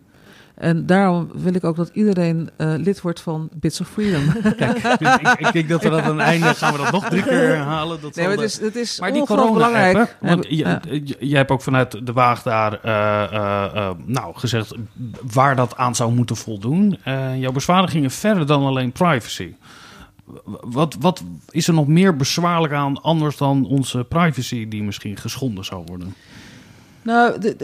En 0.55 0.86
daarom 0.86 1.30
wil 1.34 1.55
ik 1.55 1.64
ook 1.64 1.76
dat 1.76 1.90
iedereen 1.92 2.50
eh, 2.57 2.74
lid 2.76 3.00
wordt 3.00 3.20
van 3.20 3.48
Bits 3.55 3.80
of 3.80 3.88
Freedom. 3.88 4.22
Kijk, 4.57 4.98
dus 4.98 5.14
ik, 5.16 5.38
ik 5.38 5.52
denk 5.52 5.68
dat 5.68 5.82
we 5.82 5.88
dat 5.90 6.00
aan 6.02 6.18
het 6.18 6.26
einde 6.26 6.55
gaan 6.55 6.72
we 6.72 6.78
dat 6.78 6.92
nog 6.92 7.09
drie 7.09 7.22
keer 7.22 7.32
herhalen. 7.48 8.00
Dat 8.00 8.14
nee, 8.14 8.26
maar 8.26 8.34
het 8.36 8.44
is, 8.44 8.61
het 8.61 8.76
is 8.76 9.00
Maar 9.00 9.12
die 9.12 9.24
corona 9.26 9.52
belangrijk. 9.52 10.16
want 10.20 10.46
je, 10.48 10.57
Ja. 10.57 10.80
je- 10.90 11.16
jij 11.18 11.38
hebt 11.38 11.50
ook 11.50 11.62
vanuit 11.62 12.07
de 12.07 12.12
Waag 12.12 12.42
daar 12.42 12.72
eh, 12.82 13.22
eh, 13.24 13.64
eh, 13.76 13.90
nou, 14.05 14.34
gezegd 14.36 14.74
waar 15.32 15.57
dat 15.57 15.76
aan 15.76 15.94
zou 15.94 16.12
moeten 16.12 16.36
voldoen. 16.36 16.98
Eh, 17.05 17.40
jouw 17.40 17.52
bezwaren 17.52 17.88
gingen 17.88 18.11
verder 18.11 18.46
dan 18.46 18.62
alleen 18.64 18.92
privacy. 18.92 19.55
Wat, 20.61 20.96
wat 21.00 21.22
is 21.50 21.68
er 21.68 21.74
nog 21.74 21.86
meer 21.86 22.16
bezwaarlijk 22.16 22.72
aan 22.72 23.02
anders 23.02 23.36
dan 23.36 23.66
onze 23.66 24.05
privacy 24.09 24.68
die 24.68 24.82
misschien 24.82 25.16
geschonden 25.16 25.64
zou 25.64 25.82
worden? 25.86 26.14
Nou, 27.05 27.55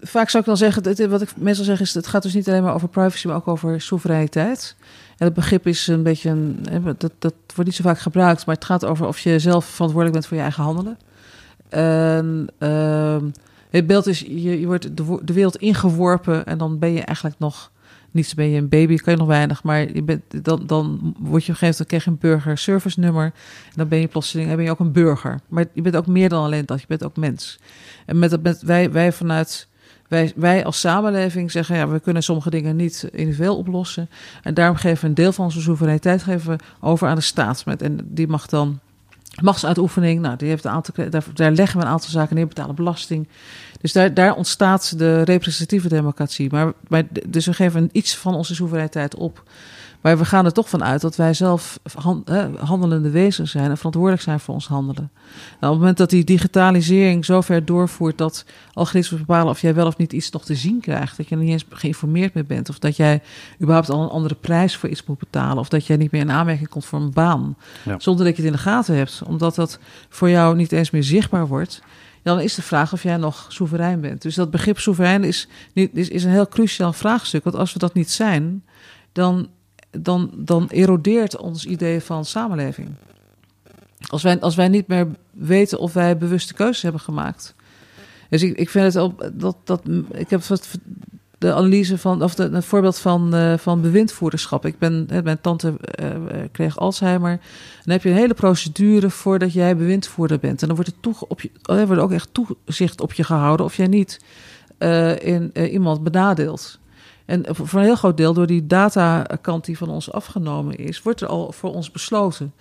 vaak 0.00 0.28
zou 0.28 0.42
ik 0.42 0.48
dan 0.48 0.56
zeggen, 0.56 1.10
wat 1.10 1.22
ik 1.22 1.36
meestal 1.36 1.64
zeg 1.64 1.80
is, 1.80 1.94
het 1.94 2.06
gaat 2.06 2.22
dus 2.22 2.34
niet 2.34 2.48
alleen 2.48 2.62
maar 2.62 2.74
over 2.74 2.88
privacy, 2.88 3.26
maar 3.26 3.36
ook 3.36 3.48
over 3.48 3.80
soevereiniteit. 3.80 4.76
En 5.18 5.26
het 5.26 5.34
begrip 5.34 5.66
is 5.66 5.86
een 5.86 6.02
beetje, 6.02 6.30
een, 6.30 6.66
dat, 6.98 7.12
dat 7.18 7.34
wordt 7.46 7.64
niet 7.64 7.74
zo 7.74 7.82
vaak 7.82 7.98
gebruikt, 7.98 8.46
maar 8.46 8.54
het 8.54 8.64
gaat 8.64 8.84
over 8.84 9.06
of 9.06 9.18
je 9.18 9.38
zelf 9.38 9.64
verantwoordelijk 9.64 10.12
bent 10.12 10.26
voor 10.26 10.36
je 10.36 10.42
eigen 10.42 10.62
handelen. 10.62 10.98
En 11.68 12.46
ehm, 12.58 13.24
het 13.70 13.86
beeld 13.86 14.06
is, 14.06 14.20
je, 14.20 14.60
je 14.60 14.66
wordt 14.66 14.96
de, 14.96 15.18
de 15.22 15.32
wereld 15.32 15.56
ingeworpen 15.56 16.46
en 16.46 16.58
dan 16.58 16.78
ben 16.78 16.92
je 16.92 17.02
eigenlijk 17.02 17.38
nog, 17.38 17.70
niet 18.10 18.32
ben 18.36 18.50
je 18.50 18.58
een 18.58 18.68
baby, 18.68 18.96
kan 18.96 19.12
je 19.12 19.18
nog 19.18 19.28
weinig, 19.28 19.62
maar 19.62 19.94
je 19.94 20.02
bent, 20.02 20.44
dan, 20.44 20.66
dan 20.66 21.14
word 21.18 21.44
je 21.44 21.52
op 21.52 21.60
een 21.60 21.66
gegeven 21.66 21.66
moment, 21.66 21.86
krijg 21.86 22.04
je 22.04 22.10
een 22.10 22.18
burger 22.18 22.58
service 22.58 23.00
nummer. 23.00 23.24
En 23.24 23.72
dan 23.74 23.88
ben 23.88 24.00
je 24.00 24.06
plotseling, 24.06 24.54
ben 24.54 24.64
je 24.64 24.70
ook 24.70 24.80
een 24.80 24.92
burger. 24.92 25.40
Maar 25.48 25.64
je 25.72 25.82
bent 25.82 25.96
ook 25.96 26.06
meer 26.06 26.28
dan 26.28 26.44
alleen 26.44 26.66
dat, 26.66 26.80
je 26.80 26.86
bent 26.88 27.04
ook 27.04 27.16
mens. 27.16 27.58
En 28.06 28.18
met, 28.18 28.42
met 28.42 28.62
wij, 28.62 28.92
wij 28.92 29.12
vanuit 29.12 29.68
wij, 30.08 30.32
wij 30.36 30.64
als 30.64 30.80
samenleving 30.80 31.50
zeggen, 31.50 31.76
ja, 31.76 31.88
we 31.88 32.00
kunnen 32.00 32.22
sommige 32.22 32.50
dingen 32.50 32.76
niet 32.76 33.08
individueel 33.12 33.56
oplossen. 33.56 34.08
En 34.42 34.54
daarom 34.54 34.76
geven 34.76 35.00
we 35.00 35.06
een 35.06 35.14
deel 35.14 35.32
van 35.32 35.44
onze 35.44 35.60
soevereiniteit 35.60 36.22
geven 36.22 36.58
over 36.80 37.08
aan 37.08 37.14
de 37.14 37.20
staat. 37.20 37.64
Met, 37.64 37.82
en 37.82 37.98
die 38.04 38.28
mag 38.28 38.46
dan 38.46 38.80
Machtsuitoefening, 39.42 40.20
nou, 40.20 40.36
die 40.36 40.48
heeft 40.48 40.64
een 40.64 40.70
aantal, 40.70 41.10
daar, 41.10 41.24
daar 41.34 41.52
leggen 41.52 41.78
we 41.78 41.84
een 41.84 41.90
aantal 41.90 42.10
zaken 42.10 42.36
neer, 42.36 42.46
betalen 42.46 42.74
belasting. 42.74 43.28
Dus 43.80 43.92
daar, 43.92 44.14
daar 44.14 44.34
ontstaat 44.34 44.98
de 44.98 45.22
representatieve 45.22 45.88
democratie. 45.88 46.50
Maar, 46.50 46.72
maar, 46.88 47.02
dus 47.26 47.46
we 47.46 47.52
geven 47.52 47.88
iets 47.92 48.16
van 48.16 48.34
onze 48.34 48.54
soevereiniteit 48.54 49.14
op. 49.14 49.42
Maar 50.00 50.18
we 50.18 50.24
gaan 50.24 50.44
er 50.44 50.52
toch 50.52 50.68
van 50.68 50.84
uit 50.84 51.00
dat 51.00 51.16
wij 51.16 51.34
zelf 51.34 51.78
handelende 52.58 53.10
wezens 53.10 53.50
zijn 53.50 53.70
en 53.70 53.76
verantwoordelijk 53.76 54.22
zijn 54.22 54.40
voor 54.40 54.54
ons 54.54 54.66
handelen. 54.66 55.10
Nou, 55.14 55.56
op 55.60 55.68
het 55.68 55.78
moment 55.78 55.96
dat 55.96 56.10
die 56.10 56.24
digitalisering 56.24 57.24
zo 57.24 57.40
ver 57.40 57.64
doorvoert 57.64 58.18
dat 58.18 58.44
algoritmes 58.72 59.20
bepalen 59.20 59.48
of 59.48 59.60
jij 59.60 59.74
wel 59.74 59.86
of 59.86 59.96
niet 59.96 60.12
iets 60.12 60.30
nog 60.30 60.44
te 60.44 60.54
zien 60.54 60.80
krijgt, 60.80 61.16
dat 61.16 61.28
je 61.28 61.34
er 61.34 61.40
niet 61.40 61.50
eens 61.50 61.64
geïnformeerd 61.70 62.34
mee 62.34 62.44
bent, 62.44 62.68
of 62.68 62.78
dat 62.78 62.96
jij 62.96 63.22
überhaupt 63.60 63.90
al 63.90 64.02
een 64.02 64.08
andere 64.08 64.34
prijs 64.34 64.76
voor 64.76 64.88
iets 64.88 65.04
moet 65.04 65.18
betalen, 65.18 65.58
of 65.58 65.68
dat 65.68 65.86
jij 65.86 65.96
niet 65.96 66.10
meer 66.10 66.20
in 66.20 66.30
aanmerking 66.30 66.68
komt 66.68 66.84
voor 66.84 67.00
een 67.00 67.12
baan, 67.12 67.56
zonder 67.98 68.24
dat 68.24 68.36
je 68.36 68.42
het 68.42 68.50
in 68.50 68.56
de 68.56 68.62
gaten 68.62 68.96
hebt, 68.96 69.22
omdat 69.26 69.54
dat 69.54 69.78
voor 70.08 70.30
jou 70.30 70.56
niet 70.56 70.72
eens 70.72 70.90
meer 70.90 71.04
zichtbaar 71.04 71.46
wordt 71.46 71.82
dan 72.22 72.40
is 72.40 72.54
de 72.54 72.62
vraag 72.62 72.92
of 72.92 73.02
jij 73.02 73.16
nog 73.16 73.46
soeverein 73.48 74.00
bent. 74.00 74.22
Dus 74.22 74.34
dat 74.34 74.50
begrip 74.50 74.78
soeverein 74.78 75.24
is, 75.24 75.48
is, 75.72 76.08
is 76.08 76.24
een 76.24 76.30
heel 76.30 76.48
cruciaal 76.48 76.92
vraagstuk. 76.92 77.44
Want 77.44 77.56
als 77.56 77.72
we 77.72 77.78
dat 77.78 77.94
niet 77.94 78.10
zijn, 78.10 78.64
dan 79.12 79.48
dan, 79.90 80.30
dan 80.34 80.68
erodeert 80.68 81.36
ons 81.36 81.66
idee 81.66 82.00
van 82.00 82.24
samenleving. 82.24 82.88
Als 84.06 84.22
wij, 84.22 84.40
als 84.40 84.54
wij 84.54 84.68
niet 84.68 84.86
meer 84.86 85.06
weten 85.30 85.78
of 85.78 85.92
wij 85.92 86.16
bewuste 86.16 86.54
keuzes 86.54 86.82
hebben 86.82 87.00
gemaakt. 87.00 87.54
Dus 88.28 88.42
ik, 88.42 88.56
ik 88.56 88.70
vind 88.70 88.84
het 88.84 88.98
ook 88.98 89.40
dat, 89.40 89.56
dat 89.64 89.82
ik 90.10 90.30
heb 90.30 90.42
de 91.38 91.54
analyse 91.54 91.98
van, 91.98 92.22
of 92.22 92.34
de, 92.34 92.44
een 92.44 92.62
voorbeeld 92.62 92.98
van, 92.98 93.34
uh, 93.34 93.58
van 93.58 93.80
bewindvoerderschap. 93.80 94.66
Ik 94.66 94.78
ben, 94.78 95.08
mijn 95.24 95.40
tante 95.40 95.74
uh, 96.02 96.06
kreeg 96.52 96.78
Alzheimer. 96.78 97.40
Dan 97.84 97.92
heb 97.92 98.02
je 98.02 98.08
een 98.08 98.16
hele 98.16 98.34
procedure 98.34 99.10
voordat 99.10 99.52
jij 99.52 99.76
bewindvoerder 99.76 100.38
bent. 100.38 100.60
En 100.60 100.66
dan 100.66 100.76
wordt 100.76 100.90
er, 100.90 101.00
toe, 101.00 101.14
op 101.28 101.40
je, 101.40 101.50
er 101.62 101.86
wordt 101.86 102.02
ook 102.02 102.12
echt 102.12 102.28
toezicht 102.32 103.00
op 103.00 103.12
je 103.12 103.24
gehouden 103.24 103.66
of 103.66 103.76
jij 103.76 103.86
niet 103.86 104.20
in, 105.20 105.58
iemand 105.70 106.02
benadeelt. 106.02 106.78
En 107.24 107.44
voor 107.50 107.78
een 107.78 107.84
heel 107.84 107.96
groot 107.96 108.16
deel, 108.16 108.34
door 108.34 108.46
die 108.46 108.66
datakant 108.66 109.64
die 109.64 109.78
van 109.78 109.88
ons 109.88 110.12
afgenomen 110.12 110.76
is, 110.76 111.02
wordt 111.02 111.20
er 111.20 111.28
al 111.28 111.52
voor 111.52 111.74
ons 111.74 111.90
besloten. 111.90 112.52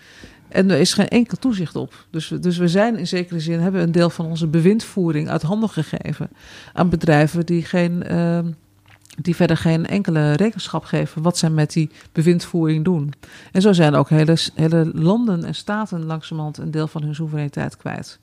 En 0.47 0.71
er 0.71 0.79
is 0.79 0.93
geen 0.93 1.07
enkel 1.07 1.37
toezicht 1.37 1.75
op. 1.75 2.05
Dus, 2.11 2.27
dus 2.27 2.57
we 2.57 2.67
zijn 2.67 2.97
in 2.97 3.07
zekere 3.07 3.39
zin, 3.39 3.59
hebben 3.59 3.81
een 3.81 3.91
deel 3.91 4.09
van 4.09 4.25
onze 4.25 4.47
bewindvoering 4.47 5.29
uit 5.29 5.41
handen 5.41 5.69
gegeven 5.69 6.29
aan 6.73 6.89
bedrijven 6.89 7.45
die, 7.45 7.63
geen, 7.63 8.03
uh, 8.11 8.39
die 9.21 9.35
verder 9.35 9.57
geen 9.57 9.85
enkele 9.85 10.33
rekenschap 10.33 10.83
geven 10.83 11.21
wat 11.21 11.37
zij 11.37 11.49
met 11.49 11.73
die 11.73 11.89
bewindvoering 12.11 12.83
doen. 12.83 13.13
En 13.51 13.61
zo 13.61 13.73
zijn 13.73 13.95
ook 13.95 14.09
hele, 14.09 14.37
hele 14.55 14.91
landen 14.93 15.43
en 15.43 15.55
staten 15.55 16.05
langzamerhand 16.05 16.57
een 16.57 16.71
deel 16.71 16.87
van 16.87 17.03
hun 17.03 17.15
soevereiniteit 17.15 17.77
kwijt. 17.77 18.19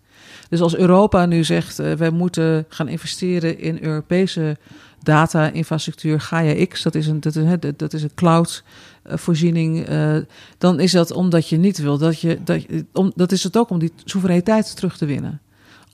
Dus 0.48 0.60
als 0.60 0.76
Europa 0.76 1.26
nu 1.26 1.44
zegt, 1.44 1.80
uh, 1.80 1.92
wij 1.92 2.10
moeten 2.10 2.64
gaan 2.68 2.88
investeren 2.88 3.58
in 3.58 3.78
Europese 3.82 4.56
data-infrastructuur, 5.02 6.20
Gaia 6.20 6.66
X, 6.66 6.82
dat 6.82 6.94
is 6.94 7.06
een, 7.06 7.20
dat 7.20 7.36
is, 7.36 7.58
dat 7.76 7.92
is 7.92 8.02
een 8.02 8.14
cloud-voorziening. 8.14 9.88
Uh, 9.88 10.16
dan 10.58 10.80
is 10.80 10.92
dat 10.92 11.10
omdat 11.10 11.48
je 11.48 11.56
niet 11.56 11.78
wil 11.78 11.98
dat 11.98 12.20
je. 12.20 12.38
Dat, 12.44 12.66
dat 13.14 13.32
is 13.32 13.44
het 13.44 13.56
ook 13.56 13.70
om 13.70 13.78
die 13.78 13.92
soevereiniteit 14.04 14.76
terug 14.76 14.96
te 14.96 15.06
winnen. 15.06 15.40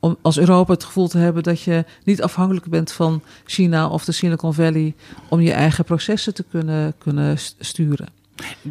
Om 0.00 0.16
als 0.22 0.38
Europa 0.38 0.72
het 0.72 0.84
gevoel 0.84 1.08
te 1.08 1.18
hebben 1.18 1.42
dat 1.42 1.62
je 1.62 1.84
niet 2.04 2.22
afhankelijk 2.22 2.66
bent 2.66 2.92
van 2.92 3.22
China 3.44 3.88
of 3.88 4.04
de 4.04 4.12
Silicon 4.12 4.54
Valley. 4.54 4.94
om 5.28 5.40
je 5.40 5.52
eigen 5.52 5.84
processen 5.84 6.34
te 6.34 6.44
kunnen, 6.50 6.94
kunnen 6.98 7.38
sturen. 7.58 8.08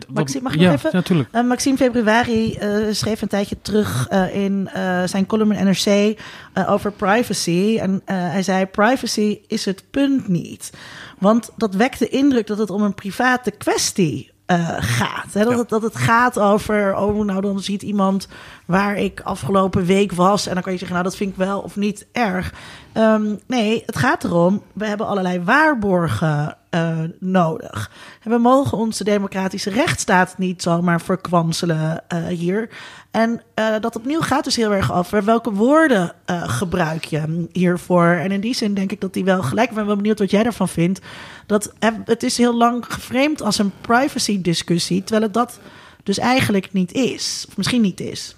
Maxime, 0.07 0.43
mag 0.43 0.53
ik 0.53 0.59
nog 0.59 0.73
even? 0.73 0.89
Natuurlijk. 0.93 1.29
Uh, 1.35 1.47
Maxime 1.47 1.77
Februari 1.77 2.57
uh, 2.61 2.93
schreef 2.93 3.21
een 3.21 3.27
tijdje 3.27 3.57
terug 3.61 4.07
uh, 4.11 4.35
in 4.35 4.69
zijn 5.05 5.25
column 5.25 5.51
in 5.51 5.65
NRC 5.65 6.19
over 6.67 6.91
privacy. 6.91 7.77
En 7.79 8.01
hij 8.05 8.43
zei: 8.43 8.65
privacy 8.65 9.39
is 9.47 9.65
het 9.65 9.83
punt 9.91 10.27
niet. 10.27 10.71
Want 11.19 11.51
dat 11.57 11.75
wekt 11.75 11.99
de 11.99 12.09
indruk 12.09 12.47
dat 12.47 12.57
het 12.57 12.69
om 12.69 12.81
een 12.81 12.93
private 12.93 13.51
kwestie 13.51 14.31
uh, 14.51 14.75
gaat. 14.79 15.33
Hè? 15.33 15.43
Dat, 15.43 15.57
het, 15.57 15.69
dat 15.69 15.81
het 15.81 15.95
gaat 15.95 16.39
over, 16.39 16.95
oh, 16.95 17.25
nou 17.25 17.41
dan 17.41 17.59
ziet 17.59 17.81
iemand 17.81 18.27
waar 18.65 18.97
ik 18.97 19.21
afgelopen 19.21 19.85
week 19.85 20.11
was. 20.11 20.47
En 20.47 20.53
dan 20.53 20.63
kan 20.63 20.71
je 20.71 20.77
zeggen, 20.77 20.97
nou 20.97 21.09
dat 21.09 21.17
vind 21.17 21.31
ik 21.31 21.37
wel 21.37 21.59
of 21.59 21.75
niet 21.75 22.07
erg. 22.11 22.53
Um, 22.93 23.39
nee, 23.47 23.83
het 23.85 23.97
gaat 23.97 24.23
erom, 24.23 24.61
we 24.73 24.85
hebben 24.85 25.07
allerlei 25.07 25.43
waarborgen 25.43 26.57
uh, 26.71 26.97
nodig. 27.19 27.91
En 28.23 28.31
we 28.31 28.37
mogen 28.37 28.77
onze 28.77 29.03
democratische 29.03 29.69
rechtsstaat 29.69 30.37
niet 30.37 30.61
zomaar 30.61 31.01
verkwanselen 31.01 32.03
uh, 32.13 32.27
hier. 32.27 32.69
En 33.11 33.41
uh, 33.55 33.79
dat 33.79 33.95
opnieuw 33.95 34.21
gaat 34.21 34.43
dus 34.43 34.55
heel 34.55 34.71
erg 34.71 34.93
over 34.93 35.23
welke 35.23 35.51
woorden 35.51 36.13
gebruik 36.27 37.03
je 37.03 37.47
hiervoor. 37.51 38.07
En 38.07 38.31
in 38.31 38.41
die 38.41 38.53
zin 38.53 38.73
denk 38.73 38.91
ik 38.91 39.01
dat 39.01 39.13
die 39.13 39.23
wel 39.23 39.43
gelijk. 39.43 39.69
Ik 39.69 39.75
ben 39.75 39.85
wel 39.85 39.95
benieuwd 39.95 40.19
wat 40.19 40.31
jij 40.31 40.43
daarvan 40.43 40.69
vindt. 40.69 40.99
Dat 41.45 41.73
het 42.05 42.23
is 42.23 42.37
heel 42.37 42.55
lang 42.55 42.85
geframed 42.89 43.41
als 43.41 43.57
een 43.57 43.71
privacy 43.81 44.41
discussie, 44.41 45.03
terwijl 45.03 45.23
het 45.23 45.33
dat 45.33 45.59
dus 46.03 46.17
eigenlijk 46.17 46.73
niet 46.73 46.91
is. 46.91 47.45
Of 47.47 47.57
misschien 47.57 47.81
niet 47.81 47.99
is. 47.99 48.35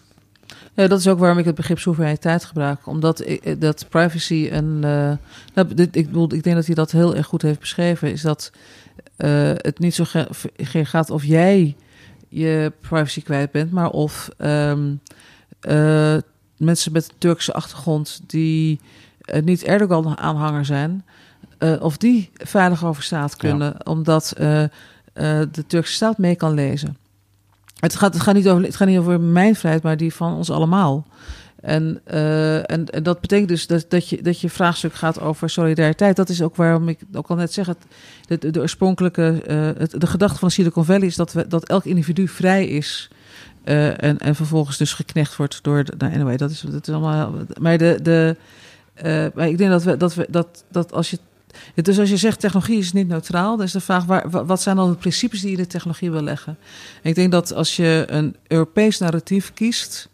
Ja, 0.74 0.88
dat 0.88 0.99
is 0.99 1.07
ook 1.07 1.19
waarom 1.19 1.38
ik 1.38 1.45
het 1.45 1.55
begrip 1.55 1.80
soevereiniteit 1.80 2.45
gebruik. 2.45 2.88
Omdat 2.88 3.28
ik, 3.28 3.61
dat 3.61 3.86
privacy 3.89 4.49
en. 4.51 4.65
Uh, 4.84 5.11
nou, 5.53 5.74
dit, 5.74 5.95
ik, 5.95 6.05
bedoel, 6.05 6.34
ik 6.34 6.43
denk 6.43 6.55
dat 6.55 6.65
hij 6.65 6.76
dat 6.76 6.91
heel 6.91 7.15
erg 7.15 7.28
goed 7.28 7.41
heeft 7.41 7.59
beschreven. 7.59 8.11
Is 8.11 8.22
dat 8.22 8.51
het 9.61 9.80
niet 9.80 9.95
zo 9.95 10.03
gaat 10.84 11.09
of 11.09 11.24
jij 11.24 11.76
je 12.32 12.74
privacy 12.80 13.22
kwijt 13.22 13.52
bent, 13.52 13.72
maar 13.72 13.90
of 13.90 14.30
um, 14.38 15.00
uh, 15.62 16.18
mensen 16.58 16.92
met 16.92 17.10
een 17.10 17.18
Turkse 17.18 17.54
achtergrond 17.54 18.22
die 18.28 18.80
niet 19.44 19.64
Erdogan-aanhanger 19.64 20.66
zijn, 20.66 21.06
of 21.80 21.98
die 21.98 22.30
veilig 22.34 22.86
over 22.86 23.04
straat 23.04 23.36
kunnen, 23.36 23.74
ja. 23.78 23.92
omdat 23.92 24.34
de 25.52 25.64
Turkse 25.68 25.94
staat 25.94 26.18
mee 26.18 26.36
kan 26.36 26.54
lezen. 26.54 26.98
Het 27.80 27.96
gaat, 27.96 28.14
het, 28.14 28.24
gaat 28.24 28.36
niet 28.36 28.50
over, 28.50 28.64
het 28.64 28.76
gaat 28.76 28.88
niet 28.88 28.98
over 28.98 29.20
mijn 29.20 29.56
vrijheid, 29.56 29.84
maar 29.84 29.98
die 29.98 30.14
van 30.14 30.34
ons 30.34 30.52
allemaal. 30.52 31.08
En, 31.62 32.01
uh, 32.12 32.55
en, 32.55 32.86
en, 32.86 33.03
dat 33.03 33.22
betekent 33.22 33.47
dus 33.47 33.68
dat, 33.68 33.86
dat, 33.89 34.09
je, 34.09 34.22
dat 34.22 34.41
je 34.41 34.49
vraagstuk 34.49 34.93
gaat 34.93 35.20
over 35.20 35.49
solidariteit. 35.49 36.16
Dat 36.16 36.30
is 36.30 36.41
ook 36.41 36.55
waarom 36.55 36.89
ik 36.89 36.99
ook 37.14 37.28
al 37.28 37.36
net 37.36 37.53
zeg, 37.53 37.68
het, 38.28 38.53
de, 38.53 38.59
oorspronkelijke, 38.59 39.43
uh, 39.47 39.82
het, 39.82 40.01
de 40.01 40.07
gedachte 40.07 40.39
van 40.39 40.51
Silicon 40.51 40.86
Valley 40.86 41.07
is 41.07 41.16
dat, 41.16 41.34
we, 41.34 41.47
dat 41.47 41.70
elk 41.70 41.86
individu 41.86 42.28
vrij 42.28 42.68
is. 42.68 43.09
Uh, 43.66 44.03
en, 44.03 44.18
en 44.18 44.36
vervolgens 44.36 44.78
dus 44.78 44.93
geknecht 44.93 45.36
wordt 45.36 45.64
door. 45.64 45.84
De, 45.84 45.93
nou, 45.97 46.14
anyway, 46.14 46.38
dat 46.38 46.51
is, 46.51 46.62
dat 46.62 46.88
is 46.88 46.93
allemaal. 46.93 47.34
Maar, 47.59 47.78
de, 47.78 47.99
de, 48.01 48.36
maar 49.36 49.47
ik 49.47 49.57
denk 49.57 49.70
dat, 49.70 49.84
we, 49.84 49.97
dat, 49.97 50.16
we, 50.16 50.28
dat, 50.30 50.64
dat 50.70 50.93
als 50.93 51.09
je 51.09 51.18
dus 51.76 51.99
als 51.99 52.09
je 52.09 52.18
zegt 52.18 52.39
technologie 52.39 52.78
is 52.78 52.91
niet 52.91 53.07
neutraal, 53.07 53.57
dan 53.57 53.66
is 53.66 53.72
de 53.72 53.80
vraag 53.80 54.05
waar, 54.05 54.45
wat 54.45 54.62
zijn 54.62 54.76
dan 54.76 54.89
de 54.89 54.95
principes 54.95 55.39
die 55.39 55.51
je 55.51 55.57
in 55.57 55.64
de 55.64 55.70
technologie 55.70 56.12
wil 56.12 56.22
leggen? 56.22 56.57
En 57.01 57.09
ik 57.09 57.16
denk 57.16 57.32
dat 57.32 57.53
als 57.53 57.76
je 57.76 58.03
een 58.07 58.36
Europees 58.47 58.97
narratief 58.97 59.53
kiest, 59.53 60.09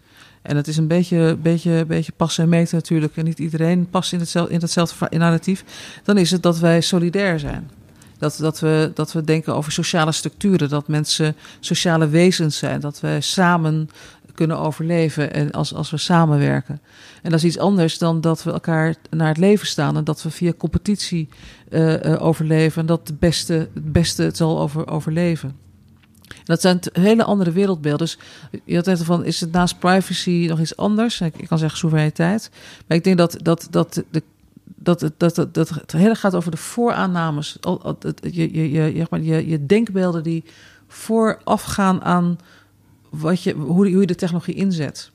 en 0.48 0.56
het 0.56 0.68
is 0.68 0.78
een 0.78 0.88
beetje, 0.88 1.38
beetje, 1.42 1.86
beetje 1.86 2.12
passen 2.16 2.44
en 2.44 2.50
meten 2.50 2.76
natuurlijk, 2.76 3.18
en 3.18 3.26
niet 3.26 3.40
iedereen 3.40 3.90
past 3.90 4.14
in, 4.14 4.20
hetzelfde, 4.20 4.54
in 4.54 4.60
hetzelfde 4.60 5.18
narratief, 5.18 5.64
dan 6.04 6.18
is 6.18 6.32
het 6.32 6.44
dat 6.44 6.60
wij 6.60 6.82
solidair 6.82 7.40
zijn. 7.40 7.70
Dat, 8.18 8.38
dat, 8.40 8.60
we, 8.60 8.92
dat 8.94 9.12
we 9.12 9.24
denken 9.24 9.56
over 9.56 9.72
sociale 9.72 10.12
structuren, 10.12 10.70
dat 10.70 10.88
mensen 10.88 11.36
sociale 11.60 12.08
wezens 12.08 12.58
zijn, 12.58 12.80
dat 12.80 13.00
we 13.00 13.18
samen 13.20 13.90
kunnen 14.34 14.60
overleven 14.60 15.34
en 15.34 15.52
als, 15.52 15.74
als 15.74 15.92
we 15.92 15.98
samenwerken. 15.98 16.82
En 17.22 17.32
dat 17.32 17.40
is 17.40 17.46
iets 17.46 17.58
anders 17.58 17.98
dan 17.98 18.22
dat 18.22 18.44
we 18.44 18.52
elkaar 18.52 18.96
naar 19.10 19.28
het 19.28 19.38
leven 19.38 19.68
staan 19.68 19.98
en 19.98 20.04
dat 20.04 20.24
we 20.24 20.30
via 20.30 20.54
competitie 20.58 21.30
uh, 21.70 22.04
uh, 22.04 22.22
overleven 22.22 22.82
en 22.82 22.88
dat 22.88 23.08
de 23.08 23.16
beste, 23.20 23.54
het 23.54 23.92
beste 23.92 24.24
het 24.24 24.38
zal 24.38 24.60
over, 24.60 24.88
overleven. 24.88 25.67
Dat 26.48 26.62
zijn 26.62 26.80
hele 26.92 27.24
andere 27.24 27.52
wereldbeelden. 27.52 28.08
Dus 28.08 28.18
je 28.64 28.76
had 28.76 28.86
net 28.86 29.04
van, 29.04 29.26
is 29.26 29.42
het 29.42 29.52
naast 29.52 29.80
privacy 29.80 30.46
nog 30.50 30.60
iets 30.60 30.78
anders? 30.78 31.22
Ik, 31.22 31.48
kan 31.48 31.58
zeggen 31.58 31.78
soevereiniteit. 31.78 32.50
Maar 32.88 32.98
ik 32.98 33.04
denk 33.04 33.18
dat, 33.18 33.38
dat, 33.42 33.68
dat 33.70 34.04
de 34.12 34.24
dat 34.80 35.02
het, 35.02 35.14
dat, 35.18 35.36
dat, 35.36 35.54
dat 35.54 35.70
het 35.70 35.92
hele 35.92 36.16
gaat 36.16 36.36
over 36.36 36.52
de 36.52 36.58
vooraannames. 36.58 37.58
Je, 38.22 38.54
je, 38.54 38.72
je, 38.72 39.08
je, 39.22 39.48
je 39.48 39.66
denkbeelden 39.66 40.24
die 40.24 40.44
voorafgaan 40.88 42.04
aan 42.04 42.38
wat 43.10 43.44
je, 43.44 43.54
hoe, 43.54 43.92
hoe 43.92 44.00
je 44.00 44.08
de 44.08 44.16
technologie 44.16 44.54
inzet. 44.54 45.12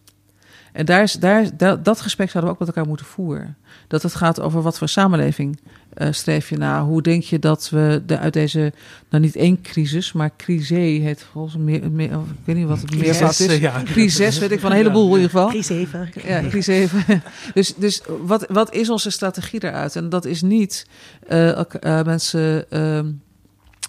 En 0.72 0.87
daar 0.87 1.03
is, 1.03 1.12
daar, 1.12 1.57
dat, 1.57 1.85
dat 1.85 2.01
gesprek 2.01 2.30
zouden 2.30 2.53
we 2.53 2.59
ook 2.59 2.66
met 2.66 2.76
elkaar 2.76 2.91
moeten 2.91 3.07
voeren. 3.07 3.57
Dat 3.89 4.03
het 4.03 4.14
gaat 4.14 4.41
over 4.41 4.62
wat 4.62 4.78
voor 4.78 4.89
samenleving 4.89 5.61
uh, 5.99 6.09
streef 6.11 6.49
je 6.49 6.57
naar. 6.57 6.82
Hoe 6.82 7.03
denk 7.03 7.22
je 7.22 7.38
dat 7.38 7.68
we 7.70 8.03
de, 8.07 8.18
uit 8.18 8.32
deze, 8.32 8.72
nou 9.11 9.22
niet 9.22 9.36
één 9.36 9.61
crisis, 9.61 10.12
maar 10.12 10.30
crisis 10.36 10.68
heet 10.78 11.26
volgens 11.32 11.57
meer, 11.57 11.90
meer 11.90 12.11
ik 12.11 12.18
weet 12.45 12.57
niet 12.57 12.66
wat 12.66 12.80
het 12.80 12.90
meer 12.90 13.05
is. 13.05 13.59
Ja. 13.59 13.82
Crisis, 13.84 14.38
weet 14.38 14.51
ik 14.51 14.61
van 14.61 14.70
een 14.70 14.76
heleboel 14.76 15.07
in 15.07 15.14
ieder 15.14 15.30
geval. 15.30 15.49
Crisis 15.49 15.88
Ja, 16.26 16.43
crisis 16.49 16.90
dus 17.55 17.74
dus 17.74 18.03
wat, 18.20 18.47
wat 18.49 18.74
is 18.74 18.90
onze 18.90 19.11
strategie 19.11 19.61
daaruit? 19.61 19.97
En 19.97 20.09
dat 20.09 20.24
is 20.24 20.43
niet 20.43 20.86
uh, 21.30 21.49
uh, 21.49 22.03
mensen 22.03 22.66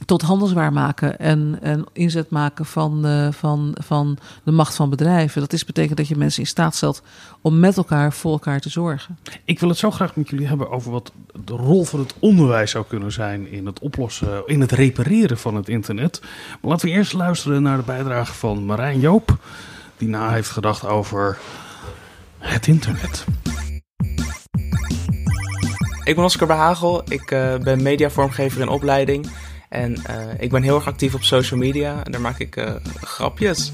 tot 0.06 0.22
handelswaar 0.22 0.74
maken 0.74 1.20
en, 1.20 1.58
en 1.62 1.86
inzet 1.94 2.30
maken 2.30 2.66
van, 2.66 3.06
uh, 3.06 3.28
van, 3.32 3.76
van 3.82 4.18
de 4.44 4.52
macht 4.52 4.76
van 4.76 4.90
bedrijven. 4.90 5.42
Dat 5.42 5.54
is 5.54 5.66
betekent 5.66 5.98
dat 5.98 6.08
je 6.08 6.16
mensen 6.16 6.42
in 6.42 6.48
staat 6.48 6.76
stelt 6.76 7.02
om 7.42 7.60
met 7.60 7.78
elkaar 7.78 8.14
voor 8.14 8.32
elkaar 8.32 8.60
te 8.60 8.70
zorgen. 8.70 9.18
Ik 9.46 9.60
wil 9.60 9.70
het 9.70 9.78
zo 9.78 9.92
graag 9.92 10.16
met 10.16 10.30
jullie 10.30 10.48
hebben 10.48 10.70
over 10.70 10.92
wat 10.92 11.12
de 11.46 11.54
rol 11.54 11.84
van 11.84 12.00
het 12.00 12.14
onderwijs 12.20 12.72
zou 12.72 12.86
kunnen 12.88 13.12
zijn 13.12 13.52
in 13.52 13.66
het 13.66 13.80
oplossen, 13.80 14.44
in 14.46 14.62
het 14.62 14.72
repareren 14.72 15.38
van 15.38 15.56
het 15.56 15.70
internet. 15.70 16.22
Maar 16.62 16.72
laten 16.72 16.88
we 16.88 16.94
eerst 16.94 17.14
luisteren 17.14 17.62
naar 17.62 17.78
de 17.78 17.84
bijdrage 17.84 18.34
van 18.34 18.66
Marijn 18.66 19.00
Joop, 19.00 19.38
die 19.98 20.08
na 20.08 20.32
heeft 20.32 20.50
gedacht 20.50 20.86
over 20.86 21.38
het 22.38 22.68
internet. 22.68 23.26
Ik 26.04 26.16
ben 26.16 26.24
Oscar 26.24 26.48
Behagel, 26.48 27.02
ik 27.08 27.32
uh, 27.32 27.58
ben 27.58 27.82
mediavormgever 27.82 28.62
in 28.62 28.68
opleiding. 28.68 29.28
En 29.74 30.02
uh, 30.10 30.34
ik 30.40 30.50
ben 30.50 30.64
heel 30.64 30.76
erg 30.76 30.88
actief 30.88 31.14
op 31.14 31.24
social 31.24 31.60
media 31.60 32.04
en 32.04 32.12
daar 32.12 32.22
maak 32.22 32.40
ik 32.40 32.56
uh, 32.56 32.76
grapjes. 33.02 33.72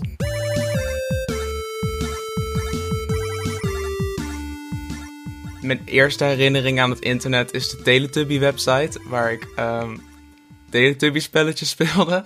Mijn 5.61 5.81
eerste 5.85 6.23
herinnering 6.23 6.79
aan 6.79 6.89
het 6.89 6.99
internet 6.99 7.53
is 7.53 7.69
de 7.69 7.81
Teletubby 7.81 8.39
website, 8.39 8.99
waar 9.05 9.31
ik 9.31 9.47
um, 9.59 10.01
Teletubby 10.69 11.19
spelletjes 11.19 11.69
speelde. 11.75 12.23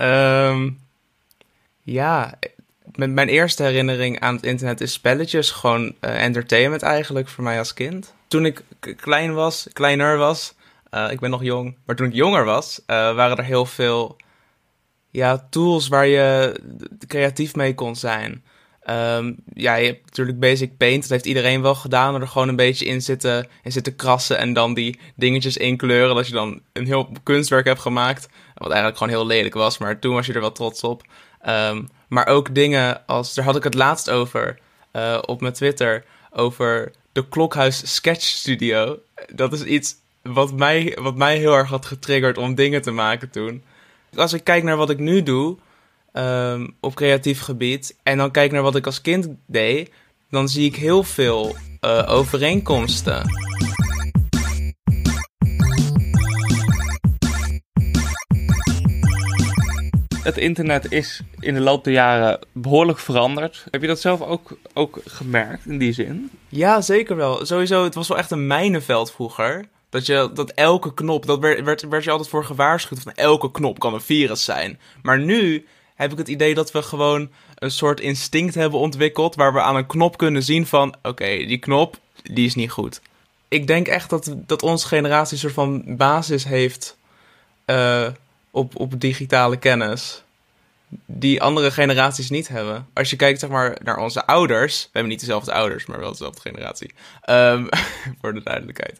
um, 0.00 0.80
ja, 1.82 2.38
mijn 2.96 3.28
eerste 3.28 3.62
herinnering 3.62 4.20
aan 4.20 4.34
het 4.34 4.44
internet 4.44 4.80
is 4.80 4.92
spelletjes, 4.92 5.50
gewoon 5.50 5.84
uh, 5.84 6.22
entertainment 6.24 6.82
eigenlijk 6.82 7.28
voor 7.28 7.44
mij 7.44 7.58
als 7.58 7.74
kind. 7.74 8.14
Toen 8.28 8.46
ik 8.46 8.62
klein 8.96 9.34
was, 9.34 9.68
kleiner 9.72 10.16
was, 10.16 10.54
uh, 10.94 11.10
ik 11.10 11.20
ben 11.20 11.30
nog 11.30 11.42
jong, 11.42 11.76
maar 11.86 11.96
toen 11.96 12.06
ik 12.06 12.14
jonger 12.14 12.44
was, 12.44 12.80
uh, 12.80 12.86
waren 13.14 13.36
er 13.36 13.44
heel 13.44 13.66
veel 13.66 14.16
ja, 15.10 15.46
tools 15.50 15.88
waar 15.88 16.06
je 16.06 16.56
creatief 17.06 17.54
mee 17.54 17.74
kon 17.74 17.96
zijn. 17.96 18.44
Um, 18.90 19.36
ja, 19.54 19.74
je 19.74 19.86
hebt 19.86 20.04
natuurlijk 20.04 20.38
Basic 20.38 20.76
Paint, 20.76 21.02
dat 21.02 21.10
heeft 21.10 21.26
iedereen 21.26 21.62
wel 21.62 21.74
gedaan, 21.74 22.20
er 22.20 22.28
gewoon 22.28 22.48
een 22.48 22.56
beetje 22.56 22.84
in 22.84 23.02
zitten, 23.02 23.48
in 23.62 23.72
zitten 23.72 23.96
krassen 23.96 24.38
en 24.38 24.52
dan 24.52 24.74
die 24.74 24.98
dingetjes 25.16 25.56
inkleuren, 25.56 26.16
dat 26.16 26.26
je 26.26 26.32
dan 26.32 26.60
een 26.72 26.86
heel 26.86 27.12
kunstwerk 27.22 27.66
hebt 27.66 27.80
gemaakt, 27.80 28.28
wat 28.54 28.70
eigenlijk 28.70 28.98
gewoon 28.98 29.12
heel 29.12 29.26
lelijk 29.26 29.54
was, 29.54 29.78
maar 29.78 29.98
toen 29.98 30.14
was 30.14 30.26
je 30.26 30.32
er 30.32 30.40
wel 30.40 30.52
trots 30.52 30.82
op. 30.82 31.02
Um, 31.48 31.88
maar 32.08 32.26
ook 32.26 32.54
dingen 32.54 33.06
als, 33.06 33.34
daar 33.34 33.44
had 33.44 33.56
ik 33.56 33.64
het 33.64 33.74
laatst 33.74 34.10
over 34.10 34.58
uh, 34.92 35.18
op 35.26 35.40
mijn 35.40 35.52
Twitter, 35.52 36.04
over 36.30 36.92
de 37.12 37.28
Klokhuis 37.28 37.94
Sketch 37.94 38.24
Studio. 38.24 38.98
Dat 39.34 39.52
is 39.52 39.62
iets 39.62 39.94
wat 40.22 40.52
mij, 40.52 40.98
wat 41.00 41.16
mij 41.16 41.36
heel 41.36 41.54
erg 41.54 41.68
had 41.68 41.86
getriggerd 41.86 42.38
om 42.38 42.54
dingen 42.54 42.82
te 42.82 42.90
maken 42.90 43.30
toen. 43.30 43.62
Als 44.14 44.32
ik 44.32 44.44
kijk 44.44 44.62
naar 44.62 44.76
wat 44.76 44.90
ik 44.90 44.98
nu 44.98 45.22
doe 45.22 45.56
um, 46.12 46.74
op 46.80 46.94
creatief 46.94 47.40
gebied 47.40 47.96
en 48.02 48.18
dan 48.18 48.30
kijk 48.30 48.52
naar 48.52 48.62
wat 48.62 48.76
ik 48.76 48.86
als 48.86 49.00
kind 49.00 49.28
deed, 49.46 49.90
dan 50.30 50.48
zie 50.48 50.66
ik 50.66 50.76
heel 50.76 51.02
veel 51.02 51.56
uh, 51.80 52.08
overeenkomsten. 52.08 53.30
Het 60.22 60.36
internet 60.38 60.92
is 60.92 61.22
in 61.40 61.54
de 61.54 61.60
loop 61.60 61.84
der 61.84 61.92
jaren 61.92 62.38
behoorlijk 62.52 62.98
veranderd. 62.98 63.66
Heb 63.70 63.80
je 63.80 63.86
dat 63.86 64.00
zelf 64.00 64.20
ook, 64.20 64.56
ook 64.72 65.00
gemerkt 65.04 65.66
in 65.66 65.78
die 65.78 65.92
zin? 65.92 66.30
Ja, 66.48 66.80
zeker 66.80 67.16
wel. 67.16 67.46
Sowieso, 67.46 67.84
het 67.84 67.94
was 67.94 68.08
wel 68.08 68.18
echt 68.18 68.30
een 68.30 68.46
mijnenveld 68.46 69.12
vroeger. 69.12 69.64
Dat, 69.92 70.06
je, 70.06 70.30
dat 70.34 70.50
elke 70.50 70.94
knop, 70.94 71.26
dat 71.26 71.38
werd, 71.38 71.62
werd, 71.64 71.88
werd 71.88 72.04
je 72.04 72.10
altijd 72.10 72.28
voor 72.28 72.44
gewaarschuwd 72.44 73.02
van 73.02 73.12
elke 73.12 73.50
knop 73.50 73.78
kan 73.78 73.94
een 73.94 74.00
virus 74.00 74.44
zijn. 74.44 74.78
Maar 75.02 75.18
nu 75.18 75.66
heb 75.94 76.12
ik 76.12 76.18
het 76.18 76.28
idee 76.28 76.54
dat 76.54 76.72
we 76.72 76.82
gewoon 76.82 77.30
een 77.54 77.70
soort 77.70 78.00
instinct 78.00 78.54
hebben 78.54 78.78
ontwikkeld 78.78 79.34
waar 79.34 79.52
we 79.52 79.60
aan 79.60 79.76
een 79.76 79.86
knop 79.86 80.16
kunnen 80.16 80.42
zien 80.42 80.66
van 80.66 80.94
oké, 81.02 81.26
die 81.26 81.58
knop, 81.58 81.98
die 82.22 82.46
is 82.46 82.54
niet 82.54 82.70
goed. 82.70 83.00
Ik 83.48 83.66
denk 83.66 83.88
echt 83.88 84.10
dat, 84.10 84.34
dat 84.36 84.62
onze 84.62 84.86
generatie 84.86 85.32
een 85.32 85.38
soort 85.38 85.52
van 85.52 85.96
basis 85.96 86.44
heeft 86.44 86.96
uh, 87.66 88.08
op, 88.50 88.76
op 88.76 89.00
digitale 89.00 89.56
kennis 89.56 90.22
die 91.06 91.42
andere 91.42 91.70
generaties 91.70 92.30
niet 92.30 92.48
hebben. 92.48 92.86
Als 92.92 93.10
je 93.10 93.16
kijkt 93.16 93.40
zeg 93.40 93.50
maar, 93.50 93.76
naar 93.82 93.96
onze 93.96 94.26
ouders, 94.26 94.82
we 94.82 94.88
hebben 94.92 95.10
niet 95.10 95.20
dezelfde 95.20 95.52
ouders, 95.52 95.86
maar 95.86 95.98
wel 95.98 96.10
dezelfde 96.10 96.40
generatie, 96.40 96.94
um, 97.30 97.68
voor 98.20 98.34
de 98.34 98.42
duidelijkheid. 98.42 98.98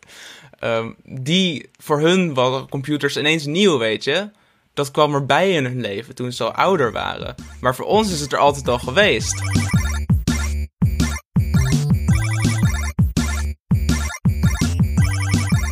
Um, 0.64 0.96
die, 1.04 1.68
voor 1.76 2.00
hun 2.00 2.34
waren 2.34 2.68
computers 2.68 3.16
ineens 3.16 3.46
nieuw, 3.46 3.78
weet 3.78 4.04
je. 4.04 4.30
Dat 4.74 4.90
kwam 4.90 5.14
erbij 5.14 5.50
in 5.50 5.64
hun 5.64 5.80
leven 5.80 6.14
toen 6.14 6.32
ze 6.32 6.44
al 6.44 6.52
ouder 6.52 6.92
waren. 6.92 7.34
Maar 7.60 7.74
voor 7.74 7.84
ons 7.84 8.12
is 8.12 8.20
het 8.20 8.32
er 8.32 8.38
altijd 8.38 8.68
al 8.68 8.78
geweest. 8.78 9.42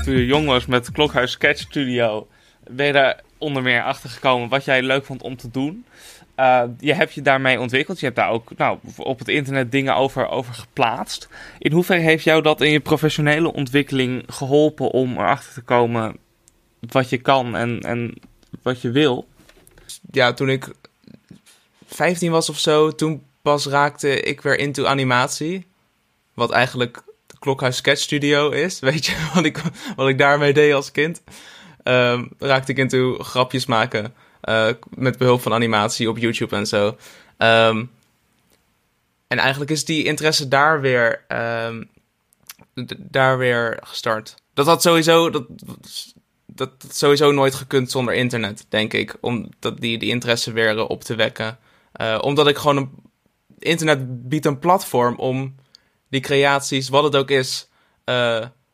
Toen 0.05 0.15
je 0.15 0.27
jong 0.27 0.47
was 0.47 0.67
met 0.67 0.91
Klokhuis 0.91 1.31
Sketch 1.31 1.61
Studio, 1.61 2.29
ben 2.71 2.87
je 2.87 2.93
daar 2.93 3.21
onder 3.39 3.63
meer 3.63 3.83
achter 3.83 4.11
gekomen 4.11 4.49
wat 4.49 4.65
jij 4.65 4.83
leuk 4.83 5.05
vond 5.05 5.23
om 5.23 5.37
te 5.37 5.51
doen. 5.51 5.85
Uh, 6.41 6.63
je 6.79 6.95
hebt 6.95 7.15
je 7.15 7.23
daarmee 7.23 7.61
ontwikkeld. 7.61 7.99
Je 7.99 8.05
hebt 8.05 8.19
daar 8.19 8.31
ook 8.31 8.51
nou, 8.57 8.79
op 8.97 9.19
het 9.19 9.29
internet 9.29 9.73
dingen 9.73 9.97
over, 9.97 10.29
over 10.29 10.55
geplaatst. 10.55 11.29
In 11.59 11.73
hoeverre 11.73 12.03
heeft 12.03 12.25
jou 12.25 12.43
dat 12.43 12.61
in 12.61 12.71
je 12.71 12.81
professionele 12.81 13.53
ontwikkeling 13.53 14.23
geholpen 14.27 14.91
om 14.91 15.13
erachter 15.13 15.53
te 15.53 15.61
komen 15.61 16.17
wat 16.81 17.09
je 17.09 17.19
kan 17.19 17.57
en, 17.57 17.81
en 17.81 18.15
wat 18.63 18.81
je 18.81 18.91
wil? 18.91 19.29
Ja, 20.11 20.33
toen 20.33 20.49
ik 20.49 20.69
15 21.87 22.31
was 22.31 22.49
of 22.49 22.59
zo, 22.59 22.91
toen 22.91 23.23
pas 23.43 23.67
raakte 23.67 24.21
ik 24.21 24.41
weer 24.41 24.59
into 24.59 24.87
animatie. 24.87 25.67
Wat 26.35 26.51
eigenlijk 26.51 27.03
de 27.27 27.37
Klokhuis 27.39 27.77
Sketch 27.77 28.03
Studio 28.03 28.51
is. 28.51 28.81
Weet 28.91 29.07
je 29.07 29.31
wat 29.35 29.45
ik, 29.45 29.63
wat 29.97 30.09
ik 30.09 30.19
daarmee 30.19 30.53
deed 30.53 30.73
als 30.73 30.91
kind? 30.91 31.23
Um, 31.85 32.31
raakte 32.39 32.73
ik 32.73 32.79
into 32.79 33.19
grapjes 33.19 33.67
maken. 33.67 34.15
Uh, 34.45 34.69
met 34.95 35.19
behulp 35.19 35.41
van 35.41 35.53
animatie 35.53 36.09
op 36.09 36.19
YouTube 36.19 36.57
en 36.57 36.67
zo. 36.67 36.87
Um, 37.39 37.91
en 39.27 39.39
eigenlijk 39.39 39.71
is 39.71 39.85
die 39.85 40.05
interesse 40.05 40.49
daar 40.49 40.81
weer, 40.81 41.25
um, 41.29 41.91
daar 42.99 43.39
weer 43.39 43.79
gestart. 43.83 44.35
Dat 44.55 44.67
had 44.67 44.83
sowieso, 44.83 45.31
dat, 45.31 45.45
dat, 46.47 46.81
dat 46.81 46.95
sowieso 46.95 47.33
nooit 47.33 47.55
gekund 47.55 47.91
zonder 47.91 48.15
internet, 48.15 48.67
denk 48.69 48.93
ik. 48.93 49.17
Om 49.21 49.49
dat, 49.59 49.81
die, 49.81 49.99
die 49.99 50.11
interesse 50.11 50.53
weer 50.53 50.87
op 50.87 51.05
te 51.05 51.15
wekken. 51.15 51.59
Uh, 52.01 52.19
omdat 52.21 52.49
ik 52.49 52.57
gewoon 52.57 52.77
een. 52.77 53.09
Internet 53.59 54.29
biedt 54.29 54.47
een 54.47 54.59
platform 54.59 55.17
om 55.17 55.55
die 56.09 56.21
creaties, 56.21 56.89
wat 56.89 57.05
het 57.05 57.17
ook 57.17 57.31
is, 57.31 57.69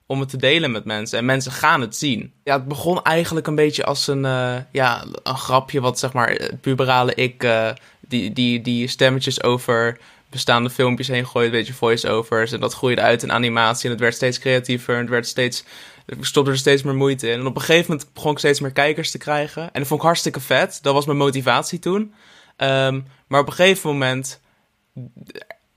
om 0.07 0.21
het 0.21 0.29
te 0.29 0.37
delen 0.37 0.71
met 0.71 0.85
mensen. 0.85 1.19
En 1.19 1.25
mensen 1.25 1.53
gaan 1.53 1.81
het 1.81 1.97
zien. 1.97 2.33
Ja, 2.45 2.57
het 2.57 2.69
begon 2.69 3.03
eigenlijk 3.03 3.47
een 3.47 3.55
beetje 3.55 3.85
als 3.85 4.07
een, 4.07 4.25
uh, 4.25 4.57
ja, 4.73 5.05
een 5.23 5.39
grapje 5.39 5.81
wat 5.81 5.99
zeg 5.99 6.13
maar 6.13 6.51
puberale 6.61 7.15
ik 7.15 7.45
uh, 7.45 7.71
die, 8.01 8.33
die, 8.33 8.61
die 8.61 8.89
stemmetjes 8.89 9.43
over 9.43 9.99
bestaande 10.31 10.71
filmpjes 10.71 11.09
heen 11.09 11.27
gooit, 11.27 11.47
een 11.47 11.53
beetje 11.53 11.73
voice-overs. 11.73 12.53
En 12.53 12.61
dat 12.61 12.75
groeide 12.75 13.01
uit 13.01 13.23
in 13.23 13.33
animatie 13.33 13.85
en 13.85 13.91
het 13.91 14.01
werd 14.01 14.15
steeds 14.15 14.39
creatiever 14.39 14.95
en 14.95 15.01
het 15.01 15.11
werd 15.11 15.27
steeds... 15.27 15.65
Ik 16.07 16.25
stopte 16.25 16.51
er 16.51 16.59
steeds 16.59 16.83
meer 16.83 16.95
moeite 16.95 17.29
in. 17.29 17.39
En 17.39 17.47
op 17.47 17.55
een 17.55 17.61
gegeven 17.61 17.91
moment 17.91 18.13
begon 18.13 18.33
ik 18.33 18.39
steeds 18.39 18.61
meer 18.61 18.73
kijkers 18.73 19.11
te 19.11 19.19
krijgen. 19.19 19.63
En 19.63 19.79
dat 19.81 19.87
vond 19.87 20.01
ik 20.01 20.07
hartstikke 20.07 20.41
vet. 20.41 20.79
Dat 20.83 20.95
was 20.95 21.07
mijn 21.07 21.19
motivatie 21.19 21.79
toen. 21.79 22.15
Um, 22.57 23.07
maar 23.27 23.41
op 23.41 23.47
een 23.47 23.53
gegeven 23.53 23.91
moment 23.91 24.41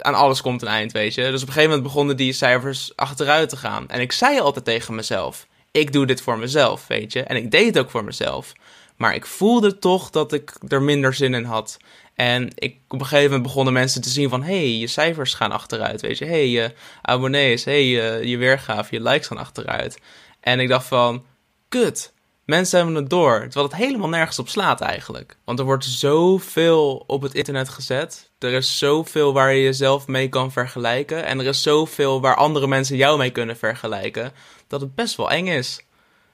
aan 0.02 0.14
alles 0.14 0.42
komt 0.42 0.62
een 0.62 0.68
eind, 0.68 0.92
weet 0.92 1.14
je. 1.14 1.22
Dus 1.22 1.42
op 1.42 1.48
een 1.48 1.54
gegeven 1.54 1.70
moment 1.70 1.84
begonnen 1.84 2.18
die 2.18 2.34
cijfers 2.34 2.92
achteruit 2.96 3.50
te 3.50 3.58
gaan. 3.58 3.90
En 3.90 4.02
ik 4.02 4.12
zei 4.12 4.40
altijd 4.40 4.66
tegen 4.66 4.96
mezelf: 4.96 5.48
ik 5.72 5.94
doe 5.94 6.06
dit 6.06 6.22
voor 6.22 6.38
mezelf, 6.38 6.88
weet 6.88 7.14
je. 7.14 7.24
En 7.24 7.36
ik 7.36 7.52
deed 7.52 7.66
het 7.66 7.80
ook 7.80 7.90
voor 7.90 8.04
mezelf. 8.04 8.54
Maar 8.98 9.16
ik 9.16 9.26
voelde 9.26 9.80
toch 9.80 10.10
dat 10.10 10.34
ik 10.34 10.56
er 10.68 10.82
minder 10.82 11.14
zin 11.14 11.34
in 11.34 11.44
had. 11.44 11.78
En 12.16 12.50
ik, 12.56 12.78
op 12.88 13.00
een 13.00 13.06
gegeven 13.06 13.26
moment 13.26 13.44
begonnen 13.44 13.74
mensen 13.74 14.02
te 14.02 14.10
zien 14.10 14.30
van... 14.30 14.44
hé, 14.44 14.58
hey, 14.58 14.78
je 14.78 14.88
cijfers 14.88 15.34
gaan 15.34 15.52
achteruit, 15.52 16.02
weet 16.02 16.18
je. 16.18 16.26
Hey, 16.26 16.50
je 16.50 16.74
abonnees, 17.02 17.64
hey, 17.64 17.86
je, 17.86 18.22
je 18.24 18.38
weergave, 18.38 18.96
je 18.96 19.02
likes 19.02 19.28
gaan 19.28 19.38
achteruit. 19.38 20.00
En 20.40 20.60
ik 20.60 20.68
dacht 20.68 20.88
van, 20.88 21.26
kut, 21.70 22.14
Mensen 22.50 22.78
hebben 22.78 22.96
het 22.96 23.10
door, 23.10 23.40
terwijl 23.40 23.66
het 23.66 23.76
helemaal 23.76 24.10
nergens 24.10 24.40
op 24.40 24.50
slaat 24.50 24.82
eigenlijk. 24.82 25.38
Want 25.44 25.60
er 25.60 25.66
wordt 25.66 25.86
zoveel 25.86 27.04
op 27.08 27.22
het 27.22 27.34
internet 27.34 27.70
gezet. 27.70 28.29
Er 28.40 28.54
is 28.54 28.78
zoveel 28.78 29.34
waar 29.34 29.54
je 29.54 29.64
jezelf 29.64 30.08
mee 30.08 30.30
kan 30.30 30.52
vergelijken. 30.52 31.26
En 31.26 31.40
er 31.40 31.46
is 31.46 31.62
zoveel 31.62 32.22
waar 32.22 32.36
andere 32.36 32.68
mensen 32.68 32.96
jou 32.96 33.18
mee 33.18 33.30
kunnen 33.30 33.58
vergelijken. 33.58 34.32
Dat 34.68 34.82
het 34.82 34.96
best 34.96 35.16
wel 35.16 35.32
eng 35.32 35.48
is, 35.48 35.82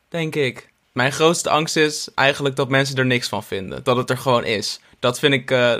denk 0.09 0.35
ik. 0.35 0.69
Mijn 0.91 1.11
grootste 1.11 1.49
angst 1.49 1.75
is 1.75 2.09
eigenlijk 2.15 2.55
dat 2.55 2.69
mensen 2.69 2.95
er 2.95 3.05
niks 3.05 3.27
van 3.27 3.43
vinden. 3.43 3.83
Dat 3.83 3.97
het 3.97 4.09
er 4.09 4.17
gewoon 4.17 4.43
is. 4.43 4.79
Dat 4.99 5.19
vind 5.19 5.33
ik, 5.33 5.51
uh, 5.51 5.75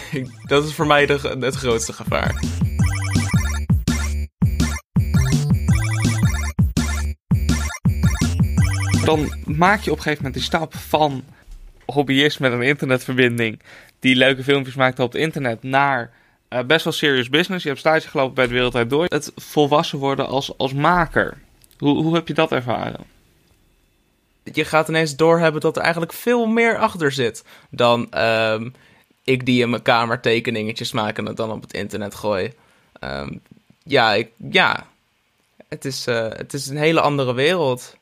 dat 0.46 0.64
is 0.64 0.74
voor 0.74 0.86
mij 0.86 1.06
de, 1.06 1.36
het 1.40 1.54
grootste 1.54 1.92
gevaar. 1.92 2.40
dan 9.04 9.32
maak 9.46 9.80
je 9.80 9.90
op 9.90 9.96
een 9.96 10.02
gegeven 10.02 10.24
moment 10.24 10.34
die 10.34 10.42
stap 10.42 10.74
van 10.74 11.24
hobbyist 11.86 12.40
met 12.40 12.52
een 12.52 12.62
internetverbinding 12.62 13.60
die 14.00 14.16
leuke 14.16 14.42
filmpjes 14.42 14.74
maakt 14.74 14.98
op 14.98 15.12
het 15.12 15.22
internet 15.22 15.62
naar 15.62 16.12
eh, 16.48 16.62
best 16.64 16.84
wel 16.84 16.92
serious 16.92 17.28
business. 17.28 17.62
Je 17.62 17.68
hebt 17.68 17.80
stage 17.80 18.08
gelopen 18.08 18.34
bij 18.34 18.46
de 18.46 18.52
Wereldwijd 18.52 18.90
Door. 18.90 19.04
Het 19.04 19.32
volwassen 19.36 19.98
worden 19.98 20.26
als, 20.26 20.58
als 20.58 20.72
maker. 20.72 21.38
Hoe, 21.78 22.02
hoe 22.02 22.14
heb 22.14 22.28
je 22.28 22.34
dat 22.34 22.52
ervaren? 22.52 23.04
Je 24.52 24.64
gaat 24.64 24.88
ineens 24.88 25.16
doorhebben 25.16 25.60
dat 25.60 25.76
er 25.76 25.82
eigenlijk 25.82 26.12
veel 26.12 26.46
meer 26.46 26.78
achter 26.78 27.12
zit 27.12 27.44
dan 27.70 28.12
ehm, 28.12 28.68
ik 29.24 29.46
die 29.46 29.62
in 29.62 29.70
mijn 29.70 29.82
kamer 29.82 30.20
tekeningetjes 30.20 30.92
maak 30.92 31.18
en 31.18 31.26
het 31.26 31.36
dan 31.36 31.50
op 31.50 31.62
het 31.62 31.72
internet 31.72 32.14
gooi. 32.14 32.52
Ehm, 32.92 33.32
ja, 33.82 34.12
ik, 34.12 34.30
ja. 34.50 34.86
Het, 35.68 35.84
is, 35.84 36.06
eh, 36.06 36.28
het 36.28 36.52
is 36.52 36.66
een 36.66 36.76
hele 36.76 37.00
andere 37.00 37.34
wereld. 37.34 37.96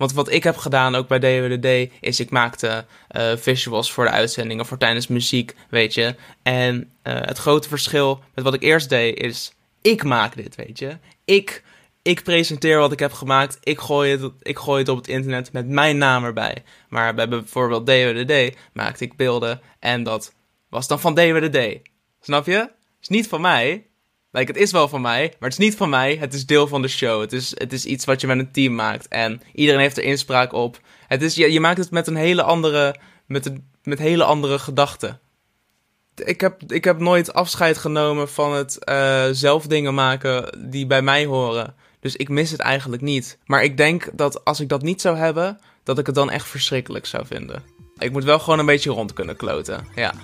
Want 0.00 0.12
wat 0.12 0.30
ik 0.30 0.44
heb 0.44 0.56
gedaan 0.56 0.94
ook 0.94 1.08
bij 1.08 1.18
DWDD 1.18 1.92
is 2.00 2.20
ik 2.20 2.30
maakte 2.30 2.84
eh, 3.08 3.32
visuals 3.36 3.92
voor 3.92 4.04
de 4.04 4.10
uitzendingen, 4.10 4.66
voor 4.66 4.78
tijdens 4.78 5.06
muziek, 5.06 5.54
weet 5.70 5.94
je. 5.94 6.14
En 6.42 6.92
eh, 7.02 7.14
het 7.14 7.38
grote 7.38 7.68
verschil 7.68 8.22
met 8.34 8.44
wat 8.44 8.54
ik 8.54 8.62
eerst 8.62 8.88
deed 8.88 9.18
is, 9.18 9.52
ik 9.80 10.04
maak 10.04 10.36
dit, 10.36 10.54
weet 10.54 10.78
je. 10.78 10.96
Ik, 11.24 11.62
ik 12.02 12.22
presenteer 12.22 12.78
wat 12.78 12.92
ik 12.92 12.98
heb 12.98 13.12
gemaakt, 13.12 13.58
ik 13.62 13.80
gooi, 13.80 14.10
het, 14.10 14.32
ik 14.42 14.58
gooi 14.58 14.78
het 14.78 14.88
op 14.88 14.96
het 14.96 15.08
internet 15.08 15.52
met 15.52 15.68
mijn 15.68 15.98
naam 15.98 16.24
erbij. 16.24 16.62
Maar 16.88 17.14
bij 17.14 17.28
bijvoorbeeld 17.28 17.86
DWDD 17.86 18.56
maakte 18.72 19.04
ik 19.04 19.16
beelden 19.16 19.60
en 19.78 20.02
dat 20.02 20.34
was 20.68 20.88
dan 20.88 21.00
van 21.00 21.14
DWDD. 21.14 21.88
Snap 22.20 22.46
je? 22.46 22.70
Is 23.00 23.08
niet 23.08 23.28
van 23.28 23.40
mij, 23.40 23.86
Like, 24.32 24.52
het 24.52 24.60
is 24.60 24.72
wel 24.72 24.88
van 24.88 25.00
mij, 25.00 25.34
maar 25.38 25.48
het 25.48 25.58
is 25.58 25.64
niet 25.64 25.76
van 25.76 25.88
mij. 25.88 26.16
Het 26.16 26.34
is 26.34 26.46
deel 26.46 26.66
van 26.66 26.82
de 26.82 26.88
show. 26.88 27.20
Het 27.20 27.32
is, 27.32 27.50
het 27.54 27.72
is 27.72 27.84
iets 27.84 28.04
wat 28.04 28.20
je 28.20 28.26
met 28.26 28.38
een 28.38 28.52
team 28.52 28.74
maakt. 28.74 29.08
En 29.08 29.42
iedereen 29.54 29.80
heeft 29.80 29.96
er 29.96 30.02
inspraak 30.02 30.52
op. 30.52 30.80
Het 31.06 31.22
is, 31.22 31.34
je, 31.34 31.52
je 31.52 31.60
maakt 31.60 31.78
het 31.78 31.90
met 31.90 32.06
een 32.06 32.16
hele 32.16 32.42
andere, 32.42 32.94
met, 33.26 33.46
een, 33.46 33.68
met 33.82 33.98
hele 33.98 34.24
andere 34.24 34.58
gedachten. 34.58 35.20
Ik 36.24 36.40
heb, 36.40 36.72
ik 36.72 36.84
heb 36.84 36.98
nooit 36.98 37.32
afscheid 37.32 37.78
genomen 37.78 38.28
van 38.28 38.52
het 38.52 38.78
uh, 38.88 39.24
zelf 39.30 39.66
dingen 39.66 39.94
maken 39.94 40.68
die 40.70 40.86
bij 40.86 41.02
mij 41.02 41.24
horen. 41.24 41.74
Dus 42.00 42.16
ik 42.16 42.28
mis 42.28 42.50
het 42.50 42.60
eigenlijk 42.60 43.02
niet. 43.02 43.38
Maar 43.44 43.62
ik 43.62 43.76
denk 43.76 44.08
dat 44.12 44.44
als 44.44 44.60
ik 44.60 44.68
dat 44.68 44.82
niet 44.82 45.00
zou 45.00 45.16
hebben, 45.16 45.58
dat 45.82 45.98
ik 45.98 46.06
het 46.06 46.14
dan 46.14 46.30
echt 46.30 46.48
verschrikkelijk 46.48 47.06
zou 47.06 47.26
vinden. 47.26 47.62
Ik 47.98 48.12
moet 48.12 48.24
wel 48.24 48.38
gewoon 48.38 48.58
een 48.58 48.66
beetje 48.66 48.90
rond 48.90 49.12
kunnen 49.12 49.36
kloten, 49.36 49.86
ja. 49.94 50.14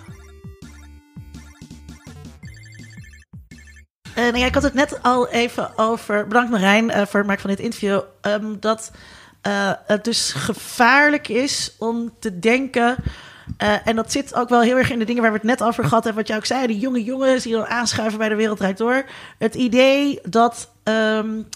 Uh, 4.17 4.23
nou 4.25 4.39
ja, 4.39 4.47
ik 4.47 4.55
had 4.55 4.63
het 4.63 4.75
net 4.75 5.03
al 5.03 5.29
even 5.29 5.79
over. 5.79 6.27
Bedankt 6.27 6.51
Marijn 6.51 6.85
uh, 6.85 6.97
voor 6.97 7.19
het 7.19 7.27
maken 7.27 7.41
van 7.41 7.51
dit 7.51 7.61
interview. 7.61 8.01
Um, 8.23 8.61
dat 8.61 8.91
uh, 9.47 9.73
het 9.87 10.05
dus 10.05 10.33
gevaarlijk 10.33 11.29
is 11.29 11.75
om 11.79 12.13
te 12.19 12.39
denken. 12.39 12.97
en 13.85 13.97
dat 13.97 14.13
zit 14.13 14.35
ook 14.35 14.49
wel 14.49 14.61
heel 14.61 14.77
erg 14.77 14.91
in 14.91 14.99
de 14.99 15.05
dingen 15.05 15.23
waar 15.23 15.31
we 15.31 15.39
het 15.39 15.47
net 15.47 15.63
over 15.63 15.85
gehad 15.85 16.05
hebben. 16.05 16.23
Wat 16.23 16.29
jij 16.29 16.37
ook 16.37 16.47
zei, 16.47 16.67
die 16.67 16.79
jonge 16.79 17.05
jongens 17.05 17.43
die 17.43 17.53
dan 17.53 17.67
aanschuiven 17.67 18.19
bij 18.19 18.29
de 18.29 18.35
Wereldrijd 18.35 18.79
Door. 18.79 19.05
Het 19.39 19.55
idee 19.55 20.21
dat. 20.23 20.71
Um, 20.85 21.49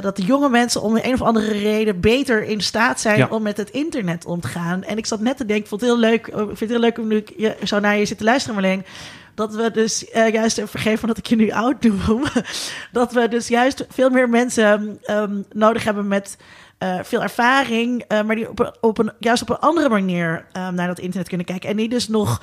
dat 0.00 0.16
de 0.16 0.22
jonge 0.22 0.48
mensen 0.48 0.82
om 0.82 0.96
een 0.96 1.12
of 1.12 1.22
andere 1.22 1.52
reden 1.52 2.00
beter 2.00 2.42
in 2.42 2.60
staat 2.60 3.00
zijn 3.00 3.18
ja. 3.18 3.26
om 3.30 3.42
met 3.42 3.56
het 3.56 3.70
internet 3.70 4.24
om 4.24 4.40
te 4.40 4.48
gaan. 4.48 4.84
En 4.84 4.96
ik 4.96 5.06
zat 5.06 5.20
net 5.20 5.36
te 5.36 5.44
denken, 5.44 5.64
ik 5.64 5.68
vond 5.68 5.80
het 5.80 5.90
heel 5.90 5.98
leuk, 5.98 6.26
ik 6.26 6.34
vind 6.34 6.60
het 6.60 6.70
heel 6.70 6.78
leuk 6.78 6.98
om 6.98 7.06
nu 7.06 7.24
je 7.36 7.56
zo 7.64 7.80
naar 7.80 7.96
je 7.96 8.06
zit 8.06 8.18
te 8.18 8.24
luisteren, 8.24 8.54
Marleen 8.60 8.84
dat 9.34 9.54
we 9.54 9.70
dus 9.70 10.14
uh, 10.14 10.32
juist, 10.32 10.62
vergeef 10.64 11.00
van 11.00 11.08
dat 11.08 11.18
ik 11.18 11.26
je 11.26 11.36
nu 11.36 11.50
oud 11.50 11.82
noem, 11.82 12.22
dat 12.92 13.12
we 13.12 13.28
dus 13.28 13.48
juist 13.48 13.86
veel 13.88 14.10
meer 14.10 14.28
mensen 14.28 15.00
um, 15.06 15.44
nodig 15.52 15.84
hebben 15.84 16.08
met 16.08 16.36
uh, 16.78 16.98
veel 17.02 17.22
ervaring, 17.22 18.04
maar 18.08 18.34
die 18.34 18.48
op, 18.48 18.78
op 18.80 18.98
een, 18.98 19.12
juist 19.18 19.42
op 19.42 19.50
een 19.50 19.58
andere 19.58 19.88
manier 19.88 20.46
um, 20.52 20.74
naar 20.74 20.86
dat 20.86 20.98
internet 20.98 21.28
kunnen 21.28 21.46
kijken. 21.46 21.68
En 21.68 21.76
die 21.76 21.88
dus 21.88 22.08
nog 22.08 22.42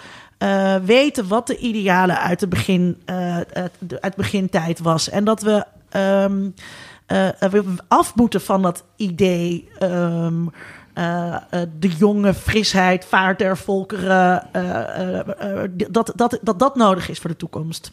weten 0.84 1.28
wat 1.28 1.48
de 1.48 1.58
ideale 1.58 2.18
uit 2.18 2.40
de, 2.40 2.48
begin, 2.48 3.02
uit 4.00 4.16
begintijd 4.16 4.80
was. 4.80 5.10
En 5.10 5.24
dat 5.24 5.42
we, 5.42 5.66
um, 5.98 6.54
af 7.88 8.16
moeten 8.16 8.42
van 8.42 8.62
dat 8.62 8.84
idee. 8.96 9.70
Uh, 10.96 11.36
uh, 11.54 11.62
de 11.80 11.88
jonge 11.88 12.34
frisheid, 12.34 13.06
vaart 13.06 13.40
der 13.40 13.58
volkeren, 13.58 14.48
uh, 14.56 15.64
dat, 15.90 16.12
dat, 16.16 16.40
dat 16.42 16.60
dat 16.60 16.76
nodig 16.76 17.10
is 17.10 17.20
voor 17.20 17.30
de 17.30 17.36
toekomst. 17.36 17.92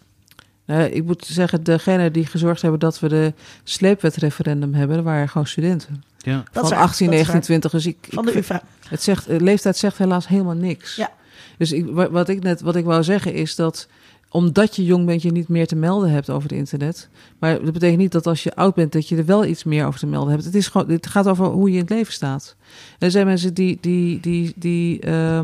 ik 0.90 1.04
moet 1.04 1.26
zeggen, 1.26 1.64
degene 1.64 2.10
die 2.10 2.26
gezorgd 2.26 2.62
hebben 2.62 2.80
dat 2.80 3.00
we 3.00 3.08
de 3.08 3.34
sleepwetreferendum 3.64 4.74
hebben, 4.74 5.04
waren 5.04 5.28
gewoon 5.28 5.46
studenten. 5.46 6.04
Ja. 6.18 6.44
Van 6.52 6.72
18, 6.72 7.10
19, 7.10 7.40
20. 7.40 7.70
Dus 7.70 7.86
ik, 7.86 7.96
Van 8.08 8.24
de 8.24 8.38
UvA. 8.38 8.62
Het 8.88 9.02
zegt, 9.02 9.26
leeftijd 9.26 9.76
zegt 9.76 9.98
helaas 9.98 10.28
helemaal 10.28 10.54
niks. 10.54 10.96
Ja. 10.96 11.10
Dus 11.58 11.72
ik, 11.72 11.86
wat 11.90 12.28
ik 12.28 12.42
net 12.42 12.60
wat 12.60 12.76
ik 12.76 12.84
wou 12.84 13.02
zeggen 13.02 13.32
is 13.32 13.54
dat 13.54 13.88
omdat 14.36 14.76
je 14.76 14.84
jong 14.84 15.06
bent, 15.06 15.22
je 15.22 15.32
niet 15.32 15.48
meer 15.48 15.66
te 15.66 15.76
melden 15.76 16.10
hebt 16.10 16.30
over 16.30 16.48
het 16.48 16.58
internet. 16.58 17.08
Maar 17.38 17.64
dat 17.64 17.72
betekent 17.72 17.98
niet 17.98 18.12
dat 18.12 18.26
als 18.26 18.42
je 18.42 18.54
oud 18.54 18.74
bent, 18.74 18.92
dat 18.92 19.08
je 19.08 19.16
er 19.16 19.24
wel 19.24 19.44
iets 19.44 19.64
meer 19.64 19.86
over 19.86 20.00
te 20.00 20.06
melden 20.06 20.30
hebt. 20.30 20.44
Het, 20.44 20.54
is 20.54 20.68
gewoon, 20.68 20.90
het 20.90 21.06
gaat 21.06 21.28
over 21.28 21.46
hoe 21.46 21.68
je 21.68 21.74
in 21.74 21.80
het 21.80 21.90
leven 21.90 22.12
staat. 22.12 22.56
er 22.98 23.10
zijn 23.10 23.26
mensen 23.26 23.54
die, 23.54 23.78
die, 23.80 24.20
die, 24.20 24.52
die, 24.56 25.06
uh, 25.06 25.40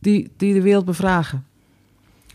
die, 0.00 0.30
die 0.36 0.54
de 0.54 0.62
wereld 0.62 0.84
bevragen. 0.84 1.44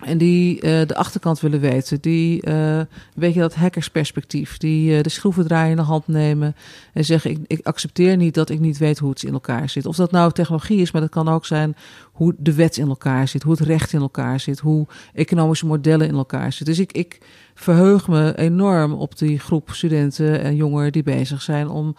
En 0.04 0.18
die 0.18 0.56
uh, 0.56 0.62
de 0.62 0.96
achterkant 0.96 1.40
willen 1.40 1.60
weten. 1.60 2.02
Die, 2.02 2.48
uh, 2.48 2.82
weet 3.16 3.34
je, 3.34 3.40
dat 3.40 3.56
hackersperspectief. 3.56 4.58
Die 4.58 4.98
uh, 4.98 5.02
de 5.02 5.10
schroevendraaier 5.10 5.70
in 5.70 5.76
de 5.76 5.82
hand 5.82 6.08
nemen. 6.08 6.56
En 6.94 7.06
zeggen: 7.06 7.32
ik, 7.32 7.40
ik 7.48 7.66
accepteer 7.66 8.18
niet 8.18 8.34
dat 8.34 8.50
ik 8.50 8.60
niet 8.60 8.78
weet 8.78 9.00
hoe 9.00 9.10
het 9.10 9.24
in 9.24 9.34
elkaar 9.34 9.70
zit. 9.70 9.86
Of 9.86 9.96
dat 9.96 10.12
nou 10.12 10.32
technologie 10.32 10.80
is, 10.80 10.92
maar 10.92 11.02
dat 11.02 11.10
kan 11.10 11.28
ook 11.28 11.46
zijn 11.46 11.76
hoe 12.12 12.36
de 12.38 12.54
wet 12.54 12.78
in 12.78 12.88
elkaar 12.88 13.28
zit. 13.28 13.44
Hoe 13.44 13.56
het 13.58 13.68
recht 13.68 13.94
in 13.94 14.02
elkaar 14.02 14.40
zit. 14.40 14.60
Hoe 14.60 14.88
economische 15.14 15.66
modellen 15.66 16.08
in 16.08 16.16
elkaar 16.16 16.54
zitten. 16.54 16.76
Dus 16.76 16.80
ik, 16.80 16.92
ik 16.92 17.20
verheug 17.54 18.08
me 18.08 18.38
enorm 18.38 18.94
op 18.94 19.18
die 19.18 19.40
groep 19.40 19.70
studenten 19.72 20.42
en 20.42 20.56
jongeren 20.56 20.92
die 20.92 21.04
bezig 21.04 21.42
zijn 21.42 21.70
om 21.70 21.96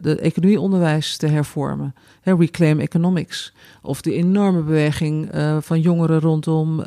de 0.00 0.18
economieonderwijs 0.20 1.16
te 1.16 1.26
hervormen. 1.26 1.94
Hè, 2.20 2.34
Reclaim 2.34 2.80
Economics. 2.80 3.52
Of 3.82 4.00
de 4.00 4.12
enorme 4.12 4.62
beweging 4.62 5.30
van 5.60 5.80
jongeren 5.80 6.20
rondom. 6.20 6.82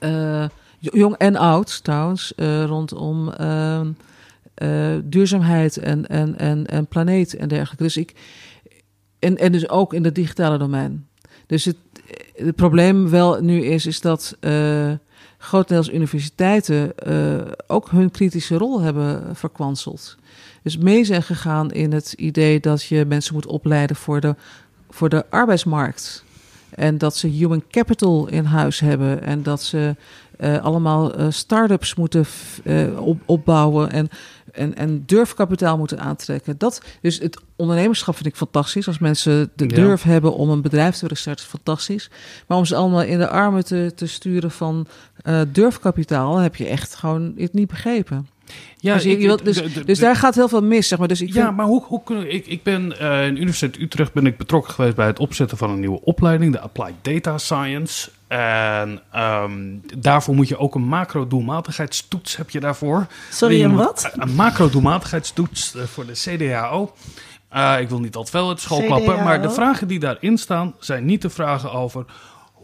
Uh, 0.00 0.44
jong 0.78 1.14
en 1.16 1.36
oud 1.36 1.84
trouwens, 1.84 2.32
uh, 2.36 2.64
rondom 2.64 3.32
uh, 3.40 3.80
duurzaamheid 5.04 5.76
en, 5.76 6.06
en, 6.06 6.38
en, 6.38 6.66
en 6.66 6.86
planeet 6.86 7.34
en 7.34 7.48
dergelijke. 7.48 7.82
Dus 7.82 7.96
ik, 7.96 8.14
en, 9.18 9.36
en 9.36 9.52
dus 9.52 9.68
ook 9.68 9.94
in 9.94 10.04
het 10.04 10.14
digitale 10.14 10.58
domein. 10.58 11.08
Dus 11.46 11.64
het, 11.64 11.76
het 12.34 12.56
probleem 12.56 13.10
wel 13.10 13.42
nu 13.42 13.60
is, 13.60 13.86
is 13.86 14.00
dat 14.00 14.36
grotendeels 15.44 15.92
universiteiten 15.92 16.92
ook 17.66 17.90
hun 17.90 18.10
kritische 18.10 18.56
rol 18.56 18.80
hebben 18.80 19.36
verkwanseld. 19.36 20.16
Dus 20.62 20.78
mee 20.78 21.04
zijn 21.04 21.22
gegaan 21.22 21.72
in 21.72 21.92
het 21.92 22.12
idee 22.12 22.60
dat 22.60 22.82
je 22.82 23.04
mensen 23.04 23.34
moet 23.34 23.46
opleiden 23.46 23.96
voor 23.96 24.20
de, 24.20 24.34
voor 24.90 25.08
de 25.08 25.24
arbeidsmarkt. 25.30 26.24
En 26.70 26.98
dat 26.98 27.16
ze 27.16 27.26
human 27.26 27.64
capital 27.70 28.28
in 28.28 28.44
huis 28.44 28.80
hebben. 28.80 29.22
En 29.22 29.42
dat 29.42 29.62
ze 29.62 29.96
uh, 30.40 30.62
allemaal 30.62 31.20
uh, 31.20 31.26
start-ups 31.30 31.94
moeten 31.94 32.24
uh, 32.64 33.00
op, 33.00 33.20
opbouwen. 33.24 33.90
En, 33.90 34.08
en, 34.52 34.76
en 34.76 35.02
durfkapitaal 35.06 35.78
moeten 35.78 36.00
aantrekken. 36.00 36.58
Dat, 36.58 36.82
dus 37.00 37.18
het 37.18 37.40
ondernemerschap 37.56 38.14
vind 38.14 38.26
ik 38.26 38.36
fantastisch. 38.36 38.86
Als 38.86 38.98
mensen 38.98 39.50
de 39.56 39.66
durf 39.66 40.04
ja. 40.04 40.10
hebben 40.10 40.34
om 40.34 40.50
een 40.50 40.62
bedrijf 40.62 40.96
te 40.96 41.14
starten, 41.14 41.44
is 41.44 41.50
fantastisch. 41.50 42.10
Maar 42.46 42.58
om 42.58 42.64
ze 42.64 42.76
allemaal 42.76 43.02
in 43.02 43.18
de 43.18 43.28
armen 43.28 43.64
te, 43.64 43.92
te 43.94 44.06
sturen 44.06 44.50
van 44.50 44.86
durfkapitaal, 45.52 46.36
heb 46.36 46.56
je 46.56 46.66
echt 46.66 46.94
gewoon 46.94 47.34
het 47.36 47.52
niet 47.52 47.68
begrepen. 47.68 48.28
Ja, 48.76 48.94
dus, 48.94 49.04
ik, 49.04 49.20
je 49.20 49.26
wilt, 49.26 49.44
dus, 49.44 49.56
de, 49.56 49.72
de, 49.72 49.84
dus 49.84 49.98
daar 49.98 50.16
gaat 50.16 50.34
heel 50.34 50.48
veel 50.48 50.62
mis, 50.62 50.88
zeg 50.88 50.98
maar. 50.98 51.08
Dus 51.08 51.20
ik 51.20 51.32
ja, 51.32 51.44
vind... 51.44 51.56
maar 51.56 51.66
hoe, 51.66 51.84
hoe 51.84 52.02
kunnen 52.04 52.34
ik? 52.34 52.46
Ik 52.46 52.62
ben 52.62 52.94
uh, 53.00 53.26
in 53.26 53.36
Universiteit 53.36 53.78
Utrecht 53.82 54.12
ben 54.12 54.26
ik 54.26 54.36
betrokken 54.36 54.74
geweest 54.74 54.96
bij 54.96 55.06
het 55.06 55.18
opzetten 55.18 55.56
van 55.56 55.70
een 55.70 55.80
nieuwe 55.80 56.00
opleiding, 56.00 56.52
de 56.52 56.60
Applied 56.60 56.94
Data 57.02 57.38
Science. 57.38 58.10
En 58.26 59.00
um, 59.16 59.82
daarvoor 59.98 60.34
moet 60.34 60.48
je 60.48 60.58
ook 60.58 60.74
een 60.74 60.86
macro-doelmatigheidstoets 60.86 62.36
heb 62.36 62.50
je 62.50 62.60
daarvoor. 62.60 63.06
Sorry, 63.30 63.62
een 63.62 63.74
wat? 63.74 64.10
Een 64.16 64.34
macro-doelmatigheidstoets 64.34 65.74
uh, 65.74 65.82
voor 65.82 66.06
de 66.06 66.12
CDAO. 66.12 66.94
Uh, 67.54 67.76
ik 67.80 67.88
wil 67.88 68.00
niet 68.00 68.16
al 68.16 68.24
te 68.24 68.30
veel 68.30 68.48
het 68.48 68.60
school 68.60 68.82
klappen, 68.82 69.22
maar 69.22 69.42
de 69.42 69.50
vragen 69.50 69.88
die 69.88 69.98
daarin 69.98 70.38
staan 70.38 70.74
zijn 70.78 71.04
niet 71.04 71.22
de 71.22 71.30
vragen 71.30 71.72
over 71.72 72.04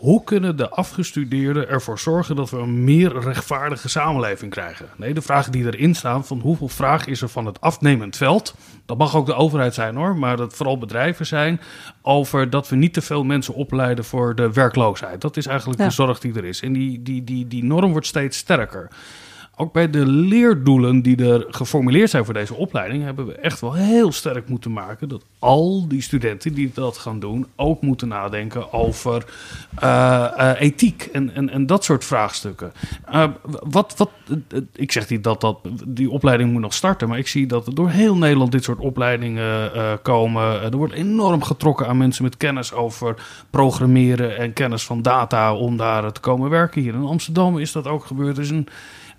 hoe 0.01 0.25
kunnen 0.25 0.57
de 0.57 0.69
afgestudeerden 0.69 1.69
ervoor 1.69 1.99
zorgen 1.99 2.37
dat 2.37 2.51
we 2.51 2.57
een 2.57 2.85
meer 2.85 3.21
rechtvaardige 3.21 3.89
samenleving 3.89 4.51
krijgen? 4.51 4.87
Nee, 4.97 5.15
de 5.15 5.23
vragen 5.23 5.53
die 5.53 5.65
erin 5.65 5.95
staan 5.95 6.27
van 6.27 6.41
hoeveel 6.41 6.69
vraag 6.69 7.07
is 7.07 7.23
er 7.23 7.29
van 7.29 7.47
het 7.47 7.61
afnemend 7.61 8.17
veld? 8.17 8.55
Dat 8.87 8.99
mag 8.99 9.17
ook 9.17 9.27
de 9.27 9.35
overheid 9.35 9.75
zijn 9.75 9.97
hoor, 9.97 10.17
maar 10.17 10.37
dat 10.37 10.55
vooral 10.55 10.79
bedrijven 10.79 11.27
zijn 11.27 11.61
over 12.03 12.51
dat 12.51 12.69
we 12.69 12.77
niet 12.77 12.93
te 12.93 13.03
veel 13.03 13.25
mensen 13.25 13.55
opleiden 13.55 14.05
voor 14.05 14.35
de 14.35 14.53
werkloosheid. 14.53 15.21
Dat 15.21 15.37
is 15.37 15.47
eigenlijk 15.47 15.81
ja. 15.81 15.87
de 15.87 15.93
zorg 15.93 16.19
die 16.19 16.35
er 16.35 16.45
is. 16.45 16.63
En 16.63 16.73
die, 16.73 17.03
die, 17.03 17.25
die, 17.25 17.47
die 17.47 17.65
norm 17.65 17.91
wordt 17.91 18.07
steeds 18.07 18.39
sterker. 18.39 18.89
Ook 19.61 19.73
bij 19.73 19.91
de 19.91 20.07
leerdoelen 20.07 21.03
die 21.03 21.25
er 21.25 21.47
geformuleerd 21.49 22.11
zijn 22.11 22.25
voor 22.25 22.35
deze 22.35 22.55
opleiding, 22.55 23.03
hebben 23.03 23.27
we 23.27 23.33
echt 23.33 23.61
wel 23.61 23.75
heel 23.75 24.13
sterk 24.13 24.49
moeten 24.49 24.73
maken 24.73 25.09
dat 25.09 25.25
al 25.39 25.89
die 25.89 26.03
studenten 26.03 26.55
die 26.55 26.71
dat 26.75 26.99
gaan 26.99 27.21
doen 27.21 27.47
ook 27.57 27.83
moeten 27.83 28.09
nadenken 28.09 28.73
over 28.73 29.25
uh, 29.83 30.53
ethiek 30.59 31.09
en, 31.13 31.51
en, 31.51 31.67
dat 31.67 31.85
soort 31.85 32.05
vraagstukken. 32.05 32.73
Uh, 33.13 33.25
wat, 33.63 33.95
wat, 33.97 34.11
ik 34.73 34.93
zeg 34.93 35.09
niet 35.09 35.25
dat, 35.25 35.41
dat 35.41 35.59
die 35.87 36.11
opleiding 36.11 36.53
moet 36.53 36.61
nog 36.61 36.75
starten, 36.75 37.09
maar 37.09 37.19
ik 37.19 37.29
zie 37.29 37.47
dat 37.47 37.67
er 37.67 37.75
door 37.75 37.91
heel 37.91 38.17
Nederland 38.17 38.53
dit 38.53 38.65
soort 38.65 38.79
opleidingen 38.79 39.71
komen. 40.03 40.63
Er 40.63 40.77
wordt 40.77 40.93
enorm 40.93 41.43
getrokken 41.43 41.87
aan 41.87 41.97
mensen 41.97 42.25
met 42.25 42.37
kennis 42.37 42.73
over 42.73 43.15
programmeren 43.51 44.37
en 44.37 44.53
kennis 44.53 44.85
van 44.85 45.03
data 45.03 45.55
om 45.55 45.77
daar 45.77 46.13
te 46.13 46.21
komen 46.21 46.51
werken. 46.51 46.83
Hier 46.83 46.95
in 46.95 47.05
Amsterdam 47.05 47.59
is 47.59 47.73
dat 47.73 47.87
ook 47.87 48.05
gebeurd. 48.05 48.37
Er 48.37 48.43
is 48.43 48.51
een 48.51 48.69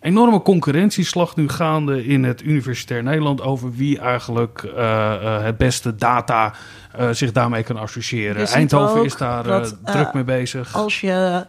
enorme 0.01 0.41
concurrentieslag 0.41 1.35
nu 1.35 1.49
gaande 1.49 2.05
in 2.05 2.23
het 2.23 2.41
Universitair 2.41 3.03
Nederland 3.03 3.41
over 3.41 3.71
wie 3.71 3.99
eigenlijk 3.99 4.63
uh, 4.63 4.71
uh, 4.73 5.43
het 5.43 5.57
beste 5.57 5.95
data 5.95 6.53
uh, 6.99 7.09
zich 7.11 7.31
daarmee 7.31 7.63
kan 7.63 7.77
associëren. 7.77 8.47
Eindhoven 8.47 9.03
is 9.05 9.15
daar 9.15 9.43
dat, 9.43 9.77
druk 9.85 10.13
mee 10.13 10.23
bezig. 10.23 10.75
Als 10.75 11.01
je 11.01 11.45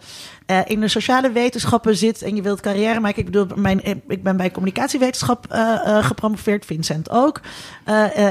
uh, 0.52 0.60
in 0.64 0.80
de 0.80 0.88
sociale 0.88 1.30
wetenschappen 1.30 1.96
zit 1.96 2.22
en 2.22 2.36
je 2.36 2.42
wilt 2.42 2.60
carrière 2.60 3.00
maken. 3.00 3.18
Ik 3.18 3.24
bedoel, 3.24 3.46
mijn, 3.54 3.80
ik 4.08 4.22
ben 4.22 4.36
bij 4.36 4.50
communicatiewetenschap 4.50 5.46
uh, 5.52 6.04
gepromoveerd, 6.04 6.64
Vincent 6.64 7.10
ook. 7.10 7.40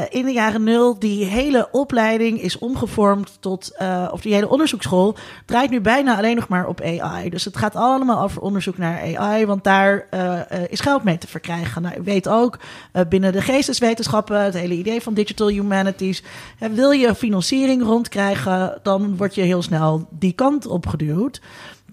in 0.10 0.26
de 0.26 0.32
jaren 0.32 0.64
nul, 0.64 1.00
die 1.00 1.26
hele 1.26 1.68
opleiding 1.72 2.42
is 2.42 2.58
omgevormd 2.58 3.38
tot, 3.40 3.78
of 4.12 4.22
die 4.22 4.34
hele 4.34 4.50
onderzoeksschool 4.50 5.16
draait 5.46 5.70
nu 5.70 5.82
bijna 5.82 6.18
alleen 6.18 6.36
nog 6.36 6.48
maar 6.48 6.68
op 6.68 6.82
AI. 6.82 7.30
Dus 7.30 7.46
het 7.46 7.58
gaat 7.58 7.76
allemaal 7.76 8.24
over 8.24 8.42
onderzoek 8.42 8.78
naar 8.78 9.18
AI, 9.18 9.46
want 9.46 9.64
daar 9.64 10.08
is 10.70 10.80
geld 10.80 11.04
mee 11.04 11.18
te 11.18 11.28
verkrijgen. 11.28 11.82
Nou, 11.82 12.02
weet 12.04 12.28
ook, 12.28 12.60
binnen 13.10 13.32
de 13.32 13.42
geesteswetenschappen, 13.42 14.44
het 14.44 14.54
hele 14.54 14.74
idee 14.74 15.02
van 15.02 15.14
digital 15.14 15.48
humanities, 15.48 16.24
wil 16.72 16.92
je 16.92 17.16
financiering 17.16 17.84
rondkrijgen, 17.84 18.80
dan 18.84 19.18
word 19.18 19.36
je 19.36 19.42
heel 19.42 19.62
snel 19.62 20.08
die 20.10 20.34
kant 20.34 20.68
opgeduwd. 20.68 21.42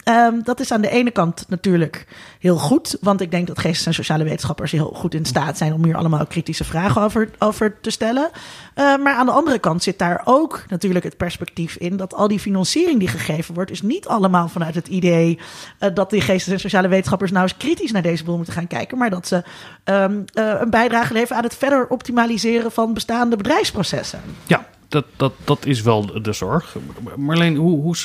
Um, 0.04 0.42
dat 0.42 0.60
is 0.60 0.72
aan 0.72 0.80
de 0.80 0.90
ene 0.90 1.10
kant 1.10 1.44
natuurlijk 1.48 2.06
heel 2.38 2.56
goed. 2.56 2.96
Want 3.00 3.20
ik 3.20 3.30
denk 3.30 3.46
dat 3.46 3.58
geestes- 3.58 3.86
en 3.86 3.94
sociale 3.94 4.24
wetenschappers 4.24 4.72
heel 4.72 4.92
goed 4.94 5.14
in 5.14 5.24
staat 5.24 5.58
zijn 5.58 5.72
om 5.72 5.84
hier 5.84 5.96
allemaal 5.96 6.26
kritische 6.26 6.64
vragen 6.64 7.02
over, 7.02 7.30
over 7.38 7.80
te 7.80 7.90
stellen. 7.90 8.30
Uh, 8.32 8.96
maar 8.96 9.14
aan 9.14 9.26
de 9.26 9.32
andere 9.32 9.58
kant 9.58 9.82
zit 9.82 9.98
daar 9.98 10.22
ook 10.24 10.64
natuurlijk 10.68 11.04
het 11.04 11.16
perspectief 11.16 11.76
in 11.76 11.96
dat 11.96 12.14
al 12.14 12.28
die 12.28 12.38
financiering 12.38 12.98
die 12.98 13.08
gegeven 13.08 13.54
wordt, 13.54 13.70
is 13.70 13.82
niet 13.82 14.06
allemaal 14.06 14.48
vanuit 14.48 14.74
het 14.74 14.88
idee 14.88 15.38
uh, 15.80 15.90
dat 15.94 16.10
die 16.10 16.20
geestes- 16.20 16.52
en 16.52 16.60
sociale 16.60 16.88
wetenschappers 16.88 17.30
nou 17.30 17.42
eens 17.42 17.56
kritisch 17.56 17.92
naar 17.92 18.02
deze 18.02 18.24
boel 18.24 18.36
moeten 18.36 18.54
gaan 18.54 18.66
kijken. 18.66 18.98
Maar 18.98 19.10
dat 19.10 19.26
ze 19.26 19.42
um, 19.84 20.24
uh, 20.34 20.54
een 20.60 20.70
bijdrage 20.70 21.12
leveren 21.12 21.36
aan 21.36 21.44
het 21.44 21.56
verder 21.56 21.86
optimaliseren 21.88 22.72
van 22.72 22.94
bestaande 22.94 23.36
bedrijfsprocessen. 23.36 24.20
Ja, 24.46 24.66
dat, 24.88 25.04
dat, 25.16 25.32
dat 25.44 25.66
is 25.66 25.82
wel 25.82 26.22
de 26.22 26.32
zorg. 26.32 26.76
Marleen, 27.16 27.56
hoe, 27.56 27.80
hoe, 27.80 27.96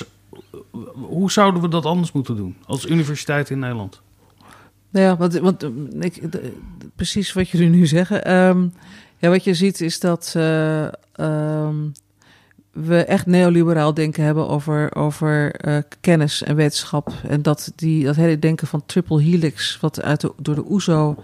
hoe 0.93 1.31
zouden 1.31 1.61
we 1.61 1.67
dat 1.67 1.85
anders 1.85 2.11
moeten 2.11 2.35
doen 2.35 2.55
als 2.65 2.85
universiteit 2.85 3.49
in 3.49 3.59
Nederland? 3.59 4.01
Nou 4.89 5.05
ja, 5.05 5.41
want, 5.41 5.69
precies 6.95 7.33
wat 7.33 7.49
jullie 7.49 7.69
nu 7.69 7.85
zeggen. 7.85 8.33
Um, 8.33 8.73
ja, 9.17 9.29
wat 9.29 9.43
je 9.43 9.53
ziet 9.53 9.81
is 9.81 9.99
dat 9.99 10.33
uh, 10.37 10.87
um, 11.19 11.93
we 12.71 13.03
echt 13.03 13.25
neoliberaal 13.25 13.93
denken 13.93 14.23
hebben 14.23 14.47
over, 14.47 14.95
over 14.95 15.65
uh, 15.67 15.77
kennis 16.01 16.43
en 16.43 16.55
wetenschap. 16.55 17.11
En 17.27 17.41
dat, 17.41 17.71
die, 17.75 18.05
dat 18.05 18.15
hele 18.15 18.39
denken 18.39 18.67
van 18.67 18.85
triple 18.85 19.21
helix, 19.21 19.77
wat 19.81 20.01
uit 20.01 20.21
de, 20.21 20.33
door 20.37 20.55
de 20.55 20.69
OESO 20.69 21.23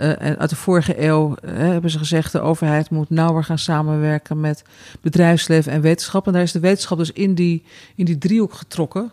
uh, 0.00 0.10
uit 0.12 0.50
de 0.50 0.56
vorige 0.56 1.02
eeuw 1.02 1.36
uh, 1.44 1.56
hebben 1.56 1.90
ze 1.90 1.98
gezegd: 1.98 2.32
de 2.32 2.40
overheid 2.40 2.90
moet 2.90 3.10
nauwer 3.10 3.44
gaan 3.44 3.58
samenwerken 3.58 4.40
met 4.40 4.62
bedrijfsleven 5.00 5.72
en 5.72 5.80
wetenschap. 5.80 6.26
En 6.26 6.32
daar 6.32 6.42
is 6.42 6.52
de 6.52 6.60
wetenschap 6.60 6.98
dus 6.98 7.12
in 7.12 7.34
die, 7.34 7.62
in 7.94 8.04
die 8.04 8.18
driehoek 8.18 8.54
getrokken. 8.54 9.12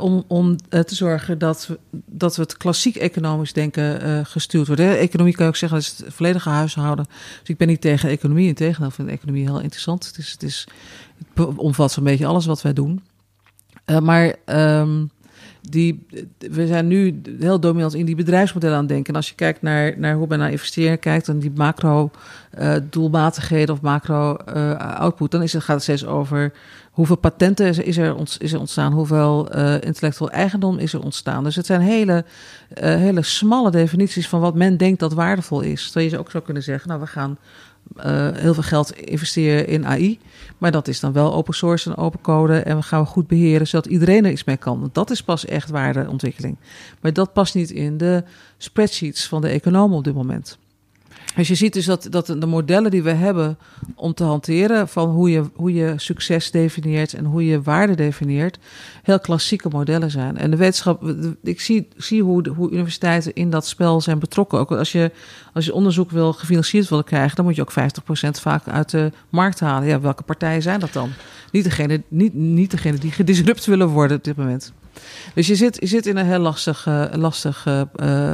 Om 0.00 0.24
om 0.26 0.56
te 0.70 0.94
zorgen 0.94 1.38
dat 1.38 1.66
we, 1.66 1.78
dat 2.06 2.36
we 2.36 2.42
het 2.42 2.56
klassiek 2.56 2.96
economisch 2.96 3.52
denken 3.52 4.26
gestuurd 4.26 4.66
worden. 4.66 4.98
Economie 4.98 5.34
kan 5.34 5.44
je 5.44 5.50
ook 5.50 5.56
zeggen, 5.56 5.78
dat 5.78 5.88
is 5.88 5.98
het 5.98 6.14
volledige 6.14 6.48
huishouden. 6.48 7.06
Dus 7.40 7.48
ik 7.48 7.56
ben 7.56 7.68
niet 7.68 7.80
tegen 7.80 8.08
economie. 8.08 8.46
Integendeel, 8.46 8.88
ik 8.88 8.94
vind 8.94 9.08
economie 9.08 9.44
heel 9.44 9.60
interessant. 9.60 10.06
Het, 10.06 10.18
is, 10.18 10.30
het, 10.30 10.42
is, 10.42 10.68
het 11.34 11.56
omvat 11.56 11.92
zo'n 11.92 12.04
beetje 12.04 12.26
alles 12.26 12.46
wat 12.46 12.62
wij 12.62 12.72
doen. 12.72 13.02
maar. 14.00 14.34
Um, 14.46 15.10
die, 15.70 16.06
we 16.38 16.66
zijn 16.66 16.86
nu 16.86 17.20
heel 17.38 17.60
dominant 17.60 17.94
in 17.94 18.04
die 18.04 18.16
bedrijfsmodellen 18.16 18.76
aan 18.76 18.82
het 18.82 18.92
denken. 18.92 19.12
En 19.12 19.16
als 19.16 19.28
je 19.28 19.34
kijkt 19.34 19.62
naar, 19.62 19.98
naar 19.98 20.14
hoe 20.14 20.26
men 20.26 20.38
naar 20.38 20.50
investeren 20.50 20.98
kijkt 20.98 21.28
en 21.28 21.38
die 21.38 21.52
macro-doelmatigheden 21.54 23.68
uh, 23.68 23.74
of 23.74 23.80
macro-output, 23.80 25.26
uh, 25.26 25.32
dan 25.38 25.42
is 25.42 25.52
het, 25.52 25.62
gaat 25.62 25.74
het 25.74 25.82
steeds 25.82 26.06
over 26.06 26.52
hoeveel 26.98 27.16
patenten 27.16 27.66
is 27.66 27.78
er, 27.78 28.16
is 28.38 28.52
er, 28.52 28.58
ontstaan, 28.58 28.92
hoeveel 28.92 29.56
uh, 29.56 29.74
intellectueel 29.74 30.30
eigendom 30.30 30.78
is 30.78 30.92
er 30.92 31.02
ontstaan. 31.02 31.44
Dus 31.44 31.56
het 31.56 31.66
zijn 31.66 31.80
hele, 31.80 32.24
hele 32.74 33.22
smalle 33.22 33.70
definities 33.70 34.28
van 34.28 34.40
wat 34.40 34.54
men 34.54 34.76
denkt 34.76 35.00
dat 35.00 35.12
waardevol 35.12 35.60
is. 35.60 35.84
Terwijl 35.84 36.10
je 36.10 36.18
ook 36.18 36.30
zou 36.30 36.44
kunnen 36.44 36.62
zeggen, 36.62 36.88
nou 36.88 37.00
we 37.00 37.06
gaan 37.06 37.38
uh, 37.96 38.28
heel 38.32 38.54
veel 38.54 38.62
geld 38.62 38.92
investeren 38.92 39.66
in 39.66 39.86
AI. 39.86 40.18
Maar 40.58 40.70
dat 40.70 40.88
is 40.88 41.00
dan 41.00 41.12
wel 41.12 41.34
open 41.34 41.54
source 41.54 41.90
en 41.90 41.96
open 41.96 42.20
code. 42.20 42.58
En 42.58 42.76
we 42.76 42.82
gaan 42.82 43.06
goed 43.06 43.26
beheren 43.26 43.66
zodat 43.66 43.86
iedereen 43.86 44.24
er 44.24 44.30
iets 44.30 44.44
mee 44.44 44.56
kan. 44.56 44.90
Dat 44.92 45.10
is 45.10 45.22
pas 45.22 45.44
echt 45.44 45.70
waardeontwikkeling. 45.70 46.56
Maar 47.00 47.12
dat 47.12 47.32
past 47.32 47.54
niet 47.54 47.70
in 47.70 47.96
de 47.96 48.24
spreadsheets 48.56 49.28
van 49.28 49.40
de 49.40 49.48
economen 49.48 49.96
op 49.96 50.04
dit 50.04 50.14
moment. 50.14 50.58
Dus 51.38 51.48
je 51.48 51.54
ziet 51.54 51.72
dus 51.72 51.84
dat, 51.84 52.06
dat 52.10 52.26
de 52.26 52.46
modellen 52.46 52.90
die 52.90 53.02
we 53.02 53.10
hebben 53.10 53.58
om 53.94 54.14
te 54.14 54.24
hanteren 54.24 54.88
van 54.88 55.08
hoe 55.10 55.30
je, 55.30 55.44
hoe 55.54 55.74
je 55.74 55.92
succes 55.96 56.50
definieert 56.50 57.14
en 57.14 57.24
hoe 57.24 57.46
je 57.46 57.62
waarde 57.62 57.94
definieert, 57.94 58.58
heel 59.02 59.20
klassieke 59.20 59.68
modellen 59.68 60.10
zijn. 60.10 60.36
En 60.36 60.50
de 60.50 60.56
wetenschap, 60.56 61.14
ik 61.42 61.60
zie, 61.60 61.88
zie 61.96 62.22
hoe, 62.22 62.48
hoe 62.48 62.70
universiteiten 62.70 63.34
in 63.34 63.50
dat 63.50 63.66
spel 63.66 64.00
zijn 64.00 64.18
betrokken. 64.18 64.58
Ook 64.58 64.70
als 64.70 64.92
je, 64.92 65.10
als 65.52 65.64
je 65.64 65.74
onderzoek 65.74 66.10
wil 66.10 66.32
gefinancierd 66.32 66.88
willen 66.88 67.04
krijgen, 67.04 67.36
dan 67.36 67.44
moet 67.44 67.56
je 67.56 67.62
ook 67.62 67.72
50% 67.72 68.30
vaak 68.40 68.68
uit 68.68 68.90
de 68.90 69.12
markt 69.28 69.60
halen. 69.60 69.88
Ja, 69.88 70.00
welke 70.00 70.22
partijen 70.22 70.62
zijn 70.62 70.80
dat 70.80 70.92
dan? 70.92 71.10
Niet 71.52 71.64
degene, 71.64 72.02
niet, 72.08 72.34
niet 72.34 72.70
degene 72.70 72.98
die 72.98 73.12
gedisrupt 73.12 73.64
willen 73.64 73.88
worden 73.88 74.16
op 74.16 74.24
dit 74.24 74.36
moment. 74.36 74.72
Dus 75.34 75.46
je 75.46 75.56
zit, 75.56 75.76
je 75.80 75.86
zit 75.86 76.06
in 76.06 76.16
een 76.16 76.26
heel 76.26 76.38
lastig, 76.38 76.86
uh, 76.86 77.04
lastig 77.12 77.66
uh, 77.66 78.32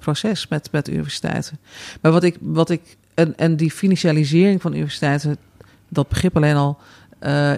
proces 0.00 0.48
met, 0.48 0.68
met 0.72 0.88
universiteiten. 0.88 1.58
Maar 2.00 2.12
wat 2.12 2.22
ik, 2.22 2.36
wat 2.40 2.70
ik 2.70 2.96
en, 3.14 3.36
en 3.36 3.56
die 3.56 3.70
financialisering 3.70 4.62
van 4.62 4.72
universiteiten, 4.72 5.36
dat 5.88 6.08
begrip 6.08 6.36
alleen 6.36 6.56
al, 6.56 6.78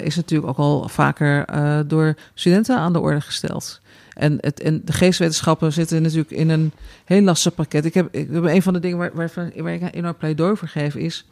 is 0.02 0.16
natuurlijk 0.16 0.48
ook 0.48 0.58
al 0.58 0.88
vaker 0.88 1.44
door 1.86 2.14
studenten 2.34 2.76
aan 2.76 2.92
de 2.92 3.00
orde 3.00 3.20
gesteld. 3.20 3.80
En, 4.12 4.38
het, 4.40 4.60
en 4.60 4.82
de 4.84 4.92
geestwetenschappen 4.92 5.72
zitten 5.72 6.02
natuurlijk 6.02 6.30
in 6.30 6.48
een 6.48 6.72
heel 7.04 7.22
lastig 7.22 7.54
pakket. 7.54 7.84
Ik 7.84 7.94
heb, 7.94 8.14
ik, 8.14 8.28
een 8.30 8.62
van 8.62 8.72
de 8.72 8.80
dingen 8.80 8.98
waar, 8.98 9.10
waar, 9.14 9.72
ik 9.72 9.82
een 9.82 9.90
enorm 9.90 10.16
pleidooi 10.16 10.56
voor 10.56 10.68
geef 10.68 10.94
is... 10.94 11.26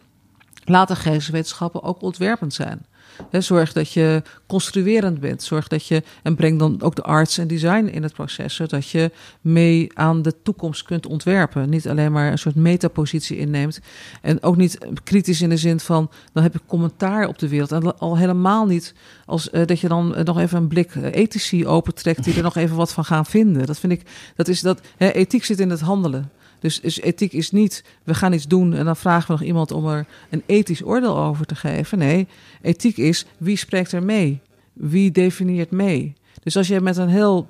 laat 0.64 0.88
de 0.88 0.96
geestwetenschappen 0.96 1.82
ook 1.82 2.02
ontwerpend 2.02 2.54
zijn 2.54 2.86
zorg 3.30 3.72
dat 3.72 3.92
je 3.92 4.22
construerend 4.46 5.20
bent. 5.20 5.42
Zorg 5.42 5.68
dat 5.68 5.86
je, 5.86 6.02
en 6.22 6.34
breng 6.34 6.58
dan 6.58 6.82
ook 6.82 6.96
de 6.96 7.02
arts 7.02 7.38
en 7.38 7.48
design 7.48 7.86
in 7.86 8.02
het 8.02 8.12
proces, 8.12 8.54
zodat 8.54 8.88
je 8.88 9.10
mee 9.40 9.90
aan 9.94 10.22
de 10.22 10.34
toekomst 10.42 10.82
kunt 10.82 11.06
ontwerpen. 11.06 11.68
Niet 11.68 11.88
alleen 11.88 12.12
maar 12.12 12.30
een 12.30 12.38
soort 12.38 12.54
metapositie 12.54 13.36
inneemt. 13.36 13.80
En 14.22 14.42
ook 14.42 14.56
niet 14.56 14.78
kritisch 15.04 15.42
in 15.42 15.48
de 15.48 15.56
zin 15.56 15.80
van, 15.80 16.10
dan 16.32 16.42
heb 16.42 16.54
ik 16.54 16.60
commentaar 16.66 17.28
op 17.28 17.38
de 17.38 17.48
wereld. 17.48 17.72
En 17.72 17.98
al 17.98 18.18
helemaal 18.18 18.66
niet 18.66 18.94
als 19.26 19.48
uh, 19.52 19.66
dat 19.66 19.80
je 19.80 19.88
dan 19.88 20.14
nog 20.24 20.38
even 20.38 20.58
een 20.58 20.68
blik 20.68 20.94
uh, 20.94 21.14
ethici 21.14 21.66
opentrekt, 21.66 22.24
die 22.24 22.34
er 22.34 22.42
nog 22.42 22.56
even 22.56 22.76
wat 22.76 22.92
van 22.92 23.04
gaan 23.04 23.26
vinden. 23.26 23.66
Dat 23.66 23.78
vind 23.78 23.92
ik, 23.92 24.02
dat 24.36 24.48
is 24.48 24.60
dat, 24.60 24.80
ethiek 24.98 25.44
zit 25.44 25.60
in 25.60 25.70
het 25.70 25.80
handelen. 25.80 26.30
Dus, 26.64 27.00
ethiek 27.00 27.32
is 27.32 27.50
niet, 27.50 27.84
we 28.04 28.14
gaan 28.14 28.32
iets 28.32 28.46
doen 28.46 28.74
en 28.74 28.84
dan 28.84 28.96
vragen 28.96 29.26
we 29.26 29.32
nog 29.32 29.42
iemand 29.42 29.70
om 29.70 29.88
er 29.88 30.06
een 30.30 30.42
ethisch 30.46 30.84
oordeel 30.84 31.18
over 31.18 31.46
te 31.46 31.54
geven. 31.54 31.98
Nee, 31.98 32.26
ethiek 32.62 32.96
is 32.96 33.26
wie 33.38 33.56
spreekt 33.56 33.92
er 33.92 34.02
mee? 34.02 34.40
Wie 34.72 35.10
definieert 35.10 35.70
mee? 35.70 36.14
Dus 36.42 36.56
als 36.56 36.68
je 36.68 36.80
met 36.80 36.96
een 36.96 37.08
heel 37.08 37.48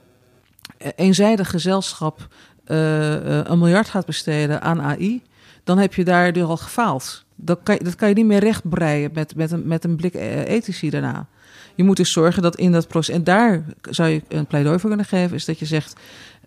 eenzijdig 0.96 1.50
gezelschap 1.50 2.28
uh, 2.66 3.44
een 3.44 3.58
miljard 3.58 3.88
gaat 3.88 4.06
besteden 4.06 4.62
aan 4.62 4.82
AI, 4.82 5.22
dan 5.64 5.78
heb 5.78 5.94
je 5.94 6.04
daar 6.04 6.32
dus 6.32 6.42
al 6.42 6.56
gefaald. 6.56 7.24
Dat 7.36 7.60
kan, 7.62 7.78
dat 7.82 7.94
kan 7.94 8.08
je 8.08 8.14
niet 8.14 8.26
meer 8.26 8.40
rechtbreien 8.40 9.10
met, 9.12 9.36
met, 9.36 9.50
een, 9.50 9.66
met 9.66 9.84
een 9.84 9.96
blik 9.96 10.14
ethici 10.14 10.90
daarna. 10.90 11.26
Je 11.74 11.84
moet 11.84 11.96
dus 11.96 12.12
zorgen 12.12 12.42
dat 12.42 12.56
in 12.56 12.72
dat 12.72 12.88
proces, 12.88 13.14
en 13.14 13.24
daar 13.24 13.64
zou 13.90 14.08
je 14.08 14.22
een 14.28 14.46
pleidooi 14.46 14.78
voor 14.78 14.88
kunnen 14.88 15.06
geven, 15.06 15.36
is 15.36 15.44
dat 15.44 15.58
je 15.58 15.66
zegt: 15.66 15.96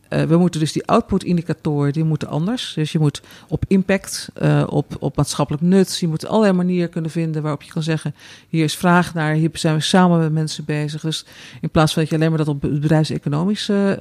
eh, 0.10 0.24
we 0.24 0.38
moeten 0.38 0.60
dus 0.60 0.72
die 0.72 0.86
output-indicatoren, 0.86 1.94
die 1.94 2.04
moeten 2.04 2.28
anders. 2.28 2.74
Dus 2.76 2.92
je 2.92 3.00
moet 3.00 3.22
op 3.48 3.64
impact, 3.68 4.30
uh, 4.42 4.64
op, 4.70 4.96
op 5.00 5.16
maatschappelijk 5.16 5.64
nut, 5.64 5.98
je 5.98 6.08
moet 6.08 6.28
allerlei 6.28 6.54
manieren 6.54 6.90
kunnen 6.90 7.12
vinden 7.12 7.42
waarop 7.42 7.62
je 7.62 7.72
kan 7.72 7.84
zeggen, 7.84 8.16
hier 8.50 8.64
is 8.64 8.76
vraag 8.76 9.14
naar, 9.14 9.34
hier 9.34 9.50
zijn 9.54 9.76
we 9.76 9.82
samen 9.82 10.20
met 10.20 10.32
mensen 10.32 10.66
bezig. 10.66 11.02
Dus 11.02 11.26
in 11.62 11.70
plaats 11.70 11.94
van 11.94 12.02
dat 12.02 12.12
je 12.12 12.18
alleen 12.18 12.30
maar 12.30 12.38
dat 12.38 12.48
op 12.48 12.62
bedrijfseconomische 12.62 13.98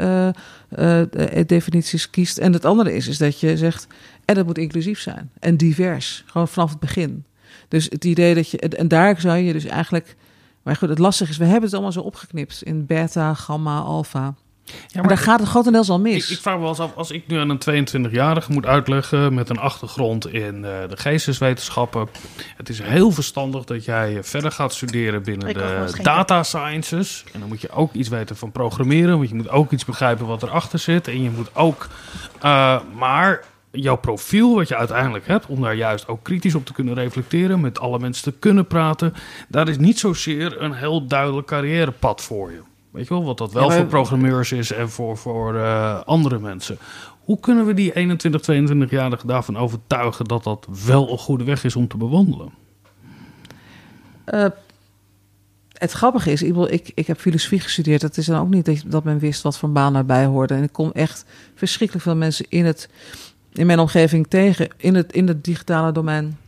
uh, 0.78 1.40
definities 1.46 2.10
kiest. 2.10 2.38
En 2.38 2.52
het 2.52 2.64
andere 2.64 2.94
is, 2.94 3.08
is 3.08 3.18
dat 3.18 3.40
je 3.40 3.56
zegt, 3.56 3.86
en 4.24 4.34
dat 4.34 4.46
moet 4.46 4.58
inclusief 4.58 5.00
zijn 5.00 5.30
en 5.38 5.56
divers, 5.56 6.24
gewoon 6.26 6.48
vanaf 6.48 6.70
het 6.70 6.80
begin. 6.80 7.24
Dus 7.68 7.84
het 7.88 8.04
idee 8.04 8.34
dat 8.34 8.50
je, 8.50 8.58
en 8.58 8.88
daar 8.88 9.20
zou 9.20 9.38
je 9.38 9.52
dus 9.52 9.64
eigenlijk, 9.64 10.16
maar 10.62 10.76
goed, 10.76 10.88
het 10.88 10.98
lastige 10.98 11.30
is, 11.30 11.36
we 11.36 11.44
hebben 11.44 11.62
het 11.62 11.72
allemaal 11.72 11.92
zo 11.92 12.00
opgeknipt 12.00 12.62
in 12.62 12.86
beta, 12.86 13.34
gamma, 13.34 13.78
alpha. 13.78 14.34
Ja, 14.66 15.00
maar, 15.00 15.08
daar 15.08 15.18
gaat 15.18 15.40
het 15.40 15.48
grotendeels 15.48 15.88
al 15.88 16.00
mis. 16.00 16.24
Ik, 16.24 16.36
ik, 16.36 16.42
vraag 16.42 16.54
me 16.54 16.60
wel 16.60 16.68
eens 16.68 16.80
af, 16.80 16.94
als 16.94 17.10
ik 17.10 17.26
nu 17.26 17.38
aan 17.38 17.50
een 17.50 17.86
22-jarige 18.10 18.52
moet 18.52 18.66
uitleggen 18.66 19.34
met 19.34 19.48
een 19.48 19.58
achtergrond 19.58 20.32
in 20.32 20.54
uh, 20.54 20.62
de 20.62 20.96
geesteswetenschappen. 20.96 22.08
Het 22.56 22.68
is 22.68 22.82
heel 22.82 23.10
verstandig 23.10 23.64
dat 23.64 23.84
jij 23.84 24.18
verder 24.22 24.52
gaat 24.52 24.74
studeren 24.74 25.22
binnen 25.22 25.54
de 25.54 25.92
data 26.02 26.42
sciences. 26.42 27.24
En 27.32 27.40
dan 27.40 27.48
moet 27.48 27.60
je 27.60 27.70
ook 27.70 27.92
iets 27.92 28.08
weten 28.08 28.36
van 28.36 28.52
programmeren, 28.52 29.16
want 29.16 29.28
je 29.28 29.34
moet 29.34 29.50
ook 29.50 29.72
iets 29.72 29.84
begrijpen 29.84 30.26
wat 30.26 30.42
erachter 30.42 30.78
zit. 30.78 31.08
En 31.08 31.22
je 31.22 31.30
moet 31.30 31.54
ook, 31.54 31.88
uh, 32.44 32.80
maar 32.94 33.44
jouw 33.70 33.96
profiel, 33.96 34.54
wat 34.54 34.68
je 34.68 34.76
uiteindelijk 34.76 35.26
hebt, 35.26 35.46
om 35.46 35.60
daar 35.60 35.74
juist 35.74 36.08
ook 36.08 36.22
kritisch 36.22 36.54
op 36.54 36.66
te 36.66 36.72
kunnen 36.72 36.94
reflecteren, 36.94 37.60
met 37.60 37.78
alle 37.78 37.98
mensen 37.98 38.32
te 38.32 38.38
kunnen 38.38 38.66
praten, 38.66 39.14
daar 39.48 39.68
is 39.68 39.78
niet 39.78 39.98
zozeer 39.98 40.62
een 40.62 40.72
heel 40.72 41.06
duidelijk 41.06 41.46
carrièrepad 41.46 42.22
voor 42.22 42.50
je. 42.50 42.60
Weet 42.96 43.08
je 43.08 43.14
wel, 43.14 43.24
wat 43.24 43.38
dat 43.38 43.52
wel 43.52 43.70
voor 43.70 43.86
programmeurs 43.86 44.52
is 44.52 44.72
en 44.72 44.90
voor, 44.90 45.16
voor 45.16 45.54
uh, 45.54 46.00
andere 46.00 46.38
mensen. 46.38 46.78
Hoe 47.20 47.40
kunnen 47.40 47.66
we 47.66 47.74
die 47.74 47.94
21, 47.94 48.40
22-jarigen 48.40 49.26
daarvan 49.26 49.56
overtuigen 49.56 50.24
dat 50.24 50.44
dat 50.44 50.66
wel 50.86 51.10
een 51.10 51.18
goede 51.18 51.44
weg 51.44 51.64
is 51.64 51.76
om 51.76 51.88
te 51.88 51.96
bewandelen? 51.96 52.50
Uh, 54.34 54.46
het 55.72 55.92
grappige 55.92 56.30
is, 56.30 56.42
ik, 56.42 56.90
ik 56.94 57.06
heb 57.06 57.18
filosofie 57.18 57.60
gestudeerd. 57.60 58.00
Dat 58.00 58.16
is 58.16 58.26
dan 58.26 58.40
ook 58.40 58.48
niet 58.50 58.90
dat, 58.90 59.04
men 59.04 59.18
wist 59.18 59.42
wat 59.42 59.58
voor 59.58 59.70
baan 59.70 59.96
erbij 59.96 60.24
hoorde. 60.24 60.54
En 60.54 60.62
ik 60.62 60.72
kom 60.72 60.90
echt 60.92 61.24
verschrikkelijk 61.54 62.04
veel 62.06 62.16
mensen 62.16 62.46
in, 62.48 62.64
het, 62.64 62.88
in 63.52 63.66
mijn 63.66 63.78
omgeving 63.78 64.26
tegen, 64.28 64.68
in 64.76 64.94
het, 64.94 65.12
in 65.12 65.28
het 65.28 65.44
digitale 65.44 65.92
domein 65.92 66.38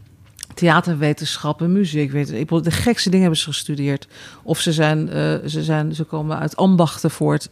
theaterwetenschappen, 0.58 1.72
muziek. 1.72 2.10
Weet 2.10 2.32
ik, 2.32 2.48
de 2.48 2.70
gekste 2.70 3.08
dingen 3.08 3.24
hebben 3.24 3.40
ze 3.40 3.46
gestudeerd. 3.46 4.08
Of 4.42 4.60
ze, 4.60 4.72
zijn, 4.72 4.98
uh, 4.98 5.12
ze, 5.46 5.62
zijn, 5.62 5.94
ze 5.94 6.04
komen 6.04 6.38
uit 6.38 6.56
ambachten 6.56 7.10
voort. 7.10 7.50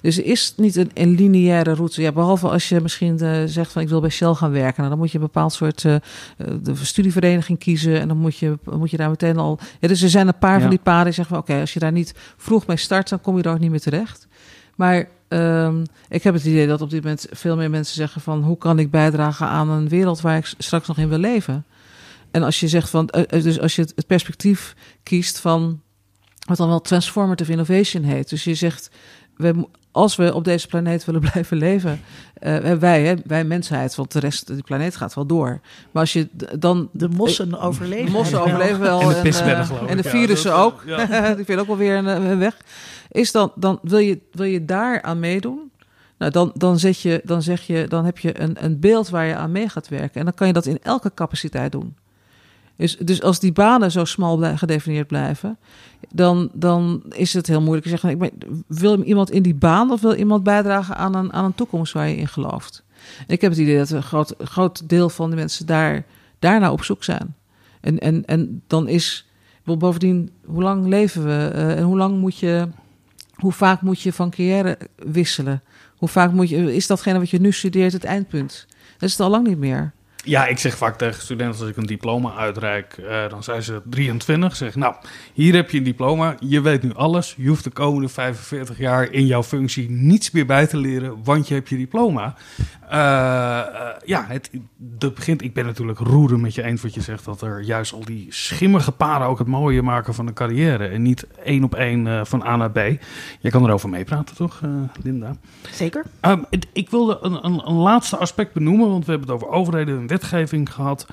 Dus 0.00 0.18
er 0.18 0.24
is 0.24 0.54
niet 0.56 0.76
een, 0.76 0.90
een 0.94 1.14
lineaire 1.14 1.74
route. 1.74 2.02
Ja, 2.02 2.12
behalve 2.12 2.48
als 2.48 2.68
je 2.68 2.80
misschien 2.80 3.18
uh, 3.22 3.42
zegt 3.46 3.72
van 3.72 3.82
ik 3.82 3.88
wil 3.88 4.00
bij 4.00 4.10
Shell 4.10 4.34
gaan 4.34 4.50
werken. 4.50 4.76
Nou, 4.76 4.88
dan 4.88 4.98
moet 4.98 5.10
je 5.10 5.18
een 5.18 5.24
bepaald 5.24 5.52
soort 5.52 5.84
uh, 5.84 5.96
de 6.62 6.74
studievereniging 6.74 7.58
kiezen. 7.58 8.00
En 8.00 8.08
dan 8.08 8.16
moet 8.16 8.36
je, 8.36 8.58
moet 8.64 8.90
je 8.90 8.96
daar 8.96 9.10
meteen 9.10 9.38
al. 9.38 9.58
Ja, 9.80 9.88
dus 9.88 10.02
er 10.02 10.10
zijn 10.10 10.28
een 10.28 10.38
paar 10.38 10.54
ja. 10.54 10.60
van 10.60 10.70
die 10.70 10.78
paden 10.82 11.04
die 11.04 11.12
zeggen 11.12 11.34
van 11.34 11.44
oké, 11.44 11.60
als 11.60 11.72
je 11.72 11.80
daar 11.80 11.92
niet 11.92 12.14
vroeg 12.36 12.66
mee 12.66 12.76
start, 12.76 13.08
dan 13.08 13.20
kom 13.20 13.36
je 13.36 13.42
er 13.42 13.52
ook 13.52 13.58
niet 13.58 13.70
meer 13.70 13.80
terecht. 13.80 14.26
Maar 14.76 15.08
um, 15.28 15.82
ik 16.08 16.22
heb 16.22 16.34
het 16.34 16.44
idee 16.44 16.66
dat 16.66 16.80
op 16.80 16.90
dit 16.90 17.02
moment 17.02 17.26
veel 17.30 17.56
meer 17.56 17.70
mensen 17.70 17.94
zeggen 17.94 18.20
van 18.20 18.42
hoe 18.42 18.58
kan 18.58 18.78
ik 18.78 18.90
bijdragen 18.90 19.46
aan 19.46 19.70
een 19.70 19.88
wereld 19.88 20.20
waar 20.20 20.36
ik 20.36 20.54
straks 20.58 20.88
nog 20.88 20.98
in 20.98 21.08
wil 21.08 21.18
leven. 21.18 21.64
En 22.30 22.42
als 22.42 22.60
je 22.60 22.68
zegt 22.68 22.90
van, 22.90 23.10
dus 23.28 23.60
als 23.60 23.76
je 23.76 23.82
het 23.94 24.06
perspectief 24.06 24.74
kiest 25.02 25.38
van 25.38 25.80
wat 26.48 26.56
dan 26.56 26.68
wel 26.68 26.80
transformative 26.80 27.50
innovation 27.50 28.02
heet. 28.02 28.28
Dus 28.28 28.44
je 28.44 28.54
zegt, 28.54 28.90
we, 29.36 29.68
als 29.90 30.16
we 30.16 30.34
op 30.34 30.44
deze 30.44 30.66
planeet 30.66 31.04
willen 31.04 31.20
blijven 31.30 31.56
leven, 31.56 32.00
uh, 32.42 32.72
wij, 32.72 33.04
hè, 33.04 33.14
wij 33.24 33.44
mensheid, 33.44 33.94
want 33.94 34.12
de 34.12 34.18
rest, 34.18 34.46
die 34.46 34.62
planeet 34.62 34.96
gaat 34.96 35.14
wel 35.14 35.26
door. 35.26 35.60
Maar 35.90 36.02
als 36.02 36.12
je 36.12 36.28
dan... 36.58 36.88
De 36.92 37.08
mossen 37.08 37.60
overleven. 37.60 38.06
De 38.06 38.10
mossen 38.10 38.40
overleven 38.40 38.80
wel. 38.80 39.00
En 39.00 39.08
de, 39.22 39.38
en, 39.38 39.68
uh, 39.70 39.90
en 39.90 39.96
de 39.96 40.02
virussen 40.02 40.50
ja, 40.50 40.56
ook. 40.56 40.82
Ja. 40.86 41.06
die 41.34 41.44
vinden 41.44 41.58
ook 41.58 41.66
wel 41.66 41.76
weer 41.76 41.96
een, 41.96 42.06
een, 42.06 42.38
weg. 42.38 42.56
Is 43.10 43.32
dan, 43.32 43.52
dan 43.54 43.78
wil, 43.82 43.98
je, 43.98 44.20
wil 44.32 44.46
je 44.46 44.64
daar 44.64 45.02
aan 45.02 45.18
meedoen? 45.18 45.70
Nou, 46.18 46.32
dan, 46.32 46.50
dan, 46.54 46.78
zet 46.78 47.00
je, 47.00 47.20
dan 47.24 47.42
zeg 47.42 47.62
je, 47.62 47.86
dan 47.88 48.04
heb 48.04 48.18
je 48.18 48.40
een, 48.40 48.64
een 48.64 48.80
beeld 48.80 49.08
waar 49.08 49.26
je 49.26 49.34
aan 49.34 49.52
mee 49.52 49.68
gaat 49.68 49.88
werken. 49.88 50.18
En 50.18 50.24
dan 50.24 50.34
kan 50.34 50.46
je 50.46 50.52
dat 50.52 50.66
in 50.66 50.78
elke 50.82 51.14
capaciteit 51.14 51.72
doen. 51.72 51.96
Dus, 52.78 52.96
dus 52.96 53.22
als 53.22 53.40
die 53.40 53.52
banen 53.52 53.90
zo 53.90 54.04
smal 54.04 54.56
gedefinieerd 54.56 55.06
blijven, 55.06 55.58
dan, 56.10 56.50
dan 56.52 57.02
is 57.08 57.32
het 57.32 57.46
heel 57.46 57.60
moeilijk. 57.60 57.82
te 57.82 57.88
zeggen, 57.88 58.10
ik 58.10 58.32
wil 58.66 59.02
iemand 59.02 59.30
in 59.30 59.42
die 59.42 59.54
baan 59.54 59.90
of 59.90 60.00
wil 60.00 60.14
iemand 60.14 60.42
bijdragen 60.42 60.96
aan 60.96 61.14
een, 61.14 61.32
aan 61.32 61.44
een 61.44 61.54
toekomst 61.54 61.92
waar 61.92 62.08
je 62.08 62.16
in 62.16 62.28
gelooft? 62.28 62.84
Ik 63.26 63.40
heb 63.40 63.50
het 63.50 63.60
idee 63.60 63.78
dat 63.78 63.90
een 63.90 64.02
groot, 64.02 64.34
groot 64.38 64.88
deel 64.88 65.08
van 65.08 65.30
de 65.30 65.36
mensen 65.36 65.66
daar, 65.66 66.04
daarna 66.38 66.72
op 66.72 66.84
zoek 66.84 67.04
zijn. 67.04 67.34
En, 67.80 67.98
en, 67.98 68.24
en 68.24 68.62
dan 68.66 68.88
is 68.88 69.28
bovendien, 69.62 70.30
hoe 70.44 70.62
lang 70.62 70.86
leven 70.86 71.24
we 71.24 71.52
uh, 71.54 71.76
en 71.76 71.82
hoe 71.82 71.96
lang 71.96 72.18
moet 72.18 72.38
je, 72.38 72.68
hoe 73.34 73.52
vaak 73.52 73.80
moet 73.80 74.00
je 74.00 74.12
van 74.12 74.30
carrière 74.30 74.78
wisselen? 74.96 75.62
Hoe 75.96 76.08
vaak 76.08 76.32
moet 76.32 76.48
je, 76.48 76.74
is 76.74 76.86
datgene 76.86 77.18
wat 77.18 77.30
je 77.30 77.40
nu 77.40 77.52
studeert 77.52 77.92
het 77.92 78.04
eindpunt? 78.04 78.66
Dat 78.98 79.08
is 79.08 79.12
het 79.12 79.20
al 79.20 79.30
lang 79.30 79.46
niet 79.46 79.58
meer. 79.58 79.92
Ja, 80.28 80.46
ik 80.46 80.58
zeg 80.58 80.76
vaak 80.76 80.98
tegen 80.98 81.22
studenten 81.22 81.60
als 81.60 81.70
ik 81.70 81.76
een 81.76 81.86
diploma 81.86 82.34
uitreik, 82.34 82.96
uh, 83.00 83.28
dan 83.28 83.42
zijn 83.42 83.62
ze 83.62 83.82
23. 83.84 84.56
Zeg, 84.56 84.74
nou, 84.74 84.94
hier 85.32 85.54
heb 85.54 85.70
je 85.70 85.78
een 85.78 85.84
diploma, 85.84 86.34
je 86.40 86.60
weet 86.60 86.82
nu 86.82 86.94
alles. 86.94 87.34
Je 87.36 87.48
hoeft 87.48 87.64
de 87.64 87.70
komende 87.70 88.08
45 88.08 88.78
jaar 88.78 89.12
in 89.12 89.26
jouw 89.26 89.42
functie 89.42 89.90
niets 89.90 90.30
meer 90.30 90.46
bij 90.46 90.66
te 90.66 90.76
leren, 90.76 91.24
want 91.24 91.48
je 91.48 91.54
hebt 91.54 91.68
je 91.68 91.76
diploma. 91.76 92.34
Uh, 92.92 92.94
uh, 92.94 93.88
ja, 94.04 94.24
het, 94.28 94.50
begint. 94.98 95.42
Ik 95.42 95.52
ben 95.54 95.64
natuurlijk 95.64 95.98
roeren 95.98 96.40
met 96.40 96.54
je 96.54 96.62
eens 96.62 96.82
wat 96.82 96.94
je 96.94 97.00
zegt 97.00 97.24
dat 97.24 97.42
er 97.42 97.62
juist 97.62 97.92
al 97.92 98.04
die 98.04 98.26
schimmige 98.28 98.92
paden 98.92 99.26
ook 99.26 99.38
het 99.38 99.46
mooie 99.46 99.82
maken 99.82 100.14
van 100.14 100.26
een 100.26 100.34
carrière 100.34 100.86
en 100.86 101.02
niet 101.02 101.26
één 101.44 101.64
op 101.64 101.74
één 101.74 102.26
van 102.26 102.42
A 102.42 102.56
naar 102.56 102.70
B. 102.70 102.78
Je 103.40 103.50
kan 103.50 103.64
erover 103.64 103.88
meepraten, 103.88 104.36
toch, 104.36 104.60
Linda? 105.02 105.36
Zeker. 105.70 106.04
Um, 106.20 106.44
het, 106.50 106.66
ik 106.72 106.90
wilde 106.90 107.18
een, 107.22 107.44
een, 107.44 107.66
een, 107.66 107.74
laatste 107.74 108.16
aspect 108.16 108.52
benoemen, 108.52 108.88
want 108.88 109.04
we 109.04 109.10
hebben 109.10 109.28
het 109.28 109.42
over 109.42 109.54
overheden 109.54 109.98
en 109.98 110.06
wetgeving 110.06 110.72
gehad. 110.72 111.06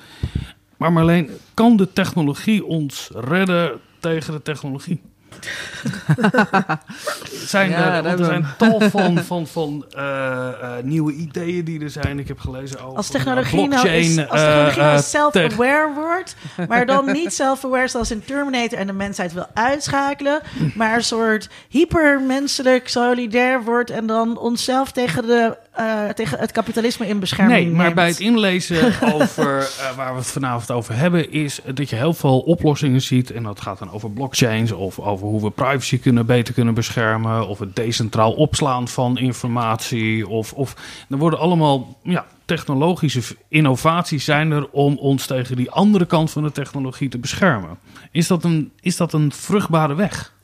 Maar 0.76 0.92
Marleen, 0.92 1.30
kan 1.54 1.76
de 1.76 1.92
technologie 1.92 2.64
ons 2.64 3.10
redden 3.14 3.80
tegen 3.98 4.32
de 4.32 4.42
technologie? 4.42 5.00
zijn 7.46 7.70
ja, 7.70 8.04
er, 8.04 8.06
er 8.06 8.24
zijn 8.24 8.46
tal 8.58 8.80
van, 8.80 9.18
van, 9.18 9.46
van 9.46 9.84
uh, 9.96 10.48
uh, 10.62 10.72
nieuwe 10.82 11.12
ideeën 11.12 11.64
die 11.64 11.80
er 11.80 11.90
zijn. 11.90 12.18
Ik 12.18 12.28
heb 12.28 12.38
gelezen 12.38 12.80
over 12.80 12.96
als 12.96 13.08
technologie 13.08 13.68
nou 13.68 13.88
is, 13.88 14.28
als 14.28 14.40
technologie 14.40 14.82
nou 14.82 15.00
self-aware 15.00 15.92
wordt, 15.94 16.36
maar 16.68 16.86
dan 16.86 17.12
niet 17.12 17.32
self-aware 17.32 17.88
zoals 17.88 18.10
in 18.10 18.24
Terminator 18.24 18.78
en 18.78 18.86
de 18.86 18.92
mensheid 18.92 19.32
wil 19.32 19.46
uitschakelen, 19.54 20.40
maar 20.74 20.96
een 20.96 21.04
soort 21.04 21.48
hypermenselijk 21.68 22.88
solidair 22.88 23.64
wordt 23.64 23.90
en 23.90 24.06
dan 24.06 24.38
onszelf 24.38 24.92
tegen 24.92 25.26
de 25.26 25.56
uh, 25.78 26.08
tegen 26.08 26.38
het 26.38 26.52
kapitalisme 26.52 27.08
in 27.08 27.18
bescherming 27.18 27.58
Nee, 27.58 27.70
maar 27.70 27.82
neemt. 27.82 27.94
bij 27.94 28.08
het 28.08 28.20
inlezen 28.20 28.92
over 29.14 29.58
uh, 29.58 29.96
waar 29.96 30.12
we 30.12 30.18
het 30.18 30.30
vanavond 30.30 30.70
over 30.70 30.96
hebben, 30.96 31.32
is 31.32 31.60
dat 31.74 31.90
je 31.90 31.96
heel 31.96 32.14
veel 32.14 32.38
oplossingen 32.38 33.02
ziet. 33.02 33.30
En 33.30 33.42
dat 33.42 33.60
gaat 33.60 33.78
dan 33.78 33.90
over 33.90 34.10
blockchains 34.10 34.72
of 34.72 34.98
over 34.98 35.26
hoe 35.26 35.42
we 35.42 35.50
privacy 35.50 35.98
kunnen 35.98 36.26
beter 36.26 36.54
kunnen 36.54 36.74
beschermen. 36.74 37.48
Of 37.48 37.58
het 37.58 37.76
decentraal 37.76 38.32
opslaan 38.32 38.88
van 38.88 39.18
informatie. 39.18 40.28
Of, 40.28 40.52
of 40.52 40.76
er 41.10 41.16
worden 41.18 41.38
allemaal 41.38 41.98
ja, 42.02 42.26
technologische 42.44 43.22
innovaties 43.48 44.24
zijn 44.24 44.50
er 44.50 44.68
om 44.70 44.96
ons 44.96 45.26
tegen 45.26 45.56
die 45.56 45.70
andere 45.70 46.06
kant 46.06 46.30
van 46.30 46.42
de 46.42 46.52
technologie 46.52 47.08
te 47.08 47.18
beschermen. 47.18 47.78
Is 48.10 48.26
dat 48.26 48.44
een, 48.44 48.72
is 48.80 48.96
dat 48.96 49.12
een 49.12 49.32
vruchtbare 49.32 49.94
weg? 49.94 50.34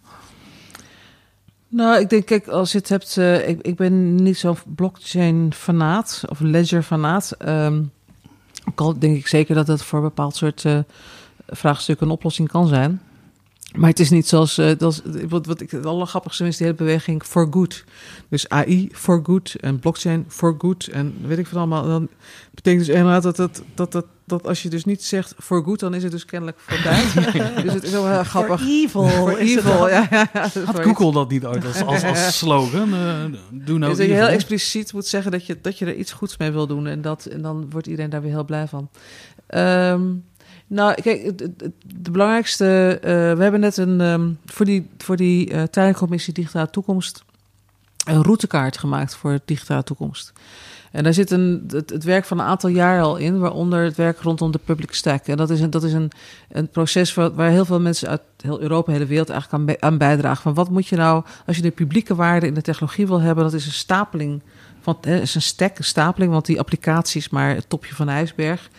Nou, 1.74 2.00
ik 2.00 2.10
denk, 2.10 2.26
kijk, 2.26 2.48
als 2.48 2.72
je 2.72 2.78
het 2.78 2.88
hebt, 2.88 3.16
uh, 3.16 3.48
ik, 3.48 3.76
ben 3.76 4.14
niet 4.14 4.38
zo'n 4.38 4.56
blockchain-fanaat 4.74 6.22
of 6.28 6.40
ledger-fanaat. 6.40 7.36
Um, 7.48 7.90
al 8.74 8.98
denk 8.98 9.16
ik 9.16 9.26
zeker 9.26 9.54
dat 9.54 9.66
het 9.66 9.82
voor 9.82 10.00
bepaald 10.00 10.36
soort 10.36 10.64
uh, 10.64 10.78
vraagstukken 11.46 12.06
een 12.06 12.12
oplossing 12.12 12.48
kan 12.48 12.66
zijn. 12.66 13.00
Maar 13.76 13.88
het 13.88 14.00
is 14.00 14.10
niet 14.10 14.28
zoals, 14.28 14.58
uh, 14.58 14.70
dat 14.78 14.92
is, 14.92 15.22
wat, 15.28 15.46
wat 15.46 15.60
ik 15.60 15.70
het 15.70 15.86
allergrappigste 15.86 16.46
is, 16.46 16.56
die 16.56 16.66
hele 16.66 16.78
beweging 16.78 17.22
for 17.24 17.46
good. 17.50 17.84
Dus 18.28 18.48
AI 18.48 18.88
for 18.92 19.20
good 19.22 19.54
en 19.60 19.78
blockchain 19.78 20.24
for 20.28 20.54
good 20.58 20.86
en 20.86 21.14
weet 21.26 21.38
ik 21.38 21.46
van 21.46 21.58
allemaal. 21.58 21.86
Dan 21.86 22.08
betekent 22.54 22.86
dus 22.86 22.94
inderdaad 22.94 23.22
dat, 23.22 23.36
dat, 23.36 23.62
dat, 23.74 23.92
dat, 23.92 24.06
dat 24.24 24.46
als 24.46 24.62
je 24.62 24.68
dus 24.68 24.84
niet 24.84 25.04
zegt 25.04 25.34
for 25.38 25.64
good, 25.64 25.80
dan 25.80 25.94
is 25.94 26.02
het 26.02 26.12
dus 26.12 26.24
kennelijk 26.24 26.58
voor 26.60 26.78
bad. 26.84 27.34
dus 27.64 27.72
het 27.72 27.82
is 27.82 27.90
wel 27.90 28.08
heel 28.08 28.24
grappig. 28.24 28.60
For 28.62 28.68
evil. 28.68 29.08
For 29.08 29.38
evil, 29.38 29.88
ja. 29.88 30.06
ja, 30.10 30.28
ja 30.32 30.50
Had 30.64 30.80
Google 30.80 31.12
dat 31.12 31.30
niet 31.30 31.44
ooit 31.44 31.64
als, 31.66 31.82
als, 31.82 32.04
als 32.04 32.36
slogan? 32.38 32.94
Uh, 32.94 33.24
doe 33.50 33.78
nou 33.78 33.90
dus 33.90 33.98
dat 33.98 34.06
je 34.06 34.14
heel 34.14 34.26
expliciet 34.26 34.92
moet 34.92 35.06
zeggen 35.06 35.30
dat 35.30 35.46
je, 35.46 35.58
dat 35.62 35.78
je 35.78 35.86
er 35.86 35.94
iets 35.94 36.12
goeds 36.12 36.36
mee 36.36 36.50
wil 36.50 36.66
doen. 36.66 36.86
En, 36.86 37.02
dat, 37.02 37.24
en 37.24 37.42
dan 37.42 37.70
wordt 37.70 37.86
iedereen 37.86 38.10
daar 38.10 38.22
weer 38.22 38.30
heel 38.30 38.44
blij 38.44 38.66
van. 38.68 38.88
Um, 39.54 40.24
nou, 40.72 41.02
kijk, 41.02 41.38
de, 41.38 42.10
belangrijkste. 42.10 42.98
Uh, 43.00 43.10
we 43.36 43.42
hebben 43.42 43.60
net 43.60 43.76
een. 43.76 44.00
Um, 44.00 44.38
voor 44.46 44.66
die, 44.66 44.88
voor 44.98 45.16
die 45.16 45.52
uh, 45.52 45.62
tuincommissie 45.62 46.34
Digitale 46.34 46.70
Toekomst. 46.70 47.24
een 48.04 48.22
routekaart 48.22 48.78
gemaakt 48.78 49.14
voor 49.14 49.38
digitale 49.44 49.82
toekomst. 49.82 50.32
En 50.92 51.02
daar 51.02 51.14
zit 51.14 51.30
een, 51.30 51.70
het, 51.70 52.04
werk 52.04 52.24
van 52.24 52.38
een 52.38 52.46
aantal 52.46 52.70
jaar 52.70 53.02
al 53.02 53.16
in, 53.16 53.38
waaronder 53.38 53.84
het 53.84 53.96
werk 53.96 54.20
rondom 54.20 54.50
de 54.50 54.60
public 54.64 54.94
stack. 54.94 55.26
En 55.26 55.36
dat 55.36 55.50
is 55.50 55.60
een, 55.60 55.70
dat 55.70 55.82
is 55.82 55.92
een, 55.92 56.10
een 56.48 56.68
proces 56.68 57.14
waar, 57.14 57.50
heel 57.50 57.64
veel 57.64 57.80
mensen 57.80 58.08
uit 58.08 58.22
heel 58.40 58.60
Europa, 58.60 58.92
hele 58.92 59.06
wereld 59.06 59.30
eigenlijk 59.30 59.80
aan, 59.80 59.90
aan 59.90 59.98
bijdragen. 59.98 60.42
Van 60.42 60.54
wat 60.54 60.70
moet 60.70 60.86
je 60.86 60.96
nou, 60.96 61.24
als 61.46 61.56
je 61.56 61.62
de 61.62 61.70
publieke 61.70 62.14
waarde 62.14 62.46
in 62.46 62.54
de 62.54 62.62
technologie 62.62 63.06
wil 63.06 63.20
hebben, 63.20 63.44
dat 63.44 63.52
is 63.52 63.66
een 63.66 63.72
stapeling 63.72 64.42
van, 64.80 64.98
is 65.00 65.34
een 65.34 65.42
stack, 65.42 65.78
een 65.78 65.84
stapeling, 65.84 66.32
want 66.32 66.46
die 66.46 66.58
applicatie 66.58 67.20
is 67.20 67.28
maar 67.28 67.54
het 67.54 67.68
topje 67.68 67.94
van 67.94 68.06
de 68.06 68.12
ijsberg. 68.12 68.70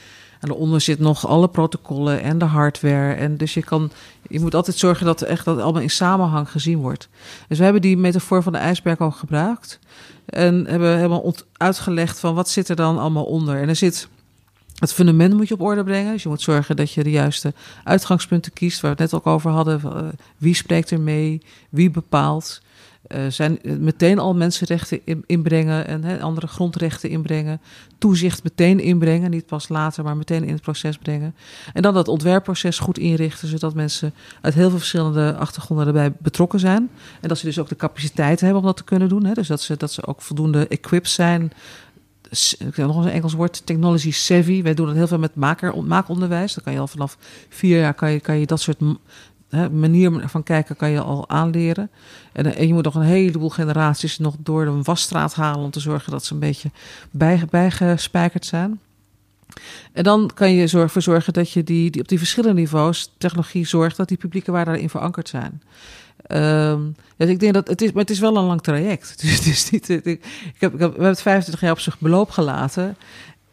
En 0.44 0.50
daaronder 0.50 0.82
zit 0.82 1.00
nog 1.00 1.28
alle 1.28 1.48
protocollen 1.48 2.22
en 2.22 2.38
de 2.38 2.46
hardware. 2.46 3.14
En 3.14 3.38
dus 3.38 3.54
je 3.54 3.64
kan, 3.64 3.92
je 4.30 4.40
moet 4.40 4.56
altijd 4.56 4.78
zorgen 4.78 5.06
dat 5.06 5.22
echt 5.22 5.46
dat 5.46 5.60
allemaal 5.60 5.82
in 5.82 5.90
samenhang 5.90 6.52
gezien 6.52 6.80
wordt. 6.80 7.10
Dus 7.48 7.58
we 7.58 7.64
hebben 7.64 7.82
die 7.82 7.98
metafoor 7.98 8.44
van 8.44 8.52
de 8.52 8.58
ijsberg 8.58 9.00
al 9.00 9.12
gebruikt. 9.12 9.80
En 10.26 10.66
hebben 10.68 10.96
helemaal 10.96 11.36
uitgelegd 11.58 12.20
van 12.20 12.36
wat 12.36 12.50
zit 12.50 12.70
er 12.70 12.76
dan 12.76 13.00
allemaal 13.00 13.26
onder. 13.26 13.62
En 13.62 13.70
er 13.70 13.76
zit 13.76 14.08
het 14.76 14.94
fundament 14.94 15.34
moet 15.34 15.48
je 15.48 15.54
op 15.54 15.62
orde 15.62 15.84
brengen. 15.84 16.12
Dus 16.12 16.24
je 16.24 16.30
moet 16.30 16.42
zorgen 16.42 16.76
dat 16.76 16.92
je 16.92 17.04
de 17.04 17.12
juiste 17.12 17.54
uitgangspunten 17.84 18.54
kiest, 18.54 18.82
waar 18.82 18.96
we 18.96 19.02
het 19.02 19.12
net 19.12 19.22
ook 19.22 19.28
over 19.28 19.52
hadden. 19.52 19.82
Eh, 19.84 20.02
wie 20.38 20.56
spreekt 20.56 20.92
er 20.92 21.00
mee? 21.00 21.42
Wie 21.70 21.92
bepaalt? 21.92 22.62
Uh, 23.08 23.20
zijn 23.30 23.60
meteen 23.64 24.20
al 24.20 24.36
mensenrechten 24.36 25.02
inbrengen 25.26 25.88
en 25.88 26.22
andere 26.22 26.48
grondrechten 26.48 27.10
inbrengen. 27.10 27.62
Toezicht 27.98 28.44
meteen 28.44 28.80
inbrengen, 28.80 29.30
niet 29.30 29.46
pas 29.46 29.70
later, 29.70 30.04
maar 30.04 30.18
meteen 30.18 30.44
in 30.44 30.54
het 30.54 30.62
proces 30.62 30.98
brengen. 30.98 31.36
En 31.74 31.82
dan 31.82 31.94
dat 31.94 32.08
ontwerpproces 32.08 32.80
goed 32.80 32.98
inrichten, 32.98 33.48
zodat 33.48 33.74
mensen 33.74 34.14
uit 34.42 34.54
heel 34.54 34.70
veel 34.70 34.78
verschillende 34.78 35.36
achtergronden 35.36 35.88
erbij 35.88 36.14
betrokken 36.20 36.60
zijn. 36.60 36.90
En 37.22 37.28
dat 37.28 37.38
ze 37.38 37.46
dus 37.46 37.60
ook 37.60 37.70
de 37.70 37.76
capaciteit 37.76 38.40
hebben 38.40 38.60
om 38.60 38.66
dat 38.66 38.78
te 38.78 38.84
kunnen 38.84 39.10
doen. 39.10 39.34
Dus 39.34 39.48
dat 39.48 39.62
ze, 39.62 39.78
dat 39.78 39.92
ze 39.92 40.06
ook 40.06 40.22
voldoende 40.22 40.68
equipped 40.68 41.10
zijn. 41.10 41.52
Ik 42.60 42.76
heb 42.76 42.88
nog 42.88 42.96
eens 42.96 43.06
een 43.06 43.12
Engels 43.12 43.34
woord, 43.34 43.66
technology 43.66 44.12
savvy. 44.12 44.62
Wij 44.62 44.74
doen 44.74 44.86
dat 44.86 44.96
heel 44.96 45.08
veel 45.08 45.20
met 45.20 45.36
maker, 45.36 45.84
maakonderwijs. 45.84 46.54
Dan 46.54 46.64
kan 46.64 46.74
je 46.74 46.80
al 46.80 46.88
vanaf 46.88 47.18
vier 47.50 47.80
jaar 47.80 47.94
kan 47.94 48.12
je, 48.12 48.20
kan 48.20 48.40
je 48.40 48.46
dat 48.46 48.62
soort 48.62 48.80
hè, 49.56 49.70
manier 49.70 50.30
van 50.30 50.44
kijken 50.44 50.76
kan 50.76 50.90
je 50.90 51.02
al 51.02 51.30
aanleren. 51.30 51.90
En, 52.32 52.56
en, 52.56 52.68
je 52.68 52.74
moet 52.74 52.84
nog 52.84 52.96
een 52.96 53.02
heleboel 53.02 53.50
generaties 53.50 54.20
nog 54.20 54.36
door 54.40 54.66
de 54.66 54.82
wasstraat 54.84 55.34
halen 55.34 55.64
om 55.64 55.72
te 55.72 55.80
zorgen 55.80 56.12
dat 56.12 56.26
ze 56.26 56.34
een 56.34 56.40
beetje 56.40 56.72
bij, 57.12 57.44
bijgespijkerd 57.50 58.46
zijn. 58.46 58.80
En 59.92 60.04
dan 60.04 60.32
kan 60.34 60.54
je 60.54 60.68
ervoor 60.68 61.02
zorgen 61.02 61.34
dat 61.34 61.52
je 61.52 61.64
die, 61.64 61.92
die 61.92 62.02
op 62.02 62.08
die 62.08 62.18
verschillende 62.18 62.62
niveaus 62.62 63.14
technologie 63.18 63.68
zorgt 63.68 63.98
dat 63.98 64.08
die 64.08 64.18
publieke 64.18 64.52
waarden 64.52 64.74
daarin 64.74 64.90
verankerd 64.90 65.30
zijn. 65.30 65.62
Dus 67.18 67.30
ik 67.30 67.40
denk 67.40 67.54
dat 67.54 67.68
het 67.68 67.82
is, 67.82 67.92
maar 67.92 68.02
het 68.02 68.12
is 68.12 68.20
wel 68.20 68.38
een 68.38 68.44
lang 68.44 68.62
traject. 68.62 69.22
Dus 69.22 69.36
het 69.38 69.46
is 69.46 69.70
niet. 69.70 69.90
Ik, 69.90 70.06
ik 70.06 70.22
heb, 70.58 70.74
ik 70.74 70.80
heb, 70.80 70.80
we 70.80 70.80
hebben 70.80 71.06
het 71.06 71.22
25 71.22 71.62
jaar 71.62 71.72
op 71.72 71.80
zich 71.80 72.00
beloop 72.00 72.30
gelaten. 72.30 72.98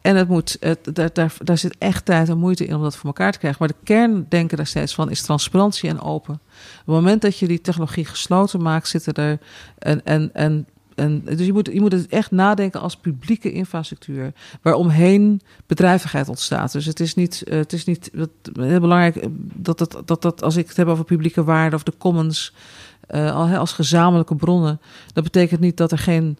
En 0.00 0.16
het 0.16 0.28
moet, 0.28 0.58
daar, 0.92 1.12
daar, 1.12 1.34
daar 1.38 1.58
zit 1.58 1.76
echt 1.78 2.04
tijd 2.04 2.28
en 2.28 2.38
moeite 2.38 2.66
in 2.66 2.74
om 2.74 2.82
dat 2.82 2.96
voor 2.96 3.06
elkaar 3.06 3.32
te 3.32 3.38
krijgen. 3.38 3.58
Maar 3.60 3.68
de 3.68 3.84
kern 3.84 4.26
denken 4.28 4.56
daar 4.56 4.66
steeds 4.66 4.94
van 4.94 5.10
is 5.10 5.22
transparantie 5.22 5.88
en 5.88 6.00
open. 6.00 6.34
Op 6.34 6.40
het 6.76 6.94
moment 6.94 7.22
dat 7.22 7.38
je 7.38 7.46
die 7.46 7.60
technologie 7.60 8.04
gesloten 8.04 8.62
maakt, 8.62 8.88
zitten 8.88 9.14
er. 9.14 9.38
En, 9.78 10.04
en, 10.04 10.30
en, 10.34 10.66
en, 10.94 11.24
dus 11.24 11.46
je 11.46 11.52
moet, 11.52 11.70
je 11.72 11.80
moet 11.80 11.92
het 11.92 12.06
echt 12.06 12.30
nadenken 12.30 12.80
als 12.80 12.96
publieke 12.96 13.52
infrastructuur. 13.52 14.32
Waaromheen 14.62 15.40
bedrijvigheid 15.66 16.28
ontstaat. 16.28 16.72
Dus 16.72 16.86
het 16.86 17.00
is 17.00 17.14
niet, 17.14 17.42
het 17.48 17.72
is 17.72 17.84
niet 17.84 18.10
heel 18.52 18.80
belangrijk 18.80 19.16
eh, 19.16 19.28
dat, 19.54 19.78
dat, 19.78 20.02
dat, 20.04 20.22
dat 20.22 20.42
als 20.42 20.56
ik 20.56 20.68
het 20.68 20.76
heb 20.76 20.86
over 20.86 21.04
publieke 21.04 21.44
waarden 21.44 21.74
of 21.74 21.82
de 21.82 21.94
commons. 21.98 22.54
Uh, 23.14 23.58
als 23.58 23.72
gezamenlijke 23.72 24.34
bronnen. 24.34 24.80
Dat 25.12 25.24
betekent 25.24 25.60
niet 25.60 25.76
dat 25.76 25.92
er 25.92 25.98
geen 25.98 26.38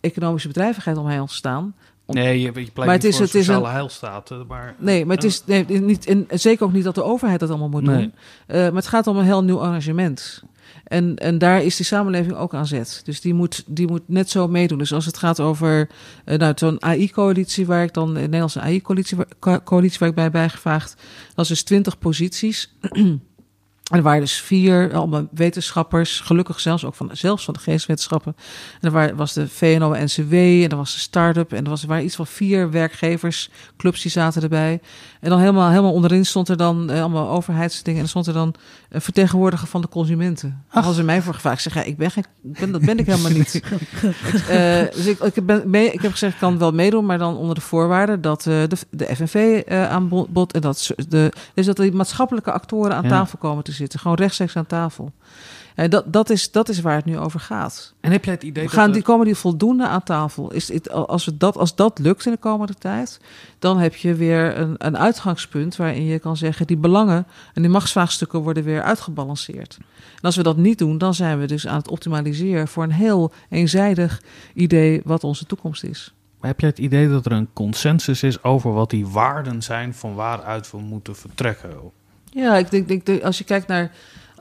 economische 0.00 0.48
bedrijvigheid 0.48 0.96
omheen 0.96 1.20
ontstaan. 1.20 1.74
Nee, 2.14 2.40
je, 2.40 2.52
je 2.54 2.70
maar 2.74 2.88
het 2.88 3.04
is, 3.04 3.18
het 3.18 3.34
is 3.34 3.48
een 3.48 3.64
heilstaat. 3.64 4.34
Maar, 4.48 4.74
nee, 4.78 5.06
maar 5.06 5.16
het 5.16 5.24
is 5.24 5.42
nee, 5.44 5.64
niet, 5.64 6.06
en 6.06 6.26
zeker 6.30 6.64
ook 6.64 6.72
niet 6.72 6.84
dat 6.84 6.94
de 6.94 7.02
overheid 7.02 7.40
dat 7.40 7.48
allemaal 7.48 7.68
moet 7.68 7.84
doen. 7.84 8.00
Uh, 8.00 8.56
maar 8.56 8.72
het 8.72 8.86
gaat 8.86 9.06
om 9.06 9.16
een 9.16 9.24
heel 9.24 9.44
nieuw 9.44 9.60
arrangement. 9.60 10.42
En, 10.84 11.16
en 11.16 11.38
daar 11.38 11.62
is 11.62 11.76
die 11.76 11.86
samenleving 11.86 12.36
ook 12.36 12.54
aan 12.54 12.66
zet. 12.66 13.00
Dus 13.04 13.20
die 13.20 13.34
moet, 13.34 13.64
die 13.66 13.86
moet 13.86 14.02
net 14.06 14.30
zo 14.30 14.48
meedoen. 14.48 14.78
Dus 14.78 14.92
als 14.92 15.06
het 15.06 15.18
gaat 15.18 15.40
over 15.40 15.88
uh, 16.24 16.36
nou, 16.36 16.52
zo'n 16.56 16.82
AI-coalitie, 16.82 17.66
waar 17.66 17.82
ik 17.82 17.94
dan, 17.94 18.14
de 18.14 18.20
Nederlandse 18.20 18.60
AI-coalitie 18.60 19.16
coalitie 19.64 19.98
waar 19.98 20.08
ik 20.08 20.14
bij 20.14 20.30
bijgevraagd, 20.30 20.96
dat 21.34 21.44
is 21.44 21.48
dus 21.48 21.62
20 21.62 21.98
posities. 21.98 22.72
En 23.88 23.96
er 23.96 24.02
waren 24.02 24.20
dus 24.20 24.40
vier 24.40 24.94
allemaal 24.94 25.26
wetenschappers, 25.30 26.20
gelukkig 26.20 26.60
zelfs 26.60 26.84
ook 26.84 26.94
van, 26.94 27.10
zelfs 27.12 27.44
van 27.44 27.54
de 27.54 27.60
geestwetenschappen. 27.60 28.36
En 28.80 28.94
er 28.94 29.16
was 29.16 29.32
de 29.32 29.48
VNO-NCW 29.48 30.32
en 30.34 30.68
er 30.68 30.76
was 30.76 30.92
de 30.92 31.00
start-up 31.00 31.52
en 31.52 31.64
er, 31.64 31.70
was, 31.70 31.82
er 31.82 31.88
waren 31.88 32.04
iets 32.04 32.16
van 32.16 32.26
vier 32.26 32.70
werkgevers, 32.70 33.50
clubs 33.76 34.02
die 34.02 34.10
zaten 34.10 34.42
erbij. 34.42 34.80
En 35.20 35.30
dan 35.30 35.38
helemaal, 35.38 35.68
helemaal 35.68 35.92
onderin 35.92 36.26
stond 36.26 36.48
er 36.48 36.56
dan 36.56 36.90
eh, 36.90 37.00
allemaal 37.00 37.28
overheidsdingen 37.28 37.98
en 37.98 38.04
er 38.04 38.10
stond 38.10 38.26
er 38.26 38.32
dan 38.32 38.54
een 38.88 39.00
vertegenwoordiger 39.00 39.68
van 39.68 39.80
de 39.80 39.88
consumenten. 39.88 40.64
Ach. 40.68 40.86
Als 40.86 40.96
ze 40.96 41.02
mij 41.02 41.22
voor 41.22 41.34
gevraagd, 41.34 41.56
ik 41.66 41.72
zeg, 41.72 41.84
ja, 41.84 41.90
ik 41.90 41.96
ben 41.96 42.10
geen, 42.10 42.24
ben, 42.40 42.72
dat 42.72 42.80
ben 42.80 42.98
ik 42.98 43.06
helemaal 43.06 43.32
niet. 43.32 43.62
uh, 44.04 44.82
dus 44.96 45.06
ik, 45.06 45.18
ik, 45.18 45.46
ben 45.46 45.70
mee, 45.70 45.90
ik 45.90 46.02
heb 46.02 46.10
gezegd, 46.10 46.32
ik 46.32 46.38
kan 46.38 46.58
wel 46.58 46.72
meedoen, 46.72 47.06
maar 47.06 47.18
dan 47.18 47.36
onder 47.36 47.54
de 47.54 47.60
voorwaarde 47.60 48.20
dat 48.20 48.46
uh, 48.46 48.54
de, 48.68 48.76
de 48.90 49.16
FNV 49.16 49.62
uh, 49.68 49.90
aan 49.90 50.08
bod 50.08 50.52
en 50.52 50.60
dat, 50.60 50.90
de, 51.08 51.32
dus 51.54 51.66
dat 51.66 51.76
die 51.76 51.92
maatschappelijke 51.92 52.52
actoren 52.52 52.94
aan 52.94 53.02
ja. 53.02 53.08
tafel 53.08 53.38
komen 53.38 53.64
te 53.64 53.72
zitten. 53.78 54.00
Gewoon 54.00 54.16
rechtstreeks 54.16 54.56
aan 54.56 54.66
tafel. 54.66 55.12
En 55.78 55.90
dat, 55.90 56.12
dat, 56.12 56.30
is, 56.30 56.50
dat 56.50 56.68
is 56.68 56.80
waar 56.80 56.96
het 56.96 57.04
nu 57.04 57.18
over 57.18 57.40
gaat. 57.40 57.94
En 58.00 58.12
heb 58.12 58.24
jij 58.24 58.34
het 58.34 58.42
idee 58.42 58.68
gaan, 58.68 58.92
die, 58.92 59.02
komen 59.02 59.26
die 59.26 59.34
voldoende 59.34 59.86
aan 59.86 60.02
tafel? 60.02 60.52
Is 60.52 60.72
het, 60.72 60.90
als, 60.90 61.24
we 61.24 61.36
dat, 61.36 61.56
als 61.56 61.74
dat 61.74 61.98
lukt 61.98 62.26
in 62.26 62.32
de 62.32 62.38
komende 62.38 62.74
tijd, 62.74 63.20
dan 63.58 63.78
heb 63.78 63.94
je 63.94 64.14
weer 64.14 64.58
een, 64.58 64.74
een 64.78 64.98
uitgangspunt 64.98 65.76
waarin 65.76 66.04
je 66.04 66.18
kan 66.18 66.36
zeggen: 66.36 66.66
die 66.66 66.76
belangen 66.76 67.26
en 67.54 67.62
die 67.62 67.70
machtsvraagstukken 67.70 68.40
worden 68.40 68.64
weer 68.64 68.82
uitgebalanceerd. 68.82 69.78
En 70.14 70.22
als 70.22 70.36
we 70.36 70.42
dat 70.42 70.56
niet 70.56 70.78
doen, 70.78 70.98
dan 70.98 71.14
zijn 71.14 71.38
we 71.38 71.46
dus 71.46 71.66
aan 71.66 71.78
het 71.78 71.88
optimaliseren 71.88 72.68
voor 72.68 72.82
een 72.82 72.92
heel 72.92 73.32
eenzijdig 73.48 74.22
idee 74.54 75.00
wat 75.04 75.24
onze 75.24 75.46
toekomst 75.46 75.84
is. 75.84 76.14
Maar 76.40 76.50
heb 76.50 76.60
jij 76.60 76.68
het 76.68 76.78
idee 76.78 77.08
dat 77.08 77.26
er 77.26 77.32
een 77.32 77.52
consensus 77.52 78.22
is 78.22 78.42
over 78.42 78.72
wat 78.72 78.90
die 78.90 79.06
waarden 79.06 79.62
zijn 79.62 79.94
van 79.94 80.14
waaruit 80.14 80.70
we 80.70 80.78
moeten 80.78 81.16
vertrekken? 81.16 81.70
Ja, 82.38 82.56
ik 82.56 82.70
denk, 82.70 83.06
denk 83.06 83.22
als 83.22 83.38
je 83.38 83.44
kijkt 83.44 83.66
naar, 83.66 83.90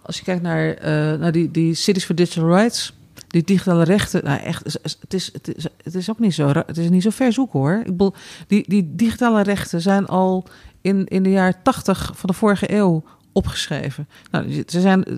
als 0.01 0.17
je 0.17 0.23
kijkt 0.23 0.41
naar, 0.41 0.67
uh, 0.67 1.19
naar 1.19 1.31
die, 1.31 1.51
die 1.51 1.73
Cities 1.73 2.05
for 2.05 2.15
Digital 2.15 2.55
Rights, 2.55 2.93
die 3.27 3.43
digitale 3.43 3.83
rechten, 3.83 4.23
nou 4.23 4.39
echt, 4.41 4.63
het 4.63 5.13
is, 5.13 5.29
het 5.33 5.55
is, 5.55 5.67
het 5.83 5.95
is 5.95 6.09
ook 6.09 6.19
niet 6.19 6.33
zo, 6.33 6.47
het 6.47 6.77
is 6.77 6.89
niet 6.89 7.03
zo 7.03 7.09
ver 7.09 7.33
zoeken 7.33 7.59
hoor. 7.59 7.79
Ik 7.79 7.85
bedoel, 7.85 8.13
die, 8.47 8.63
die 8.67 8.95
digitale 8.95 9.43
rechten 9.43 9.81
zijn 9.81 10.07
al 10.07 10.45
in, 10.81 11.05
in 11.05 11.23
de 11.23 11.29
jaren 11.29 11.61
tachtig 11.63 12.11
van 12.15 12.29
de 12.29 12.35
vorige 12.35 12.73
eeuw 12.73 13.03
opgeschreven. 13.31 14.07
Nou, 14.31 14.63
ze 14.67 14.81
zijn 14.81 15.03
eh, 15.03 15.13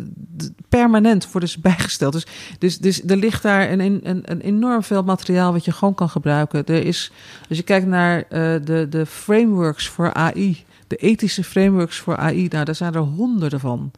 permanent 0.70 1.26
voor 1.26 1.40
dus 1.40 1.58
bijgesteld. 1.70 2.14
Dus, 2.14 2.26
dus, 2.60 2.78
dus 2.78 3.04
er 3.04 3.18
ligt 3.18 3.44
daar 3.44 3.72
een, 3.72 3.80
een, 3.80 4.22
een 4.24 4.42
enorm 4.42 4.84
veel 4.84 5.04
materiaal 5.04 5.52
wat 5.52 5.66
je 5.66 5.72
gewoon 5.72 5.96
kan 5.96 6.10
gebruiken. 6.10 6.66
Er 6.66 6.86
is, 6.86 7.12
als 7.50 7.58
je 7.58 7.64
kijkt 7.64 7.88
naar 7.88 8.18
uh, 8.18 8.26
de, 8.64 8.88
de 8.90 9.06
frameworks 9.06 9.88
voor 9.88 10.14
AI, 10.14 10.66
de 10.90 10.96
ethische 10.96 11.44
frameworks 11.44 11.98
voor 11.98 12.18
AI, 12.18 12.48
nou, 12.48 12.66
daar 12.66 12.76
zijn 12.76 12.94
er 12.94 13.02
honderden 13.02 13.60
van. 13.60 13.92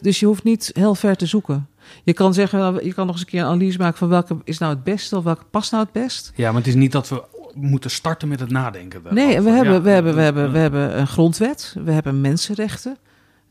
Dus, 0.00 0.20
je 0.20 0.26
hoeft 0.26 0.44
niet 0.44 0.70
heel 0.72 0.94
ver 0.94 1.16
te 1.16 1.26
zoeken. 1.26 1.68
Je 2.02 2.12
kan 2.12 2.34
zeggen, 2.34 2.84
je 2.84 2.94
kan 2.94 3.06
nog 3.06 3.14
eens 3.14 3.24
een 3.24 3.30
keer 3.30 3.40
een 3.40 3.46
analyse 3.46 3.78
maken 3.78 3.98
van 3.98 4.08
welke 4.08 4.36
is 4.44 4.58
nou 4.58 4.74
het 4.74 4.84
beste 4.84 5.16
of 5.16 5.24
welke 5.24 5.44
past 5.50 5.70
nou 5.70 5.84
het 5.84 5.92
best. 5.92 6.32
Ja, 6.34 6.46
maar 6.48 6.60
het 6.60 6.66
is 6.66 6.74
niet 6.74 6.92
dat 6.92 7.08
we 7.08 7.24
moeten 7.54 7.90
starten 7.90 8.28
met 8.28 8.40
het 8.40 8.50
nadenken. 8.50 9.02
Nee, 9.10 9.40
we 9.40 9.50
hebben, 9.50 9.82
we, 9.82 9.90
hebben, 9.90 10.14
we, 10.14 10.20
hebben, 10.20 10.52
we 10.52 10.58
hebben 10.58 10.98
een 10.98 11.06
grondwet, 11.06 11.76
we 11.84 11.90
hebben 11.92 12.20
mensenrechten. 12.20 12.96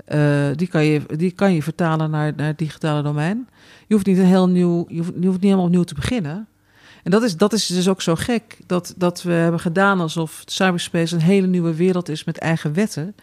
Uh, 0.08 0.48
die, 0.56 0.68
kan 0.68 0.86
je, 0.86 1.02
die 1.16 1.32
kan 1.32 1.54
je 1.54 1.64
vertalen 1.64 2.10
naar, 2.10 2.34
naar 2.36 2.48
het 2.48 2.58
digitale 2.58 3.02
domein. 3.02 3.48
Je 3.88 3.94
hoeft 3.94 4.06
niet 4.06 4.18
een 4.18 4.26
heel 4.26 4.50
nieuw, 4.50 4.86
je 4.88 4.98
hoeft, 4.98 5.12
je 5.20 5.26
hoeft 5.26 5.34
niet 5.34 5.44
helemaal 5.44 5.66
opnieuw 5.66 5.84
te 5.84 5.94
beginnen. 5.94 6.48
En 7.04 7.12
dat 7.12 7.24
is, 7.24 7.38
dat 7.38 7.54
is 7.54 7.66
dus 7.66 7.88
ook 7.88 8.02
zo 8.02 8.16
gek, 8.16 8.58
dat, 8.66 8.94
dat 8.98 9.24
we 9.24 9.32
hebben 9.32 9.60
gedaan 9.60 10.00
alsof 10.00 10.42
cyberspace 10.46 11.16
een 11.16 11.22
hele 11.22 11.48
nieuwe 11.48 11.76
wereld 11.76 12.10
is 12.10 12.24
met 12.24 12.38
eigen 12.38 12.74
wetten 12.74 13.16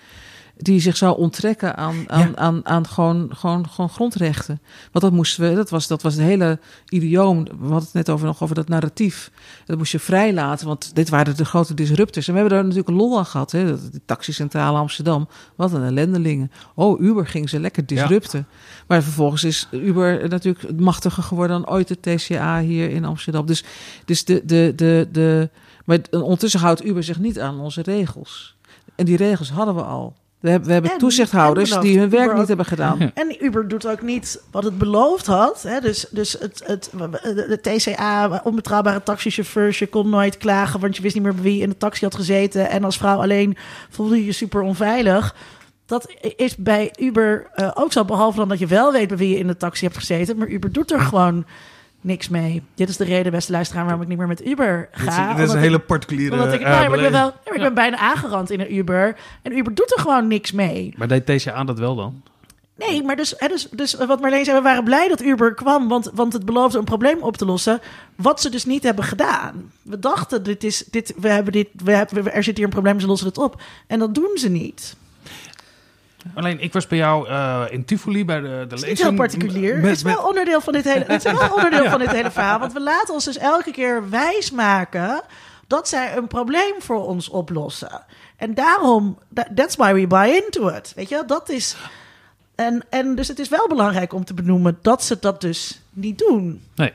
die 0.62 0.80
zich 0.80 0.96
zou 0.96 1.18
onttrekken 1.18 1.76
aan, 1.76 2.04
aan, 2.06 2.36
aan, 2.36 2.66
aan 2.66 2.86
gewoon, 2.86 3.30
gewoon, 3.36 3.68
gewoon 3.68 3.90
grondrechten. 3.90 4.60
Want 4.92 5.04
dat 5.04 5.12
moesten 5.12 5.48
we, 5.48 5.54
dat 5.54 5.70
was, 5.70 5.86
dat 5.86 6.02
was 6.02 6.14
het 6.14 6.22
hele 6.22 6.58
idioom. 6.88 7.44
We 7.44 7.50
hadden 7.60 7.80
het 7.80 7.92
net 7.92 8.10
over, 8.10 8.26
nog 8.26 8.42
over 8.42 8.54
dat 8.54 8.68
narratief. 8.68 9.30
Dat 9.66 9.78
moest 9.78 9.92
je 9.92 9.98
vrijlaten, 9.98 10.66
want 10.66 10.94
dit 10.94 11.08
waren 11.08 11.36
de 11.36 11.44
grote 11.44 11.74
disruptors. 11.74 12.28
En 12.28 12.32
we 12.34 12.38
hebben 12.38 12.56
daar 12.56 12.66
natuurlijk 12.66 12.90
een 12.90 13.02
lol 13.04 13.18
aan 13.18 13.26
gehad. 13.26 13.52
Hè? 13.52 13.90
De 13.90 14.00
taxicentrale 14.04 14.78
Amsterdam, 14.78 15.28
wat 15.56 15.72
een 15.72 15.84
ellendelingen. 15.84 16.50
Oh, 16.74 17.00
Uber 17.00 17.26
ging 17.26 17.48
ze 17.48 17.60
lekker 17.60 17.86
disrupten. 17.86 18.46
Maar 18.86 19.02
vervolgens 19.02 19.44
is 19.44 19.68
Uber 19.70 20.28
natuurlijk 20.28 20.80
machtiger 20.80 21.22
geworden 21.22 21.60
dan 21.60 21.70
ooit 21.70 21.88
de 21.88 22.00
TCA 22.00 22.60
hier 22.60 22.90
in 22.90 23.04
Amsterdam. 23.04 23.46
Dus, 23.46 23.64
dus 24.04 24.24
de, 24.24 24.42
de, 24.44 24.72
de, 24.76 25.08
de, 25.12 25.50
maar 25.84 25.98
ondertussen 26.10 26.60
houdt 26.60 26.84
Uber 26.84 27.04
zich 27.04 27.18
niet 27.18 27.40
aan 27.40 27.60
onze 27.60 27.82
regels. 27.82 28.56
En 28.94 29.04
die 29.06 29.16
regels 29.16 29.50
hadden 29.50 29.74
we 29.74 29.82
al. 29.82 30.16
We 30.40 30.50
hebben, 30.50 30.66
we 30.68 30.72
hebben 30.72 30.90
En- 30.90 30.98
toezichthouders 30.98 31.70
en 31.70 31.80
die 31.80 31.98
hun 31.98 32.06
Uber 32.06 32.18
werk 32.18 32.30
ook. 32.32 32.38
niet 32.38 32.48
hebben 32.48 32.66
gedaan. 32.66 33.10
En 33.14 33.44
Uber 33.44 33.68
doet 33.68 33.86
ook 33.86 34.02
niet 34.02 34.42
wat 34.50 34.64
het 34.64 34.78
beloofd 34.78 35.26
had. 35.26 35.62
Hè? 35.62 35.80
Dus, 35.80 36.06
dus 36.10 36.32
het, 36.32 36.62
het, 36.64 36.90
de 37.22 37.58
TCA, 37.62 38.40
onbetrouwbare 38.44 39.02
taxichauffeurs, 39.02 39.78
je 39.78 39.86
kon 39.86 40.08
nooit 40.08 40.36
klagen, 40.36 40.80
want 40.80 40.96
je 40.96 41.02
wist 41.02 41.14
niet 41.14 41.24
meer 41.24 41.34
bij 41.34 41.42
wie 41.42 41.60
in 41.62 41.68
de 41.68 41.76
taxi 41.76 42.04
had 42.04 42.14
gezeten. 42.14 42.70
En 42.70 42.84
als 42.84 42.96
vrouw 42.98 43.20
alleen 43.20 43.56
voelde 43.90 44.16
je 44.16 44.24
je 44.24 44.32
super 44.32 44.60
onveilig. 44.62 45.34
Dat 45.86 46.14
is 46.36 46.56
bij 46.56 46.92
Uber 46.98 47.50
eh, 47.54 47.70
ook 47.74 47.92
zo, 47.92 48.04
behalve 48.04 48.38
dan 48.38 48.48
dat 48.48 48.58
je 48.58 48.66
wel 48.66 48.92
weet 48.92 49.08
bij 49.08 49.16
wie 49.16 49.28
je 49.30 49.38
in 49.38 49.46
de 49.46 49.56
taxi 49.56 49.84
hebt 49.84 49.98
gezeten. 49.98 50.36
Maar 50.36 50.48
Uber 50.48 50.72
doet 50.72 50.92
er 50.92 51.00
gewoon 51.00 51.44
niks 52.00 52.28
mee. 52.28 52.62
Dit 52.74 52.88
is 52.88 52.96
de 52.96 53.04
reden, 53.04 53.32
beste 53.32 53.52
luisteraar, 53.52 53.84
waarom 53.84 54.02
ik 54.02 54.08
niet 54.08 54.18
meer 54.18 54.26
met 54.26 54.46
Uber 54.46 54.88
Dit 54.92 55.06
is, 55.06 55.14
ga. 55.14 55.34
dit 55.34 55.46
is 55.46 55.52
een 55.52 55.58
hele 55.58 55.78
particuliere 55.78 56.32
omdat 56.32 56.52
ik, 56.52 56.60
nou 56.60 56.82
ja, 56.82 56.88
maar 56.88 56.98
ik 56.98 57.02
ben, 57.02 57.12
wel, 57.12 57.32
ik 57.44 57.60
ben 57.60 57.74
bijna 57.74 57.96
aangerand 57.96 58.50
in 58.50 58.60
een 58.60 58.74
Uber. 58.74 59.16
En 59.42 59.58
Uber 59.58 59.74
doet 59.74 59.92
er 59.96 60.00
gewoon 60.00 60.28
niks 60.28 60.52
mee. 60.52 60.94
Maar 60.96 61.08
deed 61.08 61.26
TCA 61.26 61.64
dat 61.64 61.78
wel 61.78 61.94
dan? 61.94 62.22
Nee, 62.88 63.02
maar 63.02 63.16
dus, 63.16 63.34
hè, 63.36 63.48
dus, 63.48 63.68
dus 63.70 63.94
wat 63.94 64.20
Marleen 64.20 64.44
zei, 64.44 64.56
we 64.56 64.62
waren 64.62 64.84
blij 64.84 65.08
dat 65.08 65.22
Uber 65.22 65.54
kwam, 65.54 65.88
want, 65.88 66.10
want 66.14 66.32
het 66.32 66.44
beloofde 66.44 66.78
een 66.78 66.84
probleem 66.84 67.22
op 67.22 67.36
te 67.36 67.44
lossen, 67.44 67.80
wat 68.16 68.40
ze 68.40 68.50
dus 68.50 68.64
niet 68.64 68.82
hebben 68.82 69.04
gedaan. 69.04 69.72
We 69.82 69.98
dachten, 69.98 70.42
dit 70.42 70.64
is, 70.64 70.84
dit, 70.90 71.14
we 71.16 71.28
hebben 71.28 71.52
dit, 71.52 71.68
we 71.84 71.92
hebben, 71.92 72.32
er 72.32 72.42
zit 72.42 72.56
hier 72.56 72.64
een 72.64 72.70
probleem, 72.70 73.00
ze 73.00 73.06
lossen 73.06 73.28
het 73.28 73.38
op. 73.38 73.62
En 73.86 73.98
dat 73.98 74.14
doen 74.14 74.30
ze 74.34 74.48
niet. 74.48 74.96
Alleen, 76.34 76.60
ik 76.60 76.72
was 76.72 76.86
bij 76.86 76.98
jou 76.98 77.28
eh, 77.28 77.62
in 77.70 77.84
Tivoli 77.84 78.24
bij 78.24 78.40
de, 78.40 78.48
de 78.48 78.48
Het 78.48 78.72
is 78.72 78.80
lezing. 78.80 78.88
niet 78.98 78.98
heel 79.08 79.14
particulier. 79.16 79.74
Met- 79.74 79.84
het 79.86 79.96
is 79.96 80.02
wel 80.02 80.22
onderdeel 80.26 80.60
van 80.60 80.72
dit 80.72 80.84
hele, 80.84 81.04
het 81.06 81.24
is 81.24 81.32
wel 81.32 81.54
onderdeel 81.56 81.90
van 81.90 81.98
dit 81.98 82.10
hele 82.10 82.30
verhaal, 82.30 82.58
want 82.58 82.72
we 82.72 82.80
laten 82.80 83.14
ons 83.14 83.24
dus 83.24 83.38
elke 83.38 83.70
keer 83.70 84.10
wijsmaken 84.10 85.22
dat 85.66 85.88
zij 85.88 86.16
een 86.16 86.26
probleem 86.26 86.74
voor 86.78 87.06
ons 87.06 87.28
oplossen. 87.28 88.02
En 88.36 88.54
daarom, 88.54 89.18
that- 89.34 89.48
that's 89.54 89.76
why 89.76 89.92
we 89.94 90.06
buy 90.06 90.28
into 90.44 90.68
it. 90.68 90.92
Weet 90.96 91.08
je, 91.08 91.22
dat 91.26 91.48
is... 91.48 91.76
En, 92.54 92.82
en 92.90 93.14
dus 93.14 93.28
het 93.28 93.38
is 93.38 93.48
wel 93.48 93.68
belangrijk 93.68 94.12
om 94.12 94.24
te 94.24 94.34
benoemen 94.34 94.78
dat 94.82 95.04
ze 95.04 95.16
dat 95.20 95.40
dus 95.40 95.80
niet 95.92 96.18
doen. 96.18 96.62
Nee. 96.74 96.92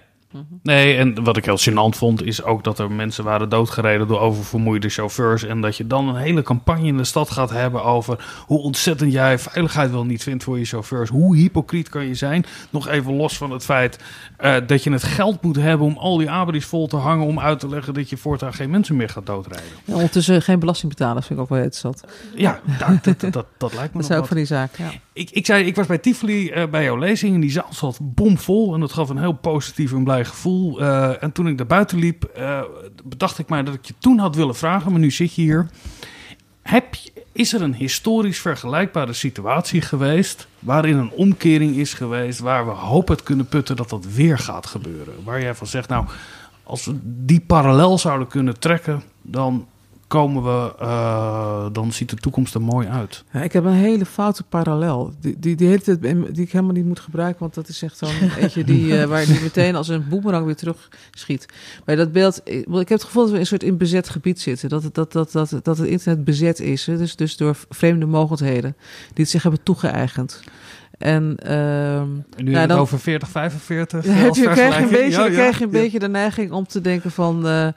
Nee, 0.64 0.98
en 0.98 1.24
wat 1.24 1.38
ik 1.38 1.46
heel 1.46 1.60
gênant 1.60 1.98
vond, 1.98 2.24
is 2.24 2.44
ook 2.44 2.64
dat 2.64 2.80
er 2.80 2.92
mensen 2.92 3.24
waren 3.24 3.50
doodgereden 3.50 4.08
door 4.08 4.20
oververmoeide 4.20 4.90
chauffeurs. 4.90 5.44
En 5.44 5.62
dat 5.62 5.78
je 5.78 5.88
dan 5.88 6.08
een 6.08 6.16
hele 6.16 6.42
campagne 6.42 6.88
in 6.88 6.98
de 6.98 7.04
stad 7.04 7.32
gaat 7.32 7.50
hebben 7.50 7.84
over 7.84 8.44
hoe 8.46 8.60
ontzettend 8.60 9.12
jij 9.12 9.40
veiligheid 9.40 9.92
wel 9.92 10.06
niet 10.06 10.24
vindt 10.24 10.44
voor 10.44 10.60
je 10.60 10.66
chauffeurs. 10.66 11.10
Hoe 11.10 11.36
hypocriet 11.36 11.90
kan 11.90 12.06
je 12.08 12.16
zijn? 12.16 12.46
Nog 12.70 12.88
even 12.88 13.16
los 13.16 13.38
van 13.38 13.52
het 13.52 13.66
feit 13.66 14.00
eh, 14.38 14.56
dat 14.68 14.84
je 14.84 14.92
het 14.92 15.04
geld 15.04 15.42
moet 15.42 15.56
hebben 15.56 15.88
om 15.88 15.98
al 15.98 16.18
die 16.18 16.30
abris 16.30 16.66
vol 16.66 16.88
te 16.88 16.96
hangen 16.96 17.26
om 17.26 17.40
uit 17.40 17.60
te 17.60 17.70
leggen 17.70 17.94
dat 17.94 18.10
je 18.10 18.18
voortaan 18.18 18.54
geen 18.54 18.70
mensen 18.70 18.96
meer 18.96 19.10
gaat 19.10 19.26
doodrijden. 19.26 19.70
Ja, 19.86 19.94
ondertussen 19.94 20.42
geen 20.42 20.60
belasting 20.60 20.92
betalen, 20.92 21.24
vind 21.24 21.40
ik 21.40 21.46
ook 21.46 21.50
wel 21.50 21.58
interessant. 21.58 22.04
Ja, 22.36 22.60
dat, 23.02 23.20
dat, 23.34 23.46
dat, 23.58 23.74
lijkt 23.74 23.94
me 23.94 24.02
Dat 24.02 24.10
is 24.10 24.18
ook 24.18 24.28
van 24.28 24.38
die 24.38 24.46
zaak. 24.46 24.78
Ja. 24.78 24.92
Ik, 25.14 25.30
ik 25.30 25.46
zei, 25.46 25.66
ik 25.66 25.76
was 25.76 25.88
bij 25.88 25.98
Tivoli 25.98 26.50
eh, 26.50 26.68
bij 26.68 26.84
jouw 26.84 26.98
lezing 26.98 27.34
en 27.34 27.42
die 27.42 27.52
zaal 27.52 27.68
zat 27.70 28.00
bomvol. 28.02 28.74
En 28.74 28.80
dat 28.80 28.94
gaf 28.94 29.10
een 29.10 29.20
heel 29.20 29.34
positief 29.34 29.92
en 29.92 30.04
blij 30.04 30.25
gevoel. 30.26 30.82
Eh, 30.82 31.24
en 31.24 31.32
toen 31.32 31.48
ik 31.48 31.58
daar 31.58 31.68
buiten 31.68 32.00
liep, 32.00 32.24
eh, 32.24 32.62
bedacht 33.04 33.40
ik 33.40 33.50
mij 33.50 33.64
dat 33.64 33.74
ik 33.74 33.86
je 33.86 33.94
toen 34.00 34.18
had 34.18 34.36
willen 34.36 34.56
vragen, 34.56 34.92
maar 34.92 35.00
nu 35.00 35.12
zit 35.12 35.34
je 35.34 35.42
hier. 35.42 35.70
Heb 36.62 36.96
je, 36.96 37.12
is 37.32 37.54
er 37.54 37.62
een 37.62 37.74
historisch 37.76 38.40
vergelijkbare 38.40 39.14
situatie 39.14 39.82
geweest 39.82 40.48
waarin 40.60 40.98
een 40.98 41.12
omkering 41.12 41.76
is 41.76 41.94
geweest, 41.94 42.40
waar 42.40 42.66
we 42.66 42.72
hoop 42.72 43.10
uit 43.10 43.24
kunnen 43.24 43.48
putten 43.48 43.76
dat 43.76 43.90
dat 43.90 44.06
weer 44.06 44.38
gaat 44.38 44.66
gebeuren? 44.66 45.14
Waar 45.24 45.42
jij 45.42 45.56
van 45.56 45.68
zegt, 45.68 45.90
nou, 45.90 46.06
als 46.64 46.86
we 46.86 47.00
die 47.02 47.40
parallel 47.40 47.98
zouden 47.98 48.28
kunnen 48.28 48.60
trekken, 48.60 49.04
dan 49.22 49.68
komen 50.08 50.44
we, 50.44 50.74
eh, 50.80 51.66
dan 51.72 51.92
ziet 51.92 52.10
de 52.10 52.16
toekomst 52.16 52.54
er 52.54 52.62
mooi 52.62 52.88
uit. 52.88 53.24
Ja, 53.32 53.42
ik 53.42 53.54
heb 53.54 53.66
een 53.66 53.72
hele 53.74 54.06
foute 54.06 54.44
parallel. 54.44 55.14
Die, 55.20 55.36
die, 55.40 55.56
die, 55.56 55.82
tijd, 55.82 56.02
die 56.02 56.44
ik 56.44 56.52
helemaal 56.52 56.74
niet 56.74 56.86
moet 56.86 57.00
gebruiken. 57.00 57.40
Want 57.40 57.54
dat 57.54 57.68
is 57.68 57.82
echt 57.82 57.98
zo'n 57.98 58.30
eentje 58.40 58.64
die, 58.64 59.00
eh, 59.00 59.08
waar 59.08 59.26
die 59.26 59.42
meteen 59.42 59.76
als 59.76 59.88
een 59.88 60.08
boemerang 60.10 60.46
weer 60.46 60.56
terug 60.56 60.90
schiet. 61.12 61.46
Maar 61.86 61.96
dat 61.96 62.12
beeld... 62.12 62.42
Ik, 62.44 62.66
ik 62.68 62.76
heb 62.78 62.90
het 62.90 63.04
gevoel 63.04 63.22
dat 63.22 63.30
we 63.32 63.36
in 63.36 63.42
een 63.42 63.48
soort 63.48 63.64
in 63.64 63.78
bezet 63.78 64.10
gebied 64.10 64.40
zitten. 64.42 64.70
Dat, 64.70 64.84
het- 64.84 64.96
dat, 64.96 65.12
dat, 65.12 65.32
dat, 65.32 65.60
dat 65.64 65.78
het 65.78 65.88
internet 65.88 66.24
bezet 66.26 66.60
is. 66.60 66.86
Hè? 66.86 66.98
Dus, 66.98 67.16
dus 67.16 67.38
door 67.38 67.56
vreemde 67.70 68.06
mogendheden. 68.06 68.76
Die 69.14 69.24
het 69.24 69.30
zich 69.30 69.44
hebben 69.44 69.64
toegeëigend. 69.64 70.42
En... 70.98 71.36
ehm, 71.40 72.08
En 72.38 72.44
nu 72.44 72.56
het 72.56 72.70
dan- 72.70 72.80
over 72.80 73.00
40, 73.00 73.30
45 73.30 74.06
Ja, 74.06 74.12
heb 74.12 74.28
als 74.30 74.38
je, 74.38 74.50
krijg 74.50 74.78
je 74.78 74.84
een 74.84 74.90
beetje, 74.90 75.10
Ja, 75.10 75.18
dan 75.18 75.26
ja, 75.32 75.34
krijg 75.38 75.58
je 75.58 75.66
een 75.66 75.72
ja. 75.72 75.80
beetje 75.80 76.00
de 76.00 76.08
neiging 76.10 76.52
om 76.52 76.68
te 76.68 76.82
denken 76.82 77.12
van... 77.12 77.48
eh, 77.48 77.68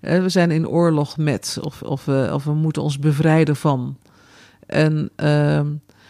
we 0.00 0.28
zijn 0.28 0.50
in 0.50 0.68
oorlog 0.68 1.16
met, 1.16 1.58
of, 1.60 1.82
of, 1.82 2.04
we 2.04 2.30
of 2.32 2.44
we 2.44 2.54
moeten 2.54 2.82
ons 2.82 2.98
bevrijden 2.98 3.56
van. 3.56 3.98
En, 4.66 5.10
ehm, 5.16 5.66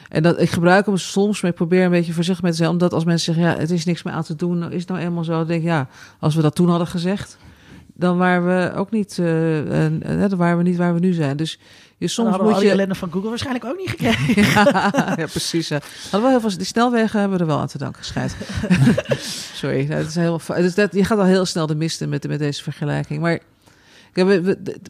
en 0.09 0.23
dat, 0.23 0.41
ik 0.41 0.51
gebruik 0.51 0.87
hem 0.87 0.97
soms, 0.97 1.41
maar 1.41 1.51
ik 1.51 1.57
probeer 1.57 1.85
een 1.85 1.91
beetje 1.91 2.13
voorzichtig 2.13 2.43
mee 2.43 2.53
te 2.53 2.59
zijn. 2.59 2.71
Omdat 2.71 2.93
als 2.93 3.05
mensen 3.05 3.35
zeggen, 3.35 3.53
ja, 3.53 3.61
het 3.61 3.71
is 3.71 3.85
niks 3.85 4.03
meer 4.03 4.15
aan 4.15 4.23
te 4.23 4.37
doen, 4.37 4.59
nou 4.59 4.73
is 4.73 4.81
het 4.81 4.89
nou 4.89 5.01
eenmaal 5.01 5.25
zo. 5.25 5.33
Dan 5.33 5.47
denk 5.47 5.61
ik, 5.61 5.67
ja, 5.67 5.89
als 6.21 6.35
we 6.35 6.43
dat 6.43 6.55
toen 6.55 6.69
hadden 6.69 6.87
gezegd, 6.87 7.39
dan 7.95 8.19
waren 8.19 8.47
we 8.47 8.75
ook 8.75 8.91
niet, 8.91 9.19
en, 9.19 10.03
eh, 10.03 10.29
dan 10.29 10.39
waren 10.39 10.57
we 10.57 10.63
niet 10.63 10.77
waar 10.77 10.95
we 10.95 11.01
nu 11.01 11.13
zijn. 11.13 11.37
Dus 11.37 11.59
je, 11.97 12.09
Soms 12.09 12.39
al 12.39 12.45
moet 12.45 12.61
je... 12.61 12.71
ellende 12.71 12.95
van 12.95 13.13
Google 13.13 13.29
waarschijnlijk 13.29 13.65
ook 13.65 13.77
niet 13.77 13.91
gekregen. 13.91 14.43
ja, 14.53 14.93
ja, 15.17 15.27
precies. 15.27 15.69
ja. 15.69 15.81
Hadden 16.03 16.23
we 16.23 16.29
heel 16.29 16.41
veel, 16.41 16.59
die 16.59 16.67
snelwegen 16.67 17.21
hebben 17.21 17.39
we 17.39 17.45
er 17.45 17.51
wel 17.51 17.61
aan 17.61 17.67
te 17.67 17.79
danken, 17.79 18.05
schijt. 18.05 18.37
Sorry, 19.61 19.87
nou, 19.87 19.99
het 19.99 20.09
is 20.09 20.15
heel, 20.15 20.41
dus 20.57 20.75
dat, 20.75 20.93
je 20.93 21.05
gaat 21.05 21.19
al 21.19 21.25
heel 21.25 21.45
snel 21.45 21.67
de 21.67 21.75
misten 21.75 22.09
met, 22.09 22.29
met 22.29 22.39
deze 22.39 22.63
vergelijking. 22.63 23.21
Maar, 23.21 23.39
ja, 24.13 24.25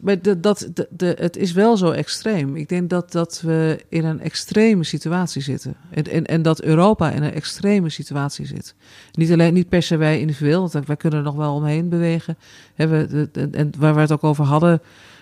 maar 0.03 0.39
dat, 0.41 0.69
het 0.97 1.37
is 1.37 1.51
wel 1.51 1.77
zo 1.77 1.91
extreem. 1.91 2.55
Ik 2.55 2.69
denk 2.69 2.89
dat, 2.89 3.11
dat 3.11 3.41
we 3.45 3.85
in 3.89 4.05
een 4.05 4.21
extreme 4.21 4.83
situatie 4.83 5.41
zitten. 5.41 5.75
En, 5.89 6.03
en, 6.03 6.25
en 6.25 6.41
dat 6.41 6.61
Europa 6.61 7.11
in 7.11 7.23
een 7.23 7.33
extreme 7.33 7.89
situatie 7.89 8.45
zit. 8.45 8.75
Niet, 9.11 9.31
alleen, 9.31 9.53
niet 9.53 9.69
per 9.69 9.83
se 9.83 9.97
wij 9.97 10.19
individueel, 10.19 10.69
want 10.69 10.85
wij 10.85 10.95
kunnen 10.95 11.19
er 11.19 11.25
nog 11.25 11.35
wel 11.35 11.55
omheen 11.55 11.89
bewegen. 11.89 12.37
De- 12.75 13.49
en 13.51 13.71
waar 13.77 13.95
we 13.95 14.01
het 14.01 14.11
ook 14.11 14.23
over 14.23 14.45
hadden... 14.45 14.81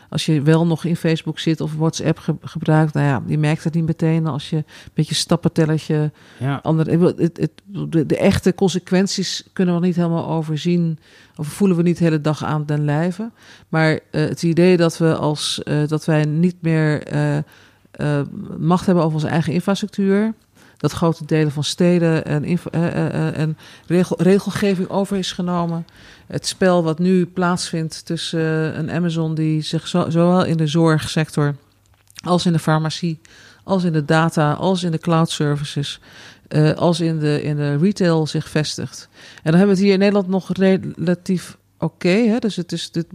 Als 0.10 0.26
je 0.26 0.42
wel 0.42 0.66
nog 0.68 0.84
in 0.86 0.96
Facebook 0.96 1.40
zit 1.40 1.62
of 1.62 1.76
WhatsApp 1.76 2.18
ge- 2.20 2.36
gebruikt, 2.42 2.94
nou 2.94 3.06
ja, 3.06 3.24
je 3.28 3.38
merkt 3.38 3.64
het 3.64 3.74
niet 3.74 3.86
meteen 3.86 4.28
als 4.28 4.50
je 4.50 4.56
een 4.56 4.66
beetje 4.94 5.16
Ja. 6.40 6.60
ik 6.88 7.00
wil- 7.00 7.14
het, 7.18 7.38
het, 7.38 7.52
de, 7.66 8.06
de 8.06 8.18
echte 8.18 8.54
consequenties 8.56 9.44
kunnen 9.54 9.80
we 9.80 9.86
niet 9.86 9.96
helemaal 9.96 10.28
overzien. 10.28 11.00
Of 11.36 11.48
voelen 11.48 11.78
we 11.78 11.84
niet 11.84 11.98
de 11.98 12.04
hele 12.04 12.22
dag 12.22 12.44
aan 12.44 12.66
den 12.66 12.86
lijve. 12.86 13.32
Maar 13.70 13.92
eh, 14.12 14.22
het 14.22 14.44
idee 14.44 14.78
dat 14.78 14.98
we 14.98 15.16
als 15.16 15.64
eh, 15.64 15.88
dat 15.88 16.06
wij 16.06 16.26
niet 16.26 16.56
meer 16.62 17.04
eh, 17.04 17.38
macht 18.60 18.86
hebben 18.86 19.04
over 19.04 19.16
onze 19.16 19.28
eigen 19.28 19.54
infrastructuur. 19.54 20.34
Dat 20.78 20.91
grote 20.91 21.26
delen 21.26 21.52
van 21.52 21.64
steden 21.64 22.26
en, 22.26 22.44
info- 22.44 22.70
eh, 22.70 22.88
eh, 22.88 23.06
eh, 23.06 23.38
en 23.38 23.58
regel, 23.88 24.22
regelgeving 24.22 24.90
over 24.90 25.18
is 25.18 25.32
genomen. 25.32 25.88
Het 26.28 26.48
spel 26.48 26.84
wat 26.84 26.99
nu 26.99 27.26
plaatsvindt 27.26 28.06
tussen 28.06 28.78
een 28.80 28.91
Amazon 28.91 29.36
die 29.36 29.62
zich 29.62 29.88
zo, 29.88 30.10
zowel 30.10 30.45
in 30.45 30.58
de 30.58 30.68
zorgsector 30.68 31.56
als 32.24 32.45
in 32.45 32.52
de 32.52 32.60
farmacie, 32.60 33.20
als 33.64 33.84
in 33.84 33.94
de 33.94 34.06
data, 34.06 34.54
als 34.54 34.84
in 34.84 34.91
de 34.91 34.98
cloud 34.98 35.30
services, 35.30 35.99
als 36.76 36.99
in 36.99 37.20
de, 37.20 37.41
in 37.41 37.56
de 37.56 37.78
retail 37.78 38.28
zich 38.28 38.49
vestigt. 38.49 39.10
En 39.12 39.52
dan 39.52 39.56
hebben 39.56 39.68
we 39.68 39.74
het 39.74 39.84
hier 39.84 39.94
in 39.94 39.99
Nederland 39.99 40.28
nog 40.28 40.54
relatief 40.54 41.58
oké. 41.80 42.40
dus 42.40 42.56
het 42.56 42.72
is, 42.72 42.91
dit, 42.91 43.06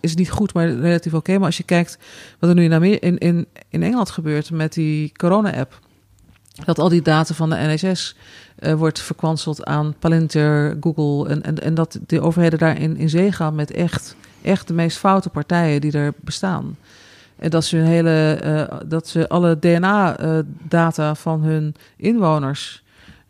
is 0.00 0.14
niet 0.14 0.30
goed, 0.30 0.54
maar 0.54 0.70
relatief 0.70 1.14
oké. 1.14 1.36
Maar 1.36 1.46
als 1.46 1.56
je 1.56 1.62
kijkt 1.62 1.98
wat 2.38 2.50
er 2.50 2.56
nu 2.56 2.64
in, 2.64 3.18
in, 3.18 3.46
in 3.68 3.82
Engeland 3.82 4.10
gebeurt 4.10 4.50
met 4.50 4.72
die 4.72 5.12
corona-app. 5.16 5.80
Dat 6.64 6.78
al 6.78 6.88
die 6.88 7.02
data 7.02 7.34
van 7.34 7.50
de 7.50 7.56
NSS 7.58 8.14
eh, 8.58 8.74
wordt 8.74 9.00
verkwanseld 9.00 9.64
aan 9.64 9.94
Palantir, 9.98 10.76
Google. 10.80 11.28
En, 11.28 11.42
en, 11.42 11.62
en 11.62 11.74
dat 11.74 11.98
de 12.06 12.20
overheden 12.20 12.58
daarin 12.58 12.96
in 12.96 13.08
zee 13.08 13.32
gaan 13.32 13.54
met 13.54 13.70
echt, 13.70 14.16
echt 14.42 14.68
de 14.68 14.74
meest 14.74 14.98
foute 14.98 15.28
partijen 15.28 15.80
die 15.80 15.92
er 15.92 16.14
bestaan. 16.20 16.76
En 17.36 17.50
dat 17.50 17.64
ze, 17.64 17.76
hun 17.76 17.86
hele, 17.86 18.34
eh, 18.34 18.78
dat 18.86 19.08
ze 19.08 19.28
alle 19.28 19.58
DNA-data 19.58 21.14
van 21.14 21.42
hun 21.42 21.74
inwoners, 21.96 22.82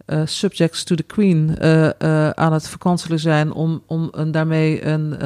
eh, 0.05 0.21
subjects 0.25 0.85
to 0.85 0.95
the 0.95 1.03
queen, 1.03 1.59
eh, 1.59 2.01
eh, 2.01 2.31
aan 2.31 2.53
het 2.53 2.69
verkanselen 2.69 3.19
zijn 3.19 3.53
om, 3.53 3.83
om 3.87 4.09
een, 4.13 4.31
daarmee 4.31 4.85
een, 4.87 5.17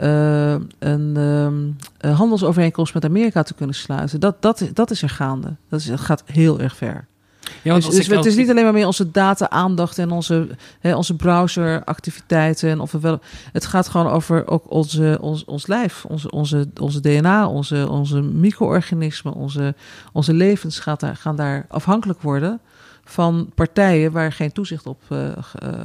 eh, 0.00 0.54
eh, 0.54 0.60
een 0.78 1.16
ehm, 1.16 1.70
eh, 1.98 2.18
handelsovereenkomst 2.18 2.94
met 2.94 3.04
Amerika 3.04 3.42
te 3.42 3.54
kunnen 3.54 3.74
sluiten. 3.74 4.20
Dat, 4.20 4.42
dat, 4.42 4.68
dat 4.72 4.90
is 4.90 5.02
er 5.02 5.08
gaande. 5.08 5.56
Dat, 5.68 5.80
is, 5.80 5.86
dat 5.86 6.00
gaat 6.00 6.22
heel 6.26 6.60
erg 6.60 6.76
ver. 6.76 7.08
Ja, 7.62 7.70
want 7.70 7.84
dus 7.84 7.94
dus 7.94 8.06
het 8.06 8.26
is 8.26 8.36
niet 8.36 8.50
alleen 8.50 8.64
maar 8.64 8.72
meer 8.72 8.86
onze 8.86 9.10
data-aandacht 9.10 9.98
en 9.98 10.10
onze, 10.10 10.48
hè, 10.80 10.96
onze 10.96 11.16
browseractiviteiten. 11.16 12.70
En 12.70 12.80
of 12.80 12.92
we 12.92 13.00
wel, 13.00 13.20
het 13.52 13.66
gaat 13.66 13.88
gewoon 13.88 14.06
over 14.06 14.46
ook 14.46 14.70
onze, 14.70 15.18
ons, 15.20 15.44
ons 15.44 15.66
lijf, 15.66 16.04
onze, 16.04 16.30
onze, 16.30 16.68
onze 16.80 17.00
DNA, 17.00 17.48
onze, 17.48 17.88
onze 17.88 18.20
micro-organismen, 18.20 19.34
onze, 19.34 19.74
onze 20.12 20.34
levens 20.34 20.78
gaat 20.78 21.00
daar, 21.00 21.16
gaan 21.16 21.36
daar 21.36 21.66
afhankelijk 21.68 22.22
worden 22.22 22.60
van 23.04 23.50
partijen 23.54 24.12
waar 24.12 24.32
geen 24.32 24.52
toezicht 24.52 24.86
op 24.86 25.02
eh, 25.08 25.28
eh, 25.28 25.36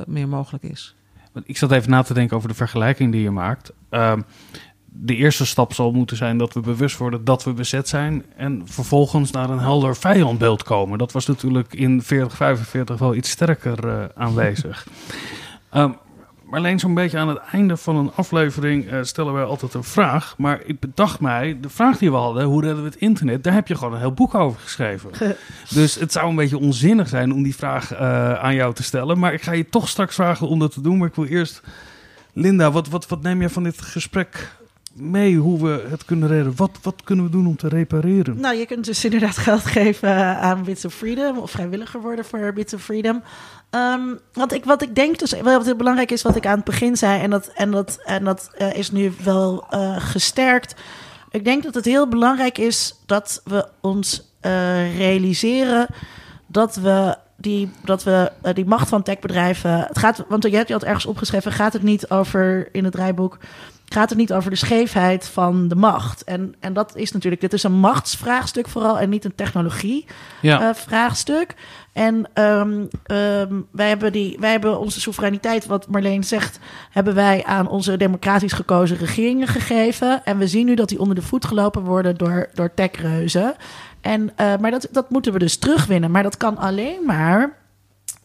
meer 0.07 0.27
mogelijk 0.27 0.63
is. 0.63 0.95
Ik 1.43 1.57
zat 1.57 1.71
even 1.71 1.89
na 1.89 2.01
te 2.01 2.13
denken 2.13 2.37
over 2.37 2.49
de 2.49 2.55
vergelijking 2.55 3.11
die 3.11 3.21
je 3.21 3.31
maakt. 3.31 3.71
Ehm, 3.89 4.21
de 4.85 5.15
eerste 5.15 5.45
stap 5.45 5.73
zal 5.73 5.91
moeten 5.91 6.17
zijn 6.17 6.37
dat 6.37 6.53
we 6.53 6.59
bewust 6.59 6.97
worden 6.97 7.23
dat 7.23 7.43
we 7.43 7.53
bezet 7.53 7.87
zijn. 7.87 8.25
En 8.35 8.61
vervolgens 8.65 9.31
naar 9.31 9.49
een 9.49 9.59
helder 9.59 9.95
vijandbeeld 9.95 10.63
komen. 10.63 10.97
Dat 10.97 11.11
was 11.11 11.25
natuurlijk 11.25 11.73
in 11.73 12.01
4045 12.01 12.99
wel 12.99 13.15
iets 13.15 13.29
sterker 13.29 13.85
uh, 13.85 14.03
aanwezig. 14.15 14.87
Um, 15.75 15.95
maar 16.49 16.59
alleen 16.59 16.79
zo'n 16.79 16.93
beetje 16.93 17.17
aan 17.17 17.27
het 17.27 17.37
einde 17.51 17.77
van 17.77 17.95
een 17.95 18.11
aflevering 18.15 18.91
uh, 18.91 18.99
stellen 19.01 19.33
wij 19.33 19.43
altijd 19.43 19.73
een 19.73 19.83
vraag. 19.83 20.35
Maar 20.37 20.61
ik 20.65 20.79
bedacht 20.79 21.19
mij, 21.19 21.57
de 21.61 21.69
vraag 21.69 21.97
die 21.97 22.11
we 22.11 22.17
hadden, 22.17 22.43
hoe 22.43 22.61
redden 22.61 22.83
we 22.83 22.89
het 22.89 22.99
internet? 22.99 23.43
Daar 23.43 23.53
heb 23.53 23.67
je 23.67 23.75
gewoon 23.75 23.93
een 23.93 23.99
heel 23.99 24.13
boek 24.13 24.35
over 24.35 24.59
geschreven. 24.59 25.09
dus 25.69 25.95
het 25.95 26.11
zou 26.11 26.29
een 26.29 26.35
beetje 26.35 26.57
onzinnig 26.57 27.07
zijn 27.07 27.33
om 27.33 27.43
die 27.43 27.55
vraag 27.55 27.93
uh, 27.93 27.99
aan 28.33 28.55
jou 28.55 28.73
te 28.73 28.83
stellen. 28.83 29.19
Maar 29.19 29.33
ik 29.33 29.41
ga 29.41 29.51
je 29.51 29.69
toch 29.69 29.89
straks 29.89 30.15
vragen 30.15 30.47
om 30.47 30.59
dat 30.59 30.71
te 30.71 30.81
doen. 30.81 30.97
Maar 30.97 31.07
ik 31.07 31.15
wil 31.15 31.25
eerst, 31.25 31.61
Linda, 32.33 32.71
wat, 32.71 32.87
wat, 32.87 33.07
wat 33.07 33.21
neem 33.21 33.41
je 33.41 33.49
van 33.49 33.63
dit 33.63 33.81
gesprek 33.81 34.51
mee 34.95 35.37
hoe 35.37 35.63
we 35.63 35.87
het 35.89 36.05
kunnen 36.05 36.27
redden? 36.27 36.53
Wat, 36.55 36.71
wat 36.81 37.01
kunnen 37.03 37.25
we 37.25 37.31
doen 37.31 37.47
om 37.47 37.55
te 37.55 37.67
repareren? 37.67 38.39
Nou, 38.39 38.55
je 38.55 38.65
kunt 38.65 38.85
dus 38.85 39.05
inderdaad 39.05 39.37
geld 39.37 39.65
geven 39.65 40.37
aan 40.37 40.63
Bits 40.63 40.85
of 40.85 40.93
Freedom 40.93 41.37
of 41.37 41.51
vrijwilliger 41.51 42.01
worden 42.01 42.25
voor 42.25 42.53
Bits 42.53 42.73
of 42.73 42.81
Freedom. 42.81 43.23
Um, 43.71 44.19
wat, 44.33 44.53
ik, 44.53 44.65
wat 44.65 44.81
ik 44.81 44.95
denk, 44.95 45.19
dus 45.19 45.41
wat 45.41 45.65
heel 45.65 45.75
belangrijk 45.75 46.11
is, 46.11 46.21
wat 46.21 46.35
ik 46.35 46.45
aan 46.45 46.55
het 46.55 46.65
begin 46.65 46.97
zei, 46.97 47.21
en 47.21 47.29
dat, 47.29 47.47
en 47.47 47.71
dat, 47.71 47.99
en 48.05 48.23
dat 48.23 48.51
uh, 48.57 48.73
is 48.73 48.91
nu 48.91 49.13
wel 49.23 49.65
uh, 49.71 49.95
gesterkt. 49.99 50.75
Ik 51.31 51.45
denk 51.45 51.63
dat 51.63 51.73
het 51.73 51.85
heel 51.85 52.07
belangrijk 52.07 52.57
is 52.57 53.01
dat 53.05 53.41
we 53.43 53.67
ons 53.81 54.33
realiseren 54.97 55.87
dat 56.47 56.75
we 56.75 57.17
die, 57.37 57.71
dat 57.83 58.03
we 58.03 58.31
die 58.53 58.65
macht 58.65 58.89
van 58.89 59.03
techbedrijven. 59.03 59.79
Het 59.79 59.97
gaat, 59.97 60.25
want 60.27 60.43
je 60.43 60.55
hebt 60.55 60.67
je 60.67 60.73
had 60.73 60.83
ergens 60.83 61.05
opgeschreven, 61.05 61.51
gaat 61.51 61.73
het 61.73 61.83
niet 61.83 62.09
over 62.09 62.69
in 62.71 62.83
het 62.83 62.93
draaiboek 62.93 63.37
gaat 63.85 64.09
het 64.09 64.17
niet 64.17 64.33
over 64.33 64.49
de 64.49 64.55
scheefheid 64.55 65.27
van 65.27 65.67
de 65.67 65.75
macht. 65.75 66.23
En, 66.23 66.55
en 66.59 66.73
dat 66.73 66.95
is 66.95 67.11
natuurlijk, 67.11 67.41
dit 67.41 67.53
is 67.53 67.63
een 67.63 67.79
machtsvraagstuk 67.79 68.67
vooral 68.67 68.99
en 68.99 69.09
niet 69.09 69.25
een 69.25 69.35
technologie-vraagstuk. 69.35 71.53
Ja. 71.55 71.55
Uh, 71.55 72.05
en 72.05 72.43
um, 72.43 72.87
um, 73.11 73.67
wij, 73.71 73.87
hebben 73.87 74.11
die, 74.11 74.37
wij 74.39 74.51
hebben 74.51 74.79
onze 74.79 75.01
soevereiniteit, 75.01 75.65
wat 75.65 75.87
Marleen 75.87 76.23
zegt, 76.23 76.59
hebben 76.91 77.15
wij 77.15 77.43
aan 77.43 77.67
onze 77.67 77.97
democratisch 77.97 78.53
gekozen 78.53 78.97
regeringen 78.97 79.47
gegeven. 79.47 80.25
En 80.25 80.37
we 80.37 80.47
zien 80.47 80.65
nu 80.65 80.75
dat 80.75 80.89
die 80.89 80.99
onder 80.99 81.15
de 81.15 81.21
voet 81.21 81.45
gelopen 81.45 81.81
worden 81.81 82.17
door, 82.17 82.49
door 82.53 82.73
techreuzen. 82.73 83.55
En, 84.01 84.21
uh, 84.21 84.53
maar 84.59 84.71
dat, 84.71 84.87
dat 84.91 85.09
moeten 85.09 85.33
we 85.33 85.39
dus 85.39 85.57
terugwinnen. 85.57 86.11
Maar 86.11 86.23
dat 86.23 86.37
kan 86.37 86.57
alleen 86.57 87.05
maar 87.05 87.57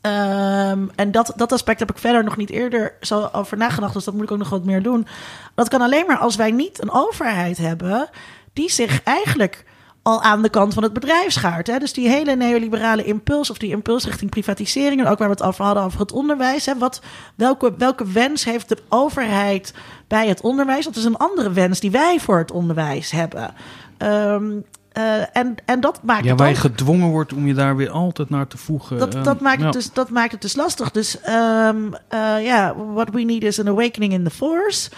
Um, 0.03 0.91
en 0.95 1.11
dat, 1.11 1.33
dat 1.37 1.53
aspect 1.53 1.79
heb 1.79 1.91
ik 1.91 1.99
verder 1.99 2.25
nog 2.25 2.37
niet 2.37 2.51
eerder 2.51 2.95
zo 3.01 3.29
over 3.33 3.57
nagedacht, 3.57 3.95
dus 3.95 4.05
dat 4.05 4.15
moet 4.15 4.23
ik 4.23 4.31
ook 4.31 4.39
nog 4.39 4.49
wat 4.49 4.65
meer 4.65 4.83
doen. 4.83 5.07
Dat 5.55 5.69
kan 5.69 5.81
alleen 5.81 6.07
maar 6.07 6.19
als 6.19 6.37
wij 6.37 6.51
niet 6.51 6.83
een 6.83 6.91
overheid 6.91 7.57
hebben 7.57 8.09
die 8.53 8.71
zich 8.71 9.03
eigenlijk 9.03 9.65
al 10.03 10.23
aan 10.23 10.43
de 10.43 10.49
kant 10.49 10.75
van 10.75 10.83
het 10.83 10.93
bedrijf 10.93 11.33
schaart. 11.33 11.67
Hè? 11.67 11.79
Dus 11.79 11.93
die 11.93 12.09
hele 12.09 12.37
neoliberale 12.37 13.05
impuls 13.05 13.51
of 13.51 13.59
die 13.59 13.71
impuls 13.71 14.05
richting 14.05 14.31
privatisering... 14.31 15.01
en 15.01 15.07
ook 15.07 15.19
waar 15.19 15.29
we 15.29 15.35
het 15.35 15.43
over 15.43 15.65
hadden 15.65 15.83
over 15.83 16.01
het 16.01 16.13
onderwijs. 16.13 16.67
Hè? 16.67 16.79
Wat, 16.79 17.01
welke, 17.35 17.75
welke 17.79 18.07
wens 18.07 18.45
heeft 18.45 18.69
de 18.69 18.79
overheid 18.89 19.75
bij 20.09 20.29
het 20.29 20.41
onderwijs? 20.41 20.85
Dat 20.85 20.97
is 20.97 21.05
een 21.05 21.17
andere 21.17 21.53
wens 21.53 21.81
die 21.81 21.91
wij 21.91 22.21
voor 22.21 22.39
het 22.39 22.51
onderwijs 22.51 23.11
hebben. 23.11 23.55
Um, 23.99 24.65
uh, 25.01 25.37
en, 25.37 25.55
en 25.65 25.81
dat 25.81 26.03
maakt 26.03 26.25
ja, 26.25 26.31
het 26.31 26.39
waar 26.39 26.49
ook... 26.49 26.55
je 26.55 26.61
gedwongen 26.61 27.09
wordt 27.09 27.33
om 27.33 27.47
je 27.47 27.55
daar 27.55 27.77
weer 27.77 27.91
altijd 27.91 28.31
naar 28.31 28.47
te 28.47 28.57
voegen. 28.57 28.99
Dat, 28.99 29.15
uh, 29.15 29.25
dat, 29.25 29.41
maakt, 29.41 29.59
ja. 29.59 29.65
het 29.65 29.73
dus, 29.73 29.93
dat 29.93 30.11
maakt 30.11 30.33
het 30.33 30.43
dus 30.43 30.57
lastig. 30.57 30.91
Dus 30.91 31.17
um, 31.29 31.95
uh, 32.15 32.45
ja, 32.45 32.75
what 32.93 33.11
we 33.11 33.23
need 33.23 33.43
is 33.43 33.61
an 33.61 33.69
awakening 33.69 34.13
in 34.13 34.25
the 34.25 34.31
force. 34.31 34.91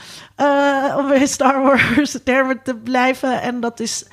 om 0.97 1.09
weer 1.09 1.29
Star 1.29 1.63
Wars 1.63 2.19
termen 2.25 2.61
te 2.65 2.75
blijven. 2.75 3.43
En 3.43 3.61
dat 3.61 3.81
is... 3.81 4.07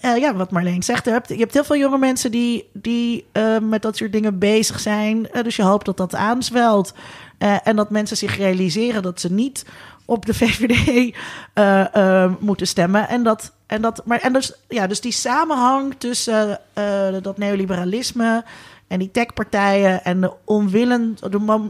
ja, 0.00 0.34
wat 0.34 0.50
Marleen 0.50 0.82
zegt. 0.82 1.04
Je 1.04 1.10
hebt, 1.10 1.28
je 1.28 1.36
hebt 1.36 1.54
heel 1.54 1.64
veel 1.64 1.76
jonge 1.76 1.98
mensen 1.98 2.30
die, 2.30 2.70
die 2.72 3.26
met 3.62 3.82
dat 3.82 3.96
soort 3.96 4.12
dingen 4.12 4.38
bezig 4.38 4.80
zijn. 4.80 5.28
dus 5.42 5.56
je 5.56 5.62
hoopt 5.62 5.86
dat 5.86 5.96
dat 5.96 6.14
aanzwelt. 6.14 6.94
en 7.38 7.76
dat 7.76 7.90
mensen 7.90 8.16
zich 8.16 8.36
realiseren 8.36 9.02
dat 9.02 9.20
ze 9.20 9.32
niet 9.32 9.64
op 10.10 10.26
de 10.26 10.34
VVD 10.34 11.14
uh, 11.54 11.84
uh, 11.96 12.32
moeten 12.38 12.66
stemmen. 12.66 13.08
En 13.08 13.22
dat, 13.22 13.52
en 13.70 13.82
dat, 13.82 14.02
maar, 14.04 14.20
en 14.20 14.32
dus, 14.32 14.52
ja, 14.68 14.86
dus 14.86 15.00
die 15.00 15.12
samenhang 15.12 15.94
tussen 15.98 16.60
uh, 16.78 17.16
dat 17.22 17.38
neoliberalisme 17.38 18.44
en 18.88 18.98
die 18.98 19.10
techpartijen 19.10 20.04
en 20.04 20.20
de 20.20 20.32
onwillen, 20.44 21.18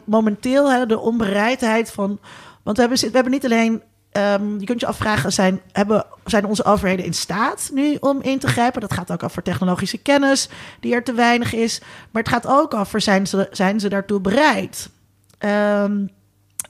momenteel 0.05 0.71
hè, 0.71 0.87
de 0.87 0.99
onbereidheid 0.99 1.91
van. 1.91 2.19
Want 2.63 2.77
we 2.77 2.83
hebben, 2.83 3.01
we 3.01 3.15
hebben 3.15 3.33
niet 3.33 3.45
alleen. 3.45 3.83
Um, 4.13 4.61
je 4.61 4.67
kunt 4.67 4.81
je 4.81 4.87
afvragen, 4.87 5.33
zijn, 5.33 5.61
hebben, 5.73 6.05
zijn 6.25 6.45
onze 6.45 6.65
overheden 6.65 7.05
in 7.05 7.15
staat 7.15 7.71
nu 7.73 7.97
om 8.01 8.23
in 8.23 8.39
te 8.39 8.49
grijpen? 8.49 8.81
Dat 8.81 8.93
gaat 8.93 9.13
ook 9.13 9.23
over 9.23 9.43
technologische 9.43 9.99
kennis, 9.99 10.49
die 10.81 10.95
er 10.95 11.05
te 11.05 11.13
weinig 11.13 11.53
is. 11.53 11.81
Maar 12.11 12.23
het 12.23 12.33
gaat 12.33 12.47
ook 12.47 12.75
over, 12.75 13.01
zijn 13.01 13.27
ze, 13.27 13.49
zijn 13.51 13.81
ze 13.81 13.89
daartoe 13.89 14.21
bereid? 14.21 14.91
Um, 15.39 16.11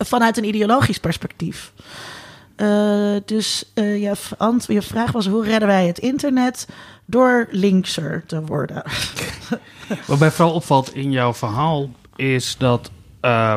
vanuit 0.04 0.36
een 0.36 0.48
ideologisch 0.48 0.98
perspectief. 0.98 1.72
Uh, 2.60 3.16
dus 3.24 3.64
uh, 3.74 4.02
je, 4.66 4.82
vraag 4.82 5.12
was: 5.12 5.26
hoe 5.26 5.44
redden 5.44 5.68
wij 5.68 5.86
het 5.86 5.98
internet? 5.98 6.68
Door 7.04 7.46
linkser 7.50 8.24
te 8.26 8.44
worden. 8.44 8.82
Wat 10.06 10.18
mij 10.18 10.30
vooral 10.30 10.54
opvalt 10.54 10.94
in 10.94 11.10
jouw 11.10 11.34
verhaal 11.34 11.90
is 12.16 12.56
dat. 12.58 12.90
Uh, 13.22 13.54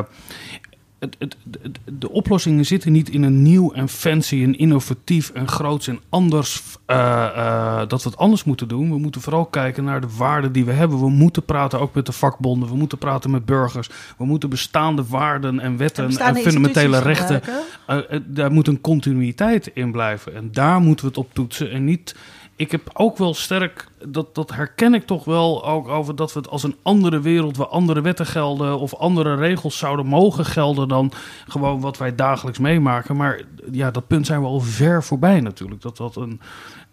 het, 1.04 1.16
het, 1.18 1.60
het, 1.62 1.78
de 1.98 2.10
oplossingen 2.10 2.66
zitten 2.66 2.92
niet 2.92 3.08
in 3.08 3.22
een 3.22 3.42
nieuw 3.42 3.72
en 3.72 3.88
fancy 3.88 4.42
en 4.42 4.58
innovatief 4.58 5.30
en 5.30 5.48
groots 5.48 5.88
en 5.88 6.00
anders. 6.08 6.62
Uh, 6.86 6.96
uh, 6.96 7.78
dat 7.88 8.02
we 8.02 8.08
het 8.08 8.18
anders 8.18 8.44
moeten 8.44 8.68
doen. 8.68 8.90
We 8.90 8.98
moeten 8.98 9.20
vooral 9.20 9.44
kijken 9.46 9.84
naar 9.84 10.00
de 10.00 10.16
waarden 10.16 10.52
die 10.52 10.64
we 10.64 10.72
hebben. 10.72 10.98
We 10.98 11.10
moeten 11.10 11.44
praten 11.44 11.80
ook 11.80 11.94
met 11.94 12.06
de 12.06 12.12
vakbonden. 12.12 12.68
We 12.68 12.76
moeten 12.76 12.98
praten 12.98 13.30
met 13.30 13.44
burgers. 13.44 13.90
We 14.18 14.24
moeten 14.24 14.50
bestaande 14.50 15.04
waarden 15.08 15.60
en 15.60 15.76
wetten 15.76 16.04
en, 16.04 16.18
en 16.18 16.36
fundamentele 16.36 16.98
rechten. 16.98 17.42
Uh, 17.88 17.98
daar 18.24 18.52
moet 18.52 18.68
een 18.68 18.80
continuïteit 18.80 19.70
in 19.74 19.92
blijven. 19.92 20.34
En 20.34 20.48
daar 20.52 20.80
moeten 20.80 21.04
we 21.04 21.10
het 21.10 21.20
op 21.20 21.34
toetsen. 21.34 21.70
En 21.70 21.84
niet 21.84 22.14
ik 22.56 22.70
heb 22.70 22.90
ook 22.92 23.18
wel 23.18 23.34
sterk, 23.34 23.88
dat, 24.08 24.34
dat 24.34 24.52
herken 24.52 24.94
ik 24.94 25.06
toch 25.06 25.24
wel 25.24 25.66
ook 25.66 25.88
over 25.88 26.16
dat 26.16 26.32
we 26.32 26.38
het 26.38 26.48
als 26.48 26.62
een 26.62 26.76
andere 26.82 27.20
wereld, 27.20 27.56
waar 27.56 27.66
andere 27.66 28.00
wetten 28.00 28.26
gelden 28.26 28.78
of 28.78 28.94
andere 28.94 29.34
regels 29.34 29.78
zouden 29.78 30.06
mogen 30.06 30.44
gelden 30.44 30.88
dan 30.88 31.12
gewoon 31.48 31.80
wat 31.80 31.98
wij 31.98 32.14
dagelijks 32.14 32.58
meemaken. 32.58 33.16
Maar 33.16 33.40
ja, 33.70 33.90
dat 33.90 34.06
punt 34.06 34.26
zijn 34.26 34.40
we 34.40 34.46
al 34.46 34.60
ver 34.60 35.02
voorbij 35.02 35.40
natuurlijk. 35.40 35.80
Dat 35.80 35.96
dat 35.96 36.16
een, 36.16 36.40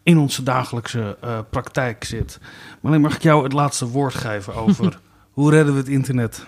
in 0.03 0.17
onze 0.17 0.43
dagelijkse 0.43 1.17
uh, 1.23 1.39
praktijk 1.49 2.03
zit. 2.03 2.39
Maar 2.81 3.01
mag 3.01 3.15
ik 3.15 3.23
jou 3.23 3.43
het 3.43 3.53
laatste 3.53 3.87
woord 3.87 4.13
geven 4.13 4.55
over 4.55 4.99
hoe 5.31 5.51
redden 5.51 5.73
we 5.73 5.79
het 5.79 5.89
internet? 5.89 6.45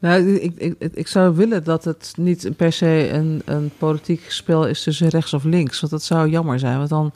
Nou, 0.00 0.28
ik, 0.28 0.54
ik, 0.56 0.74
ik 0.94 1.08
zou 1.08 1.36
willen 1.36 1.64
dat 1.64 1.84
het 1.84 2.12
niet 2.16 2.56
per 2.56 2.72
se 2.72 3.08
een, 3.12 3.42
een 3.44 3.70
politiek 3.78 4.30
spel 4.30 4.66
is 4.66 4.82
tussen 4.82 5.08
rechts 5.08 5.34
of 5.34 5.44
links. 5.44 5.80
Want 5.80 5.92
dat 5.92 6.02
zou 6.02 6.28
jammer 6.28 6.58
zijn. 6.58 6.76
Want 6.76 6.88
dan 6.88 7.12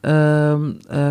uh, 0.00 0.54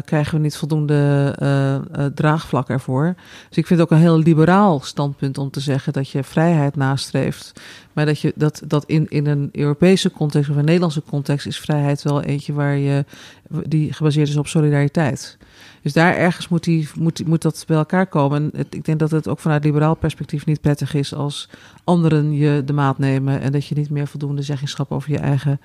krijgen 0.05 0.35
we 0.35 0.39
niet 0.39 0.57
voldoende 0.57 1.35
uh, 1.41 2.05
draagvlak 2.05 2.69
ervoor. 2.69 3.15
Dus 3.47 3.57
ik 3.57 3.67
vind 3.67 3.79
het 3.79 3.81
ook 3.81 3.91
een 3.91 4.03
heel 4.03 4.17
liberaal 4.17 4.79
standpunt 4.79 5.37
om 5.37 5.49
te 5.49 5.59
zeggen 5.59 5.93
dat 5.93 6.09
je 6.09 6.23
vrijheid 6.23 6.75
nastreeft. 6.75 7.61
Maar 7.93 8.05
dat, 8.05 8.19
je, 8.19 8.33
dat, 8.35 8.61
dat 8.65 8.85
in, 8.85 9.05
in 9.09 9.25
een 9.25 9.49
Europese 9.51 10.11
context 10.11 10.49
of 10.49 10.55
een 10.55 10.65
Nederlandse 10.65 11.03
context 11.09 11.47
is 11.47 11.59
vrijheid 11.59 12.01
wel 12.01 12.21
eentje 12.21 12.53
waar 12.53 12.77
je, 12.77 13.05
die 13.67 13.93
gebaseerd 13.93 14.27
is 14.27 14.37
op 14.37 14.47
solidariteit. 14.47 15.37
Dus 15.81 15.93
daar 15.93 16.15
ergens 16.15 16.47
moet, 16.47 16.63
die, 16.63 16.89
moet, 16.95 17.27
moet 17.27 17.41
dat 17.41 17.63
bij 17.67 17.77
elkaar 17.77 18.07
komen. 18.07 18.51
En 18.53 18.65
ik 18.69 18.85
denk 18.85 18.99
dat 18.99 19.11
het 19.11 19.27
ook 19.27 19.39
vanuit 19.39 19.63
liberaal 19.63 19.95
perspectief 19.95 20.45
niet 20.45 20.61
prettig 20.61 20.93
is 20.93 21.13
als 21.13 21.49
anderen 21.83 22.33
je 22.33 22.63
de 22.65 22.73
maat 22.73 22.97
nemen 22.97 23.41
en 23.41 23.51
dat 23.51 23.65
je 23.65 23.75
niet 23.75 23.89
meer 23.89 24.07
voldoende 24.07 24.41
zeggingschap 24.41 24.91
over 24.91 25.11
je 25.11 25.17
eigen 25.17 25.59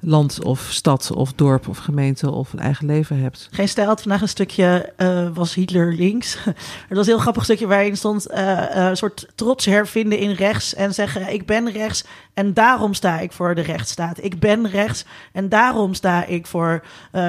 land 0.00 0.44
of 0.44 0.60
stad 0.60 1.10
of 1.14 1.32
dorp 1.32 1.68
of 1.68 1.78
gemeente 1.78 2.30
of 2.30 2.52
een 2.52 2.58
eigen 2.58 2.86
leven 2.86 3.20
hebt. 3.20 3.48
Geen 3.50 3.68
stijl 3.68 3.86
had 3.86 4.02
vandaag 4.02 4.20
een 4.20 4.28
stukje, 4.28 4.92
uh, 4.98 5.28
was 5.34 5.54
Hitler 5.54 5.92
links. 5.92 6.36
Het 6.88 6.96
was 6.96 6.98
een 6.98 7.12
heel 7.12 7.18
grappig 7.18 7.44
stukje 7.44 7.66
waarin 7.66 7.96
stond 7.96 8.30
uh, 8.30 8.38
uh, 8.38 8.66
een 8.88 8.96
soort 8.96 9.26
trots 9.34 9.64
hervinden 9.64 10.18
in 10.18 10.30
rechts 10.30 10.74
en 10.74 10.94
zeggen 10.94 11.32
ik 11.32 11.46
ben 11.46 11.70
rechts 11.70 12.04
en 12.34 12.54
daarom 12.54 12.94
sta 12.94 13.20
ik 13.20 13.32
voor 13.32 13.54
de 13.54 13.60
rechtsstaat. 13.60 14.24
Ik 14.24 14.40
ben 14.40 14.68
rechts 14.68 15.04
en 15.32 15.48
daarom 15.48 15.94
sta 15.94 16.24
ik 16.24 16.46
voor 16.46 16.82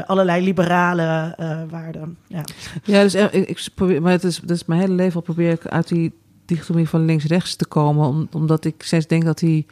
allerlei 0.05 0.43
liberale 0.43 1.35
waarden. 1.69 2.17
Ja, 2.27 2.43
ja 2.83 3.01
dus 3.01 3.15
ik, 3.15 3.31
ik 3.31 3.67
probeer, 3.75 4.01
maar 4.01 4.11
het 4.11 4.23
is, 4.23 4.39
dus 4.39 4.65
mijn 4.65 4.79
hele 4.79 4.93
leven 4.93 5.15
al 5.15 5.21
probeer 5.21 5.51
ik 5.51 5.67
uit 5.67 5.87
die 5.87 6.13
dichotomie 6.45 6.89
van 6.89 7.05
links-rechts 7.05 7.55
te 7.55 7.65
komen, 7.65 8.07
om, 8.07 8.27
omdat 8.31 8.65
ik 8.65 8.83
steeds 8.83 9.07
denk 9.07 9.25
dat 9.25 9.39
die 9.39 9.65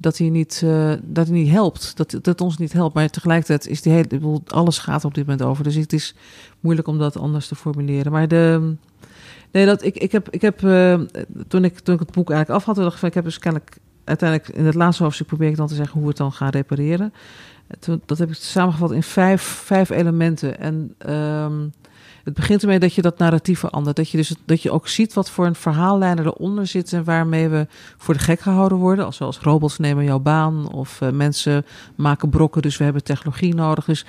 dat 0.00 0.18
hij 0.18 0.28
niet, 0.28 0.60
uh, 0.64 0.92
dat 1.02 1.26
hij 1.26 1.36
niet 1.36 1.50
helpt. 1.50 1.96
Dat, 1.96 2.18
dat 2.22 2.40
ons 2.40 2.58
niet 2.58 2.72
helpt. 2.72 2.94
Maar 2.94 3.10
tegelijkertijd 3.10 3.66
is 3.66 3.82
die 3.82 3.92
hele. 3.92 4.40
Alles 4.46 4.78
gaat 4.78 5.04
op 5.04 5.14
dit 5.14 5.26
moment 5.26 5.48
over. 5.48 5.64
Dus 5.64 5.74
het 5.74 5.92
is 5.92 6.14
moeilijk 6.60 6.88
om 6.88 6.98
dat 6.98 7.16
anders 7.16 7.48
te 7.48 7.54
formuleren. 7.54 8.12
Maar 8.12 8.28
de. 8.28 8.74
Nee, 9.50 9.66
dat, 9.66 9.84
ik, 9.84 9.96
ik 9.96 10.12
heb. 10.12 10.28
Ik 10.30 10.40
heb 10.40 10.62
uh, 10.62 11.00
toen, 11.48 11.64
ik, 11.64 11.78
toen 11.78 11.94
ik 11.94 12.00
het 12.00 12.12
boek 12.12 12.30
eigenlijk 12.30 12.60
af 12.60 12.64
had, 12.66 12.76
dacht 12.84 13.02
ik. 13.02 13.08
Ik 13.08 13.14
heb 13.14 13.24
dus 13.24 13.38
kennelijk. 13.38 13.76
Uiteindelijk 14.04 14.48
in 14.48 14.64
het 14.64 14.74
laatste 14.74 15.02
hoofdstuk 15.02 15.26
probeer 15.26 15.48
ik 15.48 15.56
dan 15.56 15.66
te 15.66 15.74
zeggen 15.74 15.92
hoe 15.92 16.02
we 16.02 16.08
het 16.08 16.16
dan 16.16 16.32
gaan 16.32 16.50
repareren. 16.50 17.12
Toen, 17.78 18.02
dat 18.06 18.18
heb 18.18 18.28
ik 18.28 18.34
samengevat 18.34 18.92
in 18.92 19.02
vijf, 19.02 19.42
vijf 19.42 19.90
elementen. 19.90 20.58
En 20.58 20.94
ehm, 20.98 21.66
het 22.24 22.34
begint 22.34 22.62
ermee 22.62 22.78
dat 22.78 22.94
je 22.94 23.02
dat 23.02 23.18
narratief 23.18 23.58
verandert. 23.58 23.96
Dat 23.96 24.10
je, 24.10 24.16
dus, 24.16 24.34
dat 24.44 24.62
je 24.62 24.70
ook 24.70 24.88
ziet 24.88 25.12
wat 25.12 25.30
voor 25.30 25.46
een 25.46 25.54
verhaallijnen 25.54 26.26
eronder 26.26 26.66
zitten... 26.66 27.04
waarmee 27.04 27.48
we 27.48 27.66
voor 27.96 28.14
de 28.14 28.20
gek 28.20 28.40
gehouden 28.40 28.78
worden. 28.78 29.12
Zoals 29.12 29.38
robots 29.38 29.78
nemen 29.78 30.04
jouw 30.04 30.18
baan 30.18 30.72
of 30.72 31.00
uh, 31.00 31.10
mensen 31.10 31.66
maken 31.94 32.28
brokken... 32.28 32.62
dus 32.62 32.76
we 32.76 32.84
hebben 32.84 33.04
technologie 33.04 33.54
nodig. 33.54 33.84
Dus, 33.84 34.04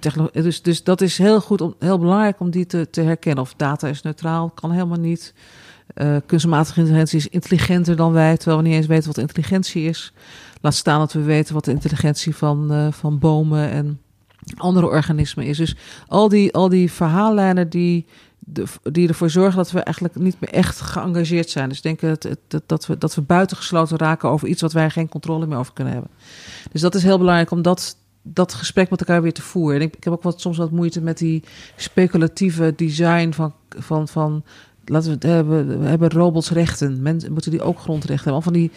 techno 0.00 0.28
dus, 0.32 0.62
dus 0.62 0.82
dat 0.82 1.00
is 1.00 1.18
heel 1.18 1.40
goed, 1.40 1.60
om, 1.60 1.74
heel 1.78 1.98
belangrijk 1.98 2.40
om 2.40 2.50
die 2.50 2.66
te, 2.66 2.90
te 2.90 3.00
herkennen. 3.00 3.44
Of 3.44 3.54
data 3.56 3.88
is 3.88 4.02
neutraal, 4.02 4.50
kan 4.50 4.70
helemaal 4.70 4.98
niet... 4.98 5.34
Uh, 5.94 6.16
kunstmatige 6.26 6.78
intelligentie 6.78 7.18
is 7.18 7.28
intelligenter 7.28 7.96
dan 7.96 8.12
wij, 8.12 8.36
terwijl 8.36 8.62
we 8.62 8.68
niet 8.68 8.76
eens 8.76 8.86
weten 8.86 9.06
wat 9.06 9.18
intelligentie 9.18 9.88
is. 9.88 10.12
Laat 10.60 10.74
staan 10.74 10.98
dat 10.98 11.12
we 11.12 11.22
weten 11.22 11.54
wat 11.54 11.64
de 11.64 11.70
intelligentie 11.70 12.36
van, 12.36 12.72
uh, 12.72 12.92
van 12.92 13.18
bomen 13.18 13.70
en 13.70 14.00
andere 14.56 14.86
organismen 14.86 15.46
is. 15.46 15.56
Dus 15.56 15.76
al 16.08 16.28
die, 16.28 16.52
al 16.52 16.68
die 16.68 16.92
verhaallijnen 16.92 17.68
die, 17.68 18.06
die 18.82 19.08
ervoor 19.08 19.30
zorgen 19.30 19.56
dat 19.56 19.70
we 19.70 19.80
eigenlijk 19.80 20.16
niet 20.16 20.40
meer 20.40 20.50
echt 20.50 20.80
geëngageerd 20.80 21.50
zijn. 21.50 21.68
Dus 21.68 21.80
denken 21.80 22.16
dat, 22.48 22.62
dat, 22.66 22.86
we, 22.86 22.98
dat 22.98 23.14
we 23.14 23.20
buitengesloten 23.20 23.96
raken 23.96 24.28
over 24.28 24.48
iets 24.48 24.62
wat 24.62 24.72
wij 24.72 24.90
geen 24.90 25.08
controle 25.08 25.46
meer 25.46 25.58
over 25.58 25.72
kunnen 25.72 25.92
hebben. 25.92 26.10
Dus 26.72 26.80
dat 26.80 26.94
is 26.94 27.02
heel 27.02 27.18
belangrijk 27.18 27.50
om 27.50 27.62
dat, 27.62 27.96
dat 28.22 28.54
gesprek 28.54 28.90
met 28.90 29.00
elkaar 29.00 29.22
weer 29.22 29.32
te 29.32 29.42
voeren. 29.42 29.80
En 29.80 29.86
ik, 29.86 29.96
ik 29.96 30.04
heb 30.04 30.12
ook 30.12 30.22
wat, 30.22 30.40
soms 30.40 30.56
wat 30.56 30.70
moeite 30.70 31.00
met 31.00 31.18
die 31.18 31.42
speculatieve 31.76 32.72
design 32.76 33.32
van. 33.32 33.54
van, 33.68 34.08
van 34.08 34.44
laten 34.84 35.08
we 35.08 35.14
het 35.14 35.22
hebben, 35.22 35.80
we 35.80 35.88
hebben 35.88 36.10
robots 36.10 36.50
rechten. 36.50 37.02
Mensen 37.02 37.32
moeten 37.32 37.50
die 37.50 37.62
ook 37.62 37.78
grondrechten 37.78 38.32
hebben. 38.32 38.34
Al 38.34 38.42
van 38.42 38.52
die 38.52 38.70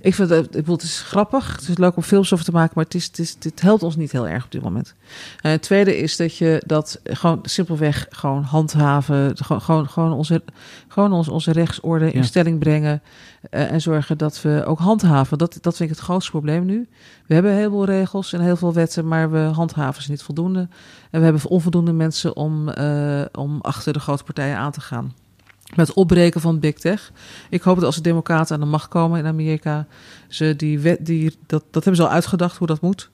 ik 0.00 0.14
vind 0.14 0.30
het, 0.30 0.54
het 0.54 0.82
is 0.82 1.00
grappig. 1.00 1.52
Het 1.52 1.68
is 1.68 1.78
leuk 1.78 1.96
om 1.96 2.02
films 2.02 2.32
over 2.32 2.44
te 2.44 2.52
maken, 2.52 2.72
maar 2.74 2.84
het, 2.84 2.94
is, 2.94 3.06
het, 3.06 3.18
is, 3.18 3.36
het 3.40 3.60
helpt 3.60 3.82
ons 3.82 3.96
niet 3.96 4.12
heel 4.12 4.28
erg 4.28 4.44
op 4.44 4.50
dit 4.50 4.62
moment. 4.62 4.94
En 5.40 5.50
het 5.50 5.62
tweede 5.62 5.96
is 5.96 6.16
dat 6.16 6.36
je 6.36 6.62
dat 6.66 7.00
gewoon 7.04 7.38
simpelweg 7.42 8.06
gewoon 8.10 8.42
handhaven. 8.42 9.36
Gewoon, 9.36 9.60
gewoon, 9.60 9.88
gewoon, 9.88 10.12
onze, 10.12 10.42
gewoon 10.88 11.12
onze, 11.12 11.32
onze 11.32 11.52
rechtsorde 11.52 12.12
in 12.12 12.24
stelling 12.24 12.58
brengen. 12.58 13.02
Uh, 13.50 13.72
en 13.72 13.80
zorgen 13.80 14.18
dat 14.18 14.42
we 14.42 14.62
ook 14.66 14.78
handhaven. 14.78 15.38
Dat, 15.38 15.58
dat 15.60 15.76
vind 15.76 15.90
ik 15.90 15.96
het 15.96 16.04
grootste 16.04 16.30
probleem 16.30 16.64
nu. 16.64 16.88
We 17.26 17.34
hebben 17.34 17.52
heel 17.52 17.70
veel 17.70 17.84
regels 17.84 18.32
en 18.32 18.40
heel 18.40 18.56
veel 18.56 18.72
wetten, 18.72 19.08
maar 19.08 19.30
we 19.30 19.38
handhaven 19.38 20.02
ze 20.02 20.10
niet 20.10 20.22
voldoende. 20.22 20.68
En 21.10 21.18
we 21.18 21.24
hebben 21.24 21.50
onvoldoende 21.50 21.92
mensen 21.92 22.36
om, 22.36 22.68
uh, 22.68 23.22
om 23.32 23.60
achter 23.60 23.92
de 23.92 24.00
grote 24.00 24.24
partijen 24.24 24.56
aan 24.56 24.72
te 24.72 24.80
gaan 24.80 25.14
met 25.76 25.92
opbreken 25.92 26.40
van 26.40 26.58
big 26.58 26.74
tech. 26.74 27.12
Ik 27.50 27.62
hoop 27.62 27.74
dat 27.74 27.84
als 27.84 27.96
de 27.96 28.02
democraten 28.02 28.54
aan 28.54 28.60
de 28.60 28.66
macht 28.66 28.88
komen 28.88 29.18
in 29.18 29.26
Amerika, 29.26 29.86
ze 30.28 30.56
die 30.56 30.78
wet, 30.78 31.06
die, 31.06 31.36
dat, 31.46 31.64
dat 31.70 31.84
hebben 31.84 32.02
ze 32.02 32.08
al 32.08 32.14
uitgedacht 32.14 32.56
hoe 32.56 32.66
dat 32.66 32.80
moet. 32.80 33.10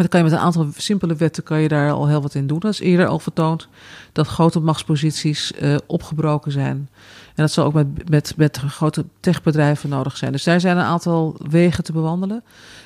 Dan 0.00 0.08
kan 0.08 0.20
je 0.20 0.26
met 0.26 0.34
een 0.34 0.44
aantal 0.44 0.68
simpele 0.76 1.14
wetten 1.14 1.42
kan 1.42 1.60
je 1.60 1.68
daar 1.68 1.92
al 1.92 2.08
heel 2.08 2.22
wat 2.22 2.34
in 2.34 2.46
doen. 2.46 2.58
Dat 2.58 2.72
is 2.72 2.80
eerder 2.80 3.06
al 3.06 3.18
vertoond 3.18 3.68
dat 4.12 4.26
grote 4.26 4.60
machtsposities 4.60 5.52
uh, 5.62 5.76
opgebroken 5.86 6.52
zijn. 6.52 6.88
En 7.26 7.46
dat 7.46 7.50
zal 7.50 7.64
ook 7.64 7.72
met, 7.72 8.08
met, 8.08 8.34
met 8.36 8.56
grote 8.58 9.04
techbedrijven 9.20 9.88
nodig 9.88 10.16
zijn. 10.16 10.32
Dus 10.32 10.44
daar 10.44 10.60
zijn 10.60 10.76
een 10.76 10.82
aantal 10.82 11.36
wegen 11.48 11.84
te 11.84 11.92
bewandelen. 11.92 12.44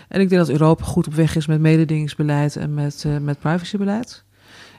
En 0.08 0.20
ik 0.20 0.28
denk 0.28 0.40
dat 0.40 0.50
Europa 0.50 0.84
goed 0.84 1.06
op 1.06 1.14
weg 1.14 1.36
is 1.36 1.46
met 1.46 1.60
mededingingsbeleid 1.60 2.56
en 2.56 2.74
met, 2.74 3.04
uh, 3.06 3.18
met 3.18 3.38
privacybeleid. 3.38 4.24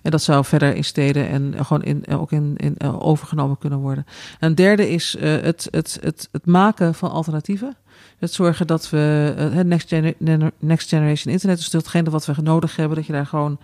En 0.05 0.11
dat 0.11 0.21
zou 0.21 0.45
verder 0.45 0.75
in 0.75 0.83
steden 0.83 1.27
en 1.27 1.53
gewoon 1.65 1.83
in, 1.83 2.07
ook 2.07 2.31
in, 2.31 2.53
in, 2.57 2.81
overgenomen 2.81 3.57
kunnen 3.57 3.79
worden. 3.79 4.05
En 4.39 4.49
een 4.49 4.55
derde 4.55 4.89
is 4.89 5.15
uh, 5.15 5.21
het, 5.41 5.67
het, 5.71 5.97
het, 6.01 6.29
het 6.31 6.45
maken 6.45 6.95
van 6.95 7.11
alternatieven. 7.11 7.75
Het 8.19 8.33
zorgen 8.33 8.67
dat 8.67 8.89
we 8.89 8.97
het 8.97 9.53
uh, 9.53 9.59
next, 9.59 9.87
gener 9.87 10.51
next 10.59 10.89
Generation 10.89 11.33
Internet, 11.33 11.57
dus 11.57 11.69
datgene 11.69 12.09
wat 12.09 12.25
we 12.25 12.33
nodig 12.41 12.75
hebben, 12.75 12.97
dat 12.97 13.05
je 13.05 13.13
daar 13.13 13.25
gewoon 13.25 13.59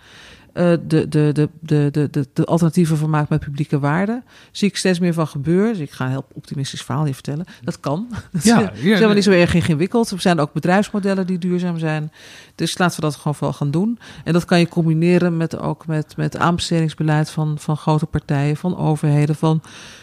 de, 0.52 0.80
de, 0.86 1.08
de, 1.08 1.48
de, 1.60 1.88
de, 2.10 2.26
de, 2.32 2.44
alternatieven 2.44 2.96
van 2.96 3.10
maakt 3.10 3.28
met 3.28 3.40
publieke 3.40 3.78
waarde. 3.78 4.22
Zie 4.50 4.68
ik 4.68 4.76
steeds 4.76 4.98
meer 4.98 5.14
van 5.14 5.26
gebeuren. 5.26 5.72
Dus 5.72 5.82
ik 5.82 5.90
ga 5.90 6.04
een 6.04 6.10
heel 6.10 6.26
optimistisch 6.32 6.82
verhaal 6.82 7.04
hier 7.04 7.14
vertellen. 7.14 7.44
Dat 7.62 7.80
kan. 7.80 8.06
Dat 8.32 8.44
ja, 8.44 8.60
ja, 8.60 8.70
helemaal 8.74 9.14
niet 9.14 9.24
zo 9.24 9.30
erg 9.30 9.54
ingewikkeld. 9.54 10.10
Er 10.10 10.20
zijn 10.20 10.40
ook 10.40 10.52
bedrijfsmodellen 10.52 11.26
die 11.26 11.38
duurzaam 11.38 11.78
zijn. 11.78 12.12
Dus 12.54 12.78
laten 12.78 12.96
we 12.96 13.02
dat 13.02 13.16
gewoon 13.16 13.36
wel 13.40 13.52
gaan 13.52 13.70
doen. 13.70 13.98
En 14.24 14.32
dat 14.32 14.44
kan 14.44 14.58
je 14.58 14.68
combineren 14.68 15.36
met 15.36 15.58
ook 15.58 15.86
met, 15.86 16.16
met 16.16 16.36
aanbestedingsbeleid 16.36 17.30
van, 17.30 17.58
van 17.58 17.76
grote 17.76 18.06
partijen, 18.06 18.56
van 18.56 18.76
overheden, 18.76 19.34
van 19.36 19.62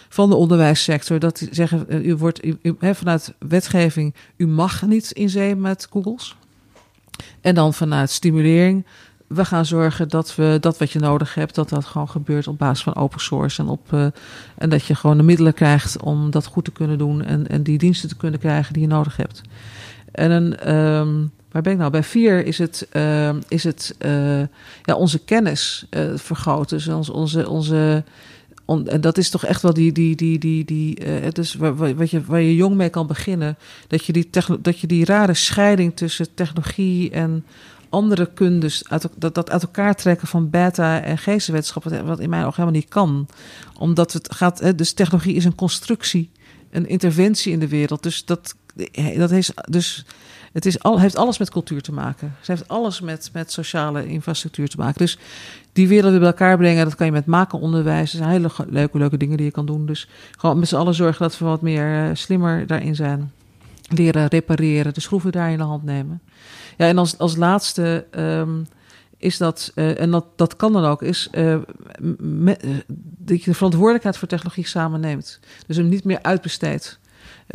van 0.10 0.30
de 0.30 0.36
onderwijssector. 0.36 1.20
Dat 1.20 1.38
die 1.38 1.48
zeggen, 1.52 1.86
u 1.90 2.16
wordt 2.16 2.46
u, 2.46 2.58
u, 2.62 2.76
vanuit 2.80 3.34
wetgeving, 3.40 4.16
u 4.38 4.48
mag 4.48 4.82
niet 4.82 5.12
in 5.12 5.30
zee 5.30 5.56
met 5.56 5.88
Googles. 5.90 6.36
En 7.42 7.56
dan 7.56 7.74
vanuit 7.74 8.10
stimulering, 8.10 8.86
we 9.30 9.46
gaan 9.46 9.66
zorgen 9.66 10.10
dat 10.10 10.36
we 10.36 10.58
dat 10.60 10.78
wat 10.78 10.92
je 10.92 11.00
nodig 11.00 11.34
hebt, 11.34 11.56
dat 11.56 11.70
dat 11.70 11.86
gewoon 11.86 12.10
gebeurt 12.10 12.48
op 12.48 12.58
basis 12.58 12.84
van 12.84 12.96
open 12.96 13.20
source. 13.20 13.62
En, 13.62 13.68
op, 13.68 13.94
uh, 13.94 14.06
en 14.58 14.70
dat 14.70 14.86
je 14.86 14.96
gewoon 14.96 15.18
de 15.18 15.24
middelen 15.24 15.54
krijgt 15.54 16.02
om 16.02 16.32
dat 16.32 16.46
goed 16.46 16.66
te 16.66 16.72
kunnen 16.72 16.98
doen 16.98 17.24
en, 17.24 17.48
en 17.48 17.64
die 17.64 17.78
diensten 17.78 18.10
te 18.10 18.16
kunnen 18.16 18.40
krijgen 18.40 18.74
die 18.74 18.82
je 18.82 18.88
nodig 18.88 19.18
hebt. 19.18 19.42
En 20.12 20.32
een, 20.32 20.76
um, 20.76 21.32
waar 21.52 21.62
ben 21.62 21.72
ik 21.72 21.78
nou? 21.80 21.92
Bij 21.92 22.04
vier 22.04 22.46
is 22.46 22.58
het, 22.58 22.88
uh, 22.94 23.30
is 23.48 23.64
het 23.64 23.96
uh, 24.06 24.40
ja, 24.84 24.96
onze 24.96 25.20
kennis 25.20 25.86
uh, 25.90 26.12
vergroten. 26.16 26.78
Dus 26.78 26.88
onze, 26.88 27.14
onze, 27.14 27.50
onze 27.50 28.04
on, 28.66 28.88
en 28.88 29.02
dat 29.02 29.18
is 29.18 29.30
toch 29.30 29.46
echt 29.46 29.62
wel 29.62 29.74
die, 29.74 29.92
die, 29.92 30.16
die, 30.16 30.40
die, 30.40 30.66
die 30.66 30.96
is 31.34 31.54
waar, 31.54 31.96
wat 31.96 32.10
je, 32.10 32.24
waar 32.26 32.42
je 32.42 32.56
jong 32.56 32.76
mee 32.76 32.90
kan 32.90 33.08
beginnen. 33.08 33.58
Dat 33.88 34.06
je 34.06 34.14
die, 34.14 34.30
dat 34.62 34.80
je 34.80 34.88
die 34.88 35.06
rare 35.06 35.34
scheiding 35.34 35.96
tussen 35.96 36.34
technologie 36.34 37.12
en 37.12 37.46
andere 37.90 38.34
kundes, 38.34 38.90
uit, 38.90 39.10
dat, 39.16 39.36
dat 39.36 39.50
uit 39.50 39.62
elkaar 39.62 39.96
trekken 39.96 40.28
van 40.28 40.50
beta- 40.50 41.02
en 41.02 41.18
geestenwetenschap, 41.18 41.84
wat 41.84 42.20
in 42.20 42.30
mijn 42.30 42.44
ogen 42.44 42.62
helemaal 42.62 42.80
niet 42.80 42.90
kan. 42.90 43.28
Omdat 43.78 44.14
het 44.14 44.36
gaat, 44.36 44.60
hè, 44.60 44.76
dus 44.76 44.94
technologie 44.94 45.36
is 45.36 45.46
een 45.46 45.56
constructie, 45.56 46.32
een 46.72 46.88
interventie 46.88 47.52
in 47.52 47.60
de 47.60 47.68
wereld. 47.68 48.04
Dus 48.04 48.26
dat, 48.26 48.56
dat 49.18 49.32
is, 49.32 49.52
dus 49.70 50.06
het 50.52 50.66
is 50.66 50.80
al, 50.80 51.00
heeft 51.00 51.16
alles 51.16 51.38
met 51.38 51.50
cultuur 51.50 51.82
te 51.82 51.92
maken. 51.92 52.36
Het 52.38 52.48
heeft 52.48 52.68
alles 52.68 53.02
met, 53.02 53.30
met 53.34 53.52
sociale 53.52 54.08
infrastructuur 54.08 54.68
te 54.70 54.78
maken. 54.78 54.98
Dus 54.98 55.18
die 55.74 55.88
werelden 55.88 56.20
bij 56.20 56.28
elkaar 56.28 56.58
brengen, 56.58 56.86
dat 56.86 56.96
kan 56.96 57.06
je 57.06 57.12
met 57.12 57.26
maken 57.26 57.60
onderwijs. 57.60 58.12
Dat 58.12 58.22
zijn 58.22 58.34
hele 58.34 58.52
leuke, 58.70 58.98
leuke 58.98 59.18
dingen 59.18 59.38
die 59.38 59.46
je 59.46 59.52
kan 59.52 59.66
doen. 59.66 59.86
Dus 59.86 60.10
gewoon 60.38 60.60
met 60.60 60.68
z'n 60.68 60.76
allen 60.76 60.94
zorgen 60.94 61.22
dat 61.22 61.38
we 61.38 61.46
wat 61.46 61.62
meer 61.62 62.10
uh, 62.10 62.10
slimmer 62.14 62.68
daarin 62.68 62.96
zijn. 62.96 63.32
Leren 63.88 64.28
repareren, 64.28 64.94
de 64.94 65.02
schroeven 65.02 65.32
daar 65.32 65.52
in 65.52 65.58
de 65.58 65.64
hand 65.64 65.84
nemen. 65.84 66.22
Ja, 66.80 66.88
en 66.88 66.98
als, 66.98 67.18
als 67.18 67.36
laatste 67.36 68.06
um, 68.18 68.68
is 69.18 69.38
dat, 69.38 69.72
uh, 69.76 70.02
en 70.02 70.12
dat, 70.12 70.26
dat 70.36 70.56
kan 70.56 70.74
dan 70.74 70.86
ook, 70.86 71.02
is 71.02 71.30
me, 72.18 72.58
uh, 72.66 72.76
dat 73.18 73.44
je 73.44 73.50
de 73.50 73.56
verantwoordelijkheid 73.56 74.18
voor 74.18 74.28
technologie 74.28 74.68
samen 74.68 75.00
neemt. 75.00 75.40
Dus 75.68 75.78
hem 75.78 75.90
niet 75.90 76.04
meer 76.04 76.20
uitbesteedt. 76.22 77.00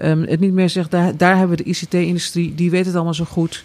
Um, 0.00 0.22
het 0.22 0.40
niet 0.40 0.52
meer 0.52 0.70
zegt, 0.70 0.90
daar, 0.90 1.16
daar 1.16 1.36
hebben 1.36 1.56
we 1.56 1.62
de 1.62 1.70
ICT-industrie, 1.70 2.54
die 2.54 2.70
weet 2.70 2.86
het 2.86 2.94
allemaal 2.94 3.14
zo 3.14 3.24
goed. 3.24 3.64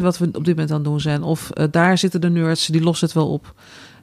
Wat 0.00 0.18
we 0.18 0.26
op 0.32 0.44
dit 0.44 0.54
moment 0.54 0.70
aan 0.70 0.76
het 0.76 0.84
doen 0.84 1.00
zijn. 1.00 1.22
Of 1.22 1.50
daar 1.70 1.98
zitten 1.98 2.20
de 2.20 2.30
nerds, 2.30 2.66
die 2.66 2.82
lossen 2.82 3.06
het 3.06 3.16
wel 3.16 3.32
op. 3.32 3.54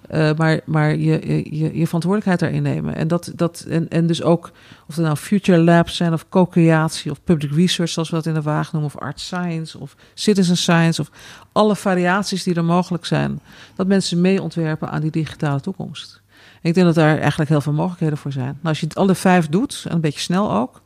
Uh, 0.10 0.32
maar 0.34 0.60
maar 0.65 0.95
je, 0.95 1.45
je, 1.57 1.78
je 1.78 1.86
verantwoordelijkheid 1.86 2.40
daarin 2.40 2.64
nemen. 2.64 2.95
En, 2.95 3.07
dat, 3.07 3.32
dat, 3.36 3.65
en, 3.69 3.90
en 3.90 4.07
dus 4.07 4.23
ook, 4.23 4.52
of 4.88 4.95
het 4.95 5.06
nou 5.06 5.18
future 5.18 5.57
labs 5.57 5.95
zijn, 5.95 6.14
of 6.14 6.30
co-creatie, 6.30 7.11
of 7.11 7.23
public 7.23 7.52
research, 7.52 7.90
zoals 7.90 8.10
we 8.10 8.15
dat 8.15 8.26
in 8.26 8.34
de 8.34 8.41
wagen 8.41 8.69
noemen, 8.72 8.91
of 8.95 9.02
art 9.02 9.19
science, 9.19 9.80
of 9.80 9.95
citizen 10.14 10.57
science, 10.57 11.02
of 11.02 11.11
alle 11.52 11.76
variaties 11.76 12.44
die 12.44 12.56
er 12.56 12.64
mogelijk 12.64 13.06
zijn. 13.06 13.40
Dat 13.76 13.88
mensen 13.88 14.22
mee 14.22 14.41
ontwerpen 14.41 14.90
aan 14.90 15.02
die 15.02 15.11
digitale 15.11 15.60
toekomst. 15.60 16.22
Ik 16.61 16.73
denk 16.73 16.86
dat 16.86 16.95
daar 16.95 17.18
eigenlijk 17.18 17.49
heel 17.49 17.61
veel 17.61 17.73
mogelijkheden 17.73 18.18
voor 18.18 18.32
zijn. 18.32 18.45
Nou, 18.45 18.68
als 18.68 18.80
je 18.80 18.86
het 18.86 18.95
alle 18.95 19.15
vijf 19.15 19.48
doet, 19.48 19.86
en 19.88 19.95
een 19.95 20.02
beetje 20.02 20.19
snel 20.19 20.53
ook, 20.53 20.82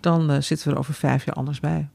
dan 0.00 0.30
uh, 0.30 0.36
zitten 0.40 0.68
we 0.68 0.72
er 0.72 0.78
over 0.78 0.94
vijf 0.94 1.24
jaar 1.24 1.34
anders 1.34 1.60
bij. 1.60 1.88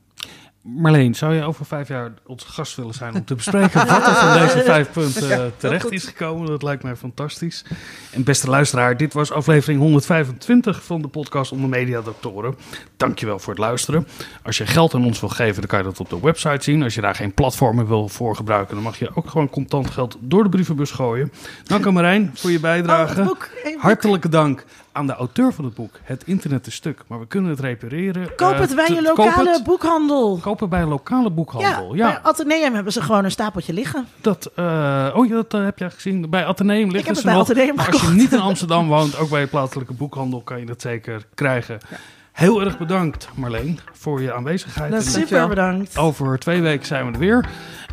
Marleen, 0.62 1.16
zou 1.16 1.34
je 1.34 1.44
over 1.44 1.66
vijf 1.66 1.88
jaar 1.88 2.12
onze 2.26 2.48
gast 2.48 2.76
willen 2.76 2.94
zijn 2.94 3.16
om 3.16 3.26
te 3.26 3.36
bespreken 3.36 3.88
wat 3.88 4.08
er 4.08 4.16
van 4.16 4.34
deze 4.40 4.64
vijf 4.64 4.92
punten 5.00 5.28
ja, 5.28 5.50
terecht 5.58 5.92
is 5.92 6.06
gekomen? 6.06 6.48
Dat 6.48 6.64
lijkt 6.64 6.84
mij 6.84 6.96
fantastisch. 6.96 7.66
En 8.12 8.24
beste 8.24 8.50
luisteraar, 8.50 8.98
dit 8.98 9.14
was 9.14 9.32
aflevering 9.32 9.80
125 9.80 10.84
van 10.84 11.02
de 11.02 11.08
podcast 11.08 11.52
onder 11.52 11.70
Mediadoktoren. 11.70 12.56
Dankjewel 12.98 13.40
voor 13.40 13.54
het 13.54 13.62
luisteren. 13.62 14.08
Als 14.44 14.58
je 14.58 14.66
geld 14.66 14.94
aan 14.94 15.06
ons 15.06 15.20
wil 15.20 15.30
geven, 15.30 15.56
dan 15.56 15.70
kan 15.70 15.80
je 15.80 15.86
dat 15.86 16.00
op 16.00 16.10
de 16.10 16.20
website 16.20 16.64
zien. 16.64 16.84
Als 16.84 16.96
je 16.96 17.02
daar 17.02 17.16
geen 17.16 17.34
platformen 17.34 17.88
wil 17.88 18.08
voor 18.08 18.36
gebruiken, 18.36 18.76
dan 18.76 18.84
mag 18.84 19.00
je 19.00 19.16
ook 19.16 19.30
gewoon 19.30 19.50
contant 19.50 19.90
geld 19.90 20.18
door 20.20 20.44
de 20.44 20.50
brievenbus 20.50 20.92
gooien. 20.92 21.32
Dank 21.64 21.86
aan 21.86 21.94
Marijn 21.94 22.32
voor 22.34 22.52
je 22.52 22.60
bijdrage. 22.60 23.22
Oh, 23.22 23.82
Hartelijke 23.82 24.30
dank 24.30 24.66
aan 25.00 25.08
de 25.08 25.14
auteur 25.14 25.54
van 25.54 25.66
het 25.66 25.74
boek. 25.74 26.00
Het 26.04 26.24
internet 26.26 26.68
is 26.68 26.76
stuk, 26.76 27.02
maar 27.08 27.20
we 27.20 27.28
kunnen 27.28 27.50
het 27.50 27.60
repareren. 27.60 28.36
Koop 28.36 28.58
het 28.58 28.70
uh, 28.70 28.76
bij 28.76 28.96
je 28.96 29.02
lokale 29.02 29.52
het, 29.52 29.64
boekhandel. 29.64 30.38
Koop 30.42 30.60
het 30.60 30.70
bij 30.70 30.82
een 30.82 30.88
lokale 30.88 31.30
boekhandel. 31.30 31.96
Ja, 31.96 32.06
ja. 32.06 32.12
bij 32.12 32.32
Atheneum 32.32 32.74
hebben 32.74 32.94
ze 32.94 33.02
gewoon 33.02 33.24
een 33.24 33.32
stapeltje 33.32 33.74
liggen. 33.74 34.08
Dat, 34.22 34.52
uh, 34.56 35.10
oh 35.14 35.28
ja, 35.28 35.34
dat 35.34 35.54
uh, 35.54 35.64
heb 35.64 35.80
je 35.80 35.90
gezien. 35.90 36.30
Bij 36.30 36.46
Atheneum 36.46 36.92
liggen 36.92 37.16
ze 37.16 37.26
nog. 37.26 37.54
Maar 37.76 37.92
als 37.92 38.02
je 38.02 38.10
niet 38.10 38.34
in 38.34 38.40
Amsterdam 38.40 38.88
woont, 38.88 39.18
ook 39.18 39.30
bij 39.30 39.40
je 39.40 39.48
plaatselijke 39.48 39.94
boekhandel, 39.94 40.42
kan 40.42 40.60
je 40.60 40.66
dat 40.66 40.82
zeker 40.82 41.26
krijgen. 41.34 41.80
Ja. 41.90 41.98
Heel 42.32 42.62
erg 42.62 42.78
bedankt, 42.78 43.30
Marleen, 43.34 43.80
voor 43.94 44.22
je 44.22 44.34
aanwezigheid. 44.34 44.92
Dat 44.92 45.06
super 45.06 45.48
bedankt. 45.48 45.98
Over 45.98 46.40
twee 46.40 46.62
weken 46.62 46.86
zijn 46.86 47.06
we 47.06 47.12
er 47.12 47.20
weer. 47.20 47.50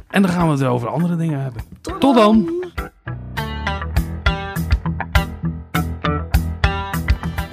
En 0.08 0.22
dan 0.22 0.30
gaan 0.30 0.44
we 0.44 0.50
het 0.50 0.60
weer 0.60 0.68
over 0.68 0.88
andere 0.88 1.16
dingen 1.16 1.40
hebben. 1.40 1.62
Tot 1.98 2.14
dan. 2.14 2.64